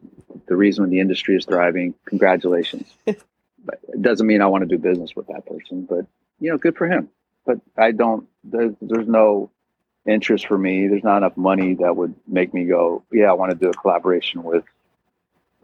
the 0.47 0.55
reason 0.55 0.89
the 0.89 0.99
industry 0.99 1.35
is 1.35 1.45
thriving. 1.45 1.93
Congratulations. 2.05 2.87
but 3.05 3.79
it 3.89 4.01
doesn't 4.01 4.27
mean 4.27 4.41
I 4.41 4.47
want 4.47 4.61
to 4.63 4.67
do 4.67 4.77
business 4.77 5.15
with 5.15 5.27
that 5.27 5.45
person, 5.45 5.85
but 5.89 6.05
you 6.39 6.51
know, 6.51 6.57
good 6.57 6.77
for 6.77 6.87
him. 6.87 7.09
But 7.45 7.59
I 7.77 7.91
don't. 7.91 8.27
There's, 8.43 8.73
there's 8.81 9.07
no 9.07 9.49
interest 10.05 10.47
for 10.47 10.57
me. 10.57 10.87
There's 10.87 11.03
not 11.03 11.17
enough 11.17 11.37
money 11.37 11.73
that 11.75 11.95
would 11.95 12.13
make 12.27 12.53
me 12.53 12.65
go, 12.65 13.03
yeah, 13.11 13.29
I 13.29 13.33
want 13.33 13.51
to 13.51 13.57
do 13.57 13.69
a 13.69 13.73
collaboration 13.73 14.43
with 14.43 14.63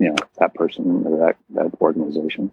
you 0.02 0.10
know 0.10 0.16
that 0.39 0.54
person 0.56 1.04
or 1.06 1.18
that 1.20 1.36
that 1.52 1.72
organization. 1.82 2.52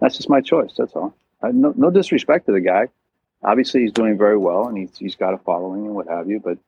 That's 0.00 0.16
just 0.16 0.28
my 0.30 0.40
choice. 0.42 0.74
That's 0.78 0.94
all. 0.94 1.14
I, 1.42 1.52
no, 1.52 1.72
no 1.76 1.90
disrespect 1.90 2.46
to 2.46 2.52
the 2.52 2.60
guy. 2.60 2.88
Obviously, 3.42 3.82
he's 3.82 3.92
doing 3.92 4.18
very 4.18 4.36
well, 4.38 4.68
and 4.68 4.76
he's 4.78 4.96
he's 4.98 5.14
got 5.16 5.34
a 5.34 5.38
following 5.38 5.86
and 5.86 5.94
what 5.94 6.08
have 6.08 6.28
you. 6.28 6.40
But 6.40 6.58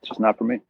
it's 0.00 0.08
just 0.10 0.20
not 0.20 0.38
for 0.38 0.44
me. 0.44 0.60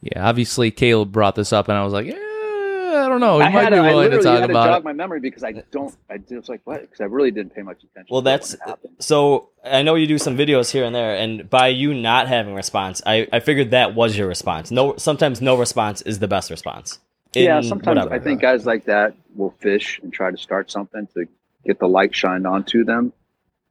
yeah, 0.00 0.28
obviously 0.28 0.70
Caleb 0.70 1.12
brought 1.12 1.34
this 1.34 1.52
up, 1.52 1.68
and 1.68 1.78
I 1.78 1.84
was 1.84 1.92
like, 1.94 2.06
eh, 2.08 2.14
I 2.16 3.08
don't 3.08 3.20
know. 3.20 3.40
He 3.40 3.46
I 3.46 3.50
might 3.50 3.64
had 3.64 3.70
be 3.70 3.76
to, 3.76 3.82
I 3.82 3.92
willing 3.92 4.10
to 4.10 4.18
talk 4.20 4.40
had 4.40 4.48
to 4.48 4.52
jog 4.52 4.82
it. 4.82 4.84
my 4.84 4.92
memory 4.92 5.20
because 5.20 5.44
I 5.44 5.52
don't. 5.72 5.94
I 6.10 6.18
just 6.18 6.48
like 6.48 6.60
what 6.64 6.82
because 6.82 7.00
I 7.00 7.04
really 7.04 7.30
didn't 7.30 7.54
pay 7.54 7.62
much 7.62 7.82
attention. 7.84 8.08
Well, 8.10 8.22
to 8.22 8.24
that's 8.24 8.54
it 8.54 8.60
so. 9.00 9.50
I 9.64 9.82
know 9.82 9.94
you 9.94 10.06
do 10.06 10.18
some 10.18 10.36
videos 10.36 10.70
here 10.70 10.84
and 10.84 10.94
there, 10.94 11.16
and 11.16 11.48
by 11.50 11.68
you 11.68 11.94
not 11.94 12.28
having 12.28 12.54
response, 12.54 13.02
I, 13.06 13.26
I 13.32 13.40
figured 13.40 13.70
that 13.72 13.94
was 13.94 14.16
your 14.16 14.28
response. 14.28 14.70
No, 14.70 14.96
sometimes 14.96 15.40
no 15.40 15.56
response 15.56 16.02
is 16.02 16.18
the 16.20 16.28
best 16.28 16.50
response. 16.50 16.98
Yeah. 17.34 17.60
Sometimes 17.60 17.96
whatever. 17.96 18.14
I 18.14 18.18
think 18.18 18.40
guys 18.40 18.66
like 18.66 18.84
that 18.86 19.14
will 19.34 19.54
fish 19.60 20.00
and 20.02 20.12
try 20.12 20.30
to 20.30 20.36
start 20.36 20.70
something 20.70 21.06
to 21.14 21.26
get 21.64 21.78
the 21.78 21.88
light 21.88 22.14
shined 22.14 22.46
onto 22.46 22.84
them, 22.84 23.12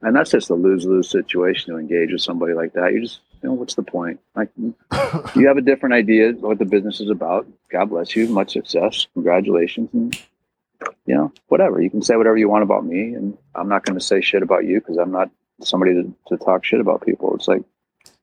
and 0.02 0.14
that's 0.14 0.30
just 0.30 0.50
a 0.50 0.54
lose 0.54 0.84
lose 0.84 1.10
situation 1.10 1.72
to 1.72 1.78
engage 1.78 2.12
with 2.12 2.22
somebody 2.22 2.54
like 2.54 2.72
that. 2.74 2.92
You 2.92 3.02
just 3.02 3.20
you 3.42 3.48
know 3.48 3.54
what's 3.54 3.74
the 3.74 3.82
point? 3.82 4.20
Like 4.34 4.50
you 5.36 5.46
have 5.48 5.56
a 5.56 5.62
different 5.62 5.94
idea 5.94 6.30
of 6.30 6.40
what 6.40 6.58
the 6.58 6.64
business 6.64 7.00
is 7.00 7.10
about. 7.10 7.46
God 7.70 7.90
bless 7.90 8.14
you. 8.16 8.28
Much 8.28 8.52
success. 8.52 9.06
Congratulations. 9.14 9.90
And, 9.92 10.20
you 11.06 11.14
know, 11.14 11.32
whatever. 11.48 11.80
You 11.80 11.90
can 11.90 12.02
say 12.02 12.16
whatever 12.16 12.36
you 12.36 12.48
want 12.48 12.62
about 12.62 12.84
me, 12.84 13.14
and 13.14 13.36
I'm 13.54 13.68
not 13.68 13.84
going 13.84 13.98
to 13.98 14.04
say 14.04 14.20
shit 14.20 14.42
about 14.42 14.64
you 14.64 14.80
because 14.80 14.96
I'm 14.96 15.12
not 15.12 15.30
somebody 15.60 15.94
to, 15.94 16.14
to 16.28 16.36
talk 16.36 16.64
shit 16.64 16.80
about 16.80 17.04
people. 17.04 17.34
It's 17.34 17.48
like, 17.48 17.62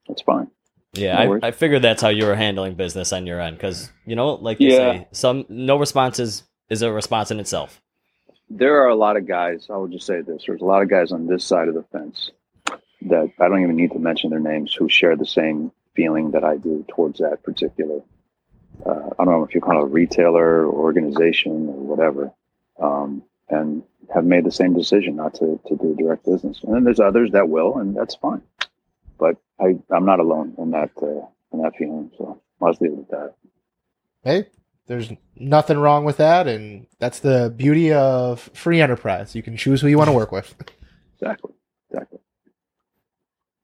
that's 0.07 0.21
fine. 0.21 0.49
Yeah, 0.93 1.23
No. 1.25 1.39
I, 1.41 1.47
I 1.47 1.51
figured 1.51 1.81
that's 1.81 2.01
how 2.01 2.09
you 2.09 2.25
were 2.25 2.35
handling 2.35 2.75
business 2.75 3.13
on 3.13 3.25
your 3.25 3.39
end 3.39 3.57
because 3.57 3.91
you 4.05 4.15
know, 4.15 4.33
like 4.35 4.59
you 4.59 4.69
Yeah. 4.69 4.77
say, 4.77 5.07
some 5.11 5.45
no 5.49 5.77
response 5.77 6.19
is, 6.19 6.43
is 6.69 6.81
a 6.81 6.91
response 6.91 7.31
in 7.31 7.39
itself. 7.39 7.81
There 8.49 8.81
are 8.81 8.89
a 8.89 8.95
lot 8.95 9.15
of 9.15 9.25
guys, 9.27 9.67
I 9.69 9.77
will 9.77 9.87
just 9.87 10.05
say 10.05 10.21
this 10.21 10.43
there's 10.45 10.61
a 10.61 10.65
lot 10.65 10.81
of 10.81 10.89
guys 10.89 11.11
on 11.11 11.27
this 11.27 11.45
side 11.45 11.69
of 11.69 11.73
the 11.73 11.83
fence 11.83 12.31
that 13.03 13.31
I 13.39 13.47
don't 13.47 13.63
even 13.63 13.75
need 13.75 13.91
to 13.93 13.99
mention 13.99 14.29
their 14.29 14.39
names 14.39 14.73
who 14.73 14.89
share 14.89 15.15
the 15.15 15.25
same 15.25 15.71
feeling 15.95 16.31
that 16.31 16.43
I 16.43 16.57
do 16.57 16.85
towards 16.89 17.19
that 17.19 17.43
particular, 17.43 18.01
uh, 18.85 19.09
I 19.17 19.23
don't 19.25 19.33
know 19.33 19.43
if 19.43 19.55
you 19.55 19.61
call 19.61 19.79
it 19.79 19.83
a 19.83 19.85
retailer 19.85 20.67
or 20.67 20.73
organization 20.73 21.51
or 21.69 21.79
whatever, 21.83 22.31
um, 22.79 23.23
and 23.49 23.83
have 24.13 24.25
made 24.25 24.43
the 24.45 24.51
same 24.51 24.73
decision 24.73 25.15
not 25.15 25.33
to, 25.35 25.59
to 25.67 25.75
do 25.77 25.95
direct 25.97 26.25
business. 26.25 26.61
And 26.63 26.73
then 26.75 26.83
there's 26.83 26.99
others 26.99 27.31
that 27.31 27.49
will, 27.49 27.77
and 27.77 27.95
that's 27.95 28.15
fine. 28.15 28.41
But 29.21 29.37
I, 29.59 29.75
I'm 29.95 30.05
not 30.05 30.19
alone 30.19 30.55
in 30.57 30.71
that, 30.71 30.89
uh, 31.01 31.27
in 31.53 31.61
that 31.61 31.73
feeling. 31.77 32.09
So 32.17 32.41
I'll 32.59 32.71
just 32.71 32.81
leave 32.81 32.93
it 32.93 32.99
at 33.01 33.09
that. 33.11 33.33
Hey, 34.23 34.47
there's 34.87 35.11
nothing 35.35 35.77
wrong 35.77 36.05
with 36.05 36.17
that, 36.17 36.47
and 36.47 36.87
that's 36.99 37.19
the 37.19 37.53
beauty 37.55 37.93
of 37.93 38.39
free 38.55 38.81
enterprise. 38.81 39.35
You 39.35 39.43
can 39.43 39.55
choose 39.55 39.79
who 39.81 39.87
you 39.87 39.97
want 39.99 40.09
to 40.09 40.13
work 40.15 40.31
with. 40.33 40.55
Exactly. 41.21 41.53
Exactly. 41.91 42.17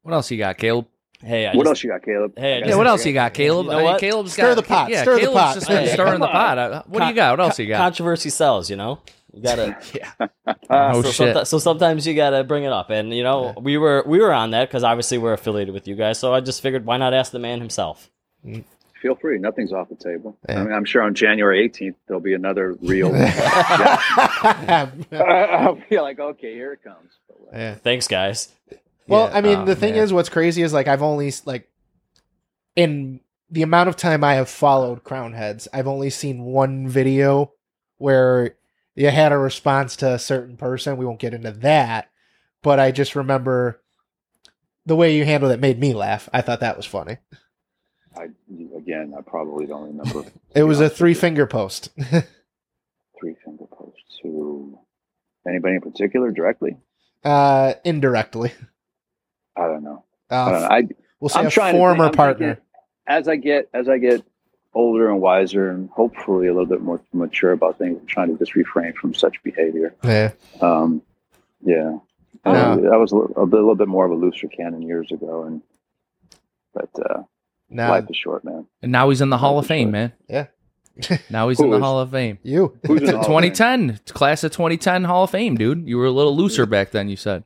What 0.03 0.13
else 0.13 0.29
you 0.29 0.37
got, 0.37 0.59
Caleb? 0.59 0.85
Hey, 1.19 1.47
I 1.47 1.55
what 1.55 1.63
just, 1.63 1.69
else 1.69 1.83
you 1.83 1.89
got, 1.89 2.03
Caleb? 2.03 2.33
Hey, 2.37 2.61
I 2.61 2.65
I 2.65 2.69
Yeah, 2.69 2.75
what 2.75 2.85
else 2.85 3.03
you 3.03 3.13
got, 3.13 3.33
Caleb? 3.33 3.65
You 3.65 3.71
know 3.71 3.77
I 3.77 3.81
mean, 3.81 3.91
what? 3.93 3.99
Caleb's 3.99 4.33
Stir 4.33 4.53
got 4.53 4.55
the 4.57 4.61
pot, 4.61 4.89
Yeah, 4.91 5.01
stir 5.01 5.19
the 5.19 5.31
pot. 5.33 5.55
just 5.55 5.67
been 5.67 5.85
Hey, 5.85 5.93
stirring 5.93 6.19
the 6.19 6.27
pot. 6.27 6.87
What 6.87 6.99
do 6.99 7.05
you 7.07 7.13
got? 7.15 7.31
What 7.35 7.43
else 7.43 7.57
you 7.57 7.65
got? 7.67 7.77
Controversy 7.79 8.29
sells, 8.29 8.69
you 8.69 8.75
know. 8.75 8.99
You 9.33 9.41
gotta. 9.43 9.77
yeah. 9.93 10.11
Ah, 10.69 10.91
Oh, 10.93 11.01
so, 11.01 11.11
shit. 11.11 11.35
someti- 11.35 11.47
so 11.47 11.59
sometimes 11.59 12.05
you 12.07 12.13
gotta 12.13 12.43
bring 12.43 12.63
it 12.63 12.71
up, 12.73 12.89
and 12.89 13.13
you 13.13 13.23
know 13.23 13.47
Yeah. 13.55 13.61
we 13.61 13.77
were 13.77 14.03
we 14.05 14.19
were 14.19 14.33
on 14.33 14.51
that 14.51 14.67
because 14.69 14.83
obviously 14.83 15.17
we're 15.17 15.33
affiliated 15.33 15.73
with 15.73 15.87
you 15.87 15.95
guys. 15.95 16.19
So 16.19 16.33
I 16.33 16.39
just 16.41 16.61
figured 16.61 16.85
why 16.85 16.97
not 16.97 17.13
ask 17.13 17.31
the 17.31 17.39
man 17.39 17.59
himself. 17.59 18.09
feel 19.01 19.15
free. 19.15 19.37
Nothing's 19.37 19.71
off 19.71 19.89
the 19.89 19.95
table. 19.95 20.37
Yeah. 20.49 20.59
I 20.61 20.63
mean, 20.63 20.73
I'm 20.73 20.83
sure 20.85 21.01
on 21.03 21.13
January 21.13 21.67
18th 21.69 21.95
there'll 22.07 22.19
be 22.21 22.33
another 22.33 22.73
real. 22.81 23.11
yeah. 23.15 24.89
I'll 25.11 25.79
be 25.89 25.99
like, 25.99 26.19
okay, 26.19 26.53
here 26.53 26.73
it 26.73 26.83
comes. 26.83 27.11
But, 27.27 27.57
uh, 27.57 27.75
Thanks, 27.75 28.07
guys. 28.07 28.49
Well, 29.07 29.29
Yeah. 29.29 29.37
I 29.37 29.41
mean, 29.41 29.57
Oh, 29.59 29.65
the 29.65 29.75
thing 29.75 29.93
man. 29.93 30.03
is, 30.03 30.13
what's 30.13 30.29
crazy 30.29 30.61
is 30.63 30.73
like 30.73 30.87
I've 30.87 31.01
only 31.03 31.31
like 31.45 31.69
in 32.75 33.19
the 33.49 33.61
amount 33.61 33.89
of 33.89 33.95
time 33.95 34.23
I 34.23 34.33
have 34.35 34.49
followed 34.49 35.03
Crowned 35.03 35.35
Heads, 35.35 35.67
I've 35.73 35.87
only 35.87 36.09
seen 36.09 36.43
one 36.43 36.87
video 36.87 37.51
where 37.97 38.55
you 38.97 39.09
had 39.11 39.31
a 39.31 39.37
response 39.37 39.95
to 39.97 40.13
a 40.13 40.19
certain 40.19 40.57
person. 40.57 40.97
We 40.97 41.05
won't 41.05 41.19
get 41.19 41.33
into 41.33 41.51
that, 41.51 42.09
but 42.63 42.79
I 42.79 42.91
just 42.91 43.15
remember 43.15 43.79
the 44.85 44.95
way 44.95 45.15
you 45.15 45.23
handled 45.23 45.51
it 45.51 45.59
made 45.59 45.79
me 45.79 45.93
laugh. 45.93 46.27
I 46.33 46.41
thought 46.41 46.61
that 46.61 46.75
was 46.77 46.85
funny. 46.85 47.17
I 48.17 48.29
again, 48.75 49.13
I 49.17 49.21
probably 49.21 49.67
don't 49.67 49.95
remember 49.97 50.25
It 50.55 50.63
was 50.63 50.79
a 50.81 50.89
three 50.89 51.13
finger 51.13 51.45
post. 51.45 51.89
three 53.19 53.35
finger 53.45 53.65
post 53.71 53.97
to 54.23 54.79
anybody 55.47 55.75
in 55.75 55.81
particular 55.81 56.31
directly. 56.31 56.77
uh, 57.23 57.73
indirectly. 57.85 58.51
I 59.55 59.67
don't 59.67 59.83
know. 59.83 60.03
I 60.31 60.51
don't 60.51 60.61
know. 60.61 60.67
Uh, 60.67 60.69
I 60.71 60.87
we'll 61.19 61.29
say 61.29 61.39
I'm 61.39 61.47
a 61.47 61.51
former 61.51 61.69
think- 61.71 61.79
I'm 61.79 61.95
trying 61.95 62.11
to 62.11 62.15
partner. 62.17 62.53
get- 62.55 62.63
as 63.09 63.27
I 63.27 63.35
get 63.37 63.69
as 63.73 63.87
I 63.87 63.99
get 63.99 64.23
older 64.77 65.09
and 65.09 65.19
wiser 65.21 65.69
and 65.71 65.89
hopefully 65.89 66.47
a 66.47 66.53
little 66.53 66.65
bit 66.67 66.81
more 66.81 67.01
mature 67.13 67.51
about 67.51 67.77
things, 67.77 67.97
I'm 67.99 68.07
trying 68.07 68.29
to 68.31 68.37
just 68.37 68.55
refrain 68.55 68.93
from 68.93 69.13
such 69.13 69.41
behavior. 69.43 69.93
Yeah. 70.03 70.31
Um, 70.61 71.01
yeah, 71.61 71.97
Yeah. 72.45 72.51
Uh, 72.73 72.77
I 72.93 72.97
was 72.97 73.11
a 73.11 73.15
little, 73.17 73.43
a 73.43 73.45
bit- 73.45 73.55
little 73.57 73.75
bit 73.75 73.87
more 73.87 74.05
of 74.05 74.11
a 74.11 74.15
looser 74.15 74.47
cannon 74.47 74.81
years 74.83 75.11
ago, 75.11 75.43
and 75.43 75.61
but 76.73 76.89
uh, 77.09 77.23
Now 77.69 77.89
life 77.89 78.05
is 78.09 78.15
short, 78.17 78.43
man. 78.45 78.65
And 78.81 78.91
now 78.91 79.09
he's 79.09 79.21
in 79.21 79.29
the 79.29 79.37
Hall 79.37 79.57
of 79.59 79.65
Fame, 79.67 79.87
right. 79.87 79.91
man. 79.91 80.13
Yeah. 80.29 80.45
Now 81.29 81.49
he's 81.49 81.57
Who 81.59 81.65
in 81.65 81.71
the 81.71 81.77
is- 81.77 81.83
Hall 81.83 81.99
of 81.99 82.11
Fame. 82.11 82.39
you. 82.43 82.77
Who's 82.87 83.01
in 83.01 83.05
the 83.07 83.11
Hall 83.13 83.21
of 83.21 83.25
2010, 83.43 83.99
class 84.07 84.43
of 84.43 84.51
2010 84.51 85.03
Hall 85.05 85.23
of 85.25 85.31
Fame, 85.31 85.55
dude. 85.55 85.87
You 85.87 85.97
were 85.97 86.05
a 86.05 86.11
little 86.11 86.35
looser 86.35 86.65
back 86.65 86.91
then. 86.91 87.09
You 87.09 87.15
said 87.17 87.43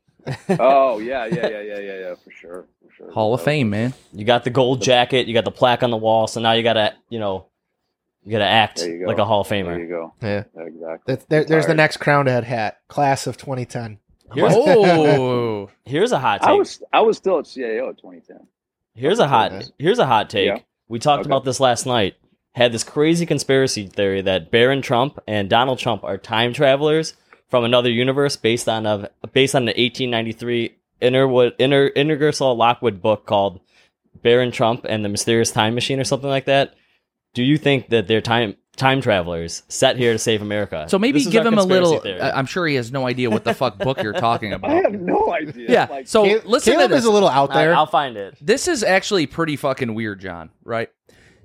Oh 0.49 0.99
yeah, 0.99 1.25
yeah, 1.25 1.47
yeah, 1.49 1.61
yeah, 1.61 1.79
yeah, 1.79 1.99
yeah, 1.99 2.15
for 2.15 2.29
sure, 2.32 2.61
for 2.63 2.70
sure. 3.04 3.12
Hall 3.12 3.34
of 3.34 3.39
So- 3.41 3.45
Fame, 3.45 3.70
man. 3.70 3.93
You 4.14 4.26
got 4.26 4.43
the 4.43 4.49
gold 4.49 4.82
jacket, 4.82 5.28
you 5.28 5.34
got 5.34 5.45
the 5.45 5.52
plaque 5.52 5.84
on 5.84 5.91
the 5.91 5.97
wall, 5.97 6.28
so 6.28 6.39
now 6.39 6.54
you 6.54 6.64
gotta, 6.64 6.93
you 7.10 7.20
know, 7.20 7.45
you 8.24 8.32
gotta 8.32 8.45
act 8.45 8.82
you 8.84 9.06
like 9.08 9.18
a 9.18 9.26
Hall 9.26 9.41
of 9.41 9.49
There 9.49 9.64
Famer. 9.66 9.80
you 9.80 9.88
go. 9.88 10.14
Yeah. 10.22 10.43
Exactly. 10.56 10.99
That, 11.16 11.30
there, 11.30 11.43
there's 11.43 11.66
the 11.68 11.74
next 11.74 11.97
Crown 11.97 12.28
Head 12.28 12.43
hat, 12.43 12.78
class 12.88 13.26
of 13.28 13.38
2010. 13.38 13.97
Here's, 14.34 14.54
Oh, 14.56 15.70
here's 15.86 16.12
a 16.12 16.20
hot 16.20 16.41
take. 16.41 16.49
I 16.49 16.54
was 16.54 16.82
I 16.93 17.02
was 17.02 17.18
still 17.18 17.39
at 17.39 17.45
CAO 17.45 17.89
at 17.89 17.97
2010. 17.97 18.47
Here's 18.95 19.20
a 19.20 19.28
hot 19.28 19.49
Goodness. 19.52 19.72
here's 19.80 19.99
a 19.99 20.06
hot 20.06 20.30
take. 20.30 20.47
Yeah. 20.47 20.60
We 20.88 20.99
talked 20.99 21.22
Okay. 21.22 21.30
about 21.30 21.43
this 21.45 21.60
last 21.60 21.86
night. 21.86 22.16
Had 22.54 22.72
this 22.74 22.84
crazy 22.84 23.26
conspiracy 23.26 23.88
theory 23.88 24.22
that 24.22 24.52
Barron 24.52 24.82
Trump 24.82 25.20
and 25.28 25.49
Donald 25.49 25.80
Trump 25.80 26.04
are 26.04 26.18
time 26.18 26.52
travelers 26.54 27.14
from 27.49 27.64
another 27.64 27.89
universe 27.89 28.36
based 28.36 28.68
on 28.70 28.86
of 28.86 29.08
based 29.34 29.56
on 29.56 29.64
the 29.66 29.72
1893 29.72 30.76
Innerwood 31.02 31.54
Inner 31.60 31.88
Ingersoll 31.95 32.56
Lockwood 32.56 33.02
book 33.02 33.26
called 33.26 33.60
Baron 34.22 34.52
Trump 34.52 34.86
and 34.88 35.04
the 35.04 35.10
Mysterious 35.10 35.52
Time 35.52 35.74
Machine 35.76 35.99
or 35.99 36.04
something 36.04 36.30
like 36.30 36.45
that. 36.45 36.76
Do 37.34 37.43
you 37.43 37.58
think 37.58 37.89
that 37.89 38.08
they're 38.08 38.22
time 38.22 38.56
time 38.78 39.02
travelers 39.02 39.64
set 39.68 39.97
here 39.97 40.14
to 40.14 40.20
save 40.20 40.41
America? 40.41 40.86
so 40.89 40.99
maybe 40.99 41.20
This 41.20 41.28
give 41.32 41.45
him 41.45 41.58
a 41.58 41.64
little. 41.64 41.99
theory. 41.99 42.20
I- 42.20 42.38
I'm 42.38 42.45
sure 42.45 42.66
he 42.68 42.76
has 42.76 42.91
no 42.91 43.08
idea 43.08 43.30
what 43.30 43.43
the 43.43 43.54
fuck 43.54 43.78
book 43.78 44.02
you're 44.04 44.14
talking 44.14 44.54
about. 44.58 44.72
I 44.72 44.76
have 44.82 44.93
no 44.93 45.34
idea. 45.34 45.66
Yeah. 45.70 45.88
Like, 45.89 46.08
So 46.08 46.26
Cal- 46.26 46.41
listen 46.49 46.74
Caleb 46.74 46.89
to 46.89 46.95
this. 46.95 47.04
is 47.04 47.06
a 47.10 47.12
little 47.12 47.30
out 47.30 47.54
there. 47.54 47.74
I- 47.74 47.78
I'll 47.78 47.86
find 47.86 48.18
it. 48.18 48.36
This 48.41 48.68
is 48.68 48.84
actually 48.84 49.28
pretty 49.28 49.56
fucking 49.56 49.93
weird, 49.95 50.20
Jon. 50.20 50.49
Right? 50.64 50.89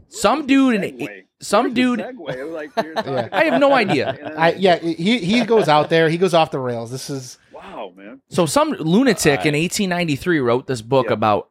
Some 0.08 0.46
dude, 0.46 0.82
in, 0.84 1.08
some 1.40 1.64
Where's 1.66 1.74
dude. 1.74 1.98
segue? 2.00 2.52
Like 2.52 2.70
Yeah. 3.06 3.28
I 3.32 3.44
have 3.44 3.60
no 3.60 3.72
idea. 3.74 4.34
I, 4.36 4.52
yeah, 4.54 4.76
he 4.78 5.18
he 5.18 5.44
goes 5.44 5.68
out 5.68 5.90
there. 5.90 6.08
He 6.08 6.16
goes 6.18 6.32
off 6.34 6.50
the 6.52 6.60
rails. 6.60 6.90
This 6.92 7.10
is 7.10 7.38
Wow, 7.74 7.92
man. 7.96 8.20
So 8.28 8.46
some 8.46 8.70
lunatic 8.70 9.44
in 9.44 9.54
1893 9.54 10.38
wrote 10.38 10.66
this 10.66 10.82
book 10.82 11.06
Yeah. 11.06 11.14
about 11.14 11.50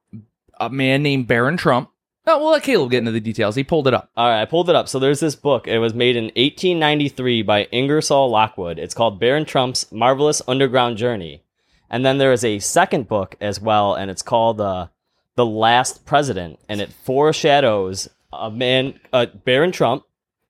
a 0.60 0.70
man 0.70 1.04
named 1.04 1.28
Baron 1.28 1.58
Trump. 1.58 1.90
Oh, 2.28 2.40
we'll 2.40 2.52
let 2.52 2.64
Caleb 2.64 2.90
get 2.90 3.00
into 3.00 3.12
the 3.12 3.20
details. 3.20 3.56
He 3.56 3.64
pulled 3.64 3.88
it 3.88 3.94
up. 3.94 4.10
All 4.18 4.28
right, 4.28 4.42
I 4.42 4.46
pulled 4.46 4.70
it 4.70 4.76
up. 4.76 4.88
So 4.90 4.98
there's 4.98 5.20
this 5.20 5.36
book. 5.36 5.68
It 5.68 5.78
was 5.78 5.94
made 5.94 6.16
in 6.16 6.26
1893 6.36 7.44
by 7.44 7.66
Ingersoll 7.72 8.30
Lockwood. 8.32 8.80
It's 8.80 8.96
called 8.96 9.20
Baron 9.20 9.46
Trump's 9.46 9.92
Marvelous 9.92 10.42
Underground 10.48 10.98
Journey. 10.98 11.44
And 11.90 12.04
then 12.04 12.18
there 12.18 12.34
is 12.34 12.44
a 12.44 12.58
second 12.60 13.08
book 13.08 13.36
as 13.40 13.62
well, 13.62 13.94
and 13.94 14.10
it's 14.10 14.24
called 14.24 14.60
uh, 14.60 14.88
The 15.36 15.46
Last 15.46 16.06
President. 16.06 16.58
And 16.68 16.82
it 16.82 16.92
foreshadows 16.92 18.10
a 18.34 18.50
man, 18.50 19.00
uh, 19.14 19.28
Baron 19.28 19.72
Trump, 19.72 20.04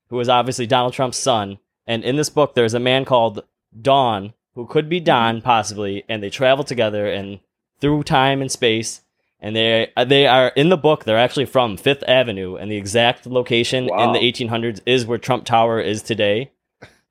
who 0.08 0.18
is 0.20 0.30
obviously 0.30 0.66
Donald 0.66 0.94
Trump's 0.94 1.18
son. 1.18 1.58
And 1.86 2.04
in 2.04 2.16
this 2.16 2.30
book, 2.30 2.54
there's 2.54 2.74
a 2.74 2.80
man 2.80 3.04
called 3.04 3.44
Don, 3.78 4.32
who 4.56 4.66
could 4.66 4.88
be 4.88 4.98
Don 4.98 5.40
possibly, 5.40 6.02
and 6.08 6.20
they 6.22 6.30
travel 6.30 6.64
together 6.64 7.06
and 7.06 7.38
through 7.80 8.02
time 8.02 8.40
and 8.40 8.50
space. 8.50 9.02
And 9.38 9.54
they 9.54 9.92
uh, 9.96 10.04
they 10.04 10.26
are 10.26 10.48
in 10.48 10.70
the 10.70 10.76
book. 10.78 11.04
They're 11.04 11.18
actually 11.18 11.44
from 11.44 11.76
Fifth 11.76 12.02
Avenue, 12.08 12.56
and 12.56 12.70
the 12.70 12.76
exact 12.76 13.26
location 13.26 13.84
in 13.84 14.12
the 14.12 14.18
1800s 14.18 14.80
is 14.86 15.06
where 15.06 15.18
Trump 15.18 15.44
Tower 15.44 15.78
is 15.80 16.02
today. 16.02 16.50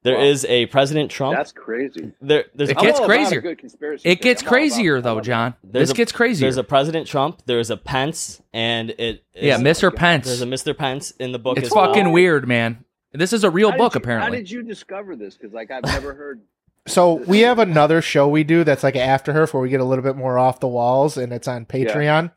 There 0.01 0.17
Wow. 0.17 0.23
is 0.23 0.45
a 0.45 0.65
President 0.67 1.09
Trump. 1.09 1.35
That's 1.35 1.51
crazy. 1.51 2.11
there, 2.21 2.45
there's 2.53 2.69
It 2.69 2.77
I'm 2.77 2.83
gets 2.85 2.99
all 2.99 3.05
a 3.05 3.07
crazier. 3.07 3.41
good 3.41 3.57
conspiracy 3.57 4.07
It 4.07 4.21
gets 4.21 4.41
I'm 4.43 4.47
all 4.47 4.53
about 4.53 4.55
crazier 4.59 5.01
though. 5.01 5.19
Jon. 5.21 5.53
This 5.63 5.89
a- 5.89 5.93
gets 5.95 6.11
crazier. 6.11 6.45
there's 6.45 6.57
a 6.57 6.63
President 6.63 7.07
Trump. 7.07 7.41
There's 7.47 7.71
a 7.71 7.77
Pence, 7.77 8.39
and 8.53 8.91
it 8.91 9.23
yeah, 9.33 9.55
is- 9.55 9.61
Mr. 9.61 9.93
Pence. 9.95 10.25
There's 10.27 10.41
a 10.43 10.45
Mr. 10.45 10.77
Pence 10.77 11.09
in 11.19 11.31
the 11.31 11.39
book. 11.39 11.57
It's 11.57 11.67
as 11.67 11.73
well. 11.73 11.87
fucking 11.87 12.11
weird, 12.11 12.47
man. 12.47 12.85
This 13.13 13.33
is 13.33 13.43
a 13.43 13.49
real 13.49 13.71
How 13.71 13.77
book, 13.77 13.93
did 13.93 14.05
you- 14.05 14.11
How 14.17 14.29
did 14.29 14.51
you 14.51 14.61
discover 14.63 15.15
this? 15.15 15.35
Because 15.37 15.53
like 15.53 15.71
I've 15.71 15.83
never 15.85 16.13
heard. 16.13 16.41
So 16.87 17.15
we 17.15 17.39
have 17.41 17.57
another 17.59 18.01
show 18.01 18.27
we 18.27 18.43
do 18.43 18.63
that's 18.63 18.83
like 18.83 18.95
After 18.95 19.33
Herf 19.33 19.53
where 19.53 19.61
we 19.63 19.69
get 19.69 19.79
a 19.79 19.83
little 19.85 20.03
bit 20.03 20.15
more 20.15 20.37
off 20.37 20.59
the 20.59 20.67
walls 20.67 21.17
and 21.17 21.33
it's 21.33 21.47
on 21.47 21.65
Patreon. 21.65 22.31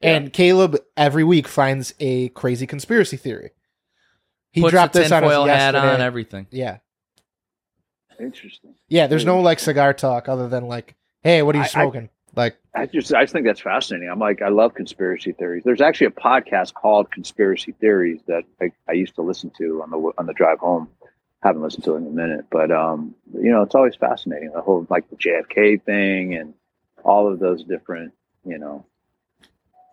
And 0.00 0.32
Caleb 0.32 0.78
every 0.96 1.24
week 1.24 1.48
finds 1.48 1.92
a 2.00 2.28
crazy 2.30 2.66
conspiracy 2.66 3.16
theory. 3.16 3.50
He 4.52 4.60
Puts 4.62 4.70
dropped 4.72 4.96
a 4.96 5.00
this 5.00 5.12
on 5.12 5.22
us 5.24 5.30
tinfoil 5.30 5.46
hat 5.46 5.74
yesterday. 5.74 5.94
on, 5.94 6.00
everything. 6.00 6.46
yeah, 6.50 6.78
Interesting. 8.18 8.74
yeah. 8.88 9.06
There's 9.06 9.24
no 9.24 9.40
like 9.40 9.58
cigar 9.58 9.92
talk 9.94 10.28
other 10.28 10.48
than 10.48 10.66
like, 10.66 10.94
hey, 11.22 11.42
what 11.42 11.54
are 11.54 11.58
you 11.58 11.62
I- 11.62 11.66
I- 11.66 11.68
smoking? 11.68 12.08
like, 12.36 12.56
I 12.74 12.86
just 12.86 13.12
I 13.12 13.22
just 13.24 13.32
think 13.32 13.44
that's 13.44 13.60
fascinating. 13.60 14.08
I'm 14.08 14.18
like 14.20 14.40
I 14.42 14.48
love 14.48 14.74
conspiracy 14.74 15.32
theories. 15.32 15.62
There's 15.64 15.80
actually 15.80 16.06
a 16.06 16.10
podcast 16.10 16.74
called 16.74 17.10
Conspiracy 17.10 17.72
Theories 17.72 18.20
that 18.28 18.44
I, 18.62 18.70
I 18.88 18.92
used 18.92 19.16
to 19.16 19.22
listen 19.22 19.50
to 19.58 19.82
on 19.82 19.90
the 19.90 19.96
on 20.16 20.26
the 20.26 20.32
drive 20.32 20.60
home. 20.60 20.88
Haven't 21.42 21.62
listened 21.62 21.84
to 21.84 21.94
it 21.94 21.98
in 21.98 22.06
a 22.06 22.10
minute, 22.10 22.46
but 22.50 22.70
um, 22.70 23.14
you 23.32 23.50
know, 23.50 23.62
it's 23.62 23.74
always 23.74 23.94
fascinating. 23.94 24.52
The 24.52 24.60
whole 24.60 24.86
like 24.90 25.08
the 25.08 25.16
JFK 25.16 25.82
thing 25.82 26.34
and 26.34 26.54
all 27.02 27.32
of 27.32 27.38
those 27.38 27.64
different, 27.64 28.12
you 28.44 28.58
know, 28.58 28.84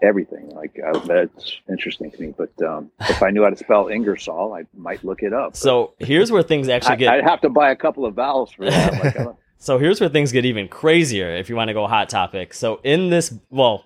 everything. 0.01 0.49
Like 0.49 0.77
I, 0.85 0.97
that's 0.99 1.57
interesting 1.69 2.11
to 2.11 2.21
me. 2.21 2.33
But 2.37 2.61
um, 2.61 2.91
if 2.99 3.23
I 3.23 3.29
knew 3.29 3.43
how 3.43 3.49
to 3.49 3.55
spell 3.55 3.87
Ingersoll, 3.87 4.53
I 4.53 4.65
might 4.75 5.03
look 5.03 5.23
it 5.23 5.33
up. 5.33 5.55
So 5.55 5.93
here's 5.99 6.31
where 6.31 6.43
things 6.43 6.67
actually 6.67 6.97
get. 6.97 7.13
I'd 7.13 7.23
have 7.23 7.41
to 7.41 7.49
buy 7.49 7.71
a 7.71 7.75
couple 7.75 8.05
of 8.05 8.15
vowels 8.15 8.51
for 8.51 8.69
that. 8.69 9.15
Like, 9.15 9.35
So 9.59 9.79
here's 9.79 9.99
where 9.99 10.09
things 10.09 10.31
get 10.31 10.45
even 10.45 10.67
crazier 10.67 11.35
if 11.35 11.49
you 11.49 11.55
want 11.55 11.69
to 11.69 11.73
go 11.73 11.87
hot 11.87 12.09
topic. 12.09 12.53
So 12.53 12.79
in 12.83 13.09
this, 13.09 13.33
well, 13.49 13.85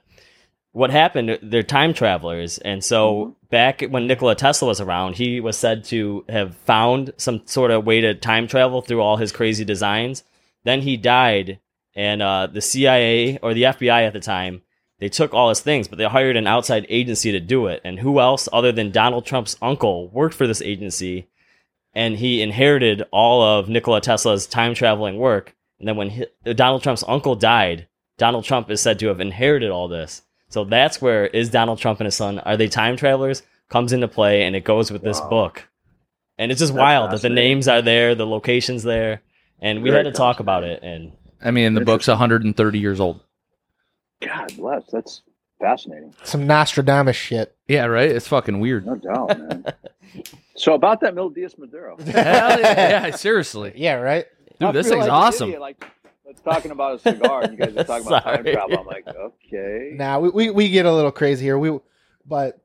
what 0.72 0.90
happened? 0.90 1.40
They're 1.42 1.64
time 1.64 1.94
travelers, 1.94 2.58
and 2.60 2.84
so 2.84 3.36
back 3.50 3.82
when 3.82 4.08
Nikola 4.08 4.36
Tesla 4.36 4.68
was 4.68 4.82
around, 4.82 5.16
he 5.16 5.40
was 5.40 5.58
said 5.58 5.84
to 5.86 6.26
have 6.30 6.56
found 6.58 7.14
some 7.18 7.42
sort 7.46 7.72
of 7.72 7.86
way 7.86 8.02
to 8.02 8.16
time 8.16 8.48
travel 8.48 8.82
through 8.82 9.02
all 9.02 9.18
his 9.18 9.32
crazy 9.32 9.66
designs. 9.66 10.24
Then 10.64 10.82
he 10.82 10.98
died, 10.98 11.60
and 11.96 12.22
uh, 12.22 12.48
the 12.48 12.62
CIA 12.62 13.38
or 13.40 13.54
the 13.54 13.64
FBI 13.64 14.08
at 14.08 14.14
the 14.14 14.20
time 14.20 14.62
they 15.00 15.10
took 15.10 15.34
all 15.34 15.50
his 15.50 15.62
things, 15.62 15.88
but 15.88 15.98
they 15.98 16.06
hired 16.06 16.38
an 16.38 16.46
outside 16.46 16.86
agency 16.88 17.32
to 17.32 17.40
do 17.40 17.66
it. 17.66 17.82
And 17.84 18.00
who 18.00 18.20
else 18.20 18.48
other 18.54 18.72
than 18.72 18.92
Donald 18.92 19.26
Trump's 19.26 19.58
uncle 19.60 20.10
worked 20.10 20.36
for 20.36 20.46
this 20.46 20.62
agency? 20.62 21.28
and 21.94 22.18
he 22.18 22.42
inherited 22.42 23.04
all 23.12 23.42
of 23.42 23.70
Nikola 23.70 24.02
Tesla's 24.02 24.48
time 24.48 24.74
traveling 24.74 25.18
work. 25.18 25.56
And 25.80 25.88
then 25.88 25.98
when 25.98 26.10
he, 26.12 26.26
Donald 26.44 26.84
Trump's 26.84 27.04
uncle 27.08 27.36
died, 27.36 27.88
Donald 28.18 28.46
Trump 28.46 28.70
is 28.70 28.82
said 28.82 29.00
to 29.00 29.08
have 29.08 29.20
inherited 29.20 29.72
all 29.72 29.88
this. 29.88 30.22
So 30.52 30.66
that's 30.66 31.02
where 31.02 31.26
is 31.26 31.50
Donald 31.50 31.80
Trump 31.80 32.00
and 32.00 32.06
his 32.06 32.16
son 32.16 32.40
are 32.40 32.58
they 32.58 32.68
time 32.68 32.98
travelers 32.98 33.42
comes 33.70 33.94
into 33.94 34.08
play, 34.08 34.44
and 34.44 34.56
it 34.56 34.64
goes 34.66 34.92
with 34.92 35.02
this 35.02 35.20
book. 35.22 35.68
And 36.38 36.52
it's 36.52 36.60
just 36.60 36.74
That's 36.74 36.82
wild 36.82 37.12
that 37.12 37.22
the 37.22 37.30
names 37.30 37.68
are 37.68 37.82
there, 37.82 38.16
the 38.16 38.28
locations 38.28 38.84
there, 38.84 39.22
and 39.60 39.82
we 39.82 39.90
Very 39.90 40.04
had 40.04 40.12
to 40.12 40.18
talk 40.18 40.40
about 40.40 40.64
it. 40.64 40.84
And 40.84 41.14
I 41.42 41.52
mean, 41.52 41.74
the 41.74 41.82
book's 41.82 42.08
130 42.08 42.80
years 42.80 43.00
old. 43.00 43.22
God 44.22 44.56
bless. 44.58 44.84
That's 44.92 45.22
fascinating. 45.60 46.14
some 46.24 46.46
Nostradamus 46.48 47.16
shit. 47.16 47.56
Yeah, 47.68 47.86
right. 47.86 48.10
It's 48.10 48.28
fucking 48.28 48.60
weird. 48.60 48.86
No 48.86 48.96
doubt, 48.96 49.40
man. 49.40 49.66
so 50.56 50.74
about 50.74 51.00
that 51.02 51.16
Mil 51.16 51.30
Dias 51.30 51.58
Maduro. 51.58 51.98
Hell 51.98 52.60
yeah, 52.60 53.08
yeah, 53.08 53.12
seriously, 53.16 53.72
Yeah, 53.78 53.96
right. 53.96 54.26
dude, 54.60 54.70
I 54.70 54.72
this 54.74 54.90
thing's 54.90 55.02
like 55.02 55.12
awesome. 55.12 55.50
idiot, 55.50 55.62
like, 55.62 55.80
let's 55.80 55.94
talking 56.40 56.72
about 56.72 56.96
a 56.96 57.00
cigar, 57.00 57.44
and 57.44 57.52
you 57.52 57.58
guys 57.58 57.76
are 57.76 57.84
talking 57.84 58.08
about 58.08 58.24
time 58.24 58.44
travel. 58.44 58.80
I'm 58.80 58.86
like, 58.86 59.08
okay. 59.08 59.92
Now 59.94 60.20
we, 60.20 60.30
we 60.30 60.50
we 60.50 60.70
get 60.70 60.86
a 60.86 60.94
little 60.94 61.12
crazy 61.12 61.46
here. 61.46 61.58
We 61.58 61.80
but 62.26 62.62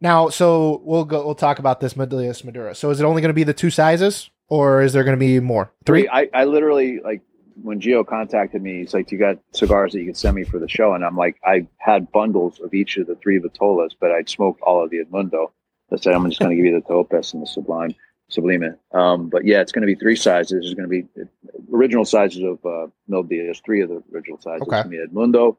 Now, 0.00 0.28
so 0.28 0.80
we'll 0.84 1.04
go. 1.04 1.24
We'll 1.24 1.34
talk 1.34 1.58
about 1.58 1.80
this 1.80 1.96
Mil 1.96 2.06
Dias 2.06 2.44
Maduro. 2.44 2.72
So, 2.72 2.90
is 2.90 3.00
it 3.00 3.04
only 3.04 3.22
going 3.22 3.30
to 3.30 3.34
be 3.34 3.44
the 3.44 3.54
two 3.54 3.70
sizes, 3.70 4.30
or 4.48 4.82
is 4.82 4.92
there 4.92 5.04
going 5.04 5.16
to 5.16 5.20
be 5.20 5.40
more? 5.40 5.70
Three. 5.84 6.08
I, 6.08 6.28
I 6.32 6.44
literally 6.44 7.00
like 7.00 7.22
when 7.62 7.80
Geo 7.80 8.04
contacted 8.04 8.62
me, 8.62 8.78
he's 8.78 8.94
like, 8.94 9.10
"You 9.10 9.18
got 9.18 9.38
cigars 9.52 9.92
that 9.92 10.00
you 10.00 10.06
can 10.06 10.14
send 10.14 10.36
me 10.36 10.44
for 10.44 10.58
the 10.58 10.68
show?" 10.68 10.94
And 10.94 11.04
I'm 11.04 11.16
like, 11.16 11.36
"I 11.44 11.66
had 11.78 12.10
bundles 12.12 12.60
of 12.60 12.74
each 12.74 12.96
of 12.96 13.06
the 13.06 13.16
three 13.16 13.40
Vitolas, 13.40 13.90
but 13.98 14.10
I'd 14.12 14.28
smoked 14.28 14.60
all 14.62 14.82
of 14.82 14.90
the 14.90 14.98
Edmundo." 15.04 15.50
I 15.92 15.96
said, 15.96 16.14
"I'm 16.14 16.28
just 16.28 16.38
going 16.40 16.50
to 16.50 16.56
give 16.56 16.66
you 16.66 16.80
the 16.80 16.86
Topaz 16.86 17.32
and 17.32 17.42
the 17.42 17.46
Sublime, 17.46 17.94
Sublime." 18.28 18.76
Um, 18.92 19.28
but 19.28 19.44
yeah, 19.44 19.60
it's 19.60 19.72
going 19.72 19.82
to 19.82 19.86
be 19.86 19.94
three 19.94 20.16
sizes. 20.16 20.62
There's 20.62 20.74
going 20.74 20.88
to 20.88 21.02
be 21.02 21.28
original 21.72 22.04
sizes 22.04 22.42
of 22.42 22.64
uh, 22.64 22.86
Mil 23.08 23.22
There's 23.22 23.60
three 23.60 23.82
of 23.82 23.88
the 23.88 24.02
original 24.12 24.40
sizes. 24.40 24.62
Okay. 24.62 24.76
It's 24.80 24.88
going 24.88 24.98
to 24.98 25.06
be 25.06 25.14
Edmundo, 25.14 25.56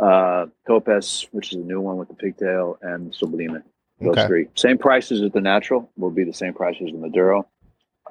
uh, 0.00 0.46
Topaz, 0.66 1.26
which 1.32 1.52
is 1.52 1.58
the 1.58 1.64
new 1.64 1.80
one 1.80 1.96
with 1.96 2.08
the 2.08 2.14
pigtail, 2.14 2.78
and 2.82 3.14
Sublime. 3.14 3.62
Those 4.00 4.10
Okay. 4.10 4.26
three. 4.26 4.48
Same 4.54 4.76
prices 4.78 5.22
as 5.22 5.32
the 5.32 5.40
natural. 5.40 5.90
Will 5.96 6.10
be 6.10 6.24
the 6.24 6.32
same 6.34 6.52
prices 6.52 6.88
as 6.88 6.92
the 6.92 6.98
Maduro. 6.98 7.46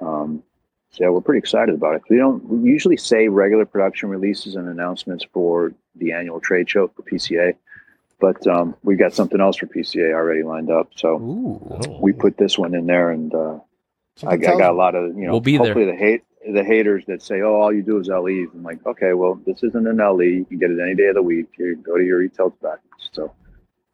Um, 0.00 0.42
so 0.90 1.04
yeah, 1.04 1.10
we're 1.10 1.20
pretty 1.20 1.38
excited 1.38 1.74
about 1.74 1.94
it. 1.96 2.02
We 2.08 2.16
don't 2.16 2.44
we 2.48 2.70
usually 2.70 2.96
say 2.96 3.28
regular 3.28 3.66
production 3.66 4.08
releases 4.08 4.56
and 4.56 4.68
announcements 4.68 5.24
for 5.32 5.72
the 5.94 6.12
annual 6.12 6.40
trade 6.40 6.68
show 6.70 6.88
for 6.88 7.02
PCA, 7.02 7.54
but 8.20 8.44
um, 8.46 8.74
we 8.82 8.96
got 8.96 9.12
something 9.12 9.40
else 9.40 9.58
for 9.58 9.66
PCA 9.66 10.12
already 10.12 10.42
lined 10.42 10.70
up. 10.70 10.90
So 10.96 11.16
Ooh. 11.20 11.98
we 12.00 12.12
put 12.12 12.36
this 12.36 12.58
one 12.58 12.74
in 12.74 12.86
there, 12.86 13.10
and 13.10 13.34
uh, 13.34 13.58
I, 14.24 14.32
I 14.32 14.36
got 14.36 14.70
a 14.70 14.72
lot 14.72 14.94
of 14.94 15.16
you 15.16 15.26
know. 15.26 15.32
We'll 15.32 15.40
be 15.40 15.56
there. 15.58 15.66
hopefully 15.74 15.86
the 15.86 15.96
hate 15.96 16.22
the 16.52 16.64
haters 16.64 17.04
that 17.08 17.22
say, 17.22 17.40
"Oh, 17.42 17.54
all 17.54 17.72
you 17.72 17.82
do 17.82 17.98
is 17.98 18.08
LEs." 18.08 18.48
I'm 18.54 18.62
like, 18.62 18.84
okay, 18.86 19.12
well, 19.12 19.40
this 19.46 19.62
isn't 19.62 19.86
an 19.86 19.96
LE. 19.98 20.22
You 20.22 20.44
can 20.44 20.58
get 20.58 20.70
it 20.70 20.78
any 20.80 20.94
day 20.94 21.06
of 21.06 21.14
the 21.16 21.22
week. 21.22 21.46
You 21.58 21.76
go 21.76 21.96
to 21.98 22.04
your 22.04 22.18
retail 22.18 22.50
tobacco. 22.50 22.80
So 23.12 23.32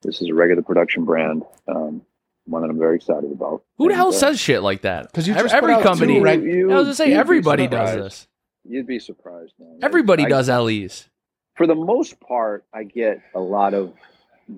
this 0.02 0.20
is 0.22 0.28
a 0.30 0.34
regular 0.34 0.62
production 0.62 1.04
brand. 1.04 1.42
Um, 1.66 2.02
one 2.44 2.62
that 2.62 2.68
I'm 2.70 2.78
very 2.78 2.96
excited 2.96 3.30
about. 3.32 3.62
Who 3.78 3.84
the 3.84 3.90
And, 3.90 3.96
hell 3.96 4.08
uh, 4.08 4.12
says 4.12 4.38
shit 4.38 4.62
like 4.62 4.82
that? 4.82 5.12
'Cause 5.12 5.26
you 5.28 5.34
Every- 5.34 5.48
just 5.48 5.60
put 5.60 5.70
every 5.70 5.82
company. 5.82 6.18
two 6.18 6.24
reg- 6.24 6.42
you- 6.42 6.70
I 6.72 6.74
was 6.74 6.84
gonna 6.86 6.94
say 6.94 7.12
everybody 7.14 7.66
does 7.68 7.94
this. 7.94 8.28
You'd 8.64 8.86
be 8.86 8.98
surprised. 8.98 9.54
Man. 9.58 9.78
Everybody 9.82 10.24
I- 10.26 10.28
does 10.28 10.48
LEs. 10.48 11.08
For 11.56 11.66
the 11.66 11.74
most 11.74 12.18
part, 12.20 12.64
I 12.72 12.84
get 12.84 13.20
a 13.34 13.40
lot 13.40 13.74
of 13.74 13.92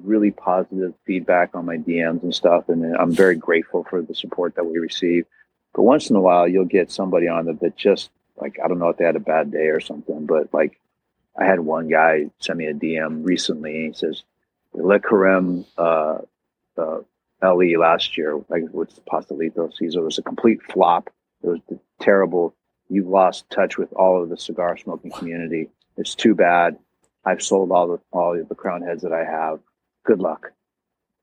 really 0.02 0.30
positive 0.30 0.94
feedback 1.06 1.54
on 1.54 1.64
my 1.66 1.76
DMs 1.76 2.22
and 2.22 2.34
stuff, 2.34 2.68
and 2.68 2.96
I'm 2.96 3.12
very 3.12 3.36
grateful 3.36 3.84
for 3.88 4.00
the 4.02 4.14
support 4.14 4.54
that 4.56 4.64
we 4.64 4.78
receive. 4.78 5.26
But 5.74 5.82
once 5.82 6.08
in 6.08 6.16
a 6.16 6.20
while, 6.20 6.48
you'll 6.48 6.64
get 6.64 6.90
somebody 6.90 7.28
on 7.28 7.46
that 7.46 7.60
that 7.60 7.76
just 7.76 8.10
like 8.40 8.58
I 8.62 8.68
don't 8.68 8.78
know 8.78 8.88
if 8.88 8.96
they 8.96 9.04
had 9.04 9.16
a 9.16 9.20
bad 9.20 9.52
day 9.52 9.66
or 9.66 9.80
something, 9.80 10.26
but 10.26 10.52
like 10.54 10.78
I 11.36 11.44
had 11.44 11.60
one 11.60 11.88
guy 11.88 12.30
send 12.38 12.58
me 12.58 12.66
a 12.66 12.74
DM 12.74 13.24
recently. 13.24 13.76
And 13.76 13.94
he 13.94 13.98
says, 13.98 14.22
"Le 14.72 15.00
Carême 15.00 15.66
uh, 15.76 16.18
uh, 16.78 17.00
LE 17.42 17.78
last 17.78 18.16
year, 18.16 18.40
like 18.48 18.62
with 18.72 19.04
said 19.04 19.94
it 19.96 20.00
was 20.00 20.18
a 20.18 20.22
complete 20.22 20.62
flop. 20.62 21.10
It 21.42 21.48
was 21.48 21.60
terrible. 22.00 22.54
You've 22.88 23.08
lost 23.08 23.50
touch 23.50 23.76
with 23.76 23.92
all 23.94 24.22
of 24.22 24.28
the 24.28 24.36
cigar 24.36 24.76
smoking 24.76 25.10
community. 25.10 25.68
It's 25.96 26.14
too 26.14 26.34
bad. 26.34 26.78
I've 27.24 27.42
sold 27.42 27.72
all 27.72 27.88
the 27.88 28.00
all 28.12 28.38
of 28.38 28.48
the 28.48 28.54
crown 28.54 28.82
heads 28.82 29.02
that 29.02 29.12
I 29.12 29.24
have. 29.24 29.58
Good 30.04 30.20
luck." 30.20 30.52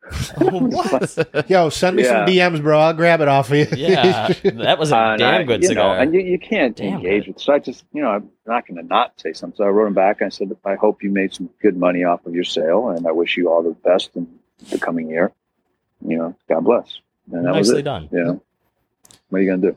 what? 0.38 1.46
Yo, 1.50 1.70
send 1.70 1.96
me 1.96 2.04
some 2.04 2.26
DMs, 2.28 2.62
bro. 2.62 2.80
I'll 2.80 2.94
grab 2.94 3.22
it 3.22 3.28
off 3.28 3.52
of 3.52 3.58
you. 3.58 3.68
Yeah, 3.78 4.30
that 4.44 4.78
was 4.80 4.92
a 4.92 4.96
Uh, 5.02 5.18
damn 5.18 5.42
I- 5.42 5.44
good 5.44 5.62
you 5.62 5.68
cigar. 5.70 5.96
Know, 5.96 6.02
and 6.02 6.14
you, 6.14 6.22
you 6.22 6.40
can't 6.40 6.76
Damn 6.76 6.96
engage 6.98 7.26
good. 7.26 7.36
with. 7.36 7.42
So 7.44 7.54
I 7.54 7.60
just, 7.60 7.84
you 7.94 8.02
know, 8.02 8.10
I'm 8.10 8.30
not 8.48 8.68
going 8.68 8.78
to 8.82 8.84
not 8.88 9.20
say 9.20 9.34
something. 9.34 9.56
So 9.58 9.64
I 9.64 9.68
wrote 9.68 9.88
him 9.88 9.94
back. 9.94 10.22
I 10.22 10.30
said, 10.30 10.52
I 10.66 10.76
hope 10.76 11.04
you 11.04 11.12
made 11.12 11.34
some 11.34 11.50
good 11.62 11.78
money 11.78 12.04
off 12.04 12.26
of 12.26 12.34
your 12.34 12.44
sale, 12.44 12.90
and 12.90 13.06
I 13.08 13.12
wish 13.12 13.38
you 13.38 13.50
all 13.52 13.62
the 13.64 13.72
best 13.72 14.16
in 14.16 14.28
the 14.70 14.80
coming 14.80 15.10
year. 15.10 15.32
You 16.06 16.18
know, 16.18 16.36
God 16.50 16.62
bless. 16.66 17.00
And 17.32 17.46
that 17.46 17.54
was 17.56 17.70
Nicely 17.70 17.82
it. 17.82 17.84
done. 17.84 18.10
You 18.12 18.24
know, 18.24 18.42
what 19.30 19.40
are 19.40 19.42
you 19.42 19.50
going 19.50 19.62
to 19.62 19.68
Uh, 19.70 19.72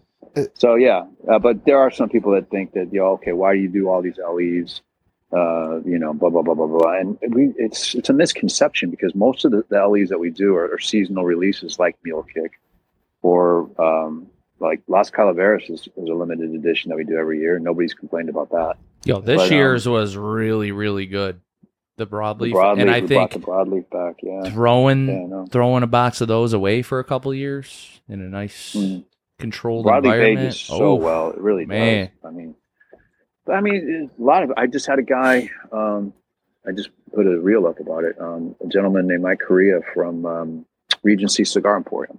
do? 0.44 0.48
So 0.54 0.74
yeah, 0.76 1.04
uh, 1.30 1.38
but 1.38 1.64
there 1.64 1.78
are 1.78 1.90
some 1.90 2.08
people 2.08 2.32
that 2.32 2.50
think 2.50 2.72
that, 2.72 2.92
you 2.92 3.00
know, 3.00 3.08
okay, 3.12 3.32
why 3.32 3.54
do 3.54 3.60
you 3.60 3.68
do 3.68 3.88
all 3.88 4.00
these 4.02 4.18
LEs? 4.18 4.80
Uh, 5.34 5.80
you 5.84 5.98
know, 5.98 6.12
blah 6.14 6.30
blah 6.30 6.42
blah 6.42 6.54
blah 6.54 6.66
blah, 6.66 6.98
and 6.98 7.18
we, 7.30 7.52
it's 7.56 7.94
it's 7.96 8.08
a 8.08 8.12
misconception 8.12 8.88
because 8.90 9.14
most 9.16 9.44
of 9.44 9.50
the, 9.50 9.64
the 9.68 9.84
LEs 9.84 10.08
that 10.10 10.18
we 10.20 10.30
do 10.30 10.54
are, 10.54 10.72
are 10.72 10.78
seasonal 10.78 11.24
releases 11.24 11.78
like 11.78 11.96
Mule 12.04 12.22
Kick, 12.22 12.52
or 13.22 13.68
um, 13.80 14.28
like 14.60 14.80
Las 14.86 15.10
Calaveras 15.10 15.64
is, 15.68 15.88
is 15.96 16.08
a 16.08 16.14
limited 16.14 16.54
edition 16.54 16.90
that 16.90 16.96
we 16.96 17.04
do 17.04 17.16
every 17.16 17.40
year. 17.40 17.58
Nobody's 17.58 17.94
complained 17.94 18.28
about 18.28 18.50
that. 18.50 18.74
Yo, 19.04 19.20
this 19.20 19.42
But, 19.42 19.46
um, 19.48 19.52
year's 19.52 19.88
was 19.88 20.16
really, 20.16 20.70
really 20.72 21.06
good. 21.06 21.40
The 21.96 22.04
The 22.06 22.10
broadleaf, 22.10 22.52
broadleaf, 22.52 22.80
and 22.80 22.90
I 22.90 23.06
think 23.06 23.32
the 23.32 23.38
broadleaf 23.40 23.90
back. 23.90 24.16
Yeah, 24.22 24.50
throwing 24.50 25.30
yeah, 25.30 25.44
throwing 25.50 25.82
a 25.82 25.88
box 25.88 26.20
of 26.20 26.28
those 26.28 26.52
away 26.52 26.82
for 26.82 26.98
a 27.00 27.04
couple 27.04 27.32
years 27.34 28.00
in 28.08 28.20
a 28.20 28.28
nice 28.28 28.74
Mm. 28.74 29.04
controlled 29.38 29.86
broadleaf 29.86 29.96
environment. 29.98 30.46
ages 30.48 30.60
so 30.60 30.82
oh, 30.82 30.94
well. 30.94 31.30
It 31.30 31.38
really 31.38 31.66
man. 31.66 32.06
does. 32.22 32.30
I 32.30 32.30
mean, 32.30 32.54
but 33.44 33.54
I 33.54 33.60
mean, 33.60 34.10
a 34.18 34.22
lot 34.22 34.42
of. 34.42 34.52
I 34.56 34.66
just 34.66 34.86
had 34.86 34.98
a 34.98 35.02
guy. 35.02 35.50
Um, 35.72 36.12
I 36.66 36.72
just 36.72 36.90
put 37.14 37.26
a 37.26 37.38
reel 37.38 37.66
up 37.66 37.80
about 37.80 38.04
it. 38.04 38.20
Um, 38.20 38.56
a 38.64 38.68
gentleman 38.68 39.06
named 39.06 39.22
Mike 39.22 39.40
Correa 39.40 39.80
from 39.92 40.24
um, 40.24 40.66
Regency 41.02 41.44
Cigar 41.44 41.76
Emporium, 41.76 42.18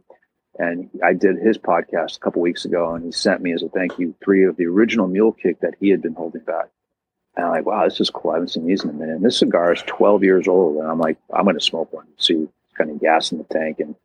and 0.58 0.90
I 1.04 1.14
did 1.14 1.38
his 1.38 1.58
podcast 1.58 2.18
a 2.18 2.20
couple 2.20 2.42
weeks 2.42 2.66
ago, 2.66 2.94
and 2.94 3.06
he 3.06 3.12
sent 3.12 3.42
me 3.42 3.54
as 3.54 3.64
a 3.64 3.70
thank 3.70 3.98
you 3.98 4.16
three 4.24 4.46
of 4.46 4.56
the 4.58 4.66
original 4.66 5.08
Mule 5.08 5.32
Kick 5.32 5.60
that 5.62 5.76
he 5.80 5.90
had 5.90 6.02
been 6.02 6.14
holding 6.14 6.42
back. 6.42 6.70
And 7.36 7.46
I'm 7.46 7.52
like, 7.52 7.66
wow, 7.66 7.84
this 7.84 8.00
is 8.00 8.10
cool. 8.10 8.32
I 8.32 8.36
haven't 8.36 8.50
seen 8.50 8.66
these 8.66 8.84
in 8.84 8.92
a 8.92 8.94
minute. 8.94 9.18
And 9.18 9.26
this 9.26 9.40
cigar 9.40 9.74
is 9.74 9.84
12 9.86 10.24
years 10.24 10.48
old, 10.48 10.78
and 10.78 10.88
I'm 10.90 11.00
like, 11.00 11.18
I'm 11.34 11.44
going 11.44 11.60
to 11.60 11.62
smoke 11.62 11.92
one. 11.92 12.08
See, 12.18 12.48
kind 12.78 12.90
of 12.90 13.02
gas 13.02 13.32
in 13.32 13.40
the 13.40 13.44
tank, 13.46 13.80
and 13.80 13.96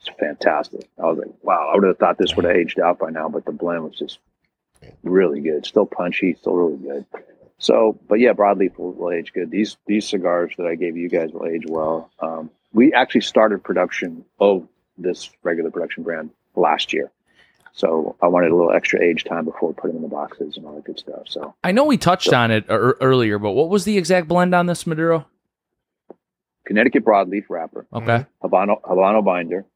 it's 0.00 0.08
fantastic. 0.18 0.88
I 0.98 1.06
was 1.06 1.18
like, 1.18 1.34
wow, 1.42 1.70
I 1.70 1.74
would 1.74 1.84
have 1.84 1.98
thought 1.98 2.16
this 2.16 2.34
would 2.36 2.46
have 2.46 2.56
aged 2.56 2.80
out 2.80 2.98
by 2.98 3.10
now, 3.10 3.28
but 3.28 3.44
the 3.44 3.52
blend 3.52 3.84
was 3.84 3.98
just 3.98 4.18
really 5.02 5.40
good. 5.40 5.66
Still 5.66 5.86
punchy, 5.86 6.34
still 6.34 6.54
really 6.54 6.76
good. 6.78 7.06
So, 7.58 7.98
but 8.08 8.20
yeah, 8.20 8.32
broadleaf 8.32 8.78
will, 8.78 8.92
will 8.92 9.10
age 9.12 9.32
good. 9.32 9.50
These 9.50 9.76
these 9.86 10.08
cigars 10.08 10.52
that 10.56 10.66
I 10.66 10.74
gave 10.74 10.96
you 10.96 11.08
guys 11.08 11.30
will 11.32 11.46
age 11.46 11.64
well. 11.66 12.10
Um, 12.18 12.50
we 12.72 12.92
actually 12.92 13.20
started 13.22 13.62
production 13.62 14.24
of 14.38 14.66
this 14.96 15.30
regular 15.42 15.70
production 15.70 16.02
brand 16.02 16.30
last 16.54 16.92
year, 16.92 17.10
so 17.72 18.16
I 18.22 18.28
wanted 18.28 18.50
a 18.50 18.56
little 18.56 18.72
extra 18.72 19.02
age 19.02 19.24
time 19.24 19.44
before 19.44 19.74
putting 19.74 19.96
them 19.96 20.04
in 20.04 20.10
the 20.10 20.14
boxes 20.14 20.56
and 20.56 20.64
all 20.64 20.74
that 20.74 20.84
good 20.84 20.98
stuff. 20.98 21.22
So 21.26 21.54
I 21.62 21.72
know 21.72 21.84
we 21.84 21.98
touched 21.98 22.32
on 22.32 22.50
it 22.50 22.64
ear- 22.70 22.96
earlier, 23.00 23.38
but 23.38 23.52
what 23.52 23.68
was 23.68 23.84
the 23.84 23.98
exact 23.98 24.26
blend 24.28 24.54
on 24.54 24.66
this 24.66 24.86
Maduro? 24.86 25.26
Connecticut 26.64 27.04
broadleaf 27.04 27.44
wrapper, 27.50 27.86
Okay, 27.92 28.24
Habano 28.42 28.80
Habano 28.82 29.22
binder, 29.22 29.66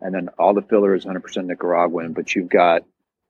and 0.00 0.14
then 0.14 0.28
all 0.38 0.52
the 0.52 0.62
filler 0.62 0.94
is 0.94 1.06
100% 1.06 1.46
Nicaraguan. 1.46 2.12
But 2.12 2.34
you've 2.34 2.48
got 2.50 2.84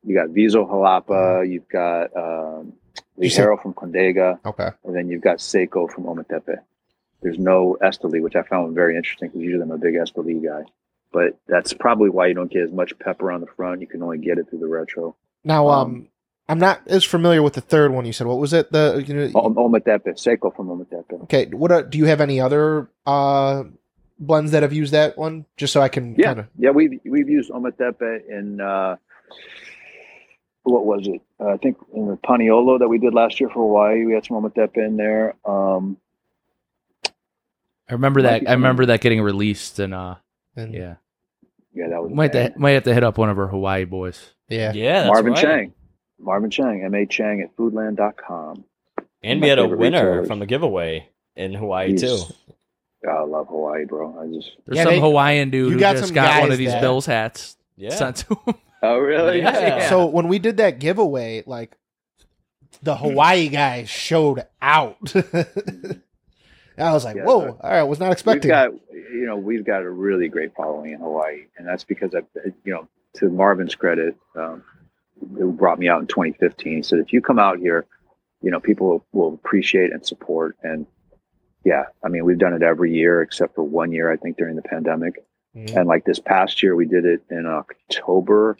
you 0.04 0.14
got 0.14 0.28
Viso 0.30 0.64
Jalapa, 0.66 1.48
you've 1.48 1.68
got 1.68 2.14
um, 2.16 2.72
You 3.18 3.28
said- 3.30 3.46
Ligero 3.46 3.62
from 3.62 3.74
Condega, 3.74 4.38
Okay. 4.44 4.68
and 4.84 4.94
then 4.96 5.08
you've 5.08 5.22
got 5.22 5.40
Seco 5.40 5.86
from 5.88 6.04
Ometepe. 6.04 6.58
There's 7.22 7.38
no 7.38 7.76
Esteli, 7.82 8.22
which 8.22 8.34
I 8.36 8.42
found 8.42 8.74
very 8.74 8.96
interesting 8.96 9.28
because 9.28 9.42
usually 9.42 9.62
I'm 9.62 9.70
a 9.70 9.78
big 9.78 9.94
Esteli 9.94 10.42
guy. 10.42 10.64
But 11.12 11.36
that's 11.48 11.72
probably 11.74 12.08
why 12.08 12.28
you 12.28 12.34
don't 12.34 12.50
get 12.50 12.62
as 12.62 12.72
much 12.72 12.98
pepper 12.98 13.30
on 13.32 13.40
the 13.40 13.46
front. 13.48 13.80
You 13.80 13.86
can 13.86 14.02
only 14.02 14.18
get 14.18 14.38
it 14.38 14.48
through 14.48 14.60
the 14.60 14.68
retro. 14.68 15.16
Now, 15.44 15.68
um, 15.68 15.80
Um, 15.90 16.08
I'm 16.48 16.58
not 16.58 16.80
as 16.86 17.04
familiar 17.04 17.42
with 17.42 17.54
the 17.54 17.60
third 17.60 17.92
one 17.92 18.04
you 18.06 18.12
said. 18.12 18.26
What 18.26 18.38
was 18.38 18.52
it? 18.52 18.72
The 18.72 19.04
you 19.06 19.14
know, 19.14 19.28
Ometepe, 19.28 20.18
Seco 20.18 20.50
from 20.50 20.68
Ometepe. 20.68 21.22
okay. 21.24 21.46
What 21.46 21.70
are, 21.72 21.82
do 21.82 21.98
you 21.98 22.06
have 22.06 22.20
any 22.20 22.40
other 22.40 22.88
uh 23.06 23.64
blends 24.18 24.52
that 24.52 24.62
have 24.62 24.72
used 24.72 24.92
that 24.92 25.18
one? 25.18 25.44
Just 25.56 25.72
so 25.72 25.80
I 25.80 25.88
can 25.88 26.14
Yeah, 26.16 26.26
kind 26.26 26.38
of. 26.40 26.46
yeah, 26.58 26.70
we've 26.70 26.98
we've 27.04 27.28
used 27.28 27.50
Ometepe 27.50 28.28
in 28.28 28.60
uh, 28.60 28.96
what 30.62 30.84
was 30.84 31.06
it? 31.06 31.20
Uh, 31.40 31.48
I 31.48 31.56
think 31.56 31.78
in 31.94 32.06
the 32.08 32.16
Paniolo 32.16 32.78
that 32.78 32.88
we 32.88 32.98
did 32.98 33.14
last 33.14 33.40
year 33.40 33.48
for 33.48 33.60
Hawaii, 33.66 34.04
we 34.04 34.12
had 34.14 34.24
some 34.26 34.36
Ometepe 34.42 34.76
in 34.76 34.96
there. 34.96 35.34
Um, 35.44 35.96
I 37.88 37.94
remember 37.94 38.22
that. 38.22 38.48
I 38.48 38.52
remember 38.52 38.86
that 38.86 39.00
getting 39.00 39.20
released, 39.20 39.78
and 39.78 39.92
uh, 39.94 40.16
And, 40.56 40.72
yeah, 40.72 40.96
yeah, 41.74 41.88
that 41.88 42.02
was 42.02 42.12
might 42.12 42.32
bad. 42.32 42.52
have, 42.52 42.56
might 42.60 42.72
have 42.72 42.84
to 42.84 42.94
hit 42.94 43.02
up 43.02 43.18
one 43.18 43.28
of 43.30 43.38
our 43.38 43.48
Hawaii 43.48 43.84
boys. 43.84 44.30
yeah. 44.48 44.72
Yeah, 44.72 45.02
that's 45.02 45.08
Marvin 45.12 45.32
right. 45.32 45.42
Chang, 45.42 45.72
Marvin 46.20 46.50
Chang, 46.50 46.82
M 46.84 46.94
A 46.94 47.06
Chang 47.06 47.40
at 47.40 47.56
Foodland.com. 47.56 48.64
And 49.22 49.40
My 49.40 49.44
we 49.44 49.48
had 49.50 49.58
a 49.58 49.66
winner 49.68 49.76
retailers. 50.04 50.28
from 50.28 50.38
the 50.38 50.46
giveaway 50.46 51.08
in 51.36 51.52
Hawaii 51.54 51.88
He's- 51.88 52.00
too. 52.02 52.34
God, 53.04 53.16
I 53.22 53.24
love 53.24 53.48
Hawaii, 53.48 53.86
bro. 53.86 54.18
I 54.20 54.26
just 54.26 54.50
There's 54.66 54.76
Yeah, 54.76 54.84
some 54.84 54.92
they- 54.94 55.00
Hawaiian 55.00 55.48
dude 55.50 55.68
you 55.68 55.74
who 55.74 55.80
got 55.80 55.96
just 55.96 56.12
got 56.14 56.42
one 56.42 56.52
of 56.52 56.58
these 56.58 56.70
that- 56.70 56.80
Bills 56.82 57.06
hats 57.06 57.56
Yeah. 57.76 57.90
sent 57.94 58.16
to 58.16 58.34
him. 58.46 58.54
Oh 58.82 58.98
really? 58.98 59.40
Yeah. 59.42 59.88
So 59.88 60.06
when 60.06 60.28
we 60.28 60.38
did 60.38 60.56
that 60.58 60.78
giveaway, 60.78 61.42
like 61.46 61.76
the 62.82 62.96
Hawaii 62.96 63.48
guys 63.48 63.88
showed 63.90 64.46
out. 64.62 64.96
I 66.78 66.92
was 66.92 67.04
like, 67.04 67.16
Yeah, 67.16 67.24
"Whoa! 67.24 67.40
but 67.40 67.64
All 67.64 67.70
right, 67.70 67.78
I 67.80 67.82
was 67.82 67.98
not 68.00 68.06
we've 68.06 68.12
expecting." 68.12 68.48
got 68.48 68.72
you 68.92 69.26
know 69.26 69.36
we've 69.36 69.64
got 69.64 69.82
a 69.82 69.90
really 69.90 70.28
great 70.28 70.54
following 70.54 70.92
in 70.92 71.00
Hawaii, 71.00 71.44
and 71.58 71.66
that's 71.66 71.84
because 71.84 72.14
I 72.14 72.22
you 72.64 72.72
know 72.72 72.88
to 73.16 73.28
Marvin's 73.28 73.74
credit, 73.74 74.16
um, 74.36 74.62
who 75.36 75.52
brought 75.52 75.78
me 75.78 75.88
out 75.88 76.00
in 76.00 76.06
2015. 76.06 76.76
He 76.76 76.82
said 76.82 77.00
if 77.00 77.12
you 77.12 77.20
come 77.20 77.38
out 77.38 77.58
here, 77.58 77.86
you 78.40 78.50
know 78.50 78.60
people 78.60 78.88
will, 78.88 79.04
will 79.12 79.34
appreciate 79.34 79.92
and 79.92 80.06
support. 80.06 80.56
And 80.62 80.86
yeah, 81.64 81.84
I 82.02 82.08
mean 82.08 82.24
we've 82.24 82.38
done 82.38 82.54
it 82.54 82.62
every 82.62 82.94
year 82.94 83.20
except 83.20 83.54
for 83.54 83.62
one 83.64 83.92
year 83.92 84.10
I 84.10 84.16
think 84.16 84.38
during 84.38 84.56
the 84.56 84.62
pandemic. 84.62 85.22
Mhm. 85.54 85.76
And 85.76 85.88
like 85.88 86.04
this 86.04 86.20
past 86.20 86.62
year, 86.62 86.76
we 86.76 86.86
did 86.86 87.04
it 87.04 87.22
in 87.28 87.44
October, 87.44 88.56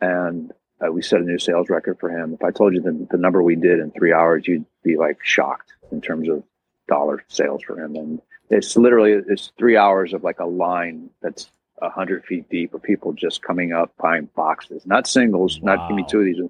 and 0.00 0.52
uh, 0.84 0.90
we 0.92 1.02
set 1.02 1.20
a 1.20 1.24
new 1.24 1.38
sales 1.38 1.68
record 1.70 1.98
for 2.00 2.10
him. 2.10 2.34
If 2.34 2.42
I 2.42 2.50
told 2.50 2.74
you 2.74 2.80
the, 2.82 3.06
the 3.10 3.16
number 3.18 3.42
we 3.42 3.56
did 3.56 3.78
in 3.80 3.90
three 3.92 4.12
hours, 4.12 4.46
you'd 4.46 4.66
be 4.82 4.96
like 4.96 5.18
shocked 5.22 5.72
in 5.92 6.00
terms 6.00 6.28
of 6.28 6.42
dollar 6.88 7.24
sales 7.28 7.62
for 7.62 7.78
him. 7.78 7.94
And 7.96 8.20
it's 8.50 8.76
literally 8.76 9.12
it's 9.12 9.52
three 9.58 9.76
hours 9.76 10.12
of 10.12 10.22
like 10.24 10.40
a 10.40 10.46
line 10.46 11.10
that's 11.22 11.50
a 11.80 11.88
hundred 11.90 12.24
feet 12.24 12.48
deep 12.50 12.74
of 12.74 12.82
people 12.82 13.12
just 13.12 13.42
coming 13.42 13.72
up 13.72 13.92
buying 13.98 14.28
boxes, 14.36 14.84
not 14.86 15.06
singles, 15.06 15.60
not 15.62 15.88
give 15.88 15.96
me 15.96 16.04
two 16.08 16.20
of 16.20 16.24
these, 16.26 16.40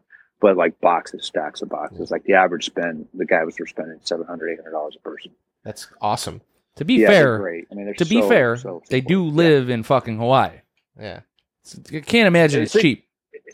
but 0.40 0.56
like 0.56 0.80
boxes, 0.80 1.24
stacks 1.26 1.62
of 1.62 1.68
boxes. 1.68 2.10
Like 2.10 2.24
the 2.24 2.34
average 2.34 2.66
spend, 2.66 3.06
the 3.14 3.24
guy 3.24 3.44
was 3.44 3.54
spending 3.66 3.98
seven 4.02 4.26
hundred, 4.26 4.50
eight 4.52 4.58
hundred 4.58 4.72
dollars 4.72 4.96
a 4.96 5.00
person. 5.00 5.32
That's 5.64 5.86
awesome. 6.00 6.40
To 6.76 6.84
be 6.84 6.94
Yeah, 6.94 7.08
fair, 7.08 7.38
great. 7.38 7.68
I 7.70 7.74
mean, 7.74 7.84
they're 7.86 7.94
to 7.94 8.04
be 8.06 8.20
fair, 8.22 8.56
so 8.56 8.82
they 8.88 9.00
do 9.00 9.24
simple. 9.26 9.32
live 9.36 9.70
in 9.70 9.82
fucking 9.84 10.18
Hawaii. 10.18 10.60
Yeah. 10.98 11.20
It's- 11.64 11.80
I 11.94 12.00
can't 12.00 12.26
imagine 12.26 12.62
It's 12.62 12.74
it's, 12.74 12.82
cheap. 12.82 13.03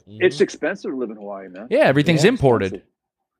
It's 0.06 0.40
expensive 0.40 0.90
to 0.92 0.96
live 0.96 1.10
in 1.10 1.16
Hawaii, 1.16 1.48
man. 1.48 1.66
Yeah, 1.70 1.80
everything's 1.80 2.24
Yeah, 2.24 2.28
imported. 2.30 2.66
expensive. 2.66 2.86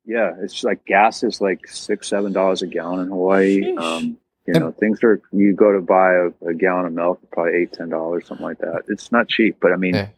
Yeah, 0.06 0.32
it's 0.42 0.64
like 0.64 0.84
gas 0.86 1.22
is 1.22 1.40
like 1.40 1.68
six, 1.68 2.08
seven 2.08 2.32
dollars 2.32 2.62
a 2.62 2.66
gallon 2.66 3.00
in 3.00 3.08
Hawaii. 3.08 3.60
Sheesh. 3.60 3.78
Um, 3.80 4.04
you 4.46 4.54
And- 4.54 4.60
know, 4.64 4.72
things 4.72 5.02
are. 5.04 5.20
You 5.32 5.52
go 5.54 5.72
to 5.72 5.80
buy 5.80 6.14
a, 6.14 6.48
a 6.48 6.54
gallon 6.54 6.86
of 6.86 6.92
milk, 6.92 7.20
probably 7.30 7.52
eight, 7.62 7.72
ten 7.72 7.88
dollars, 7.90 8.26
something 8.26 8.44
like 8.44 8.58
that. 8.58 8.82
It's 8.88 9.12
not 9.12 9.28
cheap, 9.28 9.58
but 9.60 9.72
I 9.72 9.76
mean, 9.76 9.94
Yeah. 9.94 10.08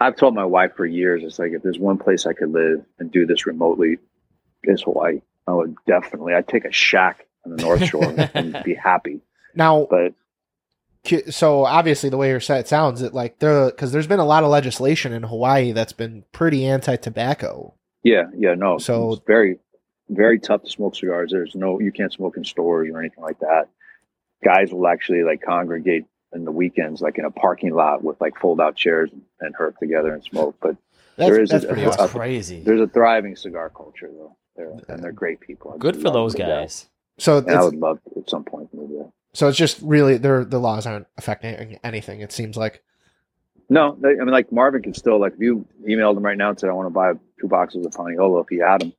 I've 0.00 0.16
told 0.16 0.34
my 0.34 0.44
wife 0.44 0.72
for 0.74 0.84
years, 0.86 1.22
it's 1.22 1.38
like 1.38 1.52
if 1.52 1.62
there's 1.62 1.78
one 1.78 1.98
place 1.98 2.26
I 2.26 2.32
could 2.32 2.50
live 2.50 2.84
and 2.98 3.12
do 3.12 3.24
this 3.26 3.46
remotely, 3.46 3.98
is 4.64 4.82
Hawaii. 4.82 5.20
I 5.46 5.52
would 5.52 5.76
definitely. 5.86 6.34
I'd 6.34 6.48
take 6.48 6.64
a 6.64 6.72
shack 6.72 7.26
on 7.44 7.54
the 7.54 7.62
North 7.62 7.84
Shore 7.84 8.12
and 8.34 8.56
be 8.64 8.74
happy. 8.74 9.20
Now, 9.54 9.86
But 9.90 10.08
ki- 10.08 10.14
so 11.30 11.64
obviously 11.64 12.08
the 12.10 12.16
way 12.16 12.28
you're 12.28 12.40
set 12.40 12.60
it 12.60 12.68
sounds 12.68 13.02
it 13.02 13.12
like 13.12 13.38
there 13.40 13.66
because 13.66 13.90
there's 13.92 14.06
been 14.06 14.20
a 14.20 14.24
lot 14.24 14.44
of 14.44 14.50
legislation 14.50 15.12
in 15.12 15.22
Hawaii 15.24 15.72
that's 15.72 15.92
been 15.92 16.24
pretty 16.32 16.64
anti-tobacco. 16.64 17.74
Yeah, 18.04 18.24
yeah, 18.36 18.54
no. 18.54 18.78
So- 18.78 19.12
it's 19.14 19.22
very, 19.26 19.58
very 20.08 20.38
tough 20.38 20.62
to 20.64 20.70
smoke 20.70 20.94
cigars. 20.96 21.30
There's 21.32 21.54
no, 21.54 21.80
you 21.80 21.92
can't 21.92 22.12
smoke 22.12 22.36
in 22.36 22.44
stores 22.44 22.88
or 22.92 22.98
anything 22.98 23.22
like 23.22 23.38
that. 23.40 23.68
Guys 24.44 24.72
will 24.72 24.86
actually 24.88 25.22
like 25.22 25.40
congregate 25.42 26.04
in 26.34 26.44
the 26.44 26.50
weekends, 26.52 27.00
like 27.00 27.18
in 27.18 27.24
a 27.24 27.30
parking 27.30 27.74
lot 27.74 28.02
with 28.02 28.20
like 28.20 28.36
fold 28.38 28.60
out 28.60 28.74
chairs 28.76 29.10
and 29.40 29.54
herf 29.56 29.76
together 29.78 30.12
and 30.14 30.24
smoke. 30.24 30.56
But 30.60 30.76
That's, 31.16 31.30
There 31.30 31.40
is 31.42 31.50
that's 31.50 31.64
a- 31.64 31.68
pretty 31.68 31.82
a- 31.82 31.88
awesome. 31.88 32.00
That's 32.00 32.12
crazy. 32.12 32.60
there's 32.62 32.80
a 32.80 32.86
thriving 32.88 33.36
cigar 33.36 33.70
culture 33.70 34.08
though, 34.12 34.36
there, 34.56 34.72
and 34.88 35.02
they're 35.02 35.12
great 35.12 35.40
people. 35.40 35.72
I 35.74 35.78
Good 35.78 35.96
for 35.96 36.10
those 36.10 36.32
them 36.32 36.40
to 36.40 36.46
death. 36.46 36.60
guys. 36.62 36.88
So 37.18 37.44
I 37.46 37.62
would 37.62 37.76
love 37.76 37.98
to 38.04 38.20
at 38.20 38.30
some 38.30 38.44
point 38.44 38.70
to 38.70 38.76
move 38.78 38.90
there. 38.90 39.12
So 39.34 39.48
it's 39.48 39.58
just 39.58 39.80
really 39.82 40.18
their 40.18 40.44
the 40.44 40.58
laws 40.58 40.86
aren't 40.86 41.06
affecting 41.16 41.78
anything. 41.82 42.20
It 42.20 42.32
seems 42.32 42.56
like. 42.56 42.82
No, 43.68 43.96
I 44.04 44.08
mean, 44.08 44.28
like 44.28 44.52
Marvin 44.52 44.82
could 44.82 44.96
still 44.96 45.18
like 45.18 45.34
if 45.34 45.40
you 45.40 45.66
emailed 45.88 46.16
him 46.16 46.22
right 46.24 46.36
now 46.36 46.50
and 46.50 46.60
said 46.60 46.68
I 46.68 46.74
want 46.74 46.86
to 46.86 46.90
buy 46.90 47.12
two 47.40 47.48
boxes 47.48 47.86
of 47.86 47.92
Paniolo, 47.92 48.42
if 48.42 48.48
he 48.50 48.58
had 48.58 48.82
them, 48.82 48.92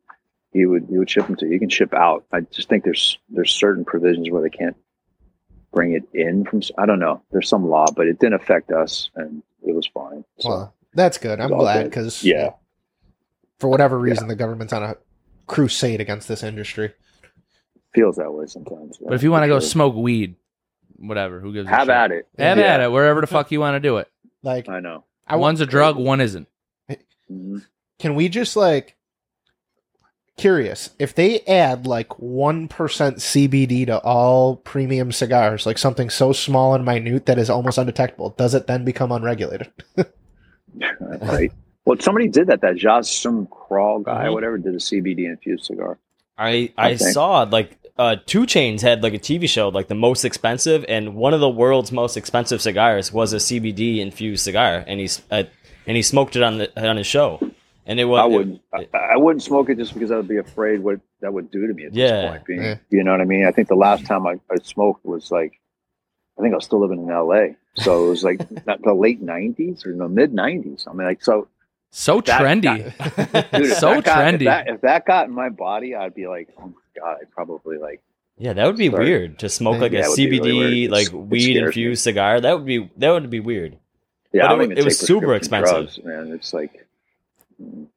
he 0.51 0.65
would 0.65 0.87
he 0.89 0.97
would 0.97 1.09
ship 1.09 1.27
them 1.27 1.35
to 1.37 1.45
you. 1.45 1.51
He 1.53 1.59
can 1.59 1.69
ship 1.69 1.93
out. 1.93 2.25
I 2.31 2.41
just 2.41 2.69
think 2.69 2.83
there's 2.83 3.19
there's 3.29 3.51
certain 3.51 3.85
provisions 3.85 4.29
where 4.31 4.41
they 4.41 4.49
can't 4.49 4.75
bring 5.71 5.93
it 5.93 6.03
in 6.13 6.45
from. 6.45 6.61
I 6.77 6.85
don't 6.85 6.99
know. 6.99 7.21
There's 7.31 7.49
some 7.49 7.67
law, 7.69 7.85
but 7.95 8.07
it 8.07 8.19
didn't 8.19 8.35
affect 8.35 8.71
us, 8.71 9.11
and 9.15 9.43
it 9.67 9.75
was 9.75 9.87
fine. 9.87 10.23
So 10.39 10.49
Well, 10.49 10.73
that's 10.93 11.17
good. 11.17 11.39
I'm 11.39 11.49
glad 11.49 11.83
because 11.85 12.23
Yeah. 12.23 12.51
for 13.59 13.67
whatever 13.67 13.99
reason, 13.99 14.27
the 14.27 14.35
government's 14.35 14.73
on 14.73 14.83
a 14.83 14.95
crusade 15.45 16.01
against 16.01 16.27
this 16.27 16.41
industry. 16.41 16.93
Feels 17.93 18.15
that 18.17 18.31
way 18.31 18.45
sometimes. 18.47 18.97
But 18.97 19.13
if 19.13 19.23
you 19.23 19.31
want 19.31 19.43
to 19.43 19.47
go 19.47 19.59
smoke 19.59 19.95
weed, 19.95 20.35
whatever, 20.97 21.39
who 21.39 21.53
gives 21.53 21.67
a 21.67 21.71
have 21.71 21.81
shit? 21.87 21.89
at 21.95 22.11
it. 22.11 22.27
Have 22.37 22.57
Yeah, 22.57 22.63
at 22.75 22.81
it, 22.81 22.91
wherever 22.91 23.21
the 23.21 23.27
fuck 23.27 23.51
you 23.51 23.59
want 23.59 23.75
to 23.75 23.79
do 23.79 23.97
it. 23.97 24.09
Like, 24.41 24.67
I 24.69 24.79
know. 24.79 25.03
I 25.27 25.35
One's 25.37 25.61
a 25.61 25.65
drug, 25.65 25.95
one 25.97 26.19
isn't. 26.21 26.47
Mhm. 27.31 27.65
can 27.99 28.15
we 28.15 28.27
just 28.27 28.55
like 28.57 28.97
curious 30.35 30.89
if 30.99 31.15
they 31.15 31.39
add 31.41 31.87
like 31.87 32.09
1% 32.09 32.67
cbd 32.67 33.85
to 33.85 33.97
all 33.99 34.57
premium 34.57 35.11
cigars 35.11 35.65
like 35.65 35.77
something 35.77 36.09
so 36.09 36.33
small 36.33 36.73
and 36.75 36.83
minute 36.83 37.25
that 37.27 37.37
is 37.37 37.49
almost 37.49 37.77
undetectable 37.77 38.31
does 38.31 38.53
it 38.53 38.67
then 38.67 38.83
become 38.83 39.11
unregulated 39.11 39.71
right. 41.21 41.51
Well, 41.85 41.97
somebody 41.99 42.27
did 42.29 42.47
that. 42.47 42.61
That 42.61 42.77
Jas 42.77 43.11
Sum 43.11 43.45
Crawl 43.47 43.99
guy, 43.99 44.25
Mhm. 44.27 44.33
whatever, 44.33 44.57
did 44.57 44.73
a 44.73 44.79
CBD 44.79 45.25
infused 45.25 45.65
cigar. 45.65 45.99
I 46.37 46.71
I 46.77 46.93
Okay. 46.93 46.97
saw 47.11 47.43
like 47.43 47.77
uh, 47.97 48.15
2 48.25 48.41
Chainz 48.43 48.81
had 48.81 49.03
like 49.03 49.13
a 49.13 49.19
TV 49.19 49.47
show 49.47 49.69
like 49.69 49.87
the 49.87 49.95
most 49.95 50.25
expensive, 50.25 50.83
and 50.87 51.15
one 51.15 51.33
of 51.33 51.39
the 51.39 51.49
world's 51.49 51.91
most 51.91 52.17
expensive 52.17 52.61
cigars 52.61 53.11
was 53.13 53.33
a 53.33 53.37
CBD 53.37 53.99
infused 53.99 54.43
cigar, 54.43 54.83
and 54.87 54.99
he's 54.99 55.21
uh, 55.31 55.43
and 55.85 55.95
he 55.97 56.01
smoked 56.03 56.35
it 56.35 56.43
on 56.43 56.57
the 56.57 56.89
on 56.89 56.97
his 56.97 57.05
show, 57.07 57.39
and 57.85 57.99
it 57.99 58.05
was 58.05 58.19
I 58.19 58.25
wouldn't. 58.25 58.61
I, 58.73 58.87
I 59.13 59.17
wouldn't 59.17 59.43
smoke 59.43 59.69
it 59.69 59.77
just 59.77 59.93
because 59.93 60.11
I 60.11 60.15
would 60.17 60.27
be 60.27 60.37
afraid 60.37 60.79
what 60.79 60.99
that 61.21 61.31
would 61.33 61.51
do 61.51 61.67
to 61.67 61.73
me 61.73 61.85
at 61.85 61.93
Yeah. 61.93 62.07
this 62.21 62.31
point. 62.31 62.45
Being, 62.45 62.61
Yeah. 62.63 62.75
you 62.89 63.03
know 63.03 63.11
what 63.11 63.21
I 63.21 63.25
mean? 63.25 63.45
I 63.45 63.51
think 63.51 63.67
the 63.67 63.75
last 63.75 64.05
time 64.05 64.25
I, 64.25 64.39
I 64.51 64.55
smoked 64.63 65.05
was 65.05 65.29
like, 65.31 65.59
I 66.37 66.41
think 66.41 66.53
I 66.53 66.57
was 66.57 66.65
still 66.65 66.79
living 66.81 67.03
in 67.03 67.11
L.A. 67.11 67.55
So 67.75 68.07
it 68.07 68.09
was 68.09 68.23
like 68.23 68.39
not 68.65 68.81
the 68.81 68.93
late 68.93 69.23
'90s 69.23 69.85
or 69.85 69.95
the 69.95 70.09
mid 70.09 70.33
'90s. 70.33 70.87
I 70.87 70.93
mean, 70.93 71.05
like 71.07 71.23
so. 71.23 71.47
So 71.91 72.21
That 72.21 72.41
trendy. 72.41 73.51
Dude, 73.55 73.75
So 73.75 73.93
that 73.93 74.03
got, 74.03 74.17
trendy. 74.17 74.33
If 74.33 74.45
that, 74.45 74.67
if 74.67 74.81
that 74.81 75.05
got 75.05 75.27
in 75.27 75.33
my 75.35 75.49
body, 75.49 75.93
I'd 75.95 76.15
be 76.15 76.27
like, 76.27 76.49
oh 76.57 76.65
my 76.69 76.73
god, 76.99 77.17
I'd 77.21 77.31
probably 77.31 77.77
like. 77.77 78.01
yeah, 78.37 78.53
that 78.53 78.65
would 78.65 78.77
be 78.77 78.89
Sorry. 78.89 79.05
weird 79.05 79.39
to 79.39 79.49
smoke 79.49 79.79
like 79.81 79.91
Yeah, 79.91 79.99
a 79.99 80.03
it 80.05 80.09
would 80.09 80.15
be 80.17 80.39
really 80.39 80.51
CBD. 80.51 80.83
It's- 80.85 80.91
like 80.91 81.13
it 81.13 81.17
weed 81.27 81.55
me. 81.55 81.57
infused 81.65 82.03
cigar. 82.03 82.41
That 82.41 82.53
would 82.57 82.65
be 82.65 82.89
that 82.97 83.09
would 83.11 83.29
be 83.29 83.39
weird. 83.39 83.77
Yeah, 84.31 84.41
But 84.41 84.45
it 84.45 84.49
don't 84.49 84.57
wa- 84.57 84.63
even 84.65 84.77
it 84.79 84.85
was 84.85 84.99
super 84.99 85.33
expensive. 85.35 85.73
drugs, 85.73 86.03
man. 86.03 86.31
It's 86.33 86.53
like. 86.53 86.87
mm, 87.61 87.87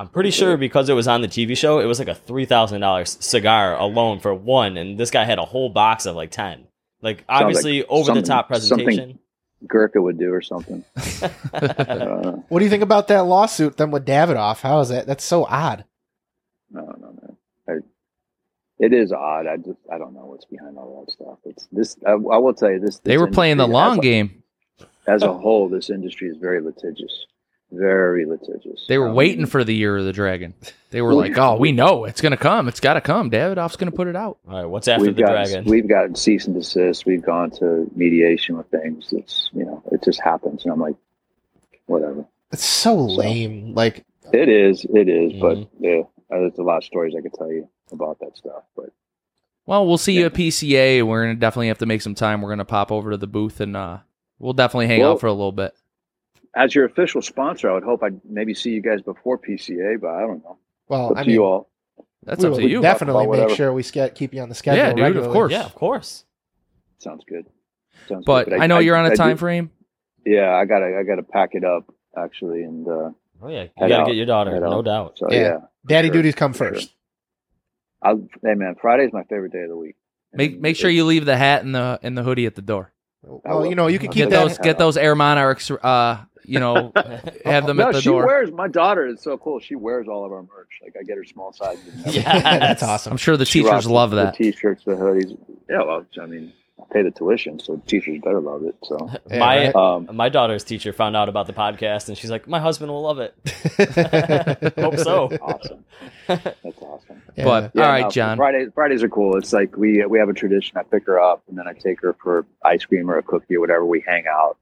I'm 0.00 0.08
pretty 0.08 0.30
sure 0.30 0.56
because 0.56 0.88
it 0.88 0.92
was 0.92 1.08
on 1.08 1.22
the 1.22 1.28
TV 1.28 1.56
show, 1.56 1.80
it 1.80 1.86
was 1.86 1.98
like 1.98 2.06
a 2.08 2.14
three 2.14 2.44
thousand 2.44 2.80
dollars 2.82 3.16
cigar 3.20 3.76
alone 3.76 4.20
for 4.20 4.32
one, 4.34 4.76
and 4.76 4.96
this 4.98 5.10
guy 5.10 5.24
had 5.24 5.38
a 5.38 5.44
whole 5.44 5.70
box 5.70 6.06
of 6.06 6.14
like 6.14 6.30
ten. 6.30 6.66
Like 7.02 7.24
obviously 7.28 7.84
over 7.86 8.12
the 8.14 8.22
top 8.22 8.46
something- 8.48 8.60
something- 8.68 8.84
presentation. 8.86 9.18
Gurkha 9.66 10.00
would 10.00 10.18
do 10.20 10.32
or 10.32 10.40
something. 10.40 10.84
uh, 11.52 12.32
what 12.48 12.60
do 12.60 12.64
you 12.64 12.70
think 12.70 12.84
about 12.84 13.08
that 13.08 13.20
lawsuit 13.24 13.76
then 13.76 13.90
with 13.90 14.06
davidoff 14.06 14.60
how 14.60 14.78
is 14.78 14.90
that 14.90 15.04
that's 15.08 15.24
so 15.24 15.44
odd 15.46 15.84
I 16.76 16.80
don't 16.80 17.00
know, 17.00 17.07
man. 17.07 17.07
I, 17.07 17.07
it 18.78 18.92
is 18.92 19.12
odd. 19.12 19.46
I 19.46 19.56
just 19.56 19.78
I 19.92 19.98
don't 19.98 20.14
know 20.14 20.26
what's 20.26 20.44
behind 20.44 20.76
all 20.78 21.04
that 21.04 21.12
stuff. 21.12 21.38
It's 21.44 21.66
this. 21.72 21.96
I, 22.06 22.12
I 22.12 22.14
will 22.38 22.54
tell 22.54 22.70
you 22.70 22.80
this. 22.80 22.98
They 23.00 23.12
this 23.14 23.20
were 23.20 23.26
playing 23.30 23.56
the 23.58 23.66
long 23.66 23.98
as 23.98 24.02
game. 24.02 24.42
As 25.06 25.22
a 25.22 25.32
whole, 25.32 25.68
this 25.68 25.88
industry 25.90 26.28
is 26.28 26.36
very 26.36 26.60
litigious. 26.60 27.26
Very 27.72 28.24
litigious. 28.26 28.84
They 28.88 28.96
were 28.98 29.08
Um, 29.08 29.14
waiting 29.14 29.44
for 29.46 29.62
the 29.64 29.74
year 29.74 29.96
of 29.98 30.04
the 30.06 30.12
dragon. 30.12 30.54
They 30.90 31.02
were 31.02 31.12
like, 31.14 31.36
"Oh, 31.36 31.56
we 31.56 31.70
know 31.72 32.04
it's 32.06 32.20
gonna 32.22 32.36
come. 32.38 32.66
It's 32.68 32.80
got 32.80 32.94
to 32.94 33.00
come. 33.02 33.30
Davidoff's 33.30 33.76
gonna 33.76 33.90
put 33.92 34.08
it 34.08 34.16
out." 34.16 34.38
All 34.48 34.54
right, 34.56 34.64
what's 34.66 34.88
after 34.88 35.04
We've 35.06 35.16
the 35.16 35.22
got 35.22 35.32
dragon? 35.32 35.64
we've 35.66 35.86
gotten 35.88 36.14
cease 36.14 36.46
and 36.46 36.54
desist. 36.54 37.04
We've 37.04 37.22
gone 37.22 37.50
to 37.52 37.90
mediation 37.94 38.56
with 38.56 38.68
things. 38.68 39.12
It's 39.12 39.50
you 39.52 39.64
know 39.66 39.82
it 39.92 40.02
just 40.02 40.20
happens, 40.20 40.64
and 40.64 40.72
I'm 40.72 40.80
like, 40.80 40.96
whatever. 41.86 42.24
it's 42.52 42.64
so 42.64 42.94
lame 42.96 43.74
like 43.74 44.04
It 44.32 44.48
is. 44.48 44.84
It 44.84 45.08
is. 45.08 45.32
Mhm. 45.34 45.40
But 45.40 45.58
yeah, 45.78 46.00
uh, 46.30 46.40
there's 46.40 46.58
a 46.58 46.62
lot 46.62 46.78
of 46.78 46.84
stories 46.84 47.14
I 47.16 47.20
could 47.20 47.34
tell 47.34 47.50
you 47.52 47.68
about 47.92 48.18
that 48.20 48.36
stuff. 48.36 48.62
But 48.76 48.90
Well, 49.66 49.86
we'll 49.86 49.98
see 49.98 50.12
you 50.14 50.26
at 50.26 50.34
PCA. 50.34 51.02
We're 51.02 51.22
gonna 51.24 51.34
definitely 51.34 51.68
have 51.68 51.78
to 51.78 51.86
make 51.86 52.02
some 52.02 52.14
time. 52.14 52.40
We're 52.42 52.50
gonna 52.50 52.64
pop 52.64 52.90
over 52.92 53.10
to 53.10 53.16
the 53.16 53.26
booth 53.26 53.60
and 53.60 53.76
uh, 53.76 53.98
we'll 54.38 54.52
definitely 54.54 54.86
hang 54.88 55.00
Well- 55.00 55.12
out 55.12 55.20
for 55.20 55.26
a 55.26 55.32
little 55.32 55.52
bit. 55.52 55.74
as 56.54 56.74
your 56.74 56.84
official 56.86 57.22
sponsor, 57.22 57.70
I 57.70 57.74
would 57.74 57.84
hope 57.84 58.02
I'd 58.02 58.20
maybe 58.24 58.54
see 58.54 58.70
you 58.70 58.80
guys 58.82 59.02
before 59.02 59.38
PCA. 59.38 60.00
But 60.00 60.10
I 60.14 60.20
don't 60.20 60.42
know. 60.42 60.56
well 60.88 61.12
Up 61.12 61.18
i 61.18 61.22
to 61.22 61.26
mean 61.28 61.34
you 61.34 61.44
all. 61.44 61.68
That's 62.24 62.40
we 62.42 62.46
up 62.46 62.52
will 62.52 62.58
to 62.60 62.68
you. 62.68 62.80
definitely 62.82 63.24
About 63.24 63.30
make 63.32 63.40
whatever. 63.40 63.54
sure 63.54 63.72
we 63.72 63.82
ske- 63.82 64.14
keep 64.14 64.34
you 64.34 64.40
on 64.40 64.48
the 64.48 64.54
schedule 64.54 64.98
Yeah, 64.98 65.08
dude, 65.08 65.16
of 65.18 65.30
course. 65.32 65.52
yeah, 65.52 65.64
of 65.64 65.74
course. 65.74 66.24
Sounds 66.98 67.22
good. 67.28 67.46
Sounds 68.08 68.24
But 68.24 68.48
good. 68.48 68.60
I, 68.60 68.66
know 68.66 68.78
you're 68.80 68.96
on 68.96 69.06
a 69.06 69.10
a 69.10 69.16
time 69.16 69.36
frame. 69.36 69.70
Yeah, 70.26 70.52
I 70.54 70.64
gotta 70.64 70.96
I 70.98 71.04
gotta 71.04 71.22
pack 71.22 71.50
it 71.54 71.64
up 71.64 71.84
actually, 72.16 72.62
and 72.64 72.86
uh, 72.88 73.10
Oh 73.40 73.48
yeah, 73.48 73.62
you 73.64 73.68
gotta 73.78 73.94
out. 74.00 74.06
get 74.06 74.16
your 74.16 74.26
daughter, 74.26 74.58
no 74.58 74.78
out. 74.78 74.84
doubt. 74.84 75.18
so 75.18 75.30
Yeah. 75.30 75.38
yeah. 75.40 75.58
daddy 75.86 76.08
Sure. 76.08 76.14
duties 76.14 76.34
come 76.34 76.52
Sure. 76.54 76.70
first 76.70 76.92
I'll, 78.02 78.26
hey 78.42 78.54
man, 78.54 78.74
Friday's 78.80 79.12
my 79.12 79.24
favorite 79.24 79.52
day 79.52 79.62
of 79.62 79.68
the 79.68 79.76
week. 79.76 79.96
Make 80.32 80.52
And 80.52 80.60
make 80.62 80.76
sure 80.76 80.90
you 80.90 81.04
leave 81.04 81.24
the 81.24 81.36
hat 81.36 81.64
and 81.64 81.74
the 81.74 81.98
and 82.02 82.16
the 82.16 82.22
hoodie 82.22 82.46
at 82.46 82.54
the 82.54 82.62
door. 82.62 82.92
well 83.22 83.66
you 83.66 83.74
know 83.74 83.86
you 83.88 83.98
can 83.98 84.08
keep 84.08 84.16
Get 84.28 84.30
that- 84.30 84.40
those 84.48 84.58
get 84.58 84.78
those 84.78 84.96
Air 84.96 85.14
Monarchs. 85.14 85.70
Uh, 85.70 86.24
you 86.44 86.60
know, 86.60 86.92
have 87.44 87.66
them 87.66 87.76
No, 87.76 87.88
at 87.88 87.94
the 87.94 88.00
she 88.00 88.08
door. 88.08 88.24
wears 88.26 88.50
my 88.50 88.68
daughter. 88.68 89.06
is 89.06 89.20
so 89.22 89.36
cool. 89.36 89.60
She 89.60 89.74
wears 89.74 90.08
all 90.08 90.24
of 90.24 90.32
our 90.32 90.40
merch. 90.42 90.80
Like 90.82 90.94
I 90.98 91.02
get 91.02 91.16
her 91.18 91.24
small 91.24 91.52
sizes. 91.52 91.92
Yeah, 92.14 92.58
that's 92.58 92.82
awesome 92.82 93.12
I'm 93.12 93.16
sure 93.18 93.36
the 93.36 93.44
She 93.44 93.58
teachers 93.60 93.70
rocks 93.72 93.86
the- 93.86 93.92
love 93.92 94.10
the 94.10 94.16
that. 94.16 94.34
t-shirts, 94.36 94.84
the 94.84 94.92
hoodies. 94.92 95.36
Yeah, 95.68 95.82
well, 95.82 96.06
I 96.22 96.24
mean, 96.26 96.52
I 96.80 96.84
pay 96.92 97.02
the 97.02 97.10
tuition, 97.10 97.58
so 97.60 97.82
teachers 97.86 98.20
better 98.22 98.40
love 98.40 98.62
it. 98.62 98.76
So, 98.84 99.10
Yeah, 99.30 99.38
my 99.40 99.66
right. 99.66 99.74
um, 99.74 100.08
my 100.16 100.28
daughter's 100.30 100.64
teacher 100.64 100.92
found 100.94 101.16
out 101.16 101.28
about 101.28 101.46
the 101.48 101.52
podcast, 101.52 102.08
and 102.08 102.16
she's 102.16 102.30
like, 102.30 102.46
"My 102.48 102.60
husband 102.60 102.90
will 102.92 103.02
love 103.02 103.18
it." 103.18 103.34
Hope 104.78 104.96
so. 104.98 105.28
awesome. 105.42 105.84
That's 106.28 106.80
awesome. 106.80 107.07
Yeah. 107.38 107.44
But 107.44 107.70
Yeah, 107.74 107.82
all 107.84 107.88
right, 107.92 108.02
no, 108.02 108.10
Jon. 108.10 108.36
Fridays 108.36 108.68
Fridays 108.74 109.02
are 109.02 109.08
cool. 109.08 109.36
It's 109.36 109.52
like 109.52 109.76
we 109.76 110.04
we 110.06 110.18
have 110.18 110.28
a 110.28 110.32
tradition. 110.34 110.76
I 110.76 110.82
pick 110.82 111.06
her 111.06 111.20
up 111.20 111.42
and 111.48 111.56
then 111.58 111.66
I 111.68 111.72
take 111.72 112.00
her 112.02 112.14
for 112.22 112.46
ice 112.64 112.84
cream 112.84 113.10
or 113.10 113.18
a 113.18 113.22
cookie 113.22 113.56
or 113.56 113.60
whatever. 113.60 113.84
We 113.84 114.02
hang 114.06 114.24
out 114.30 114.56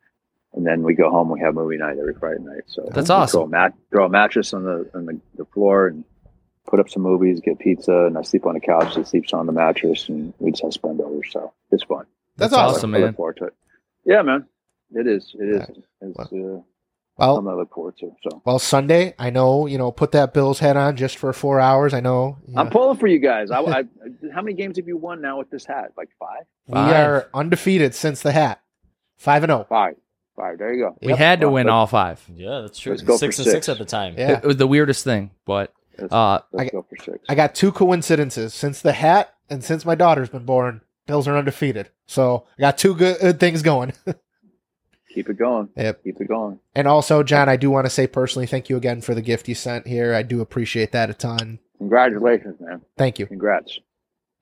and 0.54 0.66
then 0.66 0.82
we 0.82 0.94
go 0.94 1.10
home. 1.10 1.30
We 1.30 1.40
have 1.40 1.54
movie 1.54 1.76
night 1.78 1.98
every 1.98 2.14
Friday 2.14 2.40
night. 2.42 2.62
So 2.66 2.88
That's 2.92 3.10
awesome. 3.10 3.38
Throw 3.40 3.44
a, 3.44 3.48
mat- 3.48 3.74
throw 3.90 4.06
a 4.06 4.08
mattress 4.08 4.52
on 4.54 4.64
the 4.64 4.90
on 4.94 5.06
the, 5.06 5.20
the 5.36 5.44
floor 5.46 5.88
and 5.88 6.04
put 6.66 6.80
up 6.80 6.88
some 6.90 7.02
movies. 7.02 7.40
Get 7.40 7.58
pizza 7.58 8.06
and 8.06 8.16
I 8.18 8.22
sleep 8.22 8.46
on 8.46 8.54
the 8.54 8.60
couch. 8.60 8.94
She 8.94 9.04
sleeps 9.04 9.32
on 9.32 9.46
the 9.46 9.52
mattress 9.52 10.08
and 10.08 10.32
we 10.38 10.50
just 10.50 10.62
have 10.62 10.72
spend 10.72 11.00
over. 11.00 11.20
So 11.30 11.52
it's 11.70 11.84
fun. 11.84 12.06
That's, 12.36 12.50
That's 12.50 12.54
awesome. 12.54 12.76
awesome, 12.76 12.94
I 12.94 12.98
man. 12.98 13.06
look 13.08 13.16
forward 13.16 13.36
to 13.38 13.44
it. 13.46 13.54
Yeah, 14.04 14.22
man. 14.22 14.46
It 14.92 15.06
is. 15.06 15.34
It 15.38 15.48
is. 15.48 15.78
It's 16.02 16.18
uh, 16.32 16.60
Well, 17.18 17.36
something 17.36 17.52
I 17.52 17.56
look 17.56 17.72
forward 17.72 17.96
to. 17.98 18.14
So 18.22 18.42
well, 18.44 18.58
Sunday, 18.58 19.14
I 19.18 19.30
know, 19.30 19.66
you 19.66 19.78
know, 19.78 19.90
put 19.90 20.12
that 20.12 20.34
Bills 20.34 20.58
hat 20.58 20.76
on 20.76 20.96
just 20.96 21.16
for 21.16 21.32
four 21.32 21.60
hours. 21.60 21.94
I 21.94 22.00
know. 22.00 22.36
you 22.46 22.58
I'm 22.58 22.68
pulling 22.68 22.98
for 22.98 23.06
you 23.06 23.18
guys. 23.18 23.50
I, 23.50 23.60
I, 23.60 23.84
how 24.34 24.42
many 24.42 24.54
games 24.54 24.76
have 24.76 24.86
you 24.86 24.96
won 24.98 25.22
now 25.22 25.38
with 25.38 25.50
this 25.50 25.64
hat? 25.64 25.92
Like 25.96 26.10
five, 26.18 26.44
we 26.68 26.78
are 26.78 27.28
undefeated 27.32 27.94
since 27.94 28.20
the 28.20 28.32
hat. 28.32 28.60
Five 29.16 29.44
and 29.44 29.52
oh. 29.52 29.66
five, 29.68 29.94
five. 30.36 30.58
There 30.58 30.74
you 30.74 30.84
go. 30.84 30.96
We 31.00 31.08
Yep. 31.08 31.18
had 31.18 31.40
to 31.40 31.48
win 31.48 31.68
all 31.70 31.86
five. 31.86 32.22
Yeah, 32.34 32.60
that's 32.60 32.78
true. 32.78 32.92
Let's 32.92 33.18
six 33.18 33.38
and 33.38 33.46
six 33.46 33.66
six. 33.66 33.68
at 33.70 33.78
the 33.78 33.86
time. 33.86 34.14
Yeah. 34.18 34.38
It 34.38 34.44
was 34.44 34.58
the 34.58 34.66
weirdest 34.66 35.02
thing, 35.04 35.30
but 35.46 35.72
Let's, 35.98 36.12
uh, 36.12 36.40
let's 36.52 36.68
I- 36.68 36.72
go 36.72 36.82
for 36.88 36.96
six. 37.02 37.18
I 37.30 37.34
got 37.34 37.54
two 37.54 37.72
coincidences 37.72 38.52
since 38.52 38.82
the 38.82 38.92
hat 38.92 39.34
and 39.48 39.64
since 39.64 39.86
my 39.86 39.94
daughter's 39.94 40.28
been 40.28 40.44
born. 40.44 40.82
Bills 41.06 41.28
are 41.28 41.36
undefeated, 41.36 41.88
so 42.06 42.46
I 42.58 42.62
got 42.62 42.78
two 42.78 42.92
good, 42.92 43.18
good 43.20 43.38
things 43.40 43.62
going. 43.62 43.92
Keep 45.16 45.30
it 45.30 45.38
going. 45.38 45.70
Yep. 45.76 46.04
Keep 46.04 46.20
it 46.20 46.28
going. 46.28 46.60
And 46.74 46.86
also, 46.86 47.22
Jon, 47.22 47.48
I 47.48 47.56
do 47.56 47.70
want 47.70 47.86
to 47.86 47.90
say 47.90 48.06
personally, 48.06 48.46
thank 48.46 48.68
you 48.68 48.76
again 48.76 49.00
for 49.00 49.14
the 49.14 49.22
gift 49.22 49.48
you 49.48 49.54
sent 49.54 49.86
here. 49.86 50.12
I 50.14 50.22
do 50.22 50.42
appreciate 50.42 50.92
that 50.92 51.08
a 51.08 51.14
ton. 51.14 51.58
Congratulations, 51.78 52.60
man. 52.60 52.82
Thank 52.98 53.18
you. 53.18 53.24
Congrats. 53.26 53.80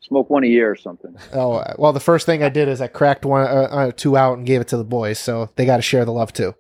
Smoke 0.01 0.29
one 0.31 0.43
a 0.43 0.49
year 0.49 0.69
or 0.71 0.75
something. 0.77 1.17
Oh 1.33 1.53
uh, 1.53 1.75
well, 1.79 1.93
the 1.93 2.01
first 2.01 2.27
thing 2.27 2.43
I 2.43 2.49
did 2.49 2.67
is 2.69 2.81
I 2.81 2.89
cracked 2.89 3.25
one, 3.25 3.43
uh, 3.47 3.69
uh, 3.71 3.93
two 3.93 4.17
out, 4.17 4.37
and 4.37 4.45
gave 4.47 4.61
it 4.61 4.67
to 4.69 4.77
the 4.77 4.83
boys, 4.85 5.21
so 5.21 5.49
they 5.55 5.65
got 5.65 5.77
to 5.77 5.83
share 5.83 6.05
the 6.05 6.11
love 6.13 6.33
too. 6.33 6.55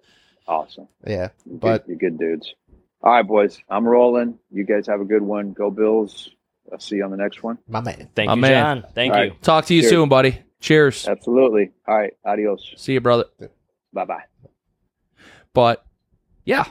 Awesome. 0.46 0.86
Yeah, 1.04 1.30
You're 1.44 1.58
But- 1.58 1.86
good, 1.86 1.90
you're 2.00 2.10
good 2.10 2.18
dudes. 2.20 2.54
All 3.02 3.12
right, 3.12 3.26
boys. 3.26 3.58
I'm 3.68 3.84
rolling. 3.86 4.38
You 4.52 4.64
guys 4.64 4.86
have 4.86 5.00
a 5.00 5.04
good 5.04 5.22
one. 5.22 5.52
Go 5.52 5.70
Bills. 5.70 6.30
I'll 6.72 6.78
see 6.78 6.96
you 6.96 7.04
on 7.04 7.10
the 7.10 7.16
next 7.18 7.42
one. 7.42 7.58
my 7.68 7.80
man. 7.80 8.08
Thank 8.14 8.28
My 8.28 8.34
you, 8.36 8.40
man. 8.40 8.80
Jon. 8.82 8.90
Thank 8.94 9.12
All 9.12 9.24
you. 9.24 9.30
right. 9.32 9.42
talk 9.42 9.66
to 9.66 9.74
you 9.74 9.80
Cheers. 9.82 9.90
soon, 9.90 10.08
buddy. 10.08 10.38
Cheers. 10.60 11.06
Absolutely. 11.08 11.72
All 11.86 11.98
right. 11.98 12.14
Adios. 12.24 12.72
See 12.78 12.94
you, 12.94 13.00
brother. 13.02 13.24
Bye 13.94 14.04
bye. 14.04 14.24
But 15.54 15.84
yeah, 16.44 16.64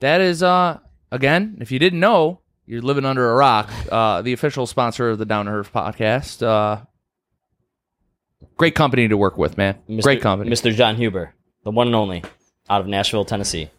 that 0.00 0.20
is 0.20 0.42
uh 0.42 0.78
again. 1.10 1.58
If 1.60 1.70
you 1.72 1.78
didn't 1.78 2.00
know, 2.00 2.40
you're 2.66 2.82
living 2.82 3.04
under 3.04 3.30
a 3.30 3.34
rock. 3.34 3.70
Uh, 3.90 4.20
the 4.22 4.32
official 4.32 4.66
sponsor 4.66 5.08
of 5.10 5.18
the 5.18 5.24
Down 5.24 5.46
to 5.46 5.52
Herf 5.52 5.70
podcast. 5.70 6.42
Uh, 6.42 6.84
great 8.56 8.74
company 8.74 9.08
to 9.08 9.16
work 9.16 9.38
with, 9.38 9.56
man. 9.56 9.78
Mr. 9.88 10.02
Great 10.02 10.20
company. 10.20 10.50
Mr. 10.50 10.74
Jon 10.74 10.96
Huber, 10.96 11.32
the 11.64 11.70
one 11.70 11.86
and 11.86 11.96
only, 11.96 12.22
out 12.68 12.80
of 12.80 12.86
Nashville, 12.86 13.24
Tennessee. 13.24 13.70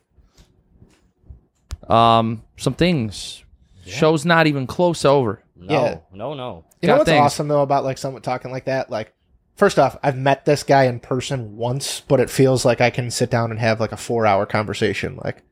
Um, 1.87 2.43
some 2.57 2.73
things. 2.73 3.43
Show's 3.85 4.25
not 4.25 4.47
even 4.47 4.67
close 4.67 5.03
over. 5.05 5.41
No, 5.55 5.73
Yeah. 5.85 5.97
no, 6.13 6.33
no. 6.33 6.65
You 6.81 6.87
know 6.87 6.97
what's 6.97 7.09
things. 7.09 7.19
awesome 7.21 7.47
though 7.47 7.61
about 7.61 7.83
like 7.83 7.97
someone 7.97 8.21
talking 8.21 8.51
like 8.51 8.65
that? 8.65 8.89
Like, 8.89 9.13
first 9.61 9.77
off, 9.77 9.95
I've 10.01 10.17
met 10.17 10.45
this 10.45 10.63
guy 10.63 10.85
in 10.85 10.99
person 10.99 11.55
once, 11.55 11.99
but 11.99 12.19
it 12.19 12.31
feels 12.31 12.65
like 12.65 12.81
I 12.81 12.89
can 12.89 13.11
sit 13.11 13.29
down 13.29 13.51
and 13.51 13.59
have 13.59 13.79
like 13.79 13.91
a 13.91 13.97
four 13.97 14.25
hour 14.25 14.47
conversation. 14.47 15.19
Like, 15.23 15.43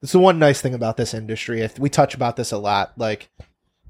it's 0.00 0.12
the 0.12 0.18
one 0.18 0.38
nice 0.38 0.62
thing 0.62 0.72
about 0.72 0.96
this 0.96 1.12
industry. 1.12 1.60
If 1.60 1.78
we 1.78 1.90
touch 1.90 2.14
about 2.14 2.36
this 2.36 2.52
a 2.52 2.56
lot, 2.56 2.94
like, 2.96 3.28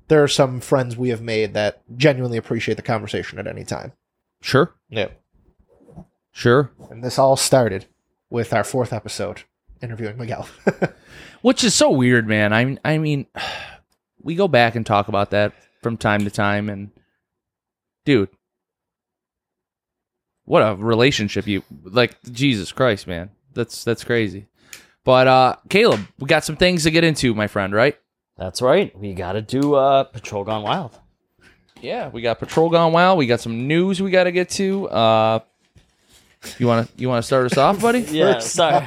there 0.09 0.25
are 0.25 0.29
some 0.29 0.61
friends 0.61 0.97
we 0.97 1.11
have 1.11 1.23
made 1.23 1.55
that 1.55 1.83
genuinely 1.97 2.37
appreciate 2.37 2.75
the 2.75 2.83
conversation 2.83 3.39
at 3.39 3.47
any 3.47 3.63
time. 3.63 3.93
Sure, 4.43 4.75
Yeah. 4.89 5.11
sure. 6.33 6.73
And 6.91 7.05
this 7.05 7.17
all 7.17 7.37
started 7.37 7.87
with 8.31 8.53
our 8.53 8.65
fourth 8.65 8.93
episode 8.93 9.45
interviewing 9.81 10.19
Miguel. 10.19 10.49
Which 11.43 11.63
is 11.63 11.75
so 11.75 11.93
weird, 11.93 12.27
man. 12.27 12.53
I 12.53 12.77
I 12.85 12.99
mean, 12.99 13.27
we 14.21 14.35
go 14.35 14.49
back 14.49 14.75
and 14.75 14.85
talk 14.85 15.07
about 15.07 15.31
that 15.31 15.53
from 15.81 15.97
time 15.97 16.25
to 16.25 16.31
time, 16.33 16.69
and 16.69 16.91
dude, 18.05 18.31
what 20.45 20.61
a 20.61 20.75
relationship 20.75 21.47
you 21.47 21.63
like. 21.85 22.21
Jesus 22.25 22.73
Christ, 22.73 23.07
man, 23.07 23.31
that's 23.53 23.85
that's 23.85 24.05
crazy. 24.05 24.47
But 25.05 25.29
uh, 25.29 25.57
Caleb, 25.69 26.01
we 26.19 26.27
got 26.27 26.45
some 26.45 26.57
things 26.57 26.85
to 26.85 26.91
get 26.91 27.05
into, 27.05 27.35
my 27.35 27.47
friend. 27.47 27.73
Right? 27.73 27.99
That's 28.37 28.63
right. 28.63 28.97
We 28.99 29.15
got 29.15 29.33
to 29.33 29.43
do 29.43 29.75
uh, 29.75 30.05
Patrol 30.05 30.45
Gone 30.45 30.63
Wild. 30.63 30.99
Yeah, 31.81 32.09
we 32.09 32.23
got 32.23 32.39
Patrol 32.39 32.71
Gone 32.71 32.93
Wild. 32.93 33.19
We 33.19 33.27
got 33.27 33.41
some 33.41 33.69
news 33.69 34.01
we 34.01 34.11
got 34.11 34.25
to 34.25 34.33
get 34.33 34.49
to. 34.51 34.89
Uh, 34.89 35.41
you 36.59 36.67
want 36.67 36.87
to 36.89 37.01
you 37.01 37.09
want 37.09 37.23
to 37.23 37.27
start 37.27 37.47
us 37.51 37.57
off, 37.59 37.81
buddy? 37.81 38.01
Yeah, 38.11 38.39
sorry. 38.39 38.85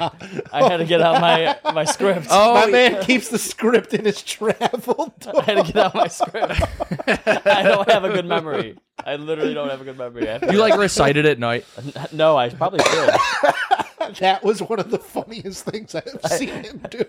I 0.52 0.68
had 0.70 0.78
to 0.78 0.86
get 0.86 1.02
out 1.02 1.22
my 1.22 1.58
my 1.74 1.84
script. 1.86 2.28
Oh, 2.30 2.54
My 2.54 2.68
man 2.68 3.04
keeps 3.04 3.30
the 3.30 3.38
script 3.40 3.94
in 3.94 4.06
his 4.06 4.22
travel. 4.22 5.14
I 5.38 5.42
had 5.44 5.66
to 5.66 5.72
get 5.74 5.78
out 5.78 5.96
my 5.96 6.08
script. 6.08 6.62
I 7.46 7.64
don't 7.64 7.90
have 7.90 8.04
a 8.04 8.10
good 8.10 8.26
memory. 8.26 8.78
I 9.06 9.16
literally 9.16 9.54
don't 9.54 9.70
have 9.70 9.82
a 9.82 9.84
good 9.84 9.98
memory. 9.98 10.28
I 10.30 10.34
have 10.34 10.42
to- 10.42 10.52
you 10.54 10.60
like 10.60 10.78
recited 10.78 11.26
it 11.26 11.32
at 11.32 11.40
night. 11.40 11.66
No, 12.12 12.38
I 12.38 12.50
probably 12.50 12.80
should. 12.84 13.10
that 14.20 14.42
was 14.44 14.62
one 14.62 14.80
of 14.80 14.90
the 14.92 15.00
funniest 15.00 15.66
things 15.66 15.94
I've 15.96 16.32
seen 16.32 16.50
him 16.50 16.86
do. 16.90 17.04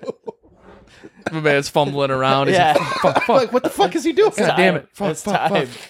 My 1.32 1.40
man's 1.40 1.68
fumbling 1.68 2.10
around. 2.10 2.48
He's 2.48 2.56
Yeah. 2.56 2.74
like, 2.78 2.88
fuck, 2.94 3.14
fuck. 3.24 3.28
like, 3.28 3.52
what 3.52 3.62
the 3.62 3.70
fuck 3.70 3.94
is 3.94 4.02
he 4.04 4.12
doing? 4.12 4.32
God 4.36 4.56
damn 4.56 4.76
it. 4.76 4.88
Fuck, 4.92 5.10
It's 5.12 5.22
fuck, 5.22 5.36
time. 5.50 5.66
fuck. 5.66 5.88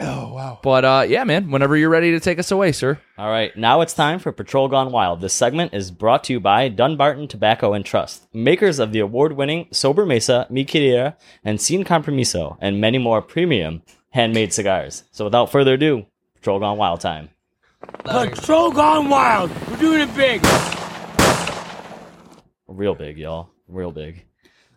Oh 0.00 0.32
wow. 0.32 0.60
But 0.62 0.84
uh, 0.84 1.06
yeah, 1.08 1.24
man. 1.24 1.50
Whenever 1.50 1.76
you're 1.76 1.88
ready 1.88 2.12
to 2.12 2.20
take 2.20 2.38
us 2.38 2.50
away, 2.50 2.72
sir. 2.72 3.00
All 3.16 3.30
right, 3.30 3.56
now 3.56 3.80
it's 3.80 3.94
time 3.94 4.20
for 4.20 4.30
Patrol 4.30 4.68
Gone 4.68 4.92
Wild. 4.92 5.20
This 5.20 5.32
segment 5.32 5.74
is 5.74 5.90
brought 5.90 6.22
to 6.24 6.32
you 6.32 6.40
by 6.40 6.68
Dunbarton 6.68 7.26
Tobacco 7.26 7.72
and 7.72 7.84
Trust, 7.84 8.32
makers 8.32 8.78
of 8.78 8.92
the 8.92 9.00
award-winning 9.00 9.66
Sobremesa, 9.72 10.48
Mi 10.50 10.64
Querida, 10.64 11.16
and 11.44 11.60
Sin 11.60 11.84
Compromiso, 11.84 12.56
and 12.60 12.80
many 12.80 12.98
more 12.98 13.20
premium 13.20 13.82
handmade 14.10 14.52
cigars. 14.52 15.02
So 15.10 15.24
without 15.24 15.50
further 15.50 15.74
ado, 15.74 16.06
Patrol 16.36 16.60
Gone 16.60 16.78
Wild 16.78 17.00
time. 17.00 17.30
Patrol 18.04 18.72
gone 18.72 19.08
wild. 19.08 19.50
We're 19.68 19.76
doing 19.76 20.00
it 20.00 20.14
big. 20.16 20.44
Real 22.66 22.94
big, 22.94 23.18
y'all. 23.18 23.50
Real 23.66 23.92
big. 23.92 24.24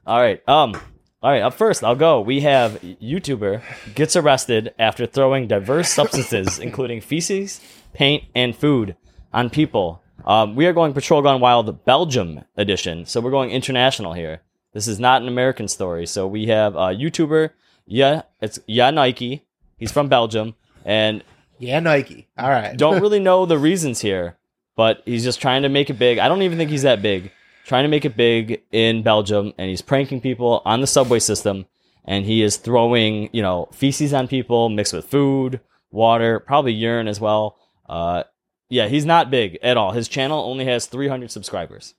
All 0.06 0.20
right. 0.20 0.42
Um. 0.48 0.76
All 1.24 1.30
right. 1.30 1.44
Up 1.44 1.54
first, 1.54 1.84
I'll 1.84 1.96
go. 1.96 2.20
We 2.20 2.40
have 2.42 2.82
YouTuber 2.82 3.94
gets 3.94 4.16
arrested 4.16 4.74
after 4.80 5.06
throwing 5.06 5.48
diverse 5.48 5.94
substances, 5.94 6.58
including 6.68 7.00
feces, 7.00 7.62
paint, 7.94 8.24
and 8.34 8.56
food, 8.56 8.96
on 9.32 9.52
people. 9.52 10.02
Um, 10.26 10.56
we 10.56 10.66
are 10.66 10.74
going 10.74 10.94
Patrol 10.94 11.22
Gone 11.22 11.40
Wild 11.40 11.86
Belgium 11.86 12.42
edition, 12.58 13.06
so 13.06 13.22
we're 13.22 13.30
going 13.30 13.52
international 13.52 14.14
here. 14.14 14.42
This 14.74 14.88
is 14.88 15.00
not 15.00 15.22
an 15.22 15.28
American 15.28 15.68
story. 15.68 16.08
So 16.08 16.28
we 16.28 16.48
have 16.48 16.76
a 16.76 16.90
YouTuber, 16.90 17.52
yeah, 17.86 18.24
it's 18.42 18.60
yeah 18.66 18.90
Nike. 18.90 19.46
He's 19.78 19.92
from 19.92 20.08
Belgium, 20.10 20.56
and 20.86 21.24
Yeah, 21.60 21.80
Nike. 21.82 22.30
All 22.36 22.50
right. 22.50 22.76
don't 22.76 23.02
really 23.04 23.20
know 23.20 23.46
the 23.46 23.60
reasons 23.60 24.02
here, 24.02 24.38
but 24.76 25.04
he's 25.06 25.24
just 25.24 25.40
trying 25.40 25.62
to 25.64 25.70
make 25.70 25.92
it 25.92 26.00
big. 26.00 26.18
I 26.18 26.28
don't 26.28 26.42
even 26.42 26.58
think 26.58 26.72
he's 26.72 26.84
that 26.84 27.02
big. 27.04 27.32
Trying 27.72 27.86
to 27.86 27.88
make 27.88 28.04
it 28.04 28.18
big 28.18 28.64
in 28.74 29.02
Belgium, 29.02 29.54
and 29.58 29.70
he's 29.70 29.82
pranking 29.82 30.20
people 30.20 30.62
on 30.66 30.82
the 30.82 30.88
subway 30.88 31.20
system, 31.20 31.68
and 32.04 32.26
he 32.26 32.42
is 32.44 32.58
throwing, 32.58 33.30
you 33.32 33.42
know, 33.42 33.70
feces 33.72 34.14
on 34.14 34.28
people 34.28 34.68
mixed 34.68 34.92
with 34.92 35.06
food, 35.06 35.62
water, 35.90 36.42
probably 36.42 36.74
urine 36.74 37.08
as 37.08 37.22
well. 37.22 37.58
Uh, 37.88 38.24
yeah, 38.68 38.90
he's 38.90 39.06
not 39.06 39.32
big 39.32 39.58
at 39.64 39.78
all. 39.78 39.94
His 39.94 40.10
channel 40.10 40.44
only 40.44 40.66
has 40.66 40.86
300 40.88 41.32
subscribers. 41.32 41.94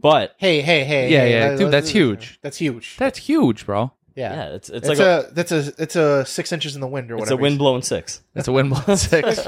But 0.00 0.34
Hey, 0.38 0.62
hey, 0.62 0.82
hey. 0.84 1.10
Yeah, 1.12 1.20
hey, 1.20 1.30
yeah, 1.32 1.44
let- 1.48 1.50
dude, 1.58 1.60
let- 1.64 1.70
that's 1.72 1.90
huge. 1.90 2.38
That's 2.40 2.56
huge. 2.56 2.96
That's 2.96 3.18
huge, 3.18 3.66
bro. 3.66 3.92
yeah. 4.14 4.32
yeah, 4.32 4.54
it's 4.54 4.70
it's, 4.70 4.88
It's, 4.88 4.98
like 4.98 5.06
a, 5.06 5.26
a, 5.28 5.32
that's 5.34 5.52
a 5.52 5.74
it's 5.76 5.96
a 5.96 6.24
six 6.24 6.52
inches 6.52 6.74
in 6.74 6.80
the 6.80 6.88
wind 6.88 7.10
or 7.10 7.16
whatever. 7.16 7.34
it's 7.34 7.38
a 7.38 7.42
wind 7.42 7.58
blown 7.58 7.82
six. 7.92 8.22
That's 8.32 8.48
a 8.48 8.52
wind 8.52 8.70
blown 8.70 8.96
six. 8.96 9.46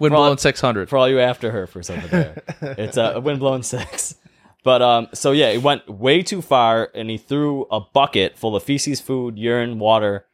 wind 0.00 0.12
blown 0.14 0.36
six 0.38 0.60
hundred. 0.60 0.88
for 0.88 0.96
all 0.98 1.08
you 1.08 1.20
After 1.20 1.52
Herf 1.52 1.68
for 1.68 1.84
something 1.84 2.10
there. 2.10 2.42
it's 2.76 2.96
a 2.96 3.20
wind 3.20 3.38
blown 3.38 3.62
six. 3.62 4.16
But 4.64 4.82
um, 4.82 5.08
so 5.14 5.32
yeah, 5.32 5.48
it 5.48 5.62
went 5.62 5.88
way 5.88 6.22
too 6.22 6.42
far, 6.42 6.90
and 6.94 7.08
he 7.08 7.16
threw 7.16 7.66
a 7.70 7.80
bucket 7.80 8.36
full 8.36 8.56
of 8.56 8.62
feces, 8.62 9.00
food, 9.00 9.38
urine, 9.38 9.78
water 9.78 10.26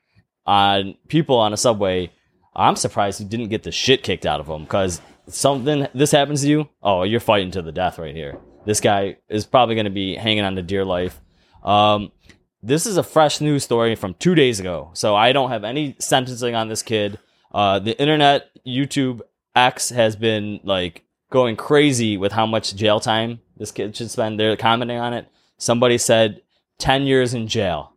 on 0.47 0.97
people 1.09 1.37
on 1.37 1.53
a 1.53 1.57
subway. 1.57 2.11
I'm 2.57 2.77
surprised 2.77 3.19
he 3.19 3.25
didn't 3.25 3.49
get 3.49 3.63
the 3.63 3.73
shit 3.73 4.03
kicked 4.03 4.27
out 4.27 4.41
of 4.41 4.47
him 4.47 4.63
because 4.65 5.01
something 5.29 5.89
this 5.95 6.13
happens 6.13 6.43
to 6.43 6.49
you, 6.49 6.69
oh, 6.83 7.03
you're 7.03 7.21
fighting 7.21 7.51
to 7.53 7.63
the 7.63 7.73
death 7.73 7.99
right 7.99 8.15
here. 8.15 8.39
This 8.65 8.81
guy 8.81 9.17
is 9.29 9.45
probably 9.45 9.75
going 9.75 9.85
to 9.85 9.91
be 9.91 10.15
hanging 10.15 10.45
on 10.45 10.57
to 10.57 10.63
dear 10.63 10.85
life. 10.85 11.21
Um, 11.63 12.13
this 12.63 12.87
is 12.87 12.97
a 12.97 13.03
fresh 13.03 13.41
news 13.41 13.65
story 13.65 13.95
from 13.95 14.15
two 14.15 14.35
days 14.35 14.59
ago, 14.59 14.91
so 14.95 15.15
I 15.15 15.33
don't 15.33 15.51
have 15.51 15.65
any 15.65 15.97
sentencing 15.99 16.55
on 16.55 16.69
this 16.69 16.83
kid. 16.83 17.19
Uh, 17.53 17.79
the 17.79 17.99
internet, 18.01 18.49
YouTube 18.67 19.21
X 19.55 19.91
has 19.91 20.17
been 20.17 20.61
like 20.65 21.05
going 21.31 21.57
crazy 21.57 22.17
with 22.17 22.33
how 22.33 22.47
much 22.47 22.75
jail 22.75 23.01
time 23.01 23.41
this 23.57 23.73
kid 23.73 23.97
should 23.97 24.11
spend. 24.11 24.39
They're 24.39 24.57
commenting 24.57 24.99
on 24.99 25.15
it. 25.15 25.29
Somebody 25.59 25.99
said 25.99 26.43
10 26.79 27.05
years 27.05 27.35
in 27.35 27.49
jail. 27.49 27.93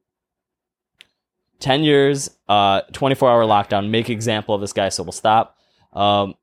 10 1.60 1.84
years, 1.84 2.30
uh, 2.48 2.82
24 2.94 3.30
hour 3.30 3.44
lockdown, 3.44 3.90
make 3.90 4.10
example 4.10 4.54
of 4.54 4.62
this 4.62 4.74
guy, 4.74 4.90
so 4.90 5.04
we'll 5.04 5.12
stop. 5.12 5.58
Um, 5.94 6.36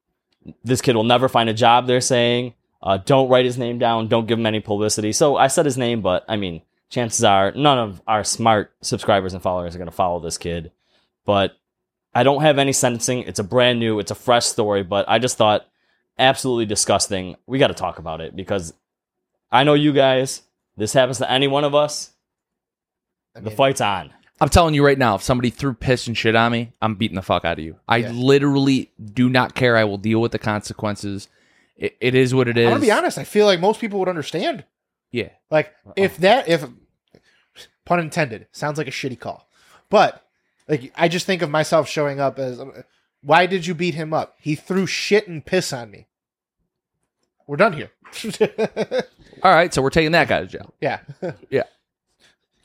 this 0.64 0.82
kid 0.82 0.96
will 0.96 1.04
never 1.04 1.28
find 1.28 1.48
a 1.48 1.54
job, 1.54 1.86
they're 1.86 2.00
saying. 2.00 2.54
Uh, 2.82 2.98
don't 2.98 3.28
write 3.28 3.44
his 3.44 3.56
name 3.56 3.78
down, 3.78 4.08
don't 4.08 4.26
give 4.26 4.38
him 4.38 4.46
any 4.46 4.60
publicity. 4.60 5.12
So 5.12 5.36
I 5.36 5.46
said 5.46 5.64
his 5.64 5.78
name, 5.78 6.02
but 6.02 6.24
I 6.28 6.36
mean, 6.36 6.62
chances 6.90 7.24
are 7.24 7.52
none 7.52 7.78
of 7.78 8.02
our 8.06 8.24
smart 8.24 8.72
subscribers 8.82 9.34
and 9.34 9.42
followers 9.42 9.74
are 9.74 9.78
going 9.78 9.86
to 9.86 9.94
follow 9.94 10.20
this 10.20 10.36
kid. 10.36 10.72
But 11.24 11.56
I 12.14 12.24
don't 12.24 12.42
have 12.42 12.58
any 12.58 12.72
sentencing. 12.72 13.20
It's 13.20 13.38
a 13.38 13.44
brand 13.44 13.78
new, 13.78 14.00
it's 14.00 14.10
a 14.10 14.16
fresh 14.16 14.46
story, 14.46 14.82
but 14.82 15.08
I 15.08 15.18
just 15.18 15.38
thought 15.38 15.66
absolutely 16.18 16.66
disgusting. 16.66 17.36
We 17.46 17.58
got 17.58 17.68
to 17.68 17.74
talk 17.74 17.98
about 17.98 18.20
it 18.20 18.34
because 18.36 18.74
I 19.50 19.64
know 19.64 19.74
you 19.74 19.92
guys, 19.92 20.42
this 20.76 20.92
happens 20.92 21.18
to 21.18 21.30
any 21.30 21.48
one 21.48 21.64
of 21.64 21.74
us. 21.74 22.10
I 23.36 23.40
The 23.40 23.50
fight's 23.50 23.80
on. 23.80 24.12
I'm 24.40 24.48
telling 24.48 24.74
you 24.74 24.84
right 24.84 24.98
now, 24.98 25.14
if 25.14 25.22
somebody 25.22 25.50
threw 25.50 25.74
piss 25.74 26.06
and 26.06 26.16
shit 26.18 26.34
on 26.34 26.50
me, 26.50 26.72
I'm 26.82 26.96
beating 26.96 27.14
the 27.14 27.22
fuck 27.22 27.44
out 27.44 27.58
of 27.58 27.64
you. 27.64 27.76
I 27.88 27.98
Yeah. 27.98 28.10
literally 28.10 28.90
do 29.12 29.28
not 29.28 29.54
care. 29.54 29.76
I 29.76 29.84
will 29.84 29.98
deal 29.98 30.20
with 30.20 30.32
the 30.32 30.38
consequences. 30.38 31.28
It, 31.76 31.96
it 32.00 32.14
is 32.14 32.34
what 32.34 32.48
it 32.48 32.56
is. 32.56 32.66
I'm 32.66 32.72
gonna 32.74 32.80
be 32.80 32.90
honest. 32.92 33.18
I 33.18 33.24
feel 33.24 33.46
like 33.46 33.60
most 33.60 33.80
people 33.80 33.98
would 34.00 34.08
understand. 34.08 34.64
Yeah. 35.12 35.30
Like 35.50 35.72
uh-uh. 35.86 35.92
if 35.96 36.16
that, 36.18 36.48
if 36.48 36.64
pun 37.84 38.00
intended, 38.00 38.46
sounds 38.52 38.78
like 38.78 38.88
a 38.88 38.92
shitty 38.92 39.18
call, 39.18 39.48
but 39.88 40.24
like 40.68 40.92
I 40.96 41.08
just 41.08 41.26
think 41.26 41.42
of 41.42 41.50
myself 41.50 41.88
showing 41.88 42.18
up 42.20 42.38
as, 42.38 42.60
why 43.24 43.46
did 43.46 43.66
you 43.66 43.74
beat 43.74 43.94
him 43.94 44.12
up? 44.12 44.36
He 44.40 44.54
threw 44.54 44.86
shit 44.86 45.26
and 45.28 45.44
piss 45.44 45.72
on 45.72 45.90
me. 45.90 46.06
We're 47.46 47.56
done 47.56 47.72
here. 47.72 47.90
All 49.42 49.52
right, 49.52 49.72
so 49.72 49.82
we're 49.82 49.90
taking 49.90 50.12
that 50.12 50.28
guy 50.28 50.40
to 50.40 50.46
jail. 50.46 50.72
yeah. 50.80 51.00
Yeah. 51.50 51.64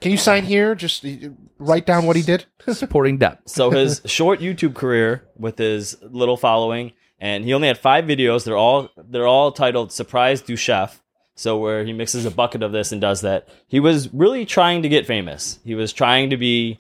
Can 0.01 0.11
you 0.11 0.17
sign 0.17 0.45
here? 0.45 0.75
Just 0.75 1.03
uh, 1.03 1.09
write 1.57 1.85
down 1.85 2.05
what 2.05 2.15
he 2.15 2.21
did. 2.21 2.45
Supporting 2.71 3.17
debt. 3.17 3.41
So 3.45 3.69
his 3.69 4.01
short 4.05 4.39
YouTube 4.39 4.73
career 4.73 5.23
with 5.37 5.57
his 5.57 5.97
little 6.01 6.37
following, 6.37 6.93
and 7.19 7.43
he 7.43 7.53
only 7.53 7.67
had 7.67 7.77
five 7.77 8.05
videos. 8.05 8.45
They're 8.45 8.55
all 8.55 8.89
they're 8.95 9.27
all 9.27 9.51
titled 9.51 9.91
"Surprise 9.91 10.41
du 10.41 10.55
Chef." 10.55 11.01
So 11.35 11.57
where 11.57 11.83
he 11.83 11.91
mixes 11.93 12.25
a 12.25 12.31
bucket 12.31 12.63
of 12.63 12.71
this 12.71 12.91
and 12.93 13.01
does 13.01 13.21
that. 13.21 13.47
He 13.67 13.79
was 13.79 14.13
really 14.13 14.45
trying 14.45 14.83
to 14.83 14.89
get 14.89 15.05
famous. 15.05 15.59
He 15.65 15.75
was 15.75 15.91
trying 15.91 16.29
to 16.29 16.37
be 16.37 16.79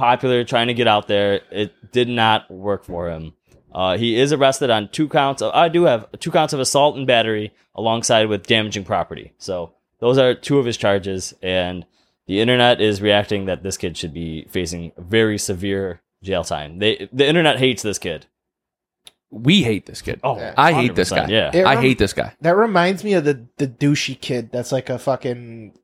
popular, 0.00 0.44
trying 0.44 0.68
to 0.68 0.74
get 0.74 0.88
out 0.88 1.06
there. 1.08 1.42
It 1.50 1.92
did 1.92 2.08
not 2.08 2.50
work 2.50 2.84
for 2.84 3.10
him. 3.10 3.34
Uh, 3.72 3.96
he 3.98 4.18
is 4.18 4.32
arrested 4.32 4.70
on 4.70 4.88
two 4.88 5.08
counts. 5.08 5.42
Of, 5.42 5.54
I 5.54 5.68
do 5.68 5.84
have 5.84 6.08
two 6.18 6.30
counts 6.30 6.52
of 6.54 6.58
assault 6.58 6.96
and 6.96 7.06
battery, 7.06 7.52
alongside 7.74 8.28
with 8.28 8.46
damaging 8.46 8.84
property. 8.84 9.32
So 9.38 9.74
those 10.00 10.18
are 10.18 10.34
two 10.34 10.58
of 10.58 10.64
his 10.66 10.76
charges, 10.76 11.34
and 11.42 11.84
the 12.26 12.40
internet 12.40 12.80
is 12.80 13.02
reacting 13.02 13.44
that 13.44 13.62
this 13.62 13.76
kid 13.76 13.96
should 13.96 14.14
be 14.14 14.46
facing 14.48 14.92
very 14.98 15.38
severe 15.38 16.00
jail 16.22 16.44
time. 16.44 16.78
They 16.78 17.08
the 17.12 17.28
internet 17.28 17.58
hates 17.58 17.82
this 17.82 17.98
kid. 17.98 18.26
We 19.30 19.62
hate 19.62 19.86
this 19.86 20.02
kid. 20.02 20.18
Oh, 20.24 20.36
Yeah. 20.36 20.54
I 20.56 20.72
hate 20.72 20.96
this 20.96 21.10
guy. 21.10 21.28
Yeah. 21.28 21.50
It 21.54 21.64
I 21.64 21.76
hate 21.80 21.98
this 21.98 22.12
guy. 22.12 22.34
That 22.40 22.56
reminds 22.56 23.04
me 23.04 23.12
of 23.14 23.24
the 23.24 23.46
the 23.58 23.68
douchey 23.68 24.20
kid 24.20 24.50
that's 24.50 24.72
like 24.72 24.90
a 24.90 24.98
fucking 24.98 25.74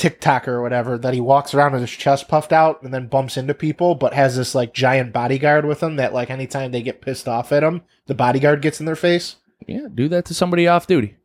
TikToker 0.00 0.48
or 0.48 0.62
whatever 0.62 0.96
that 0.96 1.12
he 1.12 1.20
walks 1.20 1.52
around 1.52 1.72
with 1.72 1.82
his 1.82 1.90
chest 1.90 2.26
puffed 2.26 2.52
out 2.52 2.82
and 2.82 2.92
then 2.94 3.06
bumps 3.06 3.36
into 3.36 3.52
people, 3.52 3.94
but 3.94 4.14
has 4.14 4.34
this 4.36 4.54
like 4.54 4.72
giant 4.72 5.12
bodyguard 5.12 5.66
with 5.66 5.82
him 5.82 5.96
that 5.96 6.14
like 6.14 6.30
anytime 6.30 6.72
they 6.72 6.82
get 6.82 7.02
pissed 7.02 7.28
off 7.28 7.52
at 7.52 7.62
him, 7.62 7.82
the 8.06 8.14
bodyguard 8.14 8.62
gets 8.62 8.80
in 8.80 8.86
their 8.86 8.96
face. 8.96 9.36
Yeah, 9.66 9.88
do 9.94 10.08
that 10.08 10.24
to 10.26 10.34
somebody 10.34 10.66
off 10.66 10.86
duty. 10.86 11.16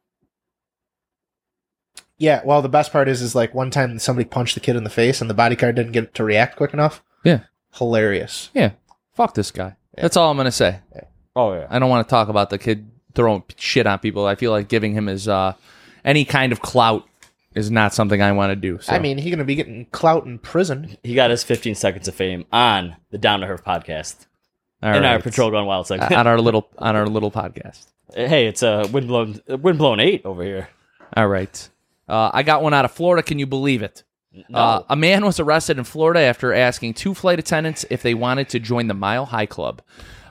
Yeah, 2.18 2.42
well, 2.46 2.62
the 2.62 2.70
best 2.70 2.92
part 2.92 3.08
is, 3.08 3.22
is 3.22 3.34
like 3.36 3.54
one 3.54 3.72
time 3.72 3.98
somebody 4.00 4.28
punched 4.28 4.56
the 4.56 4.62
kid 4.62 4.76
in 4.76 4.84
the 4.84 4.90
face 4.90 5.22
and 5.22 5.30
the 5.30 5.34
bodyguard 5.34 5.76
didn't 5.76 5.92
get 5.94 6.14
to 6.16 6.24
react 6.24 6.56
quick 6.58 6.74
enough. 6.74 7.02
Yeah. 7.24 7.42
hilarious. 7.74 8.50
Yeah. 8.54 8.72
Fuck 9.14 9.34
this 9.34 9.52
guy. 9.52 9.76
That's 9.96 10.18
all 10.18 10.30
I'm 10.30 10.38
gonna 10.38 10.52
say. 10.52 10.80
Oh 11.36 11.54
yeah. 11.54 11.68
I 11.70 11.80
don't 11.80 11.90
want 11.90 12.06
to 12.08 12.10
talk 12.10 12.28
about 12.28 12.50
the 12.50 12.58
kid 12.58 12.90
throwing 13.14 13.44
shit 13.56 13.88
on 13.88 14.00
people. 14.00 14.26
I 14.26 14.36
feel 14.36 14.52
like 14.52 14.68
giving 14.68 14.94
him 14.94 15.08
his 15.08 15.28
uh 15.28 15.54
any 16.04 16.26
kind 16.26 16.52
of 16.52 16.62
clout 16.62 17.06
is 17.56 17.72
not 17.72 17.94
something 17.94 18.22
I 18.22 18.32
want 18.34 18.52
to 18.52 18.56
do. 18.56 18.80
So. 18.82 18.94
I 18.94 19.00
mean, 19.00 19.18
he's 19.18 19.32
gonna 19.32 19.44
be 19.46 19.56
getting 19.56 19.86
clout 19.88 20.26
in 20.26 20.38
prison. 20.40 20.98
He 21.04 21.16
got 21.16 21.30
his 21.32 21.44
15 21.44 21.76
seconds 21.76 22.08
of 22.08 22.16
fame 22.16 22.46
on 22.52 22.96
the 23.12 23.18
Down 23.18 23.40
to 23.40 23.48
Herf 23.48 23.64
podcast 23.64 24.28
all 24.84 24.94
in 24.96 25.06
our. 25.06 25.20
Patrol 25.20 25.52
Gone 25.52 25.66
Wild 25.66 25.88
segment. 25.88 26.12
on 26.14 26.28
our 26.28 26.40
little 26.40 26.70
on 26.78 26.96
our 26.96 27.08
little 27.08 27.32
podcast. 27.32 27.86
hey, 28.14 28.48
it's 28.48 28.62
a 28.64 28.88
windblown 28.92 29.42
windblown 29.48 30.00
eight 30.00 30.26
over 30.26 30.44
here. 30.44 30.70
All 31.16 31.28
right. 31.28 31.70
Uh, 32.08 32.30
I 32.34 32.44
got 32.44 32.62
one 32.62 32.74
out 32.74 32.86
of 32.86 32.92
Florida. 32.92 33.24
Can 33.24 33.40
you 33.40 33.48
believe 33.48 33.82
it? 33.82 34.04
No. 34.50 34.60
Uh, 34.60 34.84
a 34.90 34.96
man 34.96 35.26
was 35.26 35.40
arrested 35.40 35.78
in 35.78 35.86
Florida 35.86 36.20
after 36.20 36.54
asking 36.54 36.94
two 36.94 37.14
flight 37.14 37.40
attendants 37.40 37.86
if 37.90 38.04
they 38.04 38.14
wanted 38.14 38.50
to 38.50 38.60
join 38.60 38.88
the 38.88 38.94
Mile 38.94 39.26
High 39.26 39.46
Club. 39.46 39.82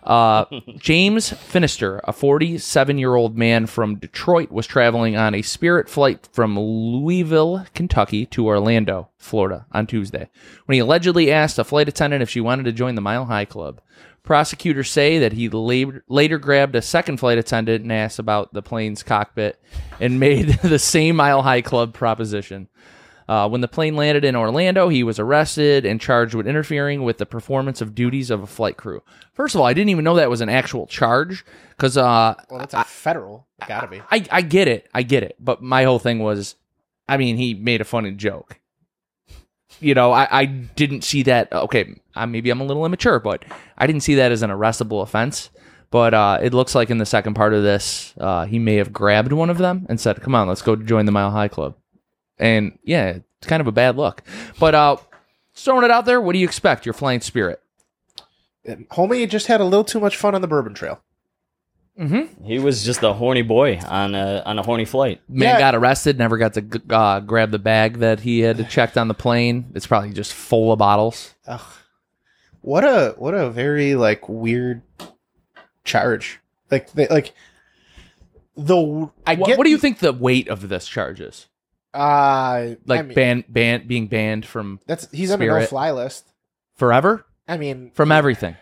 Uh, 0.05 0.45
James 0.77 1.31
Finister, 1.31 2.01
a 2.05 2.13
47 2.13 2.99
year 2.99 3.15
old 3.15 3.37
man 3.39 3.67
from 3.67 3.97
Detroit, 3.97 4.53
was 4.53 4.67
traveling 4.67 5.17
on 5.17 5.35
a 5.35 5.43
Spirit 5.43 5.89
flight 5.89 6.29
from 6.31 6.59
Louisville, 6.59 7.67
Kentucky 7.75 8.27
to 8.27 8.47
Orlando, 8.47 9.09
Florida 9.17 9.67
on 9.73 9.87
Tuesday 9.87 10.29
when 10.67 10.75
he 10.75 10.81
allegedly 10.81 11.33
asked 11.33 11.59
a 11.59 11.65
flight 11.65 11.89
attendant 11.89 12.23
if 12.23 12.29
she 12.29 12.41
wanted 12.41 12.65
to 12.65 12.73
join 12.73 12.95
the 12.95 13.01
Mile 13.01 13.25
High 13.25 13.47
Club. 13.47 13.81
Prosecutors 14.23 14.91
say 14.91 15.19
that 15.19 15.33
he 15.35 15.49
la- 15.49 15.99
later 16.09 16.39
grabbed 16.39 16.75
a 16.75 16.83
second 16.83 17.19
flight 17.19 17.37
attendant 17.39 17.83
and 17.83 17.93
asked 17.93 18.19
about 18.19 18.53
the 18.55 18.63
plane's 18.63 19.03
cockpit 19.03 19.61
and 20.01 20.21
made 20.21 20.49
the 20.63 20.79
same 20.79 21.17
Mile 21.17 21.43
High 21.43 21.63
Club 21.63 21.95
proposition. 21.95 22.69
Uh, 23.29 23.49
when 23.49 23.61
the 23.63 23.69
plane 23.69 23.97
landed 23.97 24.25
in 24.25 24.37
Orlando, 24.37 24.89
he 24.89 25.03
was 25.03 25.19
arrested 25.19 25.87
and 25.87 26.01
charged 26.01 26.35
with 26.35 26.47
interfering 26.47 27.03
with 27.03 27.19
the 27.19 27.27
performance 27.27 27.81
of 27.81 27.95
duties 27.95 28.31
of 28.31 28.43
a 28.43 28.47
flight 28.47 28.77
crew. 28.77 29.03
First 29.33 29.55
of 29.55 29.61
all, 29.61 29.67
I 29.67 29.73
didn't 29.73 29.91
even 29.91 30.05
know 30.05 30.17
that 30.17 30.31
was 30.31 30.41
an 30.43 30.49
actual 30.51 30.87
charge 30.87 31.45
because 31.71 31.97
uh, 31.97 32.35
Well, 32.51 32.61
that's 32.61 32.75
a 32.75 32.85
federal. 32.85 33.47
Gotta 33.67 33.87
be. 33.87 34.03
I, 34.11 34.27
I 34.31 34.43
get 34.43 34.69
it. 34.69 34.89
I 34.93 35.03
get 35.03 35.23
it. 35.23 35.37
But 35.41 35.63
my 35.63 35.85
whole 35.85 35.99
thing 35.99 36.19
was, 36.19 36.57
I 37.09 37.17
mean, 37.17 37.37
he 37.37 37.55
made 37.55 37.81
a 37.81 37.85
funny 37.85 38.13
joke. 38.13 38.61
You 39.81 39.95
know, 39.95 40.13
I, 40.13 40.29
I 40.31 40.45
didn't 40.45 41.03
see 41.03 41.23
that. 41.25 41.53
Okay, 41.53 42.01
uh, 42.15 42.27
maybe 42.27 42.51
I'm 42.51 42.61
a 42.61 42.65
little 42.65 42.87
immature, 42.87 43.19
but 43.19 43.45
I 43.77 43.87
didn't 43.87 44.03
see 44.03 44.15
that 44.17 44.33
as 44.33 44.43
an 44.43 44.51
arrestable 44.51 45.03
offense. 45.03 45.51
But 45.91 46.15
uh, 46.15 46.39
it 46.43 46.55
looks 46.55 46.75
like 46.75 46.91
in 46.91 46.99
the 46.99 47.07
second 47.07 47.35
part 47.35 47.55
of 47.55 47.63
this, 47.63 48.15
uh, 48.19 48.47
he 48.47 48.59
may 48.59 48.77
have 48.77 48.93
grabbed 48.93 49.33
one 49.33 49.51
of 49.51 49.59
them 49.59 49.87
and 49.89 50.01
said, 50.01 50.21
"Come 50.23 50.35
on, 50.35 50.49
let's 50.49 50.63
go 50.63 50.77
join 50.77 51.07
the 51.07 51.13
Mile 51.13 51.31
High 51.31 51.49
Club." 51.49 51.77
And 52.39 52.79
yeah, 52.85 53.19
it's 53.39 53.47
kind 53.47 53.61
of 53.61 53.67
a 53.67 53.73
bad 53.73 53.97
look. 53.97 54.23
But 54.59 54.75
uh, 54.75 54.97
throwing 55.55 55.85
it 55.85 55.91
out 55.91 56.05
there, 56.05 56.21
what 56.21 56.33
do 56.33 56.39
you 56.39 56.47
expect? 56.47 56.85
Your 56.87 56.93
flying 56.93 57.21
spirit. 57.21 57.61
Homie 58.67 59.29
just 59.29 59.47
had 59.47 59.61
a 59.61 59.65
little 59.65 59.85
too 59.85 60.01
much 60.01 60.17
fun 60.17 60.35
on 60.35 60.41
the 60.41 60.49
Bourbon 60.49 60.75
Trail. 60.75 61.01
Mm-hmm. 62.01 62.45
he 62.45 62.59
was 62.59 62.83
just 62.83 63.05
a 63.05 63.13
horny 63.13 63.43
boy 63.43 63.79
on 63.87 64.17
a 64.17 64.43
on 64.45 64.59
a 64.59 64.65
horny 64.65 64.85
flight. 64.85 65.21
Man 65.29 65.45
Yeah. 65.51 65.59
got 65.61 65.77
arrested, 65.77 66.19
never 66.19 66.37
got 66.39 66.55
to 66.55 66.63
g- 66.63 66.81
uh, 66.91 67.21
grab 67.21 67.53
the 67.53 67.61
bag 67.61 67.99
that 67.99 68.19
he 68.19 68.41
had 68.41 68.69
checked 68.69 68.99
on 68.99 69.07
the 69.07 69.15
plane. 69.15 69.67
It's 69.77 69.87
probably 69.87 70.11
just 70.13 70.33
full 70.33 70.73
of 70.73 70.81
bottles. 70.81 71.37
Ugh. 71.47 71.61
What 72.63 72.83
a 72.83 73.15
what 73.17 73.33
a 73.35 73.49
very 73.49 73.95
like 73.95 74.29
weird 74.29 74.83
charge. 75.85 76.41
Like 76.69 76.91
they, 76.95 77.07
like 77.07 77.33
the 78.57 79.09
I 79.25 79.37
What, 79.37 79.47
get 79.47 79.59
what 79.59 79.63
do 79.65 79.71
you 79.71 79.79
think 79.79 80.01
the 80.01 80.13
weight 80.13 80.49
of 80.49 80.69
this 80.69 80.89
charge 80.89 81.21
is? 81.21 81.47
Uh, 81.95 82.75
Like 82.87 83.01
I 83.01 83.03
mean, 83.03 83.15
ban, 83.15 83.45
ban, 83.49 83.87
being 83.87 84.07
banned 84.09 84.45
from 84.47 84.81
that's 84.87 85.11
he's 85.13 85.31
under 85.31 85.47
no 85.47 85.65
fly 85.67 85.93
list. 85.93 86.25
forever 86.77 87.25
I 87.49 87.57
mean, 87.57 87.91
from 87.95 88.11
everything. 88.13 88.57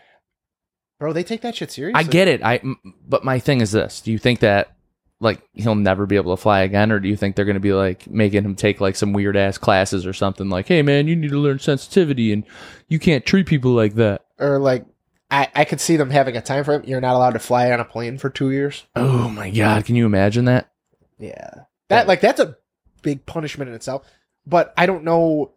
bro, 0.99 1.13
they 1.13 1.23
take 1.25 1.41
that 1.43 1.55
shit 1.57 1.71
seriously. 1.71 1.99
I 1.99 2.03
get 2.05 2.29
it. 2.29 2.43
I 2.45 2.57
m- 2.57 2.79
but 3.09 3.25
my 3.25 3.39
thing 3.39 3.61
is 3.61 3.73
this: 3.73 4.01
Do 4.01 4.13
you 4.13 4.19
think 4.19 4.41
that 4.41 4.73
like 5.21 5.41
he'll 5.55 5.75
never 5.77 6.05
be 6.07 6.17
able 6.17 6.37
to 6.37 6.41
fly 6.43 6.61
again, 6.63 6.91
or 6.93 6.99
do 6.99 7.09
you 7.09 7.17
think 7.17 7.37
they're 7.37 7.45
going 7.45 7.55
to 7.55 7.61
be 7.61 7.73
like 7.73 8.09
making 8.09 8.45
him 8.45 8.55
take 8.57 8.81
like 8.81 8.97
some 8.97 9.13
weird 9.13 9.37
ass 9.37 9.57
classes 9.59 10.05
or 10.05 10.13
something? 10.13 10.49
Like, 10.51 10.67
hey 10.67 10.83
man, 10.83 11.07
you 11.09 11.15
need 11.17 11.31
to 11.31 11.39
learn 11.39 11.59
sensitivity, 11.61 12.33
and 12.33 12.45
you 12.89 12.99
can't 12.99 13.25
treat 13.25 13.47
people 13.47 13.71
like 13.73 13.95
that. 13.95 14.23
or 14.39 14.59
like 14.59 14.85
I 15.31 15.49
I 15.55 15.65
could 15.65 15.81
see 15.81 15.97
them 15.97 16.11
having 16.11 16.37
a 16.37 16.43
time 16.43 16.65
frame. 16.65 16.83
You're 16.85 17.01
not 17.01 17.15
allowed 17.15 17.35
to 17.35 17.39
fly 17.39 17.71
on 17.71 17.81
a 17.81 17.85
plane 17.85 18.19
for 18.19 18.31
two 18.31 18.51
years. 18.51 18.85
Oh 18.97 19.29
my 19.29 19.49
god, 19.51 19.85
can 19.85 19.95
you 19.97 20.07
imagine 20.07 20.45
that? 20.47 20.71
Yeah, 21.19 21.51
that 21.89 22.07
like 22.09 22.21
that's 22.21 22.41
a 22.41 22.57
big 23.03 23.27
punishment 23.27 23.69
in 23.69 23.75
itself. 23.75 24.07
But 24.47 24.73
I 24.77 24.87
don't 24.87 25.05
know 25.05 25.53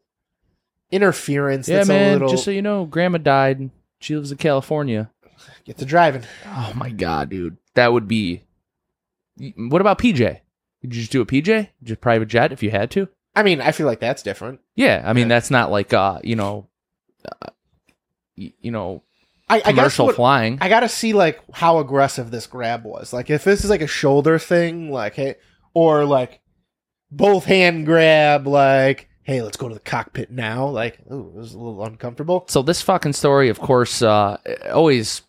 interference. 0.92 1.68
Yeah, 1.68 1.78
that's 1.78 1.88
man. 1.88 2.10
a 2.10 2.14
little 2.14 2.30
Just 2.30 2.44
so 2.46 2.52
you 2.52 2.62
know, 2.62 2.86
Grandma 2.86 3.18
died. 3.18 3.70
She 4.00 4.16
lives 4.16 4.32
in 4.32 4.38
California. 4.38 5.10
get 5.66 5.78
to 5.78 5.86
driving. 5.86 6.24
Oh 6.46 6.74
my 6.76 6.90
god, 6.90 7.30
dude, 7.30 7.58
that 7.74 7.92
would 7.94 8.08
be. 8.08 8.44
What 9.58 9.82
about 9.82 10.00
PJ? 10.00 10.18
Did 10.18 10.42
you 10.96 11.02
just 11.02 11.12
do 11.12 11.22
a 11.22 11.26
PJ, 11.26 11.70
just 11.84 12.00
private 12.02 12.28
jet, 12.28 12.52
if 12.52 12.62
you 12.64 12.72
had 12.72 12.92
to? 12.92 13.08
I 13.36 13.44
mean, 13.44 13.60
I 13.60 13.72
feel 13.72 13.86
like 13.88 14.00
that's 14.00 14.24
different. 14.24 14.60
Yeah, 14.76 15.02
I 15.06 15.14
mean 15.14 15.24
Yeah. 15.24 15.36
that's 15.36 15.52
not 15.52 15.72
like 15.72 15.94
uh, 15.94 16.20
you 16.24 16.36
know, 16.36 16.68
uh, 17.26 17.50
y- 18.38 18.54
you 18.60 18.72
know, 18.72 19.04
I, 19.50 19.56
I 19.56 19.60
guess 19.60 19.68
commercial 19.74 20.06
what, 20.08 20.16
flying. 20.16 20.58
I 20.62 20.70
gotta 20.70 20.88
see 20.90 21.14
like 21.14 21.42
how 21.54 21.80
aggressive 21.80 22.32
this 22.32 22.48
grab 22.48 22.86
was. 22.86 23.12
Like 23.12 23.30
if 23.30 23.44
this 23.44 23.64
is 23.64 23.70
like 23.70 23.82
a 23.82 23.88
shoulder 23.88 24.40
thing, 24.40 24.92
like 24.92 25.16
hey, 25.16 25.36
or 25.74 26.06
like 26.06 26.40
both 27.16 27.46
hand 27.46 27.86
grab, 27.86 28.48
like 28.48 29.10
hey, 29.26 29.42
let's 29.42 29.58
go 29.58 29.68
to 29.68 29.74
the 29.74 29.80
cockpit 29.80 30.30
now. 30.30 30.68
Like, 30.68 31.00
ooh, 31.12 31.32
it 31.34 31.34
was 31.34 31.54
a 31.56 31.58
little 31.58 31.84
uncomfortable. 31.84 32.46
So 32.48 32.62
this 32.62 32.84
fucking 32.84 33.14
story, 33.14 33.50
of 33.50 33.60
course, 33.60 34.04
uh, 34.04 34.38
always 34.72 35.24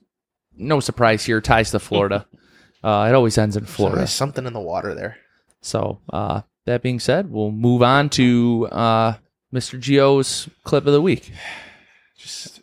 no 0.54 0.80
surprise 0.80 1.24
here 1.24 1.40
ties 1.40 1.70
to 1.70 1.78
Florida. 1.78 2.26
uh, 2.84 3.06
it 3.08 3.14
always 3.14 3.38
ends 3.38 3.56
in 3.56 3.66
So 3.66 3.72
Florida. 3.72 3.98
there's 3.98 4.12
something 4.12 4.46
in 4.46 4.52
the 4.52 4.60
water 4.60 4.94
there. 4.94 5.16
So 5.62 6.00
uh, 6.12 6.42
that 6.66 6.82
being 6.82 7.00
said, 7.00 7.30
we'll 7.30 7.50
move 7.50 7.82
on 7.82 8.10
to 8.10 8.68
uh, 8.70 9.14
Mr. 9.52 9.80
Geo's 9.80 10.46
clip 10.62 10.86
of 10.86 10.92
the 10.92 11.00
week. 11.02 11.32
Just 12.18 12.60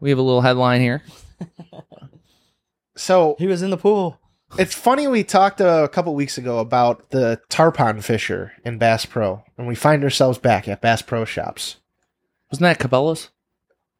We 0.00 0.10
have 0.10 0.18
a 0.18 0.22
little 0.22 0.42
headline 0.42 0.82
here. 0.82 1.02
so 2.96 3.36
He 3.38 3.46
was 3.46 3.62
in 3.62 3.70
the 3.70 3.76
pool. 3.76 4.20
It's 4.58 4.74
funny. 4.74 5.08
We 5.08 5.24
talked 5.24 5.60
a 5.60 5.88
couple 5.92 6.14
weeks 6.14 6.38
ago 6.38 6.58
about 6.58 7.10
the 7.10 7.40
tarpon 7.48 8.00
fisher 8.00 8.52
in 8.64 8.78
Bass 8.78 9.04
Pro, 9.06 9.42
and 9.58 9.66
we 9.66 9.74
find 9.74 10.02
ourselves 10.04 10.38
back 10.38 10.68
at 10.68 10.80
Bass 10.80 11.02
Pro 11.02 11.24
shops. 11.24 11.76
Wasn't 12.50 12.62
that 12.62 12.78
Cabela's? 12.78 13.30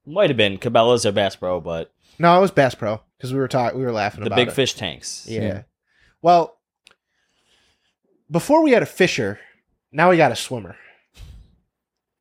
Might 0.07 0.31
have 0.31 0.37
been 0.37 0.59
Cabela's 0.59 1.07
or 1.07 1.13
Bass 1.13 1.37
Pro, 1.37 1.61
but 1.61 1.93
No, 2.19 2.37
it 2.37 2.41
was 2.41 2.51
Bass 2.51 2.75
Pro 2.75 3.01
because 3.17 3.33
we 3.33 3.39
were 3.39 3.49
talking. 3.49 3.79
We 3.79 3.85
were 3.85 3.93
laughing 3.93 4.21
the 4.21 4.27
about 4.29 4.37
big 4.37 4.49
it. 4.49 4.55
fish 4.55 4.75
tanks. 4.75 5.27
Yeah. 5.29 5.41
Yeah. 5.43 5.63
Well, 6.23 6.59
before 8.31 8.63
we 8.63 8.73
had 8.73 8.83
a 8.83 8.87
fisher, 8.87 9.39
now 9.93 10.11
we 10.11 10.17
got 10.17 10.33
a 10.33 10.37
swimmer. 10.37 10.77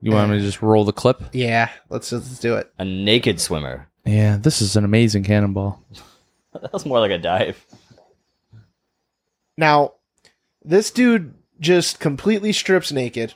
You 0.01 0.11
want 0.11 0.31
me 0.31 0.38
to 0.39 0.43
just 0.43 0.61
roll 0.61 0.84
the 0.84 0.91
clip? 0.91 1.22
Yeah, 1.31 1.69
let's 1.89 2.11
let's 2.11 2.38
do 2.39 2.55
it. 2.55 2.69
A 2.77 2.84
naked 2.84 3.39
swimmer. 3.39 3.88
Yeah, 4.05 4.35
this 4.35 4.61
is 4.61 4.76
an 4.76 4.84
amazing 4.84 5.23
cannonball. 5.23 5.84
That 6.61 6.72
was 6.72 6.85
more 6.85 6.99
like 6.99 7.10
a 7.10 7.18
dive. 7.18 7.65
Now, 9.57 9.93
this 10.63 10.91
dude 10.91 11.34
just 11.59 11.99
completely 11.99 12.51
strips 12.51 12.91
naked 12.91 13.34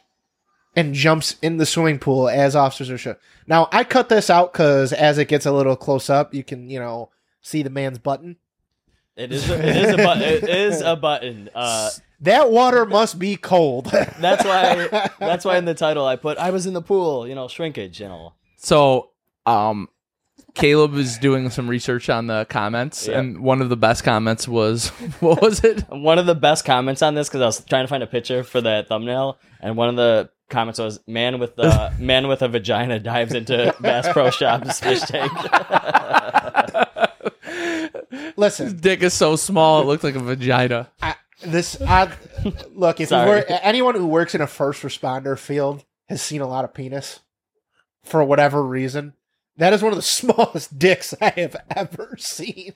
and 0.75 0.93
jumps 0.93 1.35
in 1.41 1.57
the 1.57 1.65
swimming 1.65 1.99
pool 1.99 2.29
as 2.29 2.55
officers 2.55 2.89
are 2.89 2.97
shown. 2.97 3.15
Now, 3.47 3.67
I 3.71 3.83
cut 3.83 4.09
this 4.09 4.29
out 4.29 4.53
because 4.53 4.93
as 4.93 5.17
it 5.17 5.27
gets 5.27 5.45
a 5.45 5.51
little 5.51 5.75
close 5.75 6.09
up, 6.09 6.33
you 6.33 6.43
can 6.43 6.69
you 6.69 6.79
know 6.79 7.09
see 7.41 7.63
the 7.63 7.69
man's 7.69 7.99
button. 7.99 8.37
It 9.15 9.31
is. 9.31 9.49
A, 9.49 9.57
it 9.67 9.75
is 9.77 9.93
a 9.93 9.97
button. 9.97 10.21
It 10.23 10.43
is 10.49 10.81
a 10.81 10.95
button. 10.95 11.49
Uh, 11.55 11.89
That 12.21 12.51
water 12.51 12.85
must 12.85 13.17
be 13.17 13.35
cold. 13.35 13.85
that's 14.19 14.43
why. 14.43 15.09
That's 15.19 15.43
why 15.45 15.57
in 15.57 15.65
the 15.65 15.73
title 15.73 16.05
I 16.05 16.15
put 16.17 16.37
I 16.37 16.51
was 16.51 16.65
in 16.67 16.73
the 16.73 16.81
pool. 16.81 17.27
You 17.27 17.33
know, 17.35 17.47
shrinkage. 17.47 17.99
You 17.99 18.07
know. 18.09 18.33
So, 18.57 19.09
um, 19.45 19.89
Caleb 20.57 20.93
was 20.93 21.17
doing 21.17 21.49
some 21.49 21.67
research 21.69 22.09
on 22.09 22.27
the 22.27 22.45
comments, 22.49 23.07
Yeah. 23.07 23.19
and 23.19 23.39
one 23.41 23.61
of 23.61 23.69
the 23.69 23.77
best 23.77 24.03
comments 24.03 24.47
was, 24.47 24.89
what 25.19 25.41
was 25.41 25.63
it? 25.63 25.81
One 25.89 26.17
of 26.19 26.25
the 26.25 26.35
best 26.35 26.65
comments 26.65 27.01
on 27.01 27.13
this 27.15 27.29
because 27.29 27.41
I 27.41 27.45
was 27.45 27.63
trying 27.63 27.83
to 27.83 27.87
find 27.87 28.03
a 28.03 28.07
picture 28.07 28.43
for 28.43 28.59
that 28.61 28.87
thumbnail, 28.87 29.37
and 29.61 29.77
one 29.77 29.89
of 29.89 29.95
the 29.95 30.29
comments 30.49 30.79
was 30.79 30.99
"man 31.07 31.39
with 31.39 31.55
the 31.55 31.93
man 31.99 32.27
with 32.27 32.41
a 32.41 32.47
vagina 32.47 32.99
dives 32.99 33.33
into 33.33 33.75
Bass 33.79 34.07
Pro 34.11 34.29
Shops 34.31 34.79
fish 34.81 35.01
tank." 35.01 35.31
His 38.09 38.33
Listen, 38.37 38.77
dick 38.77 39.01
is 39.01 39.13
so 39.13 39.35
small, 39.35 39.81
it 39.81 39.85
looked 39.85 40.03
like 40.03 40.15
a 40.15 40.19
vagina. 40.19 40.89
I, 41.01 41.15
this 41.43 41.79
I, 41.81 42.11
look 42.73 42.95
if 42.97 43.01
you 43.01 43.05
Sorry. 43.07 43.29
work, 43.29 43.45
anyone 43.49 43.95
who 43.95 44.07
works 44.07 44.33
in 44.35 44.41
a 44.41 44.47
first 44.47 44.83
responder 44.83 45.37
field 45.37 45.83
has 46.09 46.21
seen 46.21 46.41
a 46.41 46.47
lot 46.47 46.63
of 46.65 46.73
penis 46.73 47.19
for 48.03 48.23
whatever 48.23 48.63
reason. 48.63 49.13
That 49.57 49.73
is 49.73 49.81
one 49.81 49.91
of 49.91 49.97
the 49.97 50.01
smallest 50.03 50.77
dicks 50.77 51.13
I 51.21 51.29
have 51.37 51.55
ever 51.75 52.15
seen. 52.19 52.73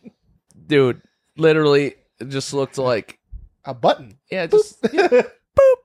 Dude, 0.67 1.01
literally, 1.37 1.95
it 2.19 2.29
just 2.29 2.53
looked 2.53 2.77
like, 2.77 3.19
A 3.65 3.73
button. 3.73 4.17
yeah, 4.31 4.47
just 4.47 4.81
boop. 4.81 5.29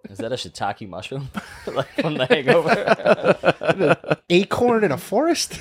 Is 0.08 0.18
that 0.18 0.30
a 0.32 0.36
shiitake 0.36 0.88
mushroom, 0.88 1.28
like 1.66 1.88
from 2.00 2.14
The 2.14 2.26
Hangover? 2.26 4.16
Acorn 4.30 4.84
in 4.84 4.92
a 4.92 4.96
forest. 4.96 5.60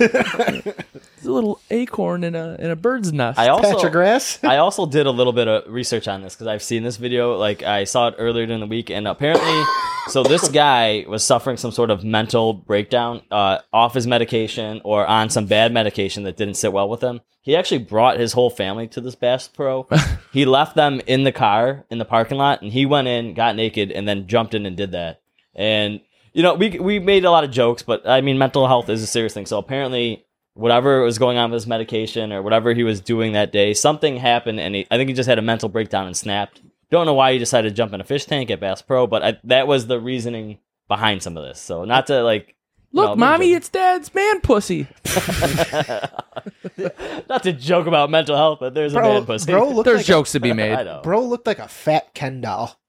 A 1.28 1.32
little 1.32 1.60
acorn 1.70 2.24
in 2.24 2.36
a 2.36 2.56
in 2.60 2.72
a 2.72 2.76
bird's 2.76 3.12
nest. 3.14 3.40
I 3.40 3.50
also 3.50 3.74
Patch 3.74 3.84
of 3.84 3.92
grass. 3.92 4.40
I 4.44 4.58
also 4.58 4.86
did 4.86 5.06
a 5.06 5.12
little 5.12 5.34
bit 5.34 5.48
of 5.48 5.72
research 5.72 6.08
on 6.08 6.22
this 6.22 6.36
because 6.36 6.48
I've 6.48 6.64
seen 6.64 6.84
this 6.84 6.98
video. 6.98 7.38
Like 7.38 7.64
I 7.64 7.84
saw 7.84 8.10
it 8.10 8.16
earlier 8.18 8.46
during 8.46 8.62
the 8.62 8.68
week, 8.68 8.90
and 8.90 9.08
apparently, 9.08 9.64
so 10.08 10.24
this 10.24 10.48
guy 10.50 11.06
was 11.08 11.24
suffering 11.24 11.58
some 11.58 11.72
sort 11.72 11.90
of 11.90 12.04
mental 12.04 12.54
breakdown, 12.54 13.22
uh, 13.32 13.60
off 13.74 13.94
his 13.94 14.08
medication 14.08 14.82
or 14.84 15.06
on 15.06 15.30
some 15.30 15.46
bad 15.46 15.72
medication 15.72 16.24
that 16.24 16.38
didn't 16.38 16.56
sit 16.56 16.74
well 16.74 16.90
with 16.90 17.02
him. 17.02 17.22
He 17.42 17.56
actually 17.56 17.80
brought 17.80 18.20
his 18.20 18.34
whole 18.34 18.50
family 18.50 18.88
to 18.88 19.02
this 19.02 19.14
Bass 19.14 19.48
Pro. 19.48 19.88
he 20.34 20.46
left 20.46 20.76
them 20.76 21.00
in 21.06 21.24
the 21.24 21.32
car 21.32 21.86
in 21.92 22.00
the 22.00 22.06
parking 22.06 22.38
lot, 22.38 22.62
and 22.62 22.72
he 22.74 22.86
went 22.86 23.08
in, 23.08 23.36
got 23.36 23.56
naked, 23.56 23.92
and 23.92 24.08
then 24.08 24.28
jumped 24.28 24.56
in 24.56 24.66
and 24.66 24.76
did 24.76 24.94
that. 24.94 25.22
And 25.54 26.02
you 26.34 26.44
know, 26.44 26.54
we 26.54 26.80
we 26.80 27.00
made 27.00 27.24
a 27.24 27.32
lot 27.32 27.46
of 27.46 27.52
jokes, 27.52 27.82
but 27.82 28.08
I 28.08 28.20
mean, 28.20 28.38
mental 28.38 28.68
health 28.68 28.90
is 28.90 29.02
a 29.02 29.08
serious 29.08 29.34
thing. 29.34 29.46
So 29.46 29.58
apparently, 29.58 30.25
whatever 30.56 31.02
was 31.04 31.20
going 31.20 31.38
on 31.38 31.52
with 31.52 31.58
his 31.62 31.68
medication 31.68 32.34
or 32.34 32.42
whatever 32.42 32.74
he 32.74 32.84
was 32.84 33.00
doing 33.00 33.34
that 33.34 33.52
day, 33.52 33.74
something 33.74 34.18
happened, 34.18 34.60
and 34.60 34.74
he, 34.76 34.88
I 34.90 34.98
think 34.98 35.10
he 35.10 35.14
just 35.14 35.30
had 35.30 35.38
a 35.38 35.44
mental 35.44 35.70
breakdown 35.70 36.08
and 36.08 36.18
snapped. 36.18 36.62
Don't 36.90 37.06
know 37.06 37.14
why 37.14 37.34
he 37.34 37.40
decided 37.40 37.70
to 37.70 37.76
jump 37.76 37.94
in 37.94 38.02
a 38.02 38.04
fish 38.04 38.26
tank 38.26 38.50
at 38.50 38.60
Bass 38.60 38.82
Pro, 38.82 39.06
but 39.06 39.24
I, 39.24 39.38
that 39.44 39.68
was 39.68 39.88
the 39.88 40.00
reasoning 40.00 40.60
behind 40.88 41.22
some 41.24 41.38
of 41.38 41.44
this. 41.44 41.60
So 41.60 41.84
not 41.86 42.08
to 42.08 42.24
like, 42.24 42.56
Look, 42.92 43.10
know, 43.10 43.16
mommy, 43.18 43.54
it's 43.54 43.68
dad's 43.70 44.14
man 44.16 44.40
pussy. 44.40 44.88
not 47.30 47.44
to 47.44 47.52
joke 47.52 47.88
about 47.88 48.10
mental 48.10 48.38
health, 48.38 48.60
but 48.62 48.74
there's 48.74 48.94
a 48.94 49.02
man 49.02 49.26
pussy. 49.26 49.52
bro 49.52 49.70
looked 49.70 49.86
There's 49.86 49.98
like 50.00 50.06
jokes 50.06 50.32
to 50.34 50.40
be 50.40 50.52
I 50.52 50.54
made. 50.54 50.86
know. 50.86 51.02
bro 51.04 51.22
looked 51.26 51.48
like 51.48 51.60
a 51.60 51.68
fat 51.68 52.14
Ken 52.14 52.40
doll. 52.42 52.80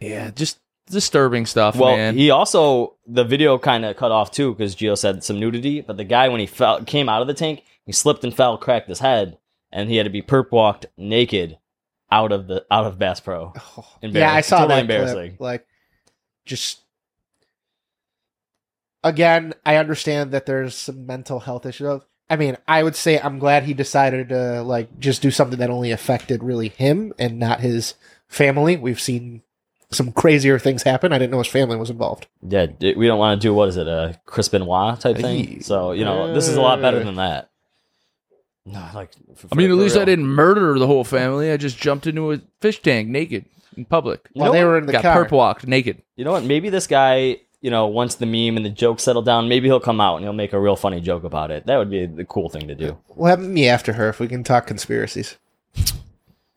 Yeah, 0.00 0.30
just 0.30 0.60
disturbing 0.94 1.44
stuff, 1.44 1.76
Well, 1.76 1.96
man. 1.96 2.16
he 2.16 2.30
also 2.30 2.94
the 3.06 3.24
video 3.24 3.58
kind 3.58 3.84
of 3.84 3.96
cut 3.96 4.10
off 4.10 4.30
too 4.30 4.54
because 4.54 4.74
Gio 4.74 4.96
said 4.96 5.22
some 5.22 5.38
nudity, 5.38 5.82
but 5.82 5.98
the 5.98 6.04
guy 6.04 6.28
when 6.30 6.40
he 6.40 6.46
fell 6.46 6.82
came 6.84 7.08
out 7.10 7.20
of 7.20 7.28
the 7.28 7.34
tank, 7.34 7.62
he 7.84 7.92
slipped 7.92 8.24
and 8.24 8.34
fell, 8.34 8.56
cracked 8.56 8.88
his 8.88 9.00
head, 9.00 9.36
and 9.70 9.90
he 9.90 9.96
had 9.96 10.04
to 10.04 10.10
be 10.10 10.22
perp 10.22 10.50
walked 10.50 10.86
naked 10.96 11.58
out 12.10 12.32
of 12.32 12.46
the 12.46 12.64
out 12.70 12.86
of 12.86 12.98
Bass 12.98 13.20
Pro. 13.20 13.52
Oh. 13.76 13.86
yeah, 14.00 14.32
I 14.32 14.40
saw 14.40 14.60
Totally 14.60 14.76
that. 14.76 14.80
embarrassing. 14.80 15.30
Clip. 15.32 15.40
Like, 15.40 15.66
just 16.46 16.80
again, 19.02 19.54
I 19.66 19.76
understand 19.76 20.32
that 20.32 20.46
there's 20.46 20.74
some 20.74 21.06
mental 21.06 21.40
health 21.40 21.66
issues. 21.66 22.02
I 22.30 22.36
mean, 22.36 22.56
I 22.66 22.82
would 22.82 22.96
say 22.96 23.20
I'm 23.20 23.38
glad 23.38 23.64
he 23.64 23.74
decided 23.74 24.30
to 24.30 24.62
like 24.62 24.98
just 24.98 25.20
do 25.22 25.30
something 25.30 25.58
that 25.58 25.70
only 25.70 25.90
affected 25.90 26.42
really 26.42 26.68
him 26.68 27.12
and 27.18 27.38
not 27.38 27.60
his 27.60 27.94
family. 28.28 28.76
We've 28.76 29.00
seen 29.00 29.42
some 29.90 30.12
crazier 30.12 30.58
things 30.58 30.82
happen. 30.82 31.12
I 31.12 31.18
didn't 31.18 31.30
know 31.30 31.38
his 31.38 31.46
family 31.46 31.76
was 31.76 31.90
involved. 31.90 32.26
Yeah, 32.46 32.66
d- 32.66 32.94
we 32.96 33.06
don't 33.06 33.18
want 33.18 33.40
to 33.40 33.46
do 33.46 33.54
what 33.54 33.68
is 33.68 33.76
it 33.76 33.86
a 33.86 34.18
Chris 34.26 34.48
Benoit 34.48 34.98
type 35.00 35.16
thing. 35.16 35.62
So 35.62 35.92
you 35.92 36.04
know 36.04 36.32
this 36.34 36.48
is 36.48 36.56
a 36.56 36.60
lot 36.60 36.80
better 36.80 37.02
than 37.02 37.16
that. 37.16 37.50
No, 38.66 38.82
like 38.94 39.10
f- 39.32 39.46
I 39.52 39.56
mean, 39.56 39.68
for 39.68 39.74
at 39.74 39.78
least 39.78 39.96
I 39.96 40.04
didn't 40.04 40.26
murder 40.26 40.78
the 40.78 40.86
whole 40.86 41.04
family. 41.04 41.50
I 41.52 41.56
just 41.58 41.76
jumped 41.78 42.06
into 42.06 42.32
a 42.32 42.40
fish 42.60 42.80
tank 42.80 43.08
naked 43.08 43.44
in 43.76 43.84
public. 43.84 44.28
You 44.32 44.40
While 44.40 44.52
know 44.52 44.58
they 44.58 44.64
were 44.64 44.78
in 44.78 44.86
the 44.86 44.92
Got 44.92 45.02
car. 45.02 45.24
perp 45.26 45.30
walked 45.32 45.66
naked. 45.66 46.00
You 46.16 46.24
know 46.24 46.32
what? 46.32 46.44
Maybe 46.44 46.70
this 46.70 46.86
guy, 46.86 47.40
you 47.60 47.70
know, 47.70 47.86
once 47.86 48.14
the 48.14 48.24
meme 48.24 48.56
and 48.56 48.64
the 48.64 48.70
joke 48.70 49.00
settle 49.00 49.20
down, 49.20 49.48
maybe 49.50 49.68
he'll 49.68 49.80
come 49.80 50.00
out 50.00 50.16
and 50.16 50.24
he'll 50.24 50.32
make 50.32 50.54
a 50.54 50.60
real 50.60 50.76
funny 50.76 51.00
joke 51.02 51.24
about 51.24 51.50
it. 51.50 51.66
That 51.66 51.76
would 51.76 51.90
be 51.90 52.06
the 52.06 52.24
cool 52.24 52.48
thing 52.48 52.66
to 52.68 52.74
do. 52.74 52.96
Well, 53.14 53.28
have 53.28 53.40
me 53.40 53.68
After 53.68 53.92
Herf 53.92 54.10
if 54.14 54.20
we 54.20 54.28
can 54.28 54.42
talk 54.44 54.66
conspiracies. 54.66 55.36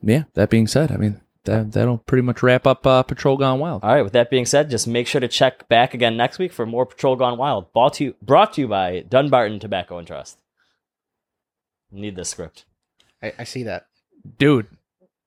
Yeah. 0.02 0.24
That 0.36 0.50
being 0.50 0.68
said, 0.68 0.92
I 0.92 0.98
mean 0.98 1.20
that 1.48 1.72
that'll 1.74 1.98
pretty 1.98 2.22
much 2.22 2.42
wrap 2.44 2.66
up 2.68 2.86
uh, 2.88 3.04
Patrol 3.04 3.36
Gone 3.38 3.60
Wild. 3.60 3.84
All 3.84 3.94
right. 3.94 4.04
With 4.04 4.14
that 4.14 4.30
being 4.30 4.46
said, 4.46 4.70
just 4.70 4.88
make 4.88 5.08
sure 5.08 5.20
to 5.20 5.28
check 5.28 5.68
back 5.68 5.94
again 5.94 6.16
next 6.16 6.38
week 6.40 6.54
for 6.54 6.66
more 6.66 6.86
Patrol 6.86 7.16
Gone 7.16 7.38
Wild. 7.38 7.74
Brought 7.74 7.94
to 7.96 8.04
you, 8.06 8.16
brought 8.22 8.54
to 8.54 8.62
you 8.62 8.68
by 8.68 9.02
Dunbarton 9.10 9.60
Tobacco 9.60 9.98
and 9.98 10.08
Trust. 10.08 10.38
Need 11.92 12.16
this 12.16 12.30
script. 12.30 12.66
I, 13.24 13.34
I 13.40 13.44
see 13.44 13.64
that. 13.64 13.88
Dude, 14.38 14.68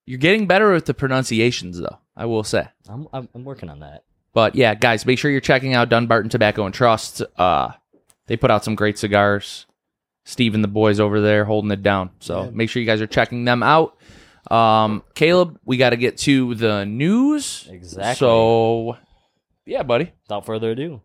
you're 0.07 0.19
getting 0.19 0.47
better 0.47 0.73
with 0.73 0.85
the 0.87 0.95
pronunciations, 0.95 1.79
though. 1.79 1.99
I 2.17 2.27
will 2.27 2.45
say. 2.45 2.69
I'm, 2.89 3.09
I'm, 3.13 3.29
I'm 3.35 3.45
working 3.45 3.69
on 3.71 3.81
that. 3.81 4.05
But 4.33 4.55
yeah, 4.55 4.75
guys, 4.75 5.07
make 5.07 5.19
sure 5.19 5.31
you're 5.31 5.41
checking 5.41 5.75
out 5.75 5.89
Dunbarton 5.89 6.29
Tobacco 6.31 6.65
and 6.65 6.75
Trust. 6.75 7.23
Uh, 7.37 7.73
they 8.27 8.37
put 8.37 8.51
out 8.51 8.63
some 8.65 8.75
great 8.75 8.99
cigars. 8.99 9.67
Steve 10.27 10.55
and 10.55 10.63
the 10.63 10.69
boys 10.69 11.01
over 11.01 11.21
there 11.21 11.45
holding 11.45 11.71
it 11.71 11.83
down. 11.83 12.11
So 12.21 12.45
Yeah. 12.45 12.51
make 12.53 12.69
sure 12.71 12.81
you 12.81 12.87
guys 12.87 13.01
are 13.01 13.07
checking 13.07 13.45
them 13.45 13.63
out. 13.63 13.97
Um, 14.49 15.03
Caleb, 15.15 15.59
we 15.65 15.77
got 15.77 15.91
to 15.91 15.97
get 15.97 16.19
to 16.19 16.55
the 16.55 16.85
news. 16.85 17.67
Exactly. 17.71 18.15
So, 18.15 18.97
yeah, 19.67 19.83
buddy. 19.83 20.13
Without 20.25 20.47
further 20.47 20.71
ado. 20.71 21.01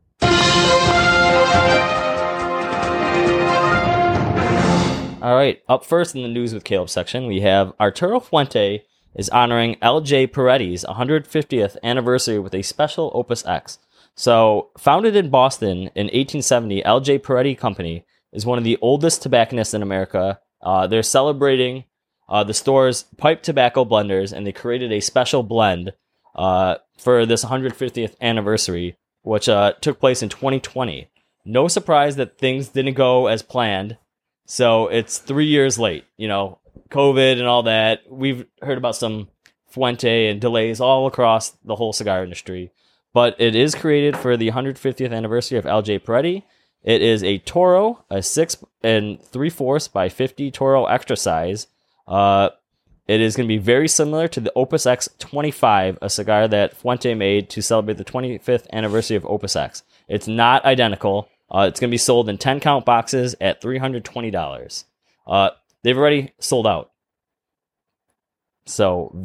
All 5.21 5.33
right, 5.33 5.59
up 5.67 5.83
first 5.83 6.13
in 6.13 6.21
the 6.21 6.27
news 6.27 6.53
with 6.53 6.63
Caleb 6.63 6.89
section, 6.89 7.25
we 7.25 7.41
have 7.41 7.73
Arturo 7.79 8.19
Fuente 8.19 8.83
is 9.15 9.27
honoring 9.29 9.75
LJ 9.81 10.27
Peretti's 10.27 10.85
150th 10.85 11.77
anniversary 11.81 12.37
with 12.37 12.53
a 12.53 12.61
special 12.61 13.11
Opus 13.15 13.43
X. 13.43 13.79
So, 14.13 14.69
founded 14.77 15.15
in 15.15 15.31
Boston 15.31 15.89
in 15.95 16.07
1870, 16.07 16.83
LJ 16.83 17.19
Peretti 17.21 17.57
Company 17.57 18.05
is 18.31 18.45
one 18.45 18.59
of 18.59 18.63
the 18.63 18.77
oldest 18.81 19.23
tobacconists 19.23 19.73
in 19.73 19.81
America. 19.81 20.39
Uh, 20.61 20.85
they're 20.85 21.01
celebrating 21.01 21.85
uh, 22.27 22.43
the 22.43 22.53
store's 22.53 23.03
pipe 23.17 23.43
tobacco 23.43 23.85
blenders, 23.85 24.33
and 24.33 24.45
they 24.45 24.51
created 24.51 24.91
a 24.91 24.99
special 24.99 25.43
blend 25.43 25.93
uh, 26.35 26.75
for 26.97 27.25
this 27.25 27.45
150th 27.45 28.15
anniversary 28.21 28.97
which 29.25 29.49
uh, 29.49 29.73
took 29.81 29.99
place 29.99 30.21
in 30.21 30.29
2020. 30.29 31.09
No 31.45 31.67
surprise 31.67 32.15
that 32.15 32.37
things 32.37 32.69
didn't 32.69 32.93
go 32.93 33.27
as 33.27 33.41
planned. 33.41 33.97
So 34.45 34.87
it's 34.87 35.17
three 35.17 35.47
years 35.47 35.79
late. 35.79 36.05
You 36.15 36.27
know, 36.27 36.59
COVID 36.89 37.33
and 37.33 37.47
all 37.47 37.63
that. 37.63 38.01
We've 38.09 38.45
heard 38.61 38.77
about 38.77 38.95
some 38.95 39.29
Fuente 39.67 40.27
and 40.29 40.39
delays 40.39 40.79
all 40.79 41.07
across 41.07 41.51
the 41.65 41.75
whole 41.75 41.91
cigar 41.91 42.23
industry. 42.23 42.71
But 43.13 43.35
it 43.39 43.55
is 43.55 43.73
created 43.75 44.15
for 44.15 44.37
the 44.37 44.51
150th 44.51 45.11
anniversary 45.11 45.57
of 45.57 45.65
LJ 45.65 46.01
Peretti. 46.01 46.43
It 46.83 47.01
is 47.01 47.23
a 47.23 47.39
Toro, 47.39 48.05
a 48.11 48.21
six 48.21 48.57
and 48.83 49.21
three 49.21 49.49
fourths 49.49 49.87
by 49.87 50.07
50 50.07 50.51
Toro 50.51 50.85
extra 50.85 51.17
size. 51.17 51.65
Uh, 52.07 52.49
it 53.07 53.21
is 53.21 53.35
going 53.35 53.47
to 53.47 53.53
be 53.53 53.59
very 53.59 53.87
similar 53.87 54.27
to 54.29 54.39
the 54.39 54.51
Opus 54.55 54.85
X 54.85 55.07
25, 55.19 55.99
a 56.01 56.09
cigar 56.09 56.47
that 56.47 56.75
Fuente 56.75 57.13
made 57.13 57.49
to 57.51 57.61
celebrate 57.61 57.97
the 57.97 58.05
25th 58.05 58.67
anniversary 58.71 59.15
of 59.15 59.25
Opus 59.25 59.55
X. 59.55 59.83
It's 60.07 60.27
not 60.27 60.65
identical. 60.65 61.29
Uh, 61.49 61.67
it's 61.69 61.79
going 61.79 61.89
to 61.89 61.93
be 61.93 61.97
sold 61.97 62.29
in 62.29 62.37
10 62.37 62.59
count 62.59 62.85
boxes 62.85 63.35
at 63.39 63.61
$320. 63.61 64.83
Uh, 65.27 65.49
they've 65.83 65.97
already 65.97 66.33
sold 66.39 66.65
out. 66.65 66.91
So 68.65 69.15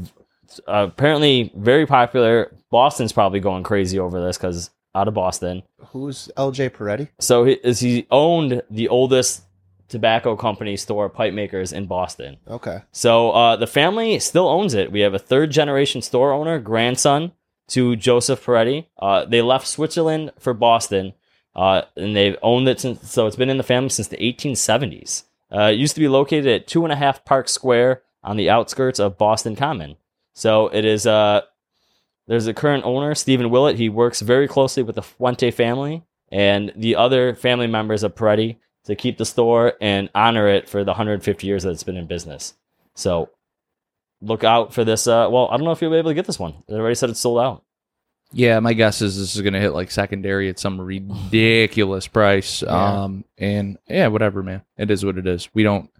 uh, 0.69 0.89
apparently, 0.91 1.51
very 1.57 1.87
popular. 1.87 2.55
Boston's 2.71 3.13
probably 3.13 3.41
going 3.41 3.63
crazy 3.63 3.99
over 3.99 4.23
this 4.23 4.37
because 4.37 4.71
out 4.95 5.09
of 5.09 5.15
Boston. 5.15 5.63
Who's 5.89 6.31
LJ 6.37 6.71
Peretti? 6.71 7.09
So 7.19 7.45
he, 7.45 7.53
is 7.53 7.81
he 7.81 8.07
owned 8.11 8.63
the 8.71 8.89
oldest 8.89 9.45
tobacco 9.91 10.37
company 10.37 10.77
store 10.77 11.09
pipe 11.09 11.35
makers 11.35 11.73
in 11.73 11.87
Boston. 11.87 12.39
Okay. 12.49 12.83
So 12.93 13.33
uh, 13.33 13.57
the 13.57 13.67
family 13.67 14.19
still 14.19 14.49
owns 14.49 14.75
it. 14.75 14.93
We 14.93 15.01
have 15.01 15.15
a 15.15 15.19
third 15.19 15.51
generation 15.51 16.01
store 16.01 16.33
owner, 16.33 16.59
grandson 16.59 17.33
to 17.69 17.97
Joseph 17.97 18.45
Peretti. 18.45 18.87
Uh, 18.99 19.25
they 19.25 19.43
left 19.43 19.67
Switzerland 19.67 20.33
for 20.39 20.55
Boston, 20.55 21.13
uh, 21.55 21.83
and 21.97 22.17
they've 22.17 22.37
owned 22.43 22.69
it 22.69 22.81
since. 22.81 23.11
So 23.11 23.27
it's 23.27 23.37
been 23.37 23.51
in 23.51 23.59
the 23.59 23.63
family 23.63 23.91
since 23.91 24.09
the 24.09 24.17
1870s. 24.17 25.25
Uh, 25.53 25.71
it 25.73 25.79
used 25.79 25.95
to 25.95 26.01
be 26.01 26.09
located 26.09 26.47
at 26.47 26.67
two 26.67 26.85
and 26.85 26.93
a 26.93 26.97
half 26.97 27.25
Park 27.25 27.49
Square 27.49 28.03
on 28.23 28.37
the 28.37 28.49
outskirts 28.49 29.01
of 29.01 29.19
Boston 29.19 29.57
Common. 29.57 29.97
So 30.33 30.69
it 30.69 30.85
is. 30.85 31.07
Uh, 31.07 31.43
there's 32.29 32.47
a 32.47 32.55
current 32.55 32.85
owner, 32.85 33.17
Stephen 33.17 33.51
Willett. 33.51 33.77
He 33.77 33.89
works 33.89 34.21
very 34.21 34.47
closely 34.47 34.85
with 34.85 34.95
the 34.95 35.03
Fuente 35.03 35.51
family 35.51 36.05
and 36.31 36.73
the 36.77 36.95
other 36.95 37.35
family 37.35 37.67
members 37.67 38.05
of 38.05 38.15
Peretti 38.15 38.57
to 38.85 38.95
keep 38.97 39.19
the 39.19 39.25
store 39.25 39.75
and 39.81 40.09
honor 40.15 40.49
it 40.49 40.69
for 40.69 40.85
the 40.85 40.91
150 40.93 41.47
years 41.47 41.63
that 41.65 41.71
it's 41.71 41.83
been 41.83 41.97
in 41.97 42.07
business. 42.07 42.55
So 42.95 43.31
look 44.21 44.45
out 44.45 44.73
for 44.75 44.85
this. 44.85 45.07
Uh, 45.07 45.29
well, 45.31 45.49
I 45.51 45.57
don't 45.57 45.65
know 45.65 45.73
if 45.73 45.83
you'll 45.83 45.91
be 45.91 45.99
able 45.99 46.11
to 46.11 46.15
get 46.15 46.27
this 46.27 46.39
one. 46.39 46.55
They 46.69 46.75
already 46.75 46.95
said 46.95 47.11
it's 47.11 47.21
sold 47.21 47.41
out. 47.41 47.65
Yeah, 48.33 48.61
my 48.61 48.75
guess 48.75 49.03
is 49.03 49.19
this 49.19 49.35
is 49.35 49.43
going 49.43 49.55
to 49.55 49.61
hit 49.61 49.71
like 49.73 49.91
secondary 49.91 50.49
at 50.49 50.59
some 50.59 50.81
ridiculous 50.81 52.07
price. 52.07 52.63
Yeah. 52.71 53.03
Um, 53.03 53.25
and 53.39 53.79
yeah, 53.89 54.07
whatever, 54.07 54.43
man. 54.43 54.63
It 54.77 54.91
is 54.91 55.05
what 55.05 55.19
it 55.19 55.27
is. 55.27 55.49
We 55.53 55.63
don't. 55.63 55.91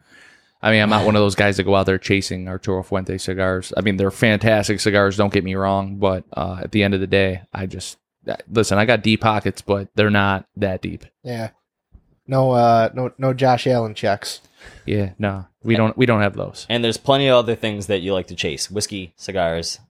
I 0.63 0.71
mean, 0.71 0.83
I'm 0.83 0.91
not 0.91 1.07
one 1.07 1.17
of 1.17 1.23
those 1.23 1.35
guys 1.35 1.57
that 1.57 1.65
go 1.65 1.75
out 1.75 1.87
there 1.87 1.99
chasing 1.99 2.47
Arturo 2.47 2.83
Fuente 2.83 3.17
cigars. 3.17 3.73
I 3.77 3.81
mean, 3.81 3.97
they're 3.97 4.11
fantastic 4.11 4.79
cigars. 4.79 5.17
Don't 5.17 5.33
get 5.33 5.43
me 5.43 5.55
wrong, 5.55 5.97
but 5.97 6.25
uh, 6.37 6.61
at 6.63 6.71
the 6.71 6.83
end 6.83 6.93
of 6.93 7.01
the 7.01 7.07
day, 7.07 7.43
I 7.53 7.65
just 7.67 7.97
listen. 8.49 8.79
I 8.79 8.85
got 8.85 9.03
deep 9.03 9.23
pockets, 9.23 9.63
but 9.63 9.89
they're 9.95 10.11
not 10.11 10.47
that 10.57 10.83
deep. 10.83 11.07
Yeah. 11.25 11.51
No, 12.31 12.53
uh, 12.53 12.91
no, 12.95 13.13
no 13.19 13.35
Josh 13.35 13.67
Allen 13.67 13.95
checks. 13.95 14.41
Yeah, 14.87 15.13
no, 15.19 15.47
we 15.65 15.75
don't. 15.77 15.97
We 15.97 16.07
don't 16.07 16.21
have 16.23 16.37
those. 16.37 16.67
And 16.71 16.85
there's 16.85 16.97
plenty 16.97 17.29
of 17.29 17.37
other 17.37 17.57
things 17.57 17.87
that 17.89 18.01
you 18.03 18.13
like 18.15 18.29
to 18.29 18.35
chase: 18.37 18.71
whiskey, 18.71 19.13
cigars. 19.17 19.81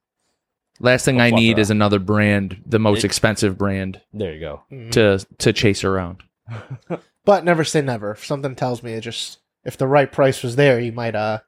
Last 0.80 1.04
thing 1.04 1.20
I 1.20 1.28
need 1.30 1.48
plethora. 1.54 1.60
is 1.60 1.70
another 1.70 1.98
brand, 1.98 2.62
the 2.64 2.78
most 2.78 3.00
It- 3.00 3.04
expensive 3.04 3.58
brand 3.58 4.00
There 4.14 4.32
you 4.32 4.40
go. 4.40 4.62
to 4.92 5.18
to 5.38 5.52
chase 5.52 5.84
around. 5.84 6.22
But 7.26 7.44
never 7.44 7.64
say 7.64 7.82
never. 7.82 8.12
If 8.12 8.24
something 8.24 8.56
tells 8.56 8.82
me 8.82 8.94
it 8.94 9.02
just 9.02 9.38
if 9.62 9.76
the 9.76 9.86
right 9.86 10.10
price 10.10 10.42
was 10.42 10.56
there, 10.56 10.80
you 10.80 10.90
might 10.90 11.14
uh 11.14 11.40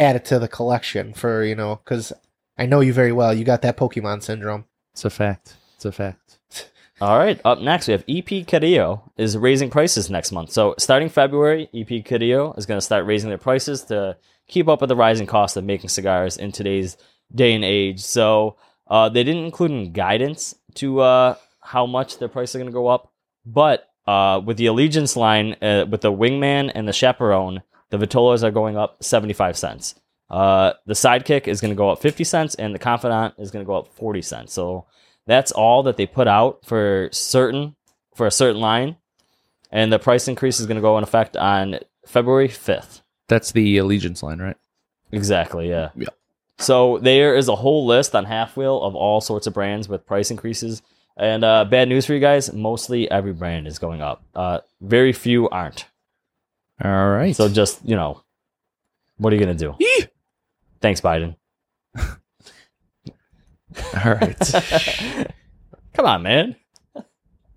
add 0.00 0.16
it 0.16 0.24
to 0.26 0.38
the 0.40 0.48
collection 0.48 1.14
for 1.14 1.44
you 1.44 1.54
know 1.54 1.76
because 1.76 2.12
I 2.58 2.66
know 2.66 2.80
you 2.80 2.92
very 2.92 3.12
well. 3.12 3.32
You 3.32 3.44
got 3.44 3.62
that 3.62 3.76
Pokemon 3.76 4.24
syndrome. 4.24 4.64
It's 4.92 5.04
a 5.04 5.10
fact. 5.10 5.54
It's 5.76 5.84
a 5.84 5.92
fact. 5.92 6.38
All 7.02 7.18
right. 7.18 7.40
Up 7.44 7.58
next, 7.60 7.88
we 7.88 7.92
have 7.92 8.04
EP 8.08 8.46
Carrillo 8.46 9.10
is 9.16 9.36
raising 9.36 9.70
prices 9.70 10.08
next 10.08 10.30
month. 10.30 10.52
So 10.52 10.76
starting 10.78 11.08
February, 11.08 11.68
EP 11.74 12.04
Carrillo 12.04 12.54
is 12.56 12.64
going 12.64 12.78
to 12.78 12.80
start 12.80 13.06
raising 13.06 13.28
their 13.28 13.38
prices 13.38 13.82
to 13.86 14.16
keep 14.46 14.68
up 14.68 14.80
with 14.80 14.86
the 14.86 14.94
rising 14.94 15.26
cost 15.26 15.56
of 15.56 15.64
making 15.64 15.88
cigars 15.88 16.36
in 16.36 16.52
today's 16.52 16.96
day 17.34 17.54
and 17.54 17.64
age. 17.64 17.98
So 17.98 18.54
uh, 18.86 19.08
they 19.08 19.24
didn't 19.24 19.46
include 19.46 19.72
any 19.72 19.88
guidance 19.88 20.54
to 20.74 21.00
uh, 21.00 21.34
how 21.60 21.86
much 21.86 22.18
their 22.18 22.28
prices 22.28 22.54
are 22.54 22.58
going 22.60 22.70
to 22.70 22.72
go 22.72 22.86
up, 22.86 23.10
but 23.44 23.90
uh, 24.06 24.40
with 24.44 24.56
the 24.56 24.66
Allegiance 24.66 25.16
line, 25.16 25.56
uh, 25.60 25.86
with 25.90 26.02
the 26.02 26.12
Wingman 26.12 26.70
and 26.72 26.86
the 26.86 26.92
Chaperone, 26.92 27.62
the 27.90 27.98
Vitolas 27.98 28.44
are 28.44 28.52
going 28.52 28.76
up 28.76 29.02
75 29.02 29.56
cents. 29.56 29.96
Uh, 30.30 30.74
the 30.86 30.94
Sidekick 30.94 31.48
is 31.48 31.60
going 31.60 31.72
to 31.72 31.76
go 31.76 31.90
up 31.90 32.00
50 32.00 32.22
cents, 32.22 32.54
and 32.54 32.72
the 32.72 32.78
Confidant 32.78 33.34
is 33.38 33.50
going 33.50 33.64
to 33.64 33.66
go 33.66 33.74
up 33.74 33.88
40 33.88 34.22
cents. 34.22 34.52
So 34.52 34.86
that's 35.26 35.52
all 35.52 35.82
that 35.84 35.96
they 35.96 36.06
put 36.06 36.28
out 36.28 36.64
for 36.64 37.08
certain 37.12 37.76
for 38.14 38.26
a 38.26 38.30
certain 38.30 38.60
line, 38.60 38.96
and 39.70 39.92
the 39.92 39.98
price 39.98 40.28
increase 40.28 40.60
is 40.60 40.66
going 40.66 40.76
to 40.76 40.82
go 40.82 40.98
in 40.98 41.04
effect 41.04 41.36
on 41.36 41.78
February 42.06 42.48
5th. 42.48 43.02
That's 43.28 43.52
the 43.52 43.78
allegiance 43.78 44.22
line, 44.22 44.38
right? 44.40 44.56
Exactly, 45.12 45.68
yeah. 45.68 45.90
Yeah. 45.94 46.08
So 46.58 46.98
there 46.98 47.34
is 47.34 47.48
a 47.48 47.56
whole 47.56 47.86
list 47.86 48.14
on 48.14 48.24
halfwheel 48.24 48.82
of 48.82 48.94
all 48.94 49.20
sorts 49.20 49.46
of 49.46 49.54
brands 49.54 49.88
with 49.88 50.06
price 50.06 50.30
increases. 50.30 50.82
And 51.16 51.44
uh, 51.44 51.64
bad 51.64 51.88
news 51.88 52.06
for 52.06 52.14
you 52.14 52.20
guys: 52.20 52.52
mostly 52.52 53.10
every 53.10 53.32
brand 53.32 53.66
is 53.66 53.78
going 53.78 54.00
up. 54.00 54.24
Uh, 54.34 54.60
very 54.80 55.12
few 55.12 55.48
aren't. 55.48 55.86
All 56.82 57.10
right. 57.10 57.36
So 57.36 57.48
just 57.48 57.84
you 57.84 57.96
know, 57.96 58.22
what 59.18 59.32
are 59.32 59.36
you 59.36 59.40
gonna 59.40 59.54
do? 59.54 59.76
Thanks, 60.80 61.00
Biden. 61.00 61.36
all 64.04 64.14
right. 64.14 64.38
Come 65.94 66.06
on, 66.06 66.22
man. 66.22 66.56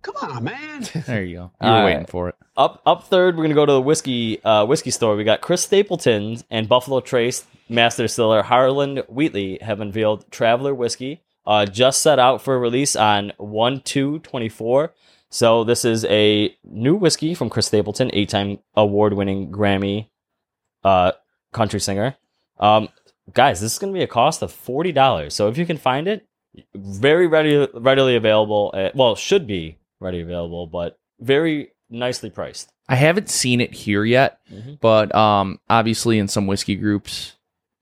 Come 0.02 0.16
on, 0.22 0.44
man. 0.44 0.86
there 1.08 1.24
you 1.24 1.36
go. 1.36 1.42
You 1.42 1.68
All 1.68 1.72
were 1.72 1.80
right. 1.80 1.86
waiting 1.86 2.06
for 2.06 2.30
it. 2.30 2.36
Up 2.56 2.82
up 2.86 3.06
third, 3.06 3.36
we're 3.36 3.44
gonna 3.44 3.56
go 3.56 3.66
to 3.66 3.72
the 3.74 3.82
whiskey 3.82 4.44
uh, 4.44 4.66
whiskey 4.66 4.92
store. 4.92 5.16
We 5.16 5.24
got 5.24 5.42
Chris 5.42 5.64
Stapleton 5.64 6.38
and 6.52 6.70
Buffalo 6.70 7.00
Trace 7.00 7.44
master 7.70 8.04
distiller 8.04 8.44
Harlan 8.44 8.98
Wheatley 9.10 9.58
have 9.62 9.82
unveiled 9.82 10.30
Traveller 10.32 10.76
whiskey, 10.76 11.22
uh, 11.48 11.66
just 11.66 12.04
set 12.04 12.20
out 12.20 12.42
for 12.42 12.60
release 12.60 12.96
on 12.96 13.34
one 13.38 13.82
two 13.82 14.20
twenty 14.20 14.48
four. 14.48 14.94
So 15.30 15.64
this 15.64 15.84
is 15.84 16.06
a 16.06 16.56
new 16.64 16.96
whiskey 16.96 17.34
from 17.34 17.50
Chris 17.50 17.66
Stapleton, 17.66 18.12
eight 18.14 18.30
time 18.30 18.60
award 18.76 19.14
winning 19.14 19.52
Grammy 19.52 20.10
uh, 20.84 21.14
country 21.52 21.80
singer. 21.80 22.16
Um, 22.60 22.90
guys, 23.34 23.60
this 23.62 23.74
is 23.74 23.80
gonna 23.80 23.94
be 23.94 24.04
a 24.04 24.08
cost 24.08 24.42
of 24.42 24.52
forty 24.52 24.92
dollars. 24.92 25.34
So 25.34 25.48
if 25.48 25.58
you 25.58 25.66
can 25.66 25.78
find 25.78 26.08
it, 26.08 26.26
very 26.76 27.28
ready 27.28 27.68
readily 27.74 28.16
available. 28.16 28.72
At, 28.74 28.96
well, 28.96 29.16
should 29.16 29.48
be 29.48 29.78
ready 30.00 30.22
available, 30.22 30.68
but 30.68 30.98
very 31.20 31.70
nicely 31.90 32.30
priced. 32.30 32.70
I 32.88 32.96
haven't 32.96 33.30
seen 33.30 33.62
it 33.62 33.74
here 33.74 34.04
yet, 34.06 34.40
Mhm. 34.54 34.80
but 34.80 35.14
um, 35.16 35.60
obviously 35.70 36.20
in 36.20 36.28
some 36.28 36.46
whiskey 36.48 36.76
groups, 36.76 37.34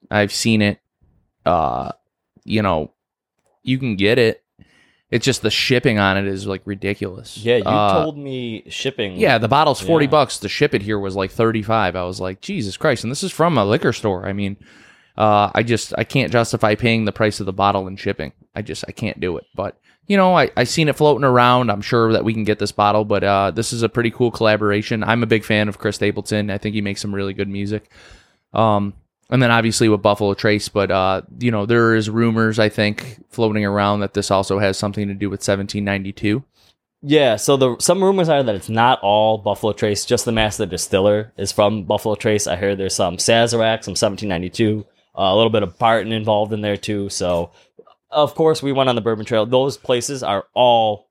I've 0.10 0.32
seen 0.32 0.62
it. 0.62 0.80
Uh, 1.46 1.92
you 2.46 2.62
know, 2.62 2.92
you 3.64 3.78
can 3.78 3.96
get 3.98 4.18
it. 4.18 4.42
It's 5.12 5.26
just 5.26 5.42
the 5.44 5.52
shipping 5.52 6.00
on 6.00 6.18
it 6.18 6.26
is 6.26 6.48
like 6.48 6.62
ridiculous. 6.66 7.38
Yeah, 7.38 7.58
you 7.58 7.64
Uh, 7.66 8.04
told 8.04 8.18
me 8.18 8.64
shipping. 8.70 9.18
Yeah, 9.18 9.38
the 9.38 9.48
bottle's 9.48 9.80
forty 9.82 10.06
Yeah. 10.06 10.12
bucks. 10.12 10.40
To 10.40 10.50
ship 10.50 10.74
it 10.74 10.82
here 10.82 10.98
was 10.98 11.16
like 11.16 11.30
thirty 11.32 11.62
five. 11.62 11.96
I 11.96 12.04
was 12.04 12.20
like, 12.20 12.42
Jesus 12.42 12.78
Christ! 12.78 13.04
And 13.04 13.12
this 13.12 13.24
is 13.24 13.32
from 13.32 13.58
a 13.58 13.66
liquor 13.66 13.94
store. 13.94 14.26
I 14.26 14.34
mean, 14.34 14.58
uh, 15.18 15.52
I 15.54 15.64
just 15.64 15.94
I 15.98 16.04
can't 16.04 16.32
justify 16.32 16.76
paying 16.76 17.06
the 17.06 17.12
price 17.12 17.40
of 17.40 17.46
the 17.46 17.54
bottle 17.54 17.88
and 17.88 18.00
shipping. 18.00 18.34
I 18.56 18.62
just 18.62 18.84
I 18.88 18.92
can't 18.92 19.20
do 19.20 19.38
it. 19.38 19.46
But 19.56 19.78
you 20.08 20.18
know, 20.18 20.36
I 20.36 20.50
I 20.58 20.64
seen 20.64 20.90
it 20.90 20.96
floating 20.96 21.24
around. 21.24 21.70
I'm 21.70 21.82
sure 21.82 22.14
that 22.14 22.26
we 22.26 22.34
can 22.34 22.44
get 22.44 22.60
this 22.60 22.72
bottle. 22.72 23.06
But 23.06 23.24
uh, 23.24 23.52
this 23.52 23.74
is 23.74 23.84
a 23.84 23.90
pretty 23.90 24.12
cool 24.12 24.32
collaboration. 24.32 25.04
I'm 25.04 25.24
a 25.24 25.28
big 25.28 25.44
fan 25.44 25.70
of 25.70 25.78
Chris 25.78 25.96
Stapleton. 25.96 26.50
I 26.50 26.58
think 26.58 26.76
he 26.76 26.82
makes 26.82 27.02
some 27.02 27.14
really 27.14 27.34
good 27.34 27.50
music. 27.50 27.92
Um, 28.54 28.94
and 29.30 29.42
then 29.42 29.52
obviously 29.52 29.90
with 29.90 30.02
Buffalo 30.02 30.34
Trace, 30.34 30.70
but 30.70 30.92
uh, 30.92 31.22
you 31.40 31.50
know, 31.50 31.66
there 31.66 31.96
is 31.96 32.10
rumors 32.10 32.60
I 32.60 32.70
think 32.70 33.24
floating 33.30 33.66
around 33.66 34.02
that 34.02 34.14
this 34.14 34.30
also 34.30 34.60
has 34.60 34.78
something 34.78 35.08
to 35.08 35.14
do 35.14 35.30
with 35.30 35.40
1792. 35.40 36.44
yeah. 37.02 37.38
So 37.38 37.58
the 37.58 37.76
some 37.80 38.04
rumors 38.04 38.30
are 38.30 38.44
that 38.44 38.56
it's 38.56 38.70
not 38.70 39.00
all 39.02 39.38
Buffalo 39.40 39.74
Trace. 39.74 40.06
Just 40.06 40.26
the 40.26 40.32
master 40.32 40.66
distiller 40.66 41.34
is 41.38 41.52
from 41.52 41.84
Buffalo 41.86 42.16
Trace. 42.16 42.46
I 42.48 42.56
heard 42.58 42.78
there's 42.78 42.96
some 42.96 43.18
Sazerac, 43.18 43.84
some 43.84 43.94
1792, 43.94 44.86
uh, 45.18 45.22
a 45.22 45.36
little 45.36 45.50
bit 45.50 45.64
of 45.64 45.78
Barton 45.78 46.12
involved 46.12 46.54
in 46.54 46.62
there 46.62 46.78
too. 46.78 47.10
So 47.10 47.52
of 48.10 48.36
course 48.36 48.62
we 48.62 48.72
went 48.72 48.90
on 48.90 48.96
the 48.96 49.02
Bourbon 49.02 49.26
Trail. 49.26 49.46
Those 49.46 49.78
places 49.78 50.24
are 50.24 50.46
all 50.54 51.10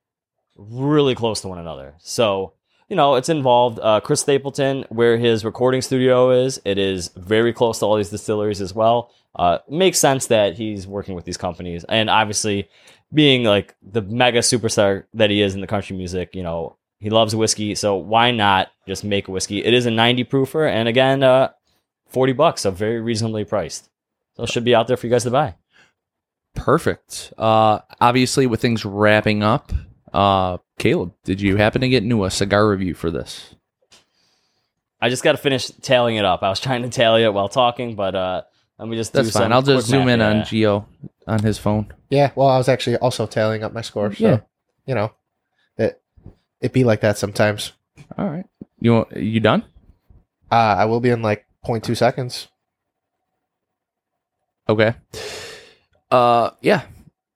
really 0.56 1.14
close 1.14 1.40
to 1.42 1.48
one 1.48 1.58
another. 1.58 1.94
So 1.98 2.54
you 2.92 2.96
know, 2.96 3.14
it's 3.14 3.30
involved. 3.30 3.78
Uh, 3.80 4.00
Chris 4.00 4.20
Stapleton, 4.20 4.84
where 4.90 5.16
his 5.16 5.46
recording 5.46 5.80
studio 5.80 6.30
is, 6.30 6.60
it 6.66 6.76
is 6.76 7.08
very 7.16 7.50
close 7.50 7.78
to 7.78 7.86
all 7.86 7.96
these 7.96 8.10
distilleries 8.10 8.60
as 8.60 8.74
well. 8.74 9.10
Uh, 9.34 9.60
makes 9.66 9.98
sense 9.98 10.26
that 10.26 10.56
he's 10.56 10.86
working 10.86 11.14
with 11.14 11.24
these 11.24 11.38
companies, 11.38 11.86
and 11.88 12.10
obviously, 12.10 12.68
being 13.10 13.44
like 13.44 13.74
the 13.82 14.02
mega 14.02 14.40
superstar 14.40 15.04
that 15.14 15.30
he 15.30 15.40
is 15.40 15.54
in 15.54 15.62
the 15.62 15.66
country 15.66 15.96
music, 15.96 16.34
you 16.34 16.42
know, 16.42 16.76
he 16.98 17.08
loves 17.08 17.34
whiskey, 17.34 17.74
so 17.74 17.96
why 17.96 18.30
not 18.30 18.68
just 18.86 19.04
make 19.04 19.26
whiskey? 19.26 19.64
It 19.64 19.72
is 19.72 19.86
a 19.86 19.90
90 19.90 20.24
proofer, 20.24 20.70
and 20.70 20.86
again, 20.86 21.22
uh, 21.22 21.48
40 22.08 22.34
bucks, 22.34 22.60
so 22.60 22.70
very 22.70 23.00
reasonably 23.00 23.46
priced. 23.46 23.88
So 24.36 24.44
it 24.44 24.48
should 24.50 24.64
be 24.64 24.74
out 24.74 24.86
there 24.88 24.96
for 24.96 25.06
you 25.06 25.10
guys 25.12 25.24
to 25.24 25.30
buy. 25.30 25.54
Perfect. 26.54 27.32
Uh, 27.38 27.80
obviously, 28.00 28.46
with 28.46 28.60
things 28.60 28.84
wrapping 28.84 29.42
up, 29.42 29.72
uh, 30.12 30.58
Caleb, 30.78 31.12
did 31.24 31.40
you 31.40 31.56
happen 31.56 31.80
to 31.80 31.88
get 31.88 32.02
into 32.02 32.24
a 32.24 32.30
cigar 32.30 32.68
review 32.68 32.94
for 32.94 33.10
this? 33.10 33.54
I 35.00 35.08
just 35.08 35.22
got 35.24 35.32
to 35.32 35.38
finish 35.38 35.66
tallying 35.68 36.18
it 36.18 36.24
up. 36.24 36.42
I 36.42 36.48
was 36.48 36.60
trying 36.60 36.82
to 36.82 36.88
tally 36.88 37.24
it 37.24 37.32
while 37.34 37.48
talking, 37.48 37.96
but 37.96 38.14
uh, 38.14 38.42
let 38.78 38.88
me 38.88 38.96
just 38.96 39.12
That's 39.12 39.28
do 39.28 39.32
fine. 39.32 39.42
some 39.44 39.52
I'll 39.52 39.62
just 39.62 39.88
zoom 39.88 40.08
in 40.08 40.20
on 40.20 40.44
Geo 40.44 40.86
on 41.26 41.42
his 41.42 41.58
phone. 41.58 41.92
Yeah, 42.10 42.30
well, 42.36 42.48
I 42.48 42.58
was 42.58 42.68
actually 42.68 42.96
also 42.98 43.26
tallying 43.26 43.64
up 43.64 43.72
my 43.72 43.80
score. 43.80 44.14
So, 44.14 44.24
Yeah. 44.24 44.40
you 44.86 44.94
know, 44.94 45.12
it 45.76 46.00
it 46.60 46.72
be 46.72 46.84
like 46.84 47.00
that 47.00 47.18
sometimes. 47.18 47.72
All 48.16 48.28
right. 48.28 48.44
You 48.78 48.92
want, 48.92 49.16
you 49.16 49.40
done? 49.40 49.64
Uh, 50.50 50.54
I 50.78 50.84
will 50.84 51.00
be 51.00 51.10
in 51.10 51.22
like 51.22 51.46
0.2 51.64 51.96
seconds. 51.96 52.48
Okay. 54.68 54.94
Uh, 56.10 56.50
yeah. 56.60 56.82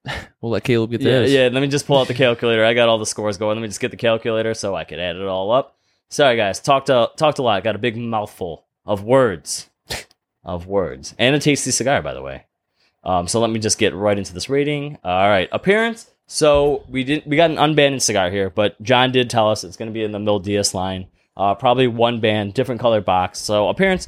We'll 0.40 0.52
let 0.52 0.62
Caleb 0.64 0.90
get 0.92 1.00
Yeah, 1.00 1.10
theirs. 1.10 1.32
yeah. 1.32 1.48
Let 1.50 1.60
me 1.60 1.66
just 1.66 1.86
pull 1.88 1.98
out 1.98 2.06
the 2.06 2.14
calculator. 2.14 2.64
I 2.64 2.72
got 2.74 2.88
all 2.88 2.98
the 2.98 3.06
scores 3.06 3.36
going. 3.36 3.56
Let 3.56 3.62
me 3.62 3.68
just 3.68 3.80
get 3.80 3.90
the 3.90 3.96
calculator 3.96 4.54
so 4.54 4.76
I 4.76 4.84
can 4.84 5.00
add 5.00 5.16
it 5.16 5.22
all 5.26 5.50
up. 5.50 5.76
Sorry, 6.08 6.36
guys. 6.36 6.60
Talked 6.60 6.88
a 6.88 7.10
talked 7.16 7.40
a 7.40 7.42
lot. 7.42 7.64
Got 7.64 7.74
a 7.74 7.78
big 7.78 7.96
mouthful 7.96 8.64
of 8.84 9.02
words, 9.02 9.68
of 10.44 10.68
words, 10.68 11.14
and 11.18 11.34
a 11.34 11.40
tasty 11.40 11.72
cigar, 11.72 12.00
by 12.02 12.14
the 12.14 12.22
way. 12.22 12.44
Um, 13.02 13.26
so 13.26 13.40
let 13.40 13.50
me 13.50 13.58
just 13.58 13.78
get 13.78 13.92
right 13.94 14.16
into 14.16 14.32
this 14.34 14.48
rating. 14.48 14.98
All 15.02 15.28
right, 15.28 15.48
appearance. 15.50 16.08
So 16.28 16.84
we 16.88 17.02
didn't 17.02 17.26
we 17.26 17.36
got 17.36 17.50
an 17.50 17.56
unbanned 17.56 18.02
cigar 18.02 18.30
here, 18.30 18.50
but 18.50 18.80
Jon 18.82 19.10
did 19.10 19.28
tell 19.28 19.50
us 19.50 19.64
it's 19.64 19.76
going 19.76 19.88
to 19.90 19.94
be 19.94 20.04
in 20.04 20.12
the 20.12 20.20
Mil 20.20 20.38
Dias 20.38 20.74
line. 20.74 21.08
Uh, 21.36 21.56
probably 21.56 21.88
one 21.88 22.20
band, 22.20 22.54
different 22.54 22.80
color 22.80 23.00
box. 23.00 23.40
So 23.40 23.68
appearance. 23.68 24.06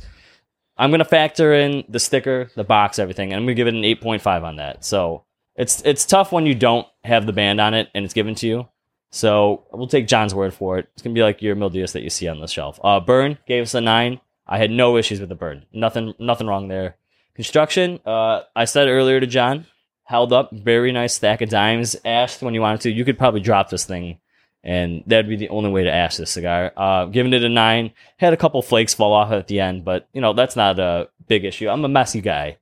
I'm 0.79 0.91
gonna 0.91 1.05
factor 1.05 1.53
in 1.53 1.85
the 1.89 1.99
sticker, 1.99 2.51
the 2.55 2.65
box, 2.65 2.99
everything, 2.99 3.33
and 3.33 3.39
I'm 3.39 3.45
gonna 3.45 3.55
give 3.55 3.67
it 3.67 3.75
an 3.75 3.83
8.5 3.83 4.45
on 4.45 4.57
that. 4.57 4.85
So 4.85 5.25
it's 5.57 5.83
it's 5.83 6.07
tough 6.07 6.31
when 6.31 6.47
you 6.47 6.55
don't 6.55 6.87
have 7.05 7.27
the 7.27 7.33
band 7.33 7.61
on 7.61 7.75
it 7.75 7.89
and 7.95 8.05
it's 8.05 8.15
given 8.15 8.35
to 8.37 8.47
you. 8.47 8.69
So 9.11 9.65
we'll 9.73 9.89
take 9.89 10.07
Jon's 10.07 10.35
word 10.35 10.55
for 10.55 10.79
it. 10.79 10.89
It's 10.93 11.03
gonna 11.03 11.15
be 11.15 11.23
like 11.23 11.43
your 11.43 11.57
Mil 11.57 11.71
Dias 11.71 11.93
that 11.93 12.03
you 12.03 12.11
see 12.11 12.29
on 12.29 12.41
the 12.41 12.47
shelf. 12.47 12.79
Uh, 12.83 13.01
burn 13.01 13.39
gave 13.47 13.63
us 13.63 13.75
a 13.75 13.81
nine. 13.81 14.21
I 14.47 14.59
had 14.59 14.71
no 14.71 14.97
issues 14.97 15.21
with 15.21 15.29
the 15.29 15.35
burn. 15.35 15.67
Nothing 15.73 16.15
nothing 16.19 16.47
wrong 16.47 16.69
there. 16.69 16.97
Construction, 17.35 18.01
uh, 18.05 18.43
I 18.57 18.65
said 18.65 18.89
earlier 18.89 19.21
to 19.21 19.27
Jon, 19.27 19.67
held 20.05 20.33
up, 20.33 20.51
very 20.53 20.91
nice 20.91 21.15
stack 21.15 21.41
of 21.41 21.49
dimes. 21.49 21.97
Asked 22.05 22.43
when 22.43 22.55
you 22.55 22.61
wanted 22.61 22.81
to, 22.83 22.91
you 22.91 23.05
could 23.05 23.19
probably 23.19 23.41
drop 23.41 23.71
this 23.71 23.85
thing, 23.85 24.19
and 24.65 25.03
that'd 25.07 25.29
be 25.29 25.37
the 25.37 25.49
only 25.49 25.71
way 25.71 25.85
to 25.85 25.93
ash 25.93 26.17
this 26.17 26.31
cigar. 26.31 26.73
Uh, 26.77 27.07
giving 27.07 27.33
it 27.33 27.45
a 27.45 27.49
nine. 27.49 27.93
Had 28.17 28.33
a 28.33 28.37
couple 28.37 28.61
flakes 28.63 28.95
fall 28.95 29.13
off 29.13 29.33
at 29.33 29.47
the 29.47 29.61
end, 29.61 29.85
but 29.85 30.09
you 30.13 30.21
know 30.21 30.33
that's 30.33 30.57
not 30.57 30.79
a 30.79 31.09
big 31.27 31.45
issue. 31.45 31.69
I'm 31.69 31.85
a 31.85 31.89
messy 31.89 32.21
guy. 32.21 32.59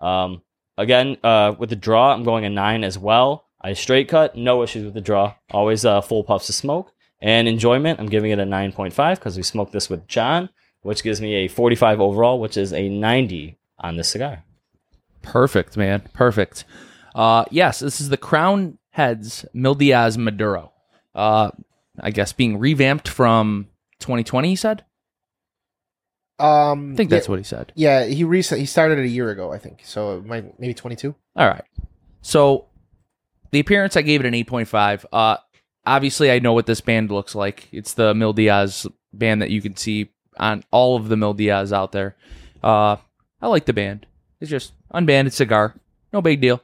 Um, 0.00 0.42
again, 0.78 1.16
uh, 1.22 1.54
with 1.58 1.70
the 1.70 1.76
draw, 1.76 2.12
I'm 2.12 2.24
going 2.24 2.44
a 2.44 2.50
nine 2.50 2.84
as 2.84 2.98
well. 2.98 3.46
I 3.60 3.74
straight 3.74 4.08
cut, 4.08 4.36
no 4.36 4.62
issues 4.62 4.84
with 4.84 4.94
the 4.94 5.00
draw. 5.00 5.34
Always 5.50 5.84
uh, 5.84 6.00
full 6.00 6.24
puffs 6.24 6.48
of 6.48 6.54
smoke 6.54 6.92
and 7.20 7.46
enjoyment. 7.46 8.00
I'm 8.00 8.08
giving 8.08 8.30
it 8.30 8.38
a 8.38 8.44
9.5 8.44 9.16
because 9.16 9.36
we 9.36 9.42
smoked 9.42 9.72
this 9.72 9.90
with 9.90 10.06
Jon, 10.06 10.48
which 10.80 11.02
gives 11.02 11.20
me 11.20 11.34
a 11.34 11.48
45 11.48 12.00
overall, 12.00 12.40
which 12.40 12.56
is 12.56 12.72
a 12.72 12.88
90 12.88 13.58
on 13.78 13.96
this 13.96 14.08
cigar. 14.08 14.44
Perfect, 15.22 15.76
man. 15.76 16.08
Perfect. 16.14 16.64
Uh, 17.14 17.44
yes, 17.50 17.80
this 17.80 18.00
is 18.00 18.08
the 18.08 18.16
Crowned 18.16 18.78
Heads 18.90 19.44
Mil 19.52 19.74
Dias 19.74 20.16
Maduro. 20.16 20.72
Uh, 21.14 21.50
I 21.98 22.10
guess 22.10 22.32
being 22.32 22.58
revamped 22.58 23.08
from 23.08 23.68
2020. 24.00 24.48
He 24.48 24.56
said. 24.56 24.84
Um, 26.38 26.94
I 26.94 26.96
think 26.96 27.10
that's 27.10 27.26
yeah, 27.26 27.30
what 27.30 27.38
he 27.38 27.44
said. 27.44 27.72
Yeah, 27.74 28.04
he 28.04 28.24
recent 28.24 28.60
he 28.60 28.66
started 28.66 28.98
a 28.98 29.06
year 29.06 29.30
ago, 29.30 29.52
I 29.52 29.58
think. 29.58 29.82
So 29.84 30.22
might 30.24 30.58
maybe 30.58 30.72
22. 30.72 31.14
All 31.36 31.46
right. 31.46 31.64
So 32.22 32.66
the 33.50 33.60
appearance, 33.60 33.96
I 33.96 34.02
gave 34.02 34.20
it 34.20 34.26
an 34.26 34.32
8.5. 34.32 35.04
Uh, 35.12 35.36
obviously, 35.86 36.30
I 36.30 36.38
know 36.38 36.54
what 36.54 36.66
this 36.66 36.80
band 36.80 37.10
looks 37.10 37.34
like. 37.34 37.68
It's 37.72 37.94
the 37.94 38.14
Mil 38.14 38.32
Dias 38.32 38.86
band 39.12 39.42
that 39.42 39.50
you 39.50 39.60
can 39.60 39.76
see 39.76 40.10
on 40.38 40.64
all 40.70 40.96
of 40.96 41.08
the 41.08 41.16
Mil 41.16 41.34
Dias 41.34 41.72
out 41.72 41.92
there. 41.92 42.16
Uh, 42.62 42.96
I 43.42 43.48
like 43.48 43.66
the 43.66 43.72
band. 43.72 44.06
It's 44.40 44.50
just 44.50 44.72
unbanded 44.90 45.34
cigar. 45.34 45.74
No 46.12 46.22
big 46.22 46.40
deal. 46.40 46.62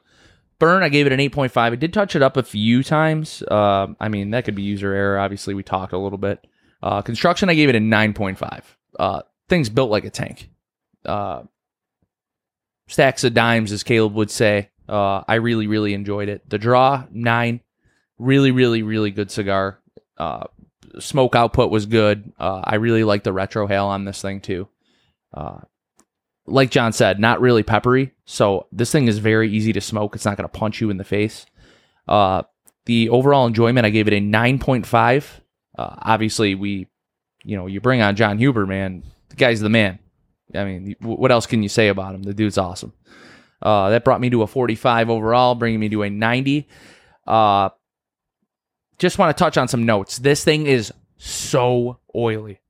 Burn, 0.58 0.82
I 0.82 0.88
gave 0.88 1.06
it 1.06 1.12
an 1.12 1.20
8.5. 1.20 1.56
I 1.56 1.74
did 1.74 1.92
touch 1.92 2.16
it 2.16 2.22
up 2.22 2.36
a 2.36 2.42
few 2.42 2.82
times. 2.82 3.42
Uh, 3.42 3.88
I 4.00 4.08
mean, 4.08 4.30
that 4.30 4.44
could 4.44 4.54
be 4.54 4.62
user 4.62 4.92
error. 4.92 5.18
Obviously, 5.18 5.54
we 5.54 5.62
talked 5.62 5.92
a 5.92 5.98
little 5.98 6.18
bit. 6.18 6.46
Uh, 6.82 7.02
construction, 7.02 7.50
I 7.50 7.54
gave 7.54 7.68
it 7.68 7.74
a 7.74 7.80
9.5. 7.80 8.62
Uh, 8.98 9.22
thing's 9.48 9.68
built 9.68 9.90
like 9.90 10.04
a 10.04 10.10
tank. 10.10 10.48
Uh, 11.04 11.42
stacks 12.88 13.24
of 13.24 13.34
dimes, 13.34 13.70
as 13.72 13.82
Caleb 13.82 14.14
would 14.14 14.30
say. 14.30 14.70
Uh, 14.88 15.22
I 15.28 15.34
really, 15.34 15.66
really 15.66 15.92
enjoyed 15.92 16.28
it. 16.28 16.48
The 16.48 16.58
draw 16.58 17.04
nine, 17.10 17.60
really, 18.18 18.50
really, 18.50 18.82
really 18.82 19.10
good 19.10 19.30
cigar. 19.30 19.80
Uh, 20.16 20.44
smoke 21.00 21.34
output 21.34 21.70
was 21.70 21.84
good. 21.84 22.32
I 22.38 22.76
really 22.76 23.04
like 23.04 23.24
the 23.24 23.32
retrohale 23.32 23.86
on 23.86 24.04
this 24.04 24.22
thing 24.22 24.40
too. 24.40 24.68
Like 26.46 26.70
Jon 26.70 26.92
said, 26.92 27.18
not 27.18 27.40
really 27.40 27.62
peppery, 27.62 28.12
so 28.24 28.66
this 28.70 28.92
thing 28.92 29.08
is 29.08 29.18
very 29.18 29.50
easy 29.50 29.72
to 29.72 29.80
smoke. 29.80 30.14
It's 30.14 30.24
not 30.24 30.36
going 30.36 30.48
to 30.48 30.58
punch 30.58 30.80
you 30.80 30.90
in 30.90 30.96
the 30.96 31.04
face. 31.04 31.46
Uh, 32.06 32.42
the 32.84 33.08
overall 33.08 33.46
enjoyment, 33.46 33.84
I 33.84 33.90
gave 33.90 34.06
it 34.06 34.14
a 34.14 34.20
nine 34.20 34.58
point 34.58 34.86
five. 34.86 35.40
Uh, 35.76 35.96
obviously, 35.98 36.54
we, 36.54 36.86
you 37.44 37.56
know, 37.56 37.66
you 37.66 37.80
bring 37.80 38.00
on 38.00 38.16
Jon 38.16 38.38
Huber, 38.38 38.66
man. 38.66 39.02
The 39.28 39.36
guy's 39.36 39.60
the 39.60 39.68
man. 39.68 39.98
I 40.54 40.64
mean, 40.64 40.96
what 41.00 41.32
else 41.32 41.46
can 41.46 41.62
you 41.62 41.68
say 41.68 41.88
about 41.88 42.14
him? 42.14 42.22
The 42.22 42.34
dude's 42.34 42.58
awesome. 42.58 42.92
Uh, 43.60 43.90
that 43.90 44.04
brought 44.04 44.20
me 44.20 44.30
to 44.30 44.42
a 44.42 44.46
45 44.46 45.10
overall, 45.10 45.54
bringing 45.54 45.80
me 45.80 45.88
to 45.88 46.02
a 46.02 46.10
90. 46.10 46.68
Uh, 47.26 47.70
just 48.98 49.18
want 49.18 49.36
to 49.36 49.42
touch 49.42 49.56
on 49.56 49.68
some 49.68 49.84
notes. 49.84 50.18
This 50.18 50.44
thing 50.44 50.66
is 50.66 50.92
so 51.16 51.98
oily. 52.14 52.60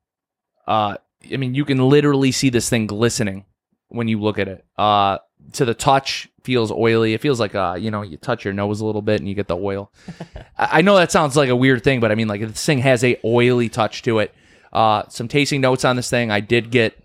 Uh, 0.67 0.97
I 1.33 1.37
mean, 1.37 1.55
you 1.55 1.65
can 1.65 1.79
literally 1.79 2.33
see 2.33 2.51
this 2.51 2.69
thing 2.69 2.87
glistening 2.87 3.45
when 3.89 4.09
you 4.09 4.21
look 4.21 4.39
at 4.39 4.49
it. 4.49 4.65
Uh, 4.77 5.19
to 5.53 5.65
the 5.65 5.75
touch, 5.75 6.29
feels 6.43 6.71
oily. 6.71 7.15
It 7.15 7.21
feels 7.21 7.41
like 7.41 7.55
uh, 7.55 7.77
you 7.79 7.91
know, 7.91 8.03
you 8.03 8.17
touch 8.17 8.45
your 8.45 8.55
nose 8.55 8.81
a 8.81 8.87
little 8.87 9.03
bit 9.03 9.21
and 9.21 9.29
you 9.29 9.35
get 9.35 9.49
the 9.49 9.57
oil. 9.57 9.93
I 10.59 10.79
I 10.79 10.83
know 10.83 10.97
that 10.97 11.13
sounds 11.13 11.37
like 11.37 11.49
a 11.49 11.57
weird 11.57 11.85
thing, 11.85 12.01
but 12.01 12.11
I 12.11 12.15
mean, 12.15 12.29
like 12.29 12.41
this 12.41 12.65
thing 12.65 12.79
has 12.79 13.05
a 13.05 13.19
oily 13.25 13.69
touch 13.69 14.03
to 14.03 14.21
it. 14.21 14.35
Uh, 14.73 15.05
some 15.09 15.29
tasting 15.29 15.61
notes 15.61 15.85
on 15.85 15.97
this 15.97 16.11
thing. 16.11 16.31
I 16.31 16.41
did 16.41 16.71
get 16.71 16.99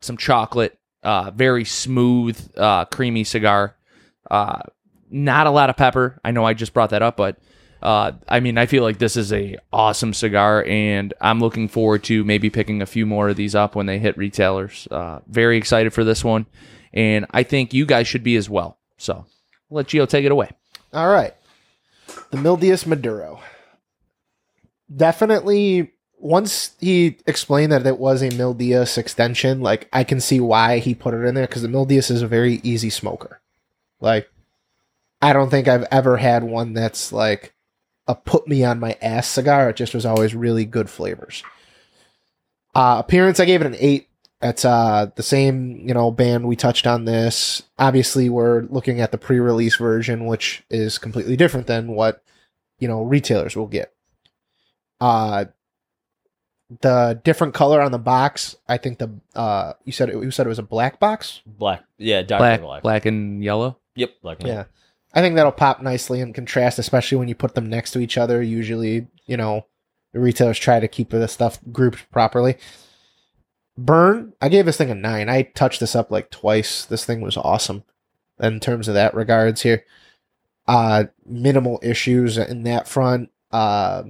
some 0.00 0.16
chocolate, 0.16 0.78
uh, 1.02 1.30
very 1.32 1.64
smooth, 1.64 2.38
uh, 2.56 2.86
creamy 2.86 3.24
cigar. 3.24 3.76
Uh, 4.30 4.60
not 5.10 5.46
a 5.46 5.50
lot 5.50 5.70
of 5.70 5.76
pepper. 5.76 6.20
I 6.24 6.30
know 6.30 6.44
I 6.44 6.54
just 6.54 6.72
brought 6.72 6.90
that 6.90 7.02
up, 7.02 7.16
but 7.16 7.36
uh, 7.82 8.12
I 8.28 8.40
mean, 8.40 8.58
I 8.58 8.66
feel 8.66 8.82
like 8.82 8.98
this 8.98 9.16
is 9.16 9.32
a 9.32 9.56
awesome 9.72 10.12
cigar, 10.12 10.64
and 10.66 11.14
I'm 11.20 11.40
looking 11.40 11.68
forward 11.68 12.04
to 12.04 12.24
maybe 12.24 12.50
picking 12.50 12.82
a 12.82 12.86
few 12.86 13.06
more 13.06 13.28
of 13.28 13.36
these 13.36 13.54
up 13.54 13.74
when 13.74 13.86
they 13.86 13.98
hit 13.98 14.16
retailers. 14.18 14.86
Uh, 14.90 15.20
very 15.26 15.56
excited 15.56 15.92
for 15.92 16.04
this 16.04 16.22
one, 16.22 16.46
and 16.92 17.26
I 17.30 17.42
think 17.42 17.72
you 17.72 17.86
guys 17.86 18.06
should 18.06 18.22
be 18.22 18.36
as 18.36 18.50
well. 18.50 18.78
So, 18.98 19.14
I'll 19.14 19.26
let 19.70 19.86
Gio 19.86 20.08
take 20.08 20.24
it 20.24 20.32
away. 20.32 20.50
All 20.92 21.08
right. 21.08 21.34
The 22.30 22.36
Mil 22.36 22.56
Dias 22.56 22.86
Maduro. 22.86 23.40
Definitely, 24.94 25.92
once 26.18 26.72
he 26.80 27.16
explained 27.26 27.72
that 27.72 27.86
it 27.86 27.98
was 27.98 28.22
a 28.22 28.30
Mil 28.36 28.52
Dias 28.52 28.98
extension, 28.98 29.60
like, 29.60 29.88
I 29.92 30.04
can 30.04 30.20
see 30.20 30.40
why 30.40 30.78
he 30.78 30.94
put 30.94 31.14
it 31.14 31.24
in 31.24 31.34
there 31.34 31.46
because 31.46 31.62
the 31.62 31.68
Mil 31.68 31.86
Dias 31.86 32.10
is 32.10 32.22
a 32.22 32.28
very 32.28 32.60
easy 32.62 32.90
smoker. 32.90 33.40
Like, 34.00 34.28
I 35.22 35.32
don't 35.32 35.50
think 35.50 35.68
I've 35.68 35.86
ever 35.90 36.16
had 36.16 36.42
one 36.44 36.72
that's 36.72 37.12
like 37.12 37.52
a 38.10 38.14
put 38.14 38.48
me 38.48 38.64
on 38.64 38.80
my 38.80 38.96
ass 39.00 39.28
cigar. 39.28 39.70
It 39.70 39.76
just 39.76 39.94
was 39.94 40.04
always 40.04 40.34
really 40.34 40.64
good 40.64 40.90
flavors. 40.90 41.44
Uh, 42.74 42.96
appearance, 42.98 43.38
I 43.40 43.44
gave 43.44 43.60
it 43.60 43.66
an 43.66 43.76
eight. 43.78 44.08
That's 44.40 44.64
uh, 44.64 45.10
the 45.16 45.22
same, 45.22 45.86
you 45.86 45.94
know, 45.94 46.10
band 46.10 46.46
we 46.48 46.56
touched 46.56 46.86
on 46.86 47.04
this. 47.04 47.62
Obviously, 47.78 48.28
we're 48.30 48.62
looking 48.62 49.00
at 49.00 49.12
the 49.12 49.18
pre-release 49.18 49.76
version, 49.76 50.26
which 50.26 50.62
is 50.70 50.98
completely 50.98 51.36
different 51.36 51.66
than 51.66 51.88
what 51.88 52.22
you 52.78 52.88
know 52.88 53.02
retailers 53.02 53.54
will 53.54 53.66
get. 53.66 53.92
Uh, 55.00 55.44
the 56.80 57.20
different 57.22 57.52
color 57.54 57.80
on 57.80 57.92
the 57.92 57.98
box. 57.98 58.56
I 58.68 58.78
think 58.78 58.98
the 58.98 59.10
uh, 59.34 59.74
you 59.84 59.92
said 59.92 60.08
it, 60.08 60.14
you 60.14 60.30
said 60.30 60.46
it 60.46 60.50
was 60.50 60.58
a 60.58 60.62
black 60.64 60.98
box. 60.98 61.42
Black, 61.44 61.84
yeah, 61.98 62.22
dark 62.22 62.40
Black, 62.40 62.60
black. 62.62 62.82
black, 62.82 63.06
and 63.06 63.44
yellow. 63.44 63.76
Yep, 63.96 64.10
black. 64.22 64.40
and 64.40 64.48
Yeah. 64.48 64.64
I 65.12 65.20
think 65.20 65.34
that'll 65.34 65.52
pop 65.52 65.82
nicely 65.82 66.20
in 66.20 66.32
contrast, 66.32 66.78
especially 66.78 67.18
when 67.18 67.28
you 67.28 67.34
put 67.34 67.54
them 67.54 67.68
next 67.68 67.90
to 67.92 68.00
each 68.00 68.16
other. 68.16 68.42
Usually, 68.42 69.08
you 69.26 69.36
know, 69.36 69.66
retailers 70.12 70.58
try 70.58 70.80
to 70.80 70.88
keep 70.88 71.10
the 71.10 71.26
stuff 71.26 71.58
grouped 71.72 72.10
properly. 72.10 72.56
Burn, 73.76 74.34
I 74.40 74.48
gave 74.48 74.66
this 74.66 74.76
thing 74.76 74.90
a 74.90 74.94
nine. 74.94 75.28
I 75.28 75.42
touched 75.42 75.80
this 75.80 75.96
up 75.96 76.10
like 76.10 76.30
twice. 76.30 76.84
This 76.84 77.04
thing 77.04 77.20
was 77.20 77.36
awesome 77.36 77.84
in 78.38 78.60
terms 78.60 78.88
of 78.88 78.94
that 78.94 79.14
regards 79.14 79.62
here. 79.62 79.84
Uh, 80.66 81.04
minimal 81.26 81.80
issues 81.82 82.38
in 82.38 82.62
that 82.64 82.86
front. 82.86 83.30
Uh, 83.50 84.04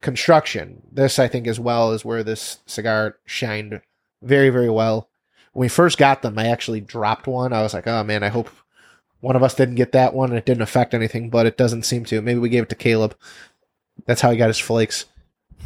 construction. 0.00 0.82
This, 0.92 1.18
I 1.18 1.28
think, 1.28 1.46
as 1.46 1.58
well 1.58 1.92
is 1.92 2.04
where 2.04 2.22
this 2.22 2.58
cigar 2.66 3.16
shined 3.24 3.80
very, 4.22 4.50
very 4.50 4.70
well. 4.70 5.08
When 5.52 5.64
we 5.64 5.68
first 5.68 5.98
got 5.98 6.22
them, 6.22 6.38
I 6.38 6.46
actually 6.46 6.80
dropped 6.80 7.26
one. 7.26 7.52
I 7.52 7.62
was 7.62 7.74
like, 7.74 7.86
oh 7.86 8.04
man, 8.04 8.22
I 8.22 8.28
hope 8.28 8.50
one 9.20 9.36
of 9.36 9.42
us 9.42 9.54
didn't 9.54 9.74
get 9.76 9.92
that 9.92 10.14
one. 10.14 10.30
And 10.30 10.38
it 10.38 10.46
didn't 10.46 10.62
affect 10.62 10.94
anything, 10.94 11.30
but 11.30 11.46
it 11.46 11.56
doesn't 11.56 11.84
seem 11.84 12.04
to. 12.06 12.20
Maybe 12.22 12.38
we 12.40 12.48
gave 12.48 12.62
it 12.64 12.68
to 12.70 12.74
Caleb. 12.74 13.16
That's 14.06 14.20
how 14.20 14.30
he 14.30 14.36
got 14.36 14.48
his 14.48 14.58
flakes. 14.58 15.06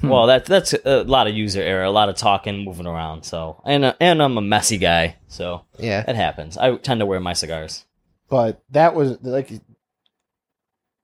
Hmm. 0.00 0.08
Well, 0.08 0.26
that's 0.26 0.48
that's 0.48 0.74
a 0.84 1.04
lot 1.04 1.28
of 1.28 1.34
user 1.34 1.62
error, 1.62 1.84
a 1.84 1.90
lot 1.90 2.08
of 2.08 2.16
talking, 2.16 2.64
moving 2.64 2.86
around. 2.86 3.22
So, 3.24 3.62
and 3.64 3.84
uh, 3.84 3.94
and 4.00 4.20
I'm 4.22 4.36
a 4.36 4.42
messy 4.42 4.76
guy, 4.76 5.16
so 5.28 5.62
Yeah. 5.78 6.04
it 6.08 6.16
happens. 6.16 6.58
I 6.58 6.76
tend 6.76 6.98
to 7.00 7.06
wear 7.06 7.20
my 7.20 7.32
cigars. 7.32 7.84
but 8.28 8.60
that 8.70 8.94
was 8.94 9.18
like 9.22 9.50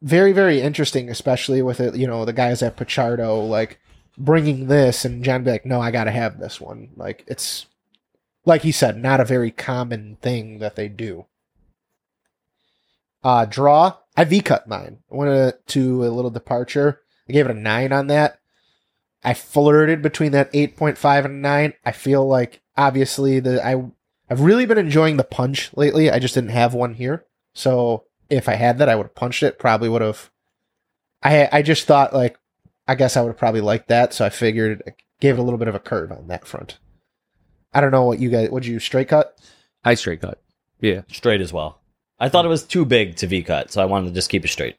very 0.03 0.33
very 0.33 0.61
interesting 0.63 1.11
especially 1.11 1.61
with 1.61 1.79
it 1.79 1.95
you 1.95 2.07
know 2.07 2.25
the 2.25 2.33
guys 2.33 2.63
at 2.63 2.77
Pichardo 2.77 3.47
like 3.47 3.79
bringing 4.17 4.67
this 4.67 5.05
and 5.05 5.23
Jon 5.23 5.45
be 5.45 5.51
like 5.51 5.67
no 5.67 5.81
i 5.81 5.91
gotta 5.91 6.11
have 6.11 6.39
this 6.41 6.59
one 6.61 6.89
like 6.97 7.23
it's 7.27 7.67
like 8.47 8.63
he 8.63 8.73
said 8.73 8.97
not 8.97 9.21
a 9.21 9.25
very 9.27 9.51
common 9.51 10.17
thing 10.23 10.59
that 10.59 10.75
they 10.75 10.89
do 10.89 11.27
uh 13.25 13.45
draw 13.45 13.95
i 14.17 14.25
v 14.25 14.41
cut 14.41 14.69
mine 14.69 14.99
I 15.11 15.15
went 15.15 15.67
to 15.69 16.05
a 16.05 16.09
little 16.09 16.31
departure 16.31 17.01
i 17.29 17.33
gave 17.33 17.47
it 17.47 17.57
a 17.57 17.59
9 17.59 17.93
on 17.93 18.07
that 18.09 18.39
i 19.23 19.35
flirted 19.35 20.03
between 20.03 20.33
that 20.33 20.53
8.5 20.53 21.25
and 21.25 21.43
9 21.43 21.75
i 21.85 21.93
feel 21.93 22.27
like 22.27 22.63
obviously 22.77 23.41
the 23.41 23.65
i 23.65 23.83
i've 24.31 24.41
really 24.41 24.67
been 24.67 24.79
enjoying 24.79 25.17
the 25.17 25.25
punch 25.25 25.71
lately 25.77 26.11
i 26.11 26.19
just 26.19 26.35
didn't 26.35 26.51
have 26.51 26.75
one 26.75 26.95
here 26.95 27.27
so 27.53 28.05
if 28.31 28.49
I 28.49 28.55
had 28.55 28.79
that, 28.79 28.89
I 28.89 28.95
would 28.95 29.07
have 29.07 29.15
punched 29.15 29.43
it. 29.43 29.59
Probably 29.59 29.89
would 29.89 30.03
have. 30.03 30.31
I 31.23 31.49
I 31.53 31.63
just 31.63 31.87
thought 31.87 32.15
like, 32.15 32.39
I 32.89 32.95
guess 32.95 33.17
I 33.17 33.21
would 33.21 33.31
have 33.31 33.39
probably 33.39 33.61
liked 33.61 33.89
that. 33.89 34.15
So 34.15 34.25
I 34.25 34.31
figured 34.31 34.83
I 34.87 34.95
gave 35.21 35.37
it 35.37 35.41
a 35.41 35.43
little 35.43 35.59
bit 35.59 35.69
of 35.69 35.75
a 35.75 35.81
curve 35.81 36.13
on 36.13 36.29
that 36.29 36.47
front. 36.47 36.79
I 37.75 37.81
don't 37.81 37.91
know 37.91 38.05
what 38.05 38.21
you 38.21 38.31
guys. 38.31 38.51
Would 38.51 38.67
you 38.67 38.79
straight 38.79 39.09
cut? 39.09 39.39
I 39.85 39.95
straight 39.95 40.21
cut. 40.21 40.41
Yeah. 40.81 41.03
Straight 41.09 41.41
as 41.41 41.53
well. 41.53 41.80
I 42.21 42.29
thought 42.29 42.45
it 42.45 42.49
was 42.49 42.63
too 42.65 42.85
big 42.85 43.17
to 43.17 43.27
V 43.27 43.43
cut, 43.43 43.73
so 43.73 43.81
I 43.81 43.87
wanted 43.87 44.09
to 44.09 44.15
just 44.15 44.29
keep 44.31 44.45
it 44.45 44.49
straight. 44.49 44.77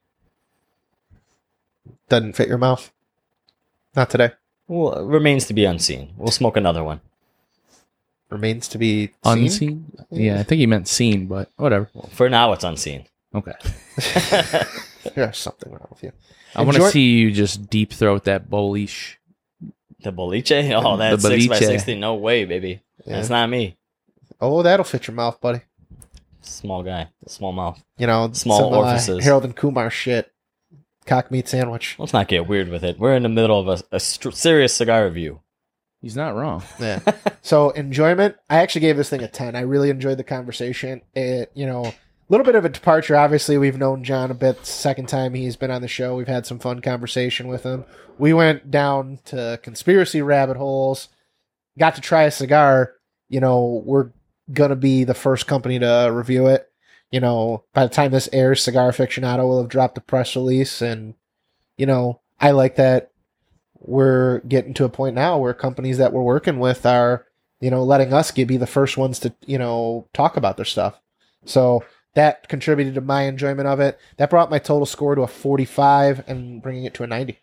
Doesn't 2.09 2.33
fit 2.33 2.47
your 2.47 2.57
mouth. 2.57 2.91
Not 3.95 4.09
today. 4.09 4.31
Well, 4.67 4.93
it 4.93 5.05
remains 5.05 5.47
to 5.47 5.53
be 5.53 5.65
unseen. 5.65 6.13
We'll 6.17 6.31
smoke 6.31 6.55
another 6.57 6.83
one. 6.83 7.01
Remains 8.29 8.67
to 8.69 8.77
be 8.77 9.07
seen. 9.07 9.13
Unseen? 9.25 9.91
Yeah, 10.09 10.39
I 10.39 10.43
think 10.43 10.59
he 10.59 10.65
meant 10.65 10.87
seen, 10.87 11.25
but 11.27 11.51
whatever. 11.57 11.89
Well, 11.93 12.09
for 12.13 12.29
now, 12.29 12.53
it's 12.53 12.63
unseen. 12.63 13.05
Okay. 13.35 13.53
There's 15.15 15.37
something 15.37 15.71
wrong 15.71 15.87
with 15.89 16.03
you. 16.03 16.11
I 16.55 16.61
want 16.61 16.77
to 16.77 16.83
Enjoy- 16.83 16.91
see 16.91 17.09
you 17.17 17.31
just 17.31 17.69
deep 17.69 17.91
throat 17.91 18.25
that 18.25 18.49
boliche. 18.49 19.15
The 20.01 20.11
boliche? 20.13 20.71
Oh, 20.83 20.97
that's 20.97 21.21
The 21.23 21.29
six 21.29 21.47
by 21.47 21.55
boliche. 21.59 21.65
sixty. 21.67 21.95
No 21.99 22.15
way, 22.15 22.45
baby. 22.45 22.81
Yeah. 23.05 23.17
That's 23.17 23.29
not 23.29 23.49
me. 23.49 23.77
Oh, 24.39 24.61
that'll 24.63 24.83
fit 24.83 25.07
your 25.07 25.15
mouth, 25.15 25.39
buddy. 25.41 25.61
Small 26.41 26.83
guy, 26.83 27.09
small 27.27 27.51
mouth. 27.51 27.83
You 27.97 28.07
know, 28.07 28.31
Small 28.33 28.59
some, 28.59 28.73
uh, 28.73 28.77
orifices. 28.77 29.23
Harold 29.23 29.45
and 29.45 29.55
Kumar 29.55 29.89
shit. 29.89 30.31
Cock 31.05 31.31
meat 31.31 31.47
sandwich. 31.47 31.95
Let's 31.97 32.13
not 32.13 32.27
get 32.27 32.47
weird 32.47 32.69
with 32.69 32.83
it. 32.83 32.99
We're 32.99 33.15
in 33.15 33.23
the 33.23 33.29
middle 33.29 33.59
of 33.59 33.81
a, 33.91 33.95
a 33.95 33.99
str- 33.99 34.31
serious 34.31 34.73
cigar 34.73 35.05
review. 35.05 35.41
He's 36.01 36.15
not 36.15 36.35
wrong. 36.35 36.63
Yeah. 36.79 36.99
so 37.41 37.69
enjoyment. 37.71 38.35
I 38.49 38.57
actually 38.57 38.81
gave 38.81 38.97
this 38.97 39.09
thing 39.09 39.21
a 39.21 39.27
ten. 39.27 39.55
I 39.55 39.61
really 39.61 39.89
enjoyed 39.89 40.17
the 40.17 40.23
conversation. 40.23 41.01
It, 41.13 41.51
you 41.53 41.65
know, 41.65 41.85
a 41.85 41.93
little 42.29 42.45
bit 42.45 42.55
of 42.55 42.65
a 42.65 42.69
departure. 42.69 43.15
Obviously, 43.15 43.57
we've 43.57 43.77
known 43.77 44.03
Jon 44.03 44.31
a 44.31 44.35
bit. 44.35 44.65
Second 44.65 45.09
time 45.09 45.33
he's 45.33 45.55
been 45.55 45.69
on 45.69 45.81
the 45.81 45.87
show. 45.87 46.15
We've 46.15 46.27
had 46.27 46.45
some 46.45 46.59
fun 46.59 46.81
conversation 46.81 47.47
with 47.47 47.63
him. 47.63 47.85
We 48.17 48.33
went 48.33 48.71
down 48.71 49.19
to 49.25 49.59
conspiracy 49.61 50.21
rabbit 50.21 50.57
holes. 50.57 51.09
Got 51.77 51.95
to 51.95 52.01
try 52.01 52.23
a 52.23 52.31
cigar. 52.31 52.93
You 53.29 53.39
know, 53.39 53.83
we're 53.85 54.11
gonna 54.53 54.75
be 54.75 55.03
the 55.03 55.13
first 55.13 55.47
company 55.47 55.79
to 55.79 56.09
review 56.11 56.47
it. 56.47 56.71
You 57.11 57.19
know, 57.19 57.63
by 57.73 57.85
the 57.85 57.93
time 57.93 58.11
this 58.11 58.29
airs, 58.31 58.63
Cigar 58.63 58.91
Aficionado 58.91 59.47
will 59.47 59.61
have 59.61 59.69
dropped 59.69 59.97
a 59.97 60.01
press 60.01 60.35
release, 60.35 60.81
and 60.81 61.15
you 61.77 61.85
know, 61.85 62.21
I 62.39 62.51
like 62.51 62.75
that 62.75 63.11
we're 63.81 64.39
getting 64.41 64.73
to 64.75 64.85
a 64.85 64.89
point 64.89 65.15
now 65.15 65.37
where 65.37 65.53
companies 65.53 65.97
that 65.97 66.13
we're 66.13 66.21
working 66.21 66.59
with 66.59 66.85
are, 66.85 67.25
you 67.59 67.71
know, 67.71 67.83
letting 67.83 68.13
us 68.13 68.31
get, 68.31 68.47
be 68.47 68.57
the 68.57 68.67
first 68.67 68.97
ones 68.97 69.19
to, 69.19 69.33
you 69.45 69.57
know, 69.57 70.07
talk 70.13 70.37
about 70.37 70.55
their 70.55 70.65
stuff. 70.65 70.99
So 71.45 71.83
that 72.13 72.47
contributed 72.47 72.95
to 72.95 73.01
my 73.01 73.23
enjoyment 73.23 73.67
of 73.67 73.79
it. 73.79 73.99
That 74.17 74.29
brought 74.29 74.51
my 74.51 74.59
total 74.59 74.85
score 74.85 75.15
to 75.15 75.21
a 75.21 75.27
45 75.27 76.23
and 76.27 76.61
bringing 76.61 76.85
it 76.85 76.93
to 76.95 77.03
a 77.03 77.07
90. 77.07 77.39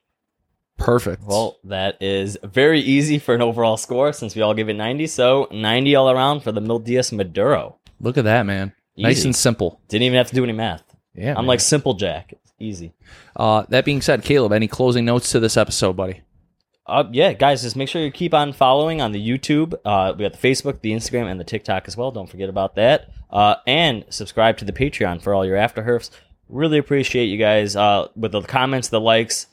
Perfect. 0.79 1.25
Well, 1.25 1.59
that 1.65 2.01
is 2.01 2.39
very 2.43 2.81
easy 2.81 3.19
for 3.19 3.35
an 3.35 3.43
overall 3.43 3.77
score 3.77 4.13
since 4.13 4.35
we 4.35 4.43
all 4.43 4.55
give 4.55 4.69
it 4.69 4.75
90. 4.75 5.07
So 5.09 5.49
90 5.51 5.95
all 5.97 6.11
around 6.11 6.41
for 6.41 6.53
the 6.53 6.61
Mil 6.61 6.79
Dias 6.79 7.13
Maduro. 7.13 7.77
look 8.01 8.17
at 8.17 8.25
that, 8.25 8.47
man. 8.47 8.73
Nice 8.97 9.25
and 9.25 9.35
simple. 9.35 9.81
Didn't 9.89 10.05
even 10.05 10.17
have 10.17 10.29
to 10.29 10.35
do 10.35 10.43
any 10.43 10.53
math. 10.53 10.83
Yeah. 11.15 11.31
I'm 11.31 11.37
man. 11.37 11.47
like 11.47 11.61
simple 11.61 11.95
Jack. 11.95 12.33
It's 12.33 12.53
easy. 12.59 12.95
Uh, 13.37 13.65
that 13.69 13.85
being 13.85 14.01
said, 14.01 14.23
Caleb, 14.23 14.53
any 14.53 14.67
closing 14.69 15.05
notes 15.05 15.31
to 15.33 15.41
this 15.41 15.57
episode, 15.57 15.97
buddy? 15.97 16.23
Uh, 16.87 17.05
yeah, 17.13 17.33
guys, 17.35 17.63
just 17.63 17.77
make 17.77 17.89
sure 17.89 18.03
you 18.03 18.11
keep 18.11 18.33
on 18.33 18.53
following 18.53 19.01
on 19.03 19.13
the 19.13 19.21
YouTube. 19.29 19.75
Uh, 19.85 20.15
we 20.17 20.25
got 20.25 20.33
the 20.33 20.49
Facebook, 20.49 20.81
the 20.81 20.93
Instagram, 20.93 21.31
and 21.31 21.39
the 21.39 21.45
TikTok 21.45 21.87
as 21.87 21.97
well. 21.97 22.11
Don't 22.11 22.31
forget 22.31 22.49
about 22.49 22.77
that. 22.77 23.11
Uh, 23.31 23.57
and 23.67 24.05
subscribe 24.09 24.57
to 24.57 24.65
the 24.65 24.73
Patreon 24.73 25.21
for 25.21 25.35
all 25.35 25.45
your 25.45 25.57
after 25.57 25.83
herfs. 25.83 26.11
Really 26.49 26.79
appreciate 26.79 27.27
you 27.27 27.37
guys 27.37 27.77
uh, 27.77 28.09
with 28.17 28.33
the 28.33 28.41
comments, 28.41 28.89
the 28.89 29.01
likes, 29.01 29.49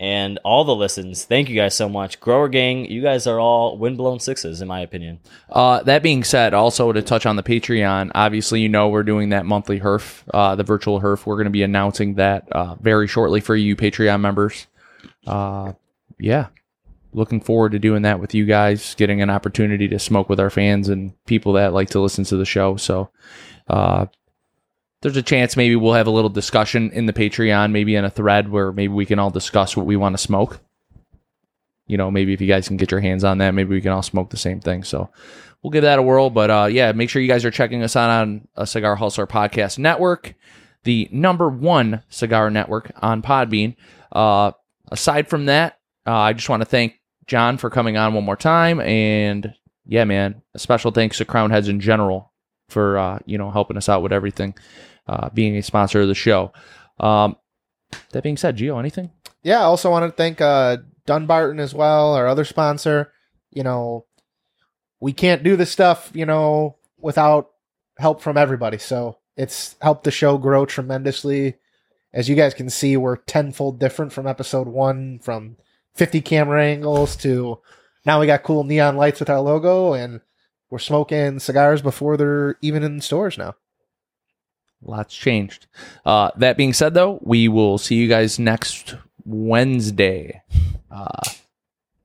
and 0.00 0.38
all 0.44 0.64
the 0.64 0.74
listens. 0.74 1.24
Thank 1.24 1.48
you 1.48 1.56
guys 1.56 1.74
so 1.74 1.88
much. 1.88 2.20
Grower 2.20 2.48
Gang, 2.48 2.84
you 2.84 3.02
guys 3.02 3.26
are 3.26 3.40
all 3.40 3.76
windblown 3.76 4.20
sixes, 4.20 4.60
in 4.60 4.68
my 4.68 4.80
opinion. 4.80 5.18
Uh, 5.50 5.82
that 5.82 6.02
being 6.02 6.22
said, 6.22 6.54
also 6.54 6.92
to 6.92 7.02
touch 7.02 7.26
on 7.26 7.36
the 7.36 7.42
Patreon, 7.42 8.12
obviously, 8.14 8.60
you 8.60 8.68
know, 8.68 8.88
we're 8.88 9.02
doing 9.02 9.30
that 9.30 9.44
monthly 9.44 9.80
HERF, 9.80 10.22
uh, 10.32 10.54
the 10.54 10.62
virtual 10.62 11.00
HERF. 11.00 11.26
We're 11.26 11.36
going 11.36 11.46
to 11.46 11.50
be 11.50 11.64
announcing 11.64 12.14
that 12.14 12.50
uh, 12.52 12.76
very 12.76 13.08
shortly 13.08 13.40
for 13.40 13.56
you 13.56 13.74
Patreon 13.74 14.20
members. 14.20 14.66
Uh, 15.26 15.72
yeah. 16.20 16.46
Looking 17.12 17.40
forward 17.40 17.72
to 17.72 17.78
doing 17.78 18.02
that 18.02 18.20
with 18.20 18.34
you 18.34 18.44
guys, 18.44 18.94
getting 18.94 19.22
an 19.22 19.30
opportunity 19.30 19.88
to 19.88 19.98
smoke 19.98 20.28
with 20.28 20.38
our 20.38 20.50
fans 20.50 20.88
and 20.88 21.12
people 21.24 21.54
that 21.54 21.72
like 21.72 21.90
to 21.90 22.00
listen 22.00 22.22
to 22.24 22.36
the 22.36 22.44
show. 22.44 22.76
So, 22.76 23.10
uh, 23.66 24.06
there's 25.00 25.16
a 25.16 25.22
chance 25.22 25.56
maybe 25.56 25.76
we'll 25.76 25.94
have 25.94 26.06
a 26.06 26.12
little 26.12 26.30
discussion 26.30 26.90
in 26.90 27.06
the 27.06 27.12
Patreon, 27.12 27.70
maybe 27.70 27.94
in 27.94 28.04
a 28.04 28.10
thread 28.10 28.50
where 28.50 28.72
maybe 28.72 28.92
we 28.92 29.06
can 29.06 29.18
all 29.18 29.30
discuss 29.30 29.76
what 29.76 29.86
we 29.86 29.96
want 29.96 30.14
to 30.14 30.22
smoke. 30.22 30.60
You 31.86 31.96
know, 31.96 32.10
maybe 32.10 32.32
if 32.32 32.40
you 32.40 32.48
guys 32.48 32.68
can 32.68 32.76
get 32.76 32.90
your 32.90 33.00
hands 33.00 33.24
on 33.24 33.38
that, 33.38 33.52
maybe 33.52 33.70
we 33.70 33.80
can 33.80 33.92
all 33.92 34.02
smoke 34.02 34.30
the 34.30 34.36
same 34.36 34.60
thing. 34.60 34.84
So 34.84 35.08
we'll 35.62 35.70
give 35.70 35.82
that 35.82 35.98
a 35.98 36.02
whirl. 36.02 36.30
But 36.30 36.50
uh, 36.50 36.68
yeah, 36.70 36.92
make 36.92 37.10
sure 37.10 37.22
you 37.22 37.28
guys 37.28 37.44
are 37.44 37.50
checking 37.50 37.82
us 37.82 37.96
out 37.96 38.10
on 38.10 38.48
a 38.56 38.66
Cigar 38.66 38.96
Hustler 38.96 39.26
Podcast 39.26 39.78
Network, 39.78 40.34
the 40.84 41.08
number 41.12 41.48
one 41.48 42.02
cigar 42.08 42.50
network 42.50 42.90
on 43.00 43.22
Podbean. 43.22 43.76
Uh, 44.12 44.52
aside 44.90 45.28
from 45.28 45.46
that, 45.46 45.78
uh, 46.06 46.16
I 46.16 46.32
just 46.32 46.48
want 46.48 46.60
to 46.60 46.66
thank 46.66 47.00
Jon 47.26 47.56
for 47.58 47.70
coming 47.70 47.96
on 47.96 48.14
one 48.14 48.24
more 48.24 48.36
time. 48.36 48.80
And 48.80 49.54
yeah, 49.86 50.04
man, 50.04 50.42
a 50.54 50.58
special 50.58 50.90
thanks 50.90 51.18
to 51.18 51.24
Crowned 51.24 51.52
Heads 51.52 51.68
in 51.68 51.80
general 51.80 52.32
for, 52.68 52.98
uh, 52.98 53.18
you 53.24 53.38
know, 53.38 53.50
helping 53.50 53.76
us 53.76 53.88
out 53.88 54.02
with 54.02 54.12
everything, 54.12 54.54
uh, 55.08 55.30
being 55.30 55.56
a 55.56 55.62
sponsor 55.62 56.00
of 56.00 56.08
the 56.08 56.14
show. 56.14 56.52
Um, 57.00 57.36
that 58.12 58.22
being 58.22 58.36
said, 58.36 58.56
Gio, 58.56 58.78
anything? 58.78 59.10
Yeah, 59.42 59.60
I 59.60 59.64
also 59.64 59.90
want 59.90 60.04
to 60.04 60.16
thank 60.16 60.40
uh, 60.40 60.78
Dunbarton 61.06 61.60
as 61.60 61.74
well, 61.74 62.14
our 62.14 62.26
other 62.26 62.44
sponsor. 62.44 63.12
You 63.50 63.62
know, 63.62 64.06
we 65.00 65.12
can't 65.12 65.42
do 65.42 65.56
this 65.56 65.70
stuff, 65.70 66.10
you 66.12 66.26
know, 66.26 66.76
without 66.98 67.50
help 67.98 68.20
from 68.20 68.36
everybody. 68.36 68.78
So 68.78 69.18
it's 69.36 69.76
helped 69.80 70.04
the 70.04 70.10
show 70.10 70.36
grow 70.38 70.66
tremendously. 70.66 71.54
As 72.12 72.28
you 72.28 72.36
guys 72.36 72.54
can 72.54 72.70
see, 72.70 72.96
we're 72.96 73.16
tenfold 73.16 73.78
different 73.78 74.12
from 74.12 74.26
episode 74.26 74.66
one, 74.66 75.18
from 75.20 75.56
50 75.94 76.20
camera 76.20 76.64
angles 76.64 77.16
to 77.16 77.60
now 78.04 78.20
we 78.20 78.26
got 78.26 78.42
cool 78.42 78.64
neon 78.64 78.96
lights 78.96 79.20
with 79.20 79.28
our 79.28 79.40
logo, 79.40 79.92
and 79.92 80.20
we're 80.70 80.78
smoking 80.78 81.38
cigars 81.38 81.82
before 81.82 82.16
they're 82.16 82.56
even 82.62 82.82
in 82.82 83.00
stores 83.00 83.36
now. 83.36 83.54
Lots 84.82 85.14
changed. 85.14 85.66
Uh, 86.04 86.30
that 86.36 86.56
being 86.56 86.72
said, 86.72 86.94
though, 86.94 87.18
we 87.22 87.48
will 87.48 87.78
see 87.78 87.96
you 87.96 88.08
guys 88.08 88.38
next 88.38 88.94
Wednesday. 89.24 90.42
Uh, 90.90 91.28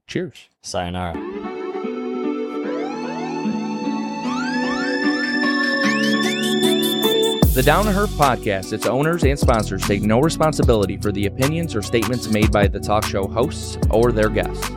cheers. 0.08 0.50
Sayonara. 0.62 1.14
The 7.54 7.62
Down 7.62 7.86
to 7.86 7.92
Herf 7.92 8.08
podcast, 8.18 8.74
its 8.74 8.88
owners 8.88 9.24
and 9.24 9.38
sponsors 9.38 9.84
take 9.84 10.02
no 10.02 10.20
responsibility 10.20 10.98
for 10.98 11.12
the 11.12 11.28
opinions 11.28 11.76
or 11.76 11.84
statements 11.84 12.28
made 12.28 12.52
by 12.52 12.68
the 12.68 12.80
talk 12.80 13.06
show 13.06 13.28
hosts 13.28 13.78
or 13.92 14.12
their 14.12 14.30
guests. 14.30 14.72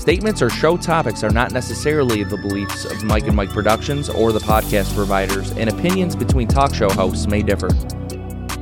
Statements 0.00 0.40
or 0.40 0.48
show 0.48 0.78
topics 0.78 1.22
are 1.22 1.30
not 1.30 1.52
necessarily 1.52 2.24
the 2.24 2.38
beliefs 2.38 2.86
of 2.86 3.04
Mike 3.04 3.26
and 3.26 3.36
Mike 3.36 3.50
Productions 3.50 4.08
or 4.08 4.32
the 4.32 4.38
podcast 4.38 4.94
providers, 4.94 5.50
and 5.50 5.68
opinions 5.68 6.16
between 6.16 6.48
talk 6.48 6.74
show 6.74 6.88
hosts 6.88 7.26
may 7.26 7.42
differ. 7.42 7.68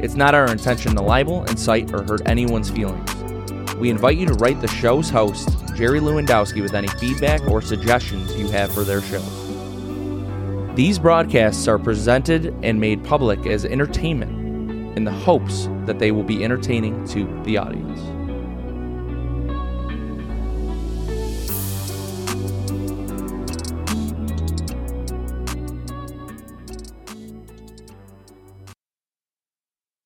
It's 0.03 0.17
not 0.17 0.35
our 0.35 0.51
intention 0.51 0.97
to 0.97 1.01
libel, 1.01 1.45
incite, 1.45 1.95
or 1.95 2.03
hurt 2.03 2.23
anyone's 2.27 2.71
feelings. 2.71 3.15
We 3.77 3.89
invite 3.89 4.17
you 4.17 4.27
to 4.27 4.35
write 4.35 4.61
the 4.61 4.67
show's 4.67 5.11
host, 5.11 5.49
Jerry 5.77 6.01
Lewandowski, 6.01 6.61
with 6.61 6.75
any 6.75 6.89
feedback 6.89 7.41
or 7.49 7.63
suggestions 7.63 8.35
you 8.35 8.49
have 8.49 8.73
for 8.75 8.83
their 8.83 9.01
show. 9.01 9.23
These 10.75 10.99
broadcasts 10.99 11.69
are 11.69 11.79
presented 11.79 12.53
and 12.65 12.81
made 12.81 13.05
public 13.05 13.47
as 13.47 13.65
entertainment 13.65 14.97
in 14.99 15.05
the 15.05 15.13
hopes 15.13 15.69
that 15.87 16.01
they 16.01 16.11
will 16.11 16.25
be 16.25 16.43
entertaining 16.43 17.07
to 17.11 17.43
the 17.45 17.59
audience. 17.59 18.18